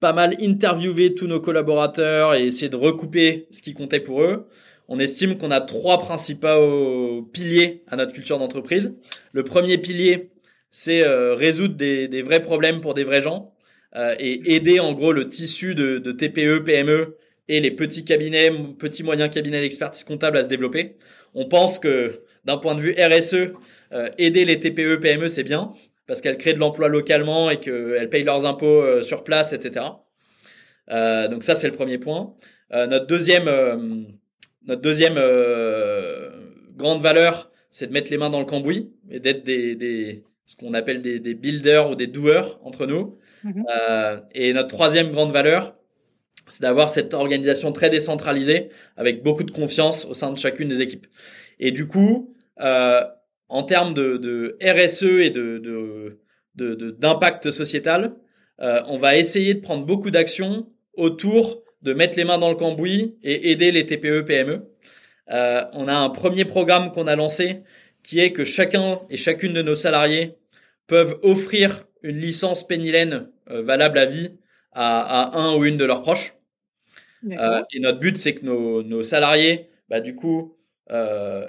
pas 0.00 0.12
mal 0.12 0.34
interviewé 0.40 1.14
tous 1.14 1.26
nos 1.26 1.40
collaborateurs 1.40 2.34
et 2.34 2.46
essayé 2.46 2.68
de 2.68 2.76
recouper 2.76 3.48
ce 3.50 3.62
qui 3.62 3.74
comptait 3.74 4.00
pour 4.00 4.22
eux. 4.22 4.46
On 4.86 4.98
estime 5.00 5.36
qu'on 5.36 5.50
a 5.50 5.60
trois 5.60 5.98
principaux 5.98 7.22
piliers 7.32 7.82
à 7.88 7.96
notre 7.96 8.12
culture 8.12 8.38
d'entreprise. 8.38 8.96
Le 9.32 9.42
premier 9.42 9.76
pilier, 9.76 10.30
c'est 10.70 11.02
euh, 11.02 11.34
résoudre 11.34 11.74
des, 11.74 12.08
des, 12.08 12.22
vrais 12.22 12.40
problèmes 12.40 12.80
pour 12.80 12.94
des 12.94 13.04
vrais 13.04 13.20
gens 13.20 13.52
et 14.20 14.54
aider 14.54 14.78
en 14.78 14.92
gros 14.92 15.12
le 15.12 15.28
tissu 15.28 15.74
de, 15.74 15.98
de, 15.98 16.12
TPE, 16.12 16.62
PME 16.62 17.16
et 17.48 17.60
les 17.60 17.70
petits 17.70 18.04
cabinets, 18.04 18.50
petits 18.78 19.02
moyens 19.02 19.30
cabinets 19.32 19.60
d'expertise 19.60 20.04
comptable 20.04 20.36
à 20.38 20.42
se 20.42 20.48
développer. 20.48 20.96
On 21.34 21.46
pense 21.46 21.78
que 21.78 22.22
d'un 22.44 22.58
point 22.58 22.74
de 22.74 22.80
vue 22.80 22.94
RSE, 22.98 23.52
euh, 23.92 24.08
aider 24.18 24.44
les 24.44 24.60
TPE, 24.60 24.96
PME, 25.00 25.28
c'est 25.28 25.44
bien 25.44 25.72
parce 26.06 26.22
qu'elles 26.22 26.38
créent 26.38 26.54
de 26.54 26.58
l'emploi 26.58 26.88
localement 26.88 27.50
et 27.50 27.60
qu'elles 27.60 28.08
payent 28.08 28.24
leurs 28.24 28.46
impôts 28.46 28.82
euh, 28.82 29.02
sur 29.02 29.24
place, 29.24 29.52
etc. 29.52 29.84
Euh, 30.90 31.28
donc 31.28 31.44
ça, 31.44 31.54
c'est 31.54 31.68
le 31.68 31.74
premier 31.74 31.98
point. 31.98 32.34
notre 32.72 33.06
deuxième, 33.06 33.50
notre 34.66 34.80
deuxième 34.80 35.20
grande 36.76 37.02
valeur, 37.02 37.50
c'est 37.70 37.86
de 37.86 37.92
mettre 37.92 38.10
les 38.10 38.18
mains 38.18 38.30
dans 38.30 38.38
le 38.38 38.46
cambouis 38.46 38.90
et 39.10 39.20
d'être 39.20 39.44
des, 39.44 39.74
des, 39.74 40.24
ce 40.44 40.56
qu'on 40.56 40.72
appelle 40.72 41.02
des, 41.02 41.20
des, 41.20 41.34
builders 41.34 41.90
ou 41.90 41.94
des 41.94 42.06
doers 42.06 42.58
entre 42.62 42.86
nous. 42.86 43.18
Mmh. 43.44 43.62
Euh, 43.68 44.20
et 44.32 44.52
notre 44.52 44.68
troisième 44.68 45.10
grande 45.10 45.32
valeur, 45.32 45.76
c'est 46.48 46.62
d'avoir 46.62 46.90
cette 46.90 47.14
organisation 47.14 47.72
très 47.72 47.90
décentralisée 47.90 48.68
avec 48.96 49.22
beaucoup 49.22 49.44
de 49.44 49.50
confiance 49.50 50.04
au 50.04 50.14
sein 50.14 50.32
de 50.32 50.38
chacune 50.38 50.68
des 50.68 50.80
équipes. 50.80 51.06
Et 51.60 51.70
du 51.72 51.86
coup, 51.86 52.34
euh, 52.60 53.02
en 53.48 53.62
termes 53.62 53.94
de, 53.94 54.16
de, 54.16 54.56
RSE 54.62 55.02
et 55.02 55.30
de, 55.30 55.58
de, 56.54 56.90
d'impact 56.90 57.50
sociétal, 57.50 58.14
euh, 58.60 58.82
on 58.86 58.98
va 58.98 59.16
essayer 59.16 59.54
de 59.54 59.60
prendre 59.60 59.84
beaucoup 59.84 60.10
d'actions 60.10 60.68
autour 60.94 61.62
de 61.82 61.92
mettre 61.92 62.16
les 62.16 62.24
mains 62.24 62.38
dans 62.38 62.50
le 62.50 62.56
cambouis 62.56 63.16
et 63.22 63.50
aider 63.50 63.70
les 63.70 63.86
TPE 63.86 64.22
PME. 64.22 64.68
Euh, 65.30 65.64
on 65.72 65.88
a 65.88 65.94
un 65.94 66.10
premier 66.10 66.44
programme 66.44 66.90
qu'on 66.90 67.06
a 67.06 67.14
lancé 67.14 67.62
qui 68.02 68.20
est 68.20 68.32
que 68.32 68.44
chacun 68.44 69.00
et 69.10 69.16
chacune 69.16 69.52
de 69.52 69.62
nos 69.62 69.74
salariés 69.74 70.36
peuvent 70.86 71.18
offrir 71.22 71.84
une 72.02 72.16
licence 72.16 72.66
pénilène 72.66 73.28
euh, 73.50 73.62
valable 73.62 73.98
à 73.98 74.06
vie 74.06 74.30
à, 74.72 75.00
à, 75.00 75.38
un 75.38 75.54
ou 75.56 75.64
une 75.64 75.76
de 75.76 75.84
leurs 75.84 76.02
proches. 76.02 76.34
Euh, 77.30 77.62
et 77.72 77.80
notre 77.80 77.98
but, 77.98 78.16
c'est 78.16 78.34
que 78.34 78.44
nos, 78.44 78.82
nos, 78.82 79.02
salariés, 79.02 79.68
bah, 79.88 80.00
du 80.00 80.14
coup, 80.14 80.56
euh, 80.90 81.46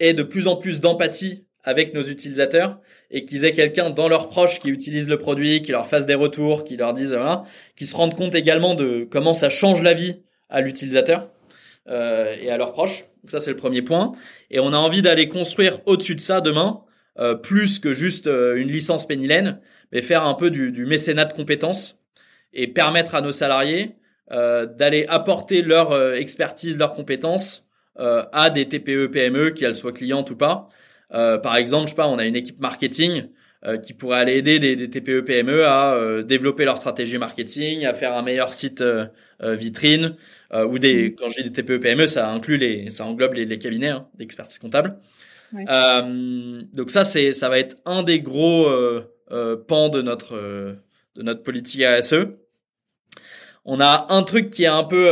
aient 0.00 0.14
de 0.14 0.22
plus 0.22 0.46
en 0.46 0.56
plus 0.56 0.80
d'empathie 0.80 1.44
avec 1.64 1.92
nos 1.92 2.02
utilisateurs 2.02 2.80
et 3.10 3.24
qu'ils 3.24 3.44
aient 3.44 3.52
quelqu'un 3.52 3.90
dans 3.90 4.08
leurs 4.08 4.28
proches 4.28 4.60
qui 4.60 4.68
utilise 4.68 5.08
le 5.08 5.18
produit, 5.18 5.60
qui 5.62 5.72
leur 5.72 5.86
fasse 5.86 6.06
des 6.06 6.14
retours, 6.14 6.64
qui 6.64 6.76
leur 6.76 6.94
dise 6.94 7.12
voilà, 7.12 7.44
qui 7.76 7.86
se 7.86 7.96
rendent 7.96 8.14
compte 8.14 8.34
également 8.34 8.74
de 8.74 9.06
comment 9.10 9.34
ça 9.34 9.48
change 9.48 9.82
la 9.82 9.94
vie 9.94 10.22
à 10.48 10.60
l'utilisateur 10.60 11.30
euh, 11.88 12.34
et 12.40 12.50
à 12.50 12.56
leurs 12.56 12.72
proches. 12.72 13.04
Ça 13.26 13.40
c'est 13.40 13.50
le 13.50 13.56
premier 13.56 13.82
point. 13.82 14.12
Et 14.50 14.60
on 14.60 14.72
a 14.72 14.76
envie 14.76 15.02
d'aller 15.02 15.28
construire 15.28 15.80
au-dessus 15.86 16.14
de 16.14 16.20
ça 16.20 16.40
demain 16.40 16.84
euh, 17.18 17.34
plus 17.34 17.78
que 17.78 17.92
juste 17.92 18.28
euh, 18.28 18.56
une 18.56 18.68
licence 18.68 19.06
pénilène, 19.06 19.60
mais 19.92 20.02
faire 20.02 20.24
un 20.24 20.34
peu 20.34 20.50
du, 20.50 20.70
du, 20.70 20.86
mécénat 20.86 21.24
de 21.24 21.32
compétences 21.32 22.00
et 22.52 22.68
permettre 22.68 23.14
à 23.14 23.20
nos 23.20 23.32
salariés 23.32 23.96
d'aller 24.30 25.06
apporter 25.08 25.62
leur 25.62 26.14
expertise, 26.14 26.76
leurs 26.76 26.92
compétences 26.92 27.68
à 27.96 28.50
des 28.50 28.66
TPE, 28.68 29.06
PME, 29.06 29.50
qu'elles 29.50 29.74
soient 29.74 29.92
clientes 29.92 30.30
ou 30.30 30.36
pas. 30.36 30.68
par 31.10 31.56
exemple, 31.56 31.86
je 31.86 31.90
sais 31.90 31.96
pas, 31.96 32.08
on 32.08 32.18
a 32.18 32.26
une 32.26 32.36
équipe 32.36 32.60
marketing 32.60 33.28
qui 33.82 33.94
pourrait 33.94 34.18
aller 34.18 34.36
aider 34.36 34.58
des, 34.58 34.76
des 34.76 34.90
TPE, 34.90 35.22
PME 35.22 35.64
à 35.64 36.22
développer 36.24 36.66
leur 36.66 36.76
stratégie 36.76 37.16
marketing, 37.16 37.86
à 37.86 37.94
faire 37.94 38.14
un 38.16 38.22
meilleur 38.22 38.52
site 38.52 38.84
vitrine, 39.40 40.16
ou 40.52 40.78
des, 40.78 41.08
mmh. 41.08 41.14
quand 41.14 41.30
je 41.30 41.42
dis 41.42 41.50
des 41.50 41.62
TPE, 41.62 41.78
PME, 41.80 42.06
ça 42.06 42.30
inclut 42.30 42.58
les, 42.58 42.90
ça 42.90 43.06
englobe 43.06 43.32
les, 43.32 43.46
les 43.46 43.58
cabinets 43.58 43.88
hein, 43.88 44.08
d'expertise 44.18 44.58
comptable. 44.58 44.98
Euh, 45.54 46.62
donc 46.72 46.90
ça, 46.90 47.04
c'est, 47.04 47.32
ça 47.32 47.48
va 47.48 47.58
être 47.58 47.76
un 47.84 48.02
des 48.02 48.20
gros 48.20 48.68
euh, 48.68 49.04
euh, 49.30 49.56
pans 49.56 49.88
de 49.88 50.02
notre 50.02 50.36
de 51.14 51.22
notre 51.22 51.42
politique 51.42 51.82
ASE. 51.82 52.14
On 53.70 53.80
a 53.80 54.06
un 54.08 54.22
truc 54.22 54.48
qui 54.48 54.64
est 54.64 54.66
un 54.66 54.84
peu 54.84 55.10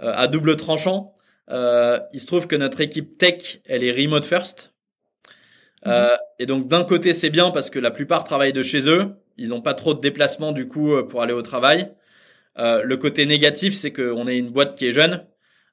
à 0.00 0.26
double 0.26 0.56
tranchant. 0.56 1.14
il 1.48 2.20
se 2.20 2.26
trouve 2.26 2.48
que 2.48 2.56
notre 2.56 2.80
équipe 2.80 3.16
tech, 3.16 3.60
elle 3.66 3.84
est 3.84 3.92
remote 3.92 4.24
first. 4.24 4.72
Euh, 5.86 6.10
mhm. 6.10 6.16
et 6.38 6.46
donc 6.46 6.66
d'un 6.66 6.82
côté 6.82 7.12
c'est 7.12 7.28
bien 7.28 7.50
parce 7.50 7.68
que 7.68 7.78
la 7.78 7.90
plupart 7.90 8.24
travaillent 8.24 8.54
de 8.54 8.62
chez 8.62 8.88
eux, 8.88 9.16
ils 9.36 9.50
n'ont 9.50 9.60
pas 9.60 9.74
trop 9.74 9.92
de 9.92 10.00
déplacements 10.00 10.52
du 10.52 10.66
coup 10.66 10.94
pour 11.08 11.20
aller 11.22 11.34
au 11.34 11.42
travail. 11.42 11.92
Euh, 12.58 12.82
le 12.82 12.96
côté 12.96 13.26
négatif 13.26 13.74
c'est 13.74 13.92
qu'on 13.92 14.26
est 14.26 14.38
une 14.38 14.50
boîte 14.50 14.76
qui 14.76 14.86
est 14.86 14.92
jeune, 14.92 15.26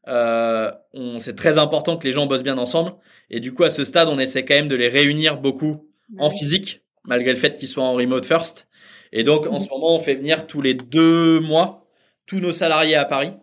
euh, 0.08 0.72
c'est 1.20 1.36
très 1.36 1.58
important 1.58 1.98
que 1.98 2.06
les 2.06 2.12
gens 2.12 2.26
bossent 2.26 2.44
bien 2.44 2.58
ensemble. 2.58 2.94
Et 3.30 3.40
du 3.40 3.54
coup, 3.54 3.64
à 3.64 3.70
ce 3.70 3.84
stade, 3.84 4.08
on 4.10 4.20
essaie 4.20 4.44
quand 4.46 4.56
même 4.56 4.68
de 4.68 4.76
les 4.76 4.88
réunir 4.88 5.38
beaucoup 5.38 5.88
en 6.18 6.30
physique, 6.30 6.82
malgré 7.06 7.32
le 7.32 7.38
fait 7.38 7.56
qu'ils 7.56 7.68
soient 7.68 7.84
en 7.84 7.94
remote 7.94 8.26
first. 8.26 8.68
Et 9.12 9.24
donc, 9.24 9.48
en 9.48 9.60
ce 9.60 9.70
moment, 9.70 9.96
on 9.96 10.00
fait 10.00 10.16
venir 10.16 10.48
tous 10.48 10.62
les 10.62 10.74
deux 10.74 11.40
mois 11.40 11.86
tous 12.26 12.40
nos 12.40 12.54
salariés 12.54 12.96
à 12.96 13.06
Paris. 13.06 13.34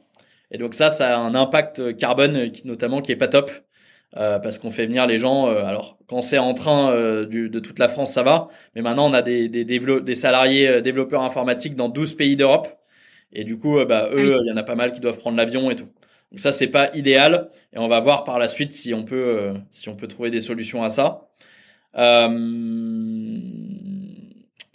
Et 0.51 0.57
donc 0.57 0.73
ça, 0.73 0.89
ça 0.89 1.19
a 1.19 1.21
un 1.21 1.35
impact 1.35 1.97
carbone, 1.97 2.51
qui, 2.53 2.67
notamment, 2.67 3.03
qui 3.03 3.13
est 3.13 3.17
pas 3.17 3.29
top. 3.29 3.51
Euh, 4.17 4.39
parce 4.39 4.57
qu'on 4.57 4.71
fait 4.71 4.87
venir 4.87 5.07
les 5.07 5.19
gens. 5.19 5.49
Euh, 5.49 5.65
alors, 5.65 5.99
quand 6.07 6.23
c'est 6.23 6.39
en 6.39 6.55
train 6.55 6.91
euh, 6.93 7.27
du, 7.27 7.51
de 7.51 7.61
toute 7.61 7.79
la 7.79 7.89
France, 7.89 8.13
ça 8.13 8.23
va. 8.23 8.49
Mais 8.75 8.81
maintenant, 8.81 9.11
on 9.11 9.13
a 9.13 9.21
des, 9.21 9.51
des, 9.51 9.65
des 9.67 10.15
salariés 10.15 10.67
euh, 10.67 10.81
développeurs 10.81 11.23
informatiques 11.23 11.75
dans 11.77 11.91
12 11.91 12.15
pays 12.15 12.35
d'Europe. 12.35 12.69
Et 13.35 13.45
du 13.45 13.59
coup, 13.59 13.85
bah, 13.85 14.09
eux, 14.13 14.39
il 14.43 14.49
y 14.49 14.53
en 14.53 14.57
a 14.57 14.63
pas 14.63 14.75
mal 14.75 14.93
qui 14.93 15.01
doivent 15.01 15.19
prendre 15.19 15.37
l'avion 15.37 15.71
et 15.71 15.77
tout. 15.77 15.89
Donc 16.31 16.41
ça, 16.41 16.53
c'est 16.53 16.69
pas 16.69 16.91
idéal, 16.95 17.49
et 17.73 17.79
on 17.79 17.89
va 17.89 18.01
voir 18.01 18.25
par 18.25 18.39
la 18.39 18.49
suite 18.49 18.75
si 18.75 18.93
on 18.93 19.05
peut, 19.05 19.17
euh, 19.17 19.55
si 19.71 19.89
on 19.89 19.97
peut 19.97 20.09
trouver 20.09 20.31
des 20.31 20.41
solutions 20.41 20.83
à 20.83 20.91
ça. 20.91 21.29
Euh, 21.97 22.29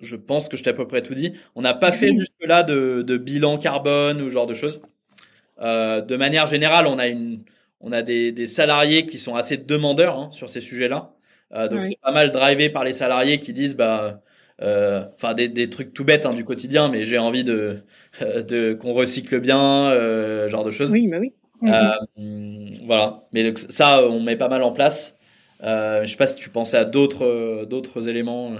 je 0.03 0.15
pense 0.15 0.49
que 0.49 0.57
je 0.57 0.63
t'ai 0.63 0.71
à 0.71 0.73
peu 0.73 0.87
près 0.87 1.01
tout 1.01 1.13
dit. 1.13 1.33
On 1.55 1.61
n'a 1.61 1.73
pas 1.73 1.91
fait 1.91 2.13
jusque-là 2.13 2.63
de, 2.63 3.03
de, 3.05 3.17
bilan 3.17 3.57
carbone 3.57 4.21
ou 4.21 4.29
ce 4.29 4.33
genre 4.33 4.47
de 4.47 4.53
choses. 4.53 4.81
Euh, 5.61 6.01
de 6.01 6.15
manière 6.15 6.45
générale, 6.47 6.87
on 6.87 6.99
a 6.99 7.07
une, 7.07 7.43
on 7.79 7.91
a 7.91 8.01
des, 8.01 8.31
des 8.31 8.47
salariés 8.47 9.05
qui 9.05 9.19
sont 9.19 9.35
assez 9.35 9.57
demandeurs 9.57 10.17
hein, 10.17 10.29
sur 10.31 10.49
ces 10.49 10.61
sujets-là. 10.61 11.13
Euh, 11.53 11.67
donc 11.67 11.85
c'est 11.85 11.99
pas 12.01 12.11
mal 12.11 12.31
drivé 12.31 12.69
par 12.69 12.83
les 12.83 12.93
salariés 12.93 13.39
qui 13.39 13.53
disent 13.53 13.75
bah 13.75 14.23
euh, 14.61 15.03
des, 15.35 15.49
des, 15.49 15.69
trucs 15.69 15.93
tout 15.93 16.03
bêtes 16.03 16.25
hein, 16.25 16.33
du 16.33 16.45
quotidien, 16.45 16.87
mais 16.87 17.05
j'ai 17.05 17.17
envie 17.17 17.43
de, 17.43 17.83
de 18.21 18.73
qu'on 18.73 18.93
recycle 18.93 19.39
bien, 19.39 19.87
euh, 19.87 20.47
genre 20.47 20.63
de 20.63 20.71
choses. 20.71 20.91
Oui, 20.91 21.07
bah 21.07 21.17
oui. 21.19 21.33
Euh, 21.63 22.69
voilà. 22.85 23.23
Mais 23.33 23.53
ça, 23.55 24.05
on 24.07 24.21
met 24.21 24.35
pas 24.35 24.49
mal 24.49 24.63
en 24.63 24.71
place. 24.71 25.17
Je 25.61 26.03
sais 26.05 26.17
pas 26.17 26.27
si 26.27 26.39
tu 26.39 26.49
pensais 26.49 26.77
à 26.77 26.85
d'autres 26.85 27.65
d'autres 27.65 28.07
éléments. 28.07 28.55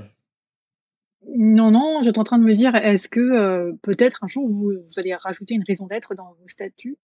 Non, 1.28 1.72
non, 1.72 2.02
j'étais 2.04 2.20
en 2.20 2.24
train 2.24 2.38
de 2.38 2.44
me 2.44 2.54
dire, 2.54 2.76
est-ce 2.76 3.08
que 3.08 3.72
peut-être 3.82 4.24
un 4.24 4.28
jour 4.28 4.48
vous, 4.48 4.74
vous, 4.86 5.00
allez 5.00 5.14
rajouter 5.16 5.54
une 5.56 5.64
raison 5.68 5.88
d'être 5.88 6.16
dans 6.16 6.36
vos 6.40 6.48
statuts? 6.48 6.98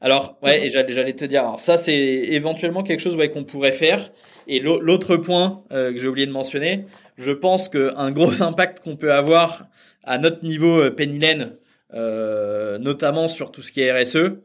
Alors, 0.00 0.38
ouais, 0.42 0.66
et 0.66 0.70
j'allais 0.70 1.14
te 1.14 1.24
dire, 1.24 1.40
alors 1.40 1.60
ça 1.60 1.76
c'est 1.76 1.96
éventuellement 1.96 2.82
quelque 2.82 3.00
chose 3.00 3.16
ouais, 3.16 3.30
qu'on 3.30 3.44
pourrait 3.44 3.72
faire. 3.72 4.12
Et 4.46 4.60
l'autre 4.60 5.16
point 5.16 5.64
euh, 5.72 5.92
que 5.92 5.98
j'ai 5.98 6.08
oublié 6.08 6.26
de 6.26 6.32
mentionner, 6.32 6.86
je 7.16 7.32
pense 7.32 7.68
qu'un 7.68 8.10
gros 8.10 8.42
impact 8.42 8.80
qu'on 8.80 8.96
peut 8.96 9.12
avoir 9.12 9.68
à 10.04 10.18
notre 10.18 10.44
niveau 10.44 10.90
pénilène, 10.90 11.56
euh, 11.94 12.78
notamment 12.78 13.28
sur 13.28 13.52
tout 13.52 13.62
ce 13.62 13.72
qui 13.72 13.82
est 13.82 13.92
RSE, 13.92 14.38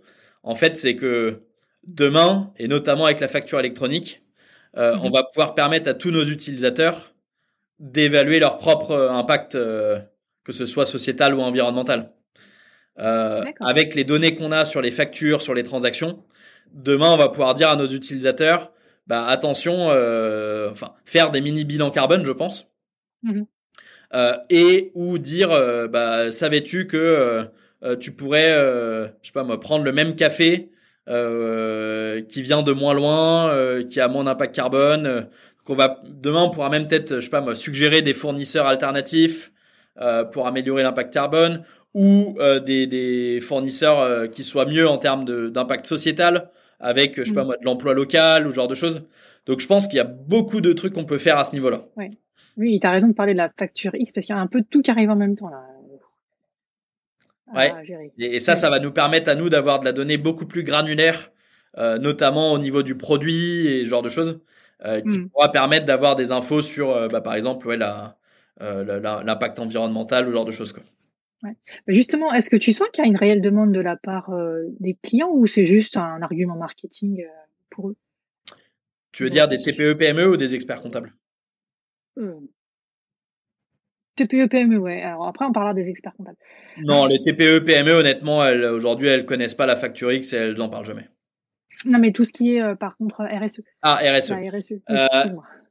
en 0.44 0.56
fait, 0.56 0.78
c'est 0.78 0.96
que 0.96 1.42
demain, 1.88 2.52
et 2.58 2.68
notamment 2.68 3.06
avec 3.06 3.20
la 3.20 3.28
facture 3.28 3.60
électronique, 3.60 4.22
euh, 4.78 4.98
on 5.02 5.10
va 5.10 5.24
pouvoir 5.24 5.56
permettre 5.56 5.90
à 5.90 5.94
tous 5.94 6.12
nos 6.12 6.24
utilisateurs 6.24 7.15
d'évaluer 7.80 8.40
leur 8.40 8.58
propre 8.58 8.96
impact, 9.12 9.54
que 9.54 10.52
ce 10.52 10.66
soit 10.66 10.86
sociétal 10.86 11.34
ou 11.34 11.42
environnemental. 11.42 12.12
avec 12.98 13.96
les 13.96 14.04
données 14.04 14.36
qu'on 14.36 14.52
a 14.52 14.66
sur 14.66 14.82
les 14.82 14.92
factures, 14.92 15.42
sur 15.42 15.54
les 15.54 15.64
transactions, 15.64 16.24
demain 16.74 17.12
on 17.12 17.18
va 17.18 17.30
pouvoir 17.30 17.54
dire 17.54 17.70
à 17.70 17.76
nos 17.76 17.88
utilisateurs, 17.88 18.72
bah 19.08 19.26
attention, 19.28 19.88
enfin 20.72 20.94
faire 21.06 21.32
des 21.32 21.42
mini 21.42 21.66
bilans 21.66 21.92
carbone, 21.92 22.26
je 22.26 22.32
pense. 22.32 22.68
Mmh 23.24 23.44
et 24.50 24.92
ou 24.94 25.18
dire, 25.18 25.50
bah 25.90 26.32
savais-tu 26.32 26.88
que 26.88 27.50
euh, 27.86 27.96
tu 27.96 28.12
pourrais, 28.12 28.52
euh, 28.52 29.08
je 29.22 29.28
sais 29.28 29.34
pas 29.34 29.44
moi, 29.44 29.60
prendre 29.60 29.84
le 29.84 29.92
même 29.92 30.16
café 30.16 30.72
euh, 31.08 32.22
qui 32.24 32.42
vient 32.42 32.64
de 32.64 32.72
moins 32.72 32.94
loin, 32.94 33.84
qui 33.88 34.00
a 34.00 34.08
moins 34.08 34.24
d'impact 34.24 34.56
carbone. 34.56 35.28
Qu'on 35.66 35.76
va 35.76 36.02
demain, 36.06 36.44
on 36.44 36.50
pourra 36.50 36.70
même 36.70 36.88
peut-être, 36.88 37.16
je 37.16 37.20
sais 37.22 37.30
pas 37.30 37.42
moi, 37.42 37.56
suggérer 37.56 38.02
des 38.02 38.14
fournisseurs 38.14 38.68
alternatifs 38.68 39.52
pour 40.34 40.46
améliorer 40.46 40.84
l'impact 40.84 41.14
carbone 41.14 41.64
ou 41.94 42.38
des, 42.66 42.86
des, 42.86 43.40
fournisseurs 43.40 44.30
qui 44.30 44.44
soient 44.44 44.66
mieux 44.66 44.88
en 44.88 44.98
termes 44.98 45.24
d'impact 45.50 45.88
sociétal 45.88 46.52
avec, 46.80 47.16
je 47.18 47.24
sais 47.24 47.34
pas 47.34 47.44
mm. 47.44 47.48
moi, 47.48 47.58
de 47.58 47.66
l'emploi 47.66 47.94
local 47.94 48.46
ou 48.46 48.52
ce 48.52 48.56
genre 48.56 48.68
de 48.68 48.76
choses. 48.76 49.04
Donc 49.46 49.60
je 49.60 49.68
pense 49.68 49.88
qu'il 49.88 49.98
y 49.98 50.02
a 50.02 50.06
beaucoup 50.06 50.62
de 50.62 50.74
trucs 50.74 50.94
qu'on 50.94 51.06
peut 51.06 51.18
faire 51.18 51.38
à 51.38 51.44
ce 51.44 51.54
niveau-là. 51.54 51.86
Oui, 52.58 52.80
tu 52.80 52.88
as 52.88 52.92
raison 52.92 53.08
de 53.08 53.14
parler 53.14 53.34
de 53.34 53.38
la 53.38 53.50
facture 53.50 53.96
X 53.96 54.12
parce 54.12 54.26
qu'il 54.26 54.36
y 54.36 54.38
a 54.38 54.42
un 54.42 54.48
peu 54.48 54.64
tout 54.70 54.82
qui 54.82 54.92
arrive 54.92 55.10
en 55.10 55.16
même 55.16 55.36
temps 55.36 55.50
là. 55.50 55.64
Ouais. 57.54 57.72
Et, 58.18 58.40
ça, 58.40 58.56
ça 58.56 58.70
va 58.70 58.80
nous 58.80 58.92
permettre 58.92 59.30
à 59.30 59.36
nous 59.36 59.50
d'avoir 59.50 59.80
de 59.80 59.86
la 59.86 59.94
donnée 59.94 60.18
beaucoup 60.18 60.48
plus 60.48 60.64
granulaire, 60.64 61.32
euh, 61.78 62.00
notamment 62.00 62.52
au 62.52 62.58
niveau 62.58 62.82
du 62.82 62.98
produit 62.98 63.68
et 63.68 63.86
ce 63.86 63.90
genre 63.90 64.02
de 64.02 64.10
choses, 64.10 64.30
euh, 64.30 64.40
qui 64.84 65.20
hmm. 65.20 65.30
pourra 65.30 65.52
permettre 65.52 65.86
d'avoir 65.86 66.16
des 66.16 66.32
infos 66.32 66.62
sur, 66.62 66.92
euh, 66.92 67.08
bah, 67.08 67.22
par 67.22 67.36
exemple, 67.36 67.68
ouais, 67.68 67.80
euh, 68.62 69.00
l'impact 69.24 69.60
environnemental 69.60 70.26
ou 70.26 70.30
ce 70.30 70.34
genre 70.34 70.46
de 70.46 70.52
choses. 70.52 70.74
Quoi. 70.74 70.84
Ouais. 71.44 71.56
Justement, 71.88 72.34
est-ce 72.34 72.50
que 72.50 72.56
tu 72.56 72.74
sens 72.74 72.88
qu'il 72.92 73.04
y 73.04 73.08
a 73.08 73.10
une 73.10 73.18
réelle 73.18 73.42
demande 73.42 73.72
de 73.72 73.80
la 73.80 73.96
part 73.96 74.32
des 74.80 74.98
clients 75.04 75.30
ou 75.32 75.46
c'est 75.48 75.66
juste 75.66 75.98
un 75.98 76.22
argument 76.22 76.56
marketing 76.56 77.26
pour 77.70 77.90
eux? 77.90 77.96
Tu 79.12 79.24
veux 79.24 79.30
dire 79.30 79.48
des 79.48 79.62
TPE, 79.62 79.94
PME 79.94 80.28
ou 80.28 80.38
des 80.38 80.56
experts 80.56 80.82
comptables? 80.82 81.14
TPE, 84.16 84.48
PME, 84.48 84.78
ouais. 84.78 85.02
Alors 85.02 85.28
après, 85.28 85.46
on 85.46 85.52
parlera 85.52 85.74
des 85.74 85.90
experts 85.90 86.16
comptables. 86.18 86.38
Non, 86.84 87.06
les 87.06 87.22
TPE, 87.22 87.60
PME, 87.60 87.92
honnêtement, 87.92 88.40
aujourd'hui, 88.72 89.10
elles 89.10 89.26
connaissent 89.26 89.54
pas 89.54 89.66
la 89.66 89.76
facture 89.76 90.12
X 90.12 90.34
et 90.34 90.38
elles 90.38 90.62
en 90.62 90.70
parlent 90.70 90.86
jamais. 90.86 91.10
Non, 91.86 92.00
mais 92.00 92.12
tout 92.12 92.24
ce 92.24 92.34
qui 92.34 92.56
est, 92.56 92.62
euh, 92.62 92.76
par 92.76 92.98
contre, 92.98 93.24
RSE. 93.24 93.62
Ah, 93.82 93.96
RSE. 93.96 94.32
RSE. 94.32 94.74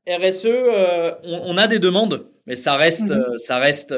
RSE, 0.07 0.45
euh, 0.47 0.49
euh, 0.49 1.15
on, 1.23 1.57
a 1.57 1.67
des 1.67 1.79
demandes, 1.79 2.29
mais 2.47 2.57
ça 2.57 2.77
reste, 2.77 3.11
mhm. 3.11 3.39
ça 3.39 3.59
reste 3.59 3.95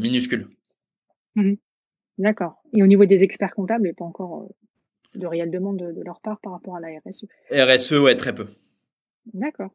minuscule. 0.00 0.48
Mhm. 1.36 1.56
D'accord. 2.18 2.62
Et 2.76 2.82
au 2.82 2.86
niveau 2.86 3.04
des 3.04 3.22
experts 3.22 3.54
comptables, 3.54 3.82
il 3.82 3.90
n'y 3.90 3.90
a 3.90 3.94
pas 3.94 4.04
encore 4.04 4.48
de 5.14 5.26
réelle 5.26 5.50
demande 5.50 5.78
de, 5.78 5.92
de, 5.92 6.02
leur 6.02 6.20
part 6.20 6.40
par 6.40 6.52
rapport 6.52 6.76
à 6.76 6.80
la 6.80 6.88
RSE. 7.06 7.26
RSE, 7.52 7.92
ouais, 7.92 8.16
très 8.16 8.34
peu. 8.34 8.48
D'accord. 9.32 9.70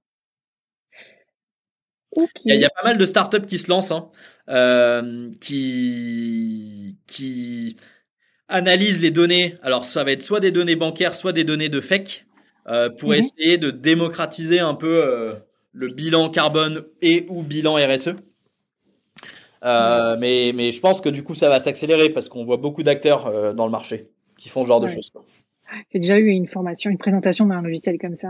Il 2.45 2.55
y, 2.55 2.65
a 2.65 2.69
pas 2.69 2.83
mal 2.83 2.97
de 2.97 3.05
startups 3.05 3.41
qui 3.41 3.57
se 3.57 3.69
lancent, 3.69 3.91
hein, 3.91 4.11
euh, 4.49 5.31
qui, 5.39 6.99
qui 7.07 7.77
analysent 8.47 9.01
les 9.01 9.11
données. 9.11 9.55
Alors, 9.61 9.85
ça 9.85 10.03
va 10.03 10.11
être 10.11 10.21
soit 10.21 10.39
des 10.39 10.51
données 10.51 10.75
bancaires, 10.75 11.13
soit 11.13 11.33
des 11.33 11.43
données 11.43 11.69
de 11.69 11.79
FEC, 11.79 12.25
euh, 12.67 12.89
pour 12.89 13.09
mhm. 13.09 13.15
essayer 13.15 13.57
de 13.57 13.71
démocratiser 13.71 14.59
un 14.59 14.73
peu 14.73 15.03
euh, 15.03 15.33
le 15.73 15.89
bilan 15.89 16.29
carbone 16.29 16.85
et 17.01 17.25
ou 17.29 17.43
bilan 17.43 17.75
RSE. 17.75 18.15
Euh, 19.65 20.17
mais, 20.19 20.51
mais 20.53 20.71
je 20.71 20.79
pense 20.81 20.99
que 20.99 21.09
du 21.09 21.23
coup, 21.23 21.35
ça 21.35 21.49
va 21.49 21.59
s'accélérer 21.59 22.09
parce 22.09 22.27
qu'on 22.27 22.43
voit 22.43 22.57
beaucoup 22.57 22.83
d'acteurs 22.83 23.53
dans 23.53 23.65
le 23.65 23.71
marché 23.71 24.09
qui 24.37 24.49
font 24.49 24.63
ce 24.63 24.67
genre 24.67 24.81
de 24.81 24.87
choses. 24.87 25.11
J'ai 25.91 25.99
déjà 25.99 26.19
eu 26.19 26.27
une 26.27 26.47
formation, 26.47 26.91
une 26.91 26.97
présentation 26.97 27.45
d'un 27.45 27.61
logiciel 27.61 27.97
comme 27.97 28.15
ça 28.15 28.27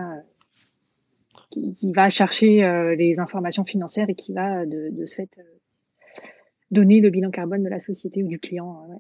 qui, 1.50 1.92
va 1.92 2.10
chercher 2.10 2.96
les 2.98 3.20
informations 3.20 3.66
financières 3.66 4.10
et 4.10 4.16
qui 4.16 4.32
va 4.32 4.66
de, 4.66 4.90
de 4.92 5.06
ce 5.08 5.16
fait 5.16 5.40
donner 6.70 7.02
le 7.02 7.10
bilan 7.10 7.32
carbone 7.32 7.64
de 7.64 7.70
la 7.70 7.80
société 7.80 8.24
ou 8.24 8.28
du 8.28 8.40
client. 8.40 8.86
Ouais. 8.88 8.98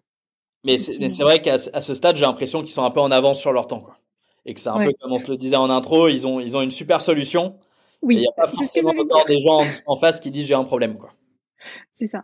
Mais 0.64 0.78
c'est 0.78 1.24
vrai 1.24 1.41
qu'à 1.41 1.57
ce 1.57 1.93
stade, 1.93 2.16
j'ai 2.16 2.26
l'impression 2.26 2.61
qu'ils 2.61 2.70
sont 2.70 2.84
un 2.84 2.91
peu 2.91 3.01
en 3.01 3.11
avance 3.11 3.39
sur 3.39 3.51
leur 3.51 3.68
temps. 3.68 3.82
Quoi. 3.82 3.97
Et 4.45 4.53
que 4.53 4.59
c'est 4.59 4.70
un 4.70 4.86
peu 4.86 4.91
comme 4.99 5.11
on 5.11 5.20
se 5.20 5.30
le 5.30 5.38
disait 5.38 5.55
en 5.55 5.70
intro, 5.70 6.07
ils 6.07 6.26
ont, 6.28 6.39
ils 6.39 6.55
ont 6.55 6.61
une 6.61 6.72
super 6.72 7.01
solution. 7.01 7.57
Oui. 8.01 8.16
Il 8.16 8.20
n'y 8.22 8.28
a 8.28 8.32
pas 8.36 8.47
forcément 8.47 8.93
encore 8.97 9.26
des 9.26 9.39
gens 9.39 9.59
en, 9.86 9.95
face 9.95 10.20
qui 10.20 10.32
disent 10.32 10.47
j'ai 10.47 10.53
un 10.53 10.66
problème. 10.66 10.97
quoi. 10.97 11.14
C'est 11.95 12.07
ça. 12.07 12.24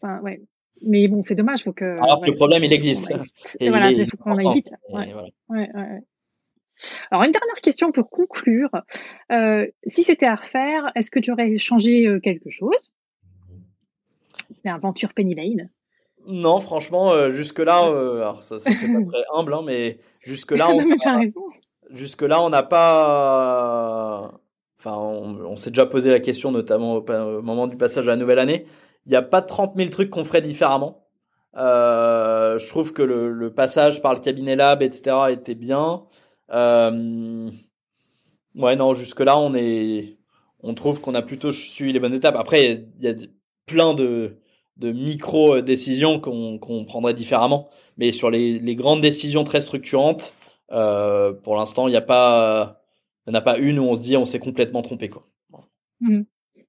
Enfin, 0.00 0.20
ouais. 0.20 0.40
Mais 0.82 1.08
bon, 1.08 1.22
c'est 1.22 1.34
dommage. 1.34 1.64
Faut 1.64 1.72
que, 1.72 1.98
Alors 2.02 2.20
que 2.20 2.30
le 2.30 2.36
problème, 2.36 2.64
il 2.64 2.72
existe. 2.72 3.12
Et 3.58 3.68
voilà, 3.68 3.90
il 3.90 4.08
faut 4.08 4.16
qu'on 4.16 4.36
aille 4.36 4.54
vite. 4.54 4.68
Ouais. 4.88 5.12
Voilà. 5.12 5.98
Alors 7.10 7.24
une 7.24 7.32
dernière 7.32 7.60
question 7.62 7.92
pour 7.92 8.08
conclure. 8.08 8.70
Euh, 9.30 9.66
si 9.86 10.02
c'était 10.02 10.26
à 10.26 10.34
refaire, 10.34 10.90
est-ce 10.94 11.10
que 11.10 11.18
tu 11.18 11.30
aurais 11.30 11.58
changé 11.58 12.06
euh, 12.06 12.20
quelque 12.20 12.48
chose? 12.48 12.76
L'aventure 14.64 15.12
Penny 15.12 15.34
Lane 15.34 15.70
Non, 16.30 16.60
franchement, 16.60 17.12
euh, 17.12 17.30
jusque-là, 17.30 17.80
alors 17.84 18.42
ça, 18.42 18.58
ça 18.58 18.70
fait 18.70 18.86
pas 18.86 19.04
très 19.04 19.24
humble, 19.34 19.54
hein, 19.54 19.62
mais 19.64 19.98
jusque-là, 20.20 20.70
on 20.70 22.50
n'a 22.50 22.62
pas. 22.62 24.32
Enfin, 24.78 24.96
on, 24.96 25.56
s'est 25.56 25.70
déjà 25.70 25.84
posé 25.84 26.10
la 26.10 26.20
question, 26.20 26.52
notamment 26.52 26.94
au, 26.94 27.42
moment 27.42 27.66
du 27.66 27.76
passage 27.76 28.08
à 28.08 28.12
la 28.12 28.16
nouvelle 28.16 28.38
année. 28.38 28.64
Il 29.06 29.10
n'y 29.10 29.16
a 29.16 29.22
pas 29.22 29.42
30 29.42 29.74
000 29.76 29.90
trucs 29.90 30.10
qu'on 30.10 30.24
ferait 30.24 30.40
différemment. 30.40 31.06
je 31.54 32.68
trouve 32.68 32.92
que 32.92 33.02
le, 33.02 33.30
le, 33.30 33.52
passage 33.52 34.00
par 34.00 34.14
le 34.14 34.20
cabinet 34.20 34.56
lab, 34.56 34.82
etc., 34.82 35.16
était 35.30 35.54
bien. 35.54 36.04
Euh, 36.52 37.50
ouais, 38.54 38.76
non, 38.76 38.94
jusque-là, 38.94 39.38
on 39.38 39.54
est, 39.54 40.18
on 40.60 40.74
trouve 40.74 41.00
qu'on 41.00 41.14
a 41.14 41.22
plutôt 41.22 41.52
suivi 41.52 41.92
les 41.92 42.00
bonnes 42.00 42.14
étapes. 42.14 42.36
Après, 42.36 42.86
il 42.98 43.04
y 43.04 43.08
a, 43.08 43.14
plein 43.66 43.94
de, 43.94 44.38
de 44.80 44.92
micro-décisions 44.92 46.20
qu'on 46.20 46.84
prendrait 46.86 47.14
différemment. 47.14 47.68
Mais 47.98 48.12
sur 48.12 48.30
les, 48.30 48.58
les 48.58 48.74
grandes 48.74 49.02
décisions 49.02 49.44
très 49.44 49.60
structurantes, 49.60 50.34
euh, 50.72 51.32
pour 51.32 51.56
l'instant, 51.56 51.86
il 51.86 51.90
n'y 51.90 51.96
a 51.96 52.02
pas, 52.02 52.82
il 53.26 53.36
a 53.36 53.40
pas 53.40 53.58
une 53.58 53.78
où 53.78 53.84
on 53.84 53.94
se 53.94 54.02
dit 54.02 54.16
on 54.16 54.24
s'est 54.24 54.38
complètement 54.38 54.82
trompé, 54.82 55.08
quoi. 55.08 55.26
Mmh. 56.00 56.22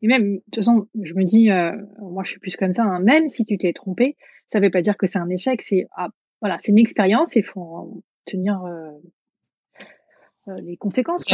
Et 0.03 0.07
même, 0.07 0.35
de 0.35 0.41
toute 0.45 0.55
façon, 0.57 0.87
je 1.01 1.13
me 1.13 1.23
dis, 1.23 1.51
euh, 1.51 1.71
moi 1.99 2.23
je 2.23 2.31
suis 2.31 2.39
plus 2.39 2.57
comme 2.57 2.71
ça, 2.71 2.83
hein, 2.83 2.99
même 2.99 3.27
si 3.27 3.45
tu 3.45 3.57
t'es 3.57 3.71
trompé, 3.71 4.17
ça 4.47 4.59
ne 4.59 4.65
veut 4.65 4.71
pas 4.71 4.81
dire 4.81 4.97
que 4.97 5.07
c'est 5.07 5.19
un 5.19 5.29
échec, 5.29 5.61
c'est 5.61 5.87
ah, 5.95 6.09
voilà, 6.41 6.57
une 6.67 6.79
expérience, 6.79 7.35
il 7.35 7.43
faut 7.43 8.03
tenir 8.25 8.61
euh, 8.65 10.59
les 10.61 10.75
conséquences. 10.75 11.25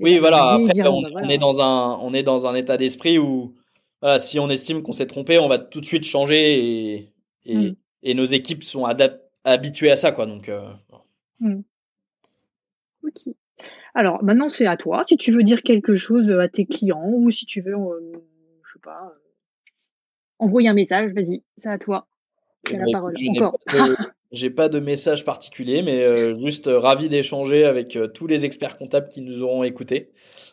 Oui, 0.00 0.18
voilà. 0.18 0.54
Après, 0.54 0.88
on, 0.88 1.28
est 1.28 1.38
dans 1.38 1.60
un, 1.60 1.98
on 2.00 2.14
est 2.14 2.22
dans 2.22 2.46
un 2.46 2.54
état 2.54 2.76
d'esprit 2.78 3.18
où, 3.18 3.54
si 4.18 4.38
on 4.38 4.48
estime 4.48 4.82
qu'on 4.82 4.92
s'est 4.92 5.06
trompé, 5.06 5.38
on 5.38 5.48
va 5.48 5.58
tout 5.58 5.80
de 5.80 5.86
suite 5.86 6.04
changer 6.04 6.94
et, 6.94 7.12
et, 7.44 7.56
mm. 7.56 7.76
et 8.02 8.14
nos 8.14 8.24
équipes 8.24 8.62
sont 8.62 8.86
habituées 9.44 9.90
à 9.90 9.96
ça, 9.96 10.12
quoi. 10.12 10.26
Donc. 10.26 10.48
Euh, 10.48 10.68
mm. 11.40 11.60
Ok. 13.04 13.34
Alors 13.94 14.22
maintenant 14.22 14.48
c'est 14.48 14.66
à 14.66 14.76
toi. 14.76 15.02
Si 15.04 15.16
tu 15.16 15.32
veux 15.32 15.42
dire 15.42 15.62
quelque 15.62 15.96
chose 15.96 16.30
à 16.30 16.48
tes 16.48 16.64
clients 16.64 17.08
ou 17.08 17.30
si 17.30 17.44
tu 17.44 17.60
veux, 17.60 17.74
je 18.64 18.72
sais 18.72 18.78
pas, 18.80 19.12
envoyer 20.38 20.68
un 20.68 20.74
message, 20.74 21.12
vas-y, 21.12 21.42
c'est 21.56 21.68
à 21.68 21.78
toi. 21.78 22.06
Tu 22.64 22.74
as 22.74 22.78
la 22.78 22.86
parole. 22.92 23.14
Encore. 23.30 23.58
J'ai 24.32 24.50
pas 24.50 24.68
de 24.68 24.78
message 24.78 25.24
particulier, 25.24 25.82
mais 25.82 26.02
euh, 26.02 26.34
juste 26.34 26.68
euh, 26.68 26.78
ravi 26.78 27.08
d'échanger 27.08 27.64
avec 27.64 27.96
euh, 27.96 28.06
tous 28.06 28.28
les 28.28 28.44
experts 28.44 28.76
comptables 28.78 29.08
qui 29.08 29.22
nous 29.22 29.42
auront 29.42 29.64
écoutés. 29.64 30.10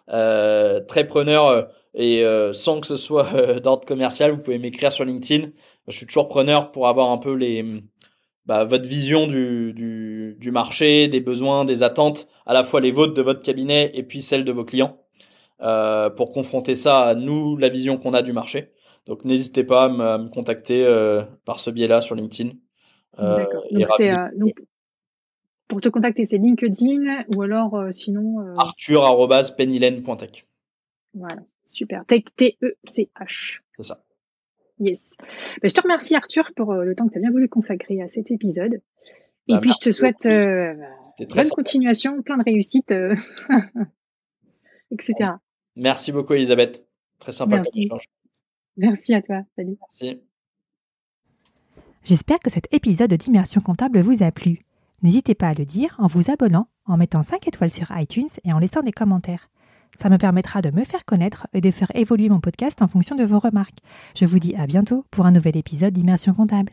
Très 0.08 1.08
preneur 1.08 1.70
et 1.93 2.24
sans 2.53 2.80
que 2.80 2.88
ce 2.88 2.97
soit 2.97 3.60
d'ordre 3.60 3.86
commercial, 3.86 4.32
vous 4.32 4.38
pouvez 4.38 4.60
m'écrire 4.60 4.91
sur 4.91 5.05
LinkedIn. 5.05 5.49
Je 5.88 5.95
suis 5.95 6.05
toujours 6.05 6.28
preneur 6.28 6.72
pour 6.72 6.88
avoir 6.88 7.10
un 7.10 7.18
peu 7.18 7.34
les 7.34 7.84
bah, 8.45 8.64
votre 8.64 8.86
vision 8.86 9.28
du, 9.28 9.74
du, 9.74 10.38
du, 10.39 10.51
marché, 10.51 11.10
des 11.10 11.20
besoins, 11.20 11.66
des 11.66 11.84
attentes, 11.84 12.30
à 12.45 12.53
la 12.53 12.64
fois 12.64 12.80
les 12.80 12.91
vôtres 12.91 13.14
de 13.14 13.22
votre 13.22 13.41
cabinet 13.41 13.91
et 13.93 14.03
puis 14.03 14.22
celles 14.22 14.45
de 14.45 14.51
vos 14.53 14.64
clients, 14.64 15.01
pour 15.60 16.32
confronter 16.32 16.76
ça 16.76 16.99
à 17.03 17.16
nous, 17.16 17.58
la 17.58 17.68
vision 17.68 17.97
qu'on 17.97 18.14
a 18.14 18.22
du 18.22 18.32
marché. 18.32 18.72
Donc 19.05 19.26
n'hésitez 19.26 19.64
pas 19.64 19.86
à 19.86 19.89
me, 19.89 20.30
contacter 20.30 20.86
par 21.45 21.60
ce 21.60 21.70
biais-là 21.70 21.99
sur 21.99 22.16
LinkedIn. 22.16 22.51
Euh, 23.20 23.45
euh, 23.74 24.28
donc, 24.36 24.53
pour 25.68 25.82
te 25.82 25.89
contacter, 25.89 26.26
c'est 26.26 26.38
LinkedIn 26.38 27.26
ou 27.36 27.41
alors 27.41 27.76
euh, 27.76 27.91
sinon. 27.91 28.55
Arthur.pennylen.tech. 28.57 30.47
Voilà, 31.13 31.41
super. 31.65 32.05
Tech, 32.05 32.24
T-E-C-H. 32.36 33.59
C'est 33.76 33.84
ça. 33.84 34.03
Yes. 34.80 35.09
Ben, 35.61 35.70
je 35.70 35.74
te 35.74 35.82
remercie 35.82 36.15
Arthur 36.15 36.51
pour 36.55 36.74
le 36.74 36.95
temps 36.95 37.07
que 37.07 37.13
tu 37.13 37.18
as 37.18 37.22
bien 37.22 37.32
voulu 37.32 37.49
consacrer 37.49 38.01
à 38.01 38.07
cet 38.07 38.32
épisode. 38.32 38.82
Et 39.47 39.53
bah, 39.53 39.59
puis 39.59 39.72
je 39.72 39.80
te 39.80 39.91
souhaite 39.91 40.26
euh, 40.26 40.76
bonne 41.34 41.49
continuation, 41.49 42.22
plein 42.22 42.38
de 42.38 42.43
réussites, 42.43 42.93
etc. 44.91 45.32
Merci 45.76 46.11
beaucoup 46.11 46.34
Elisabeth. 46.34 46.86
Très 47.20 47.32
sympa 47.32 47.55
Merci. 47.55 47.72
comme 47.72 47.82
échange. 47.82 48.09
Merci 48.78 49.13
à 49.13 49.22
toi. 49.22 49.41
Salut. 49.55 49.78
Merci. 49.82 50.22
J'espère 52.03 52.39
que 52.39 52.49
cet 52.49 52.74
épisode 52.74 53.13
d'Immersion 53.13 53.59
comptable 53.59 53.99
vous 53.99 54.24
a 54.24 54.32
plu. 54.32 54.66
N'hésitez 55.04 55.36
pas 55.36 55.50
à 55.50 55.54
le 55.54 55.66
dire 55.66 55.95
en 56.00 56.08
vous 56.08 56.32
abonnant, 56.32 56.68
en 56.86 56.98
mettant 56.98 57.22
5 57.22 57.48
étoiles 57.48 57.70
sur 57.70 57.91
iTunes 57.95 58.30
et 58.43 58.52
en 58.52 58.60
laissant 58.60 58.82
des 58.82 58.91
commentaires. 58.91 59.50
Ça 60.00 60.10
me 60.10 60.18
permettra 60.18 60.62
de 60.62 60.72
me 60.72 60.84
faire 60.84 61.06
connaître 61.06 61.48
et 61.54 61.62
de 61.62 61.72
faire 61.72 61.91
évoluer 61.95 62.30
mon 62.30 62.39
podcast 62.39 62.82
en 62.82 62.88
fonction 62.88 63.16
de 63.16 63.24
vos 63.24 63.39
remarques. 63.39 63.80
Je 64.16 64.26
vous 64.26 64.39
dis 64.39 64.56
à 64.56 64.66
bientôt 64.66 65.06
pour 65.12 65.26
un 65.26 65.32
nouvel 65.32 65.58
épisode 65.58 65.93
d'Immersion 65.93 66.34
comptable. 66.34 66.72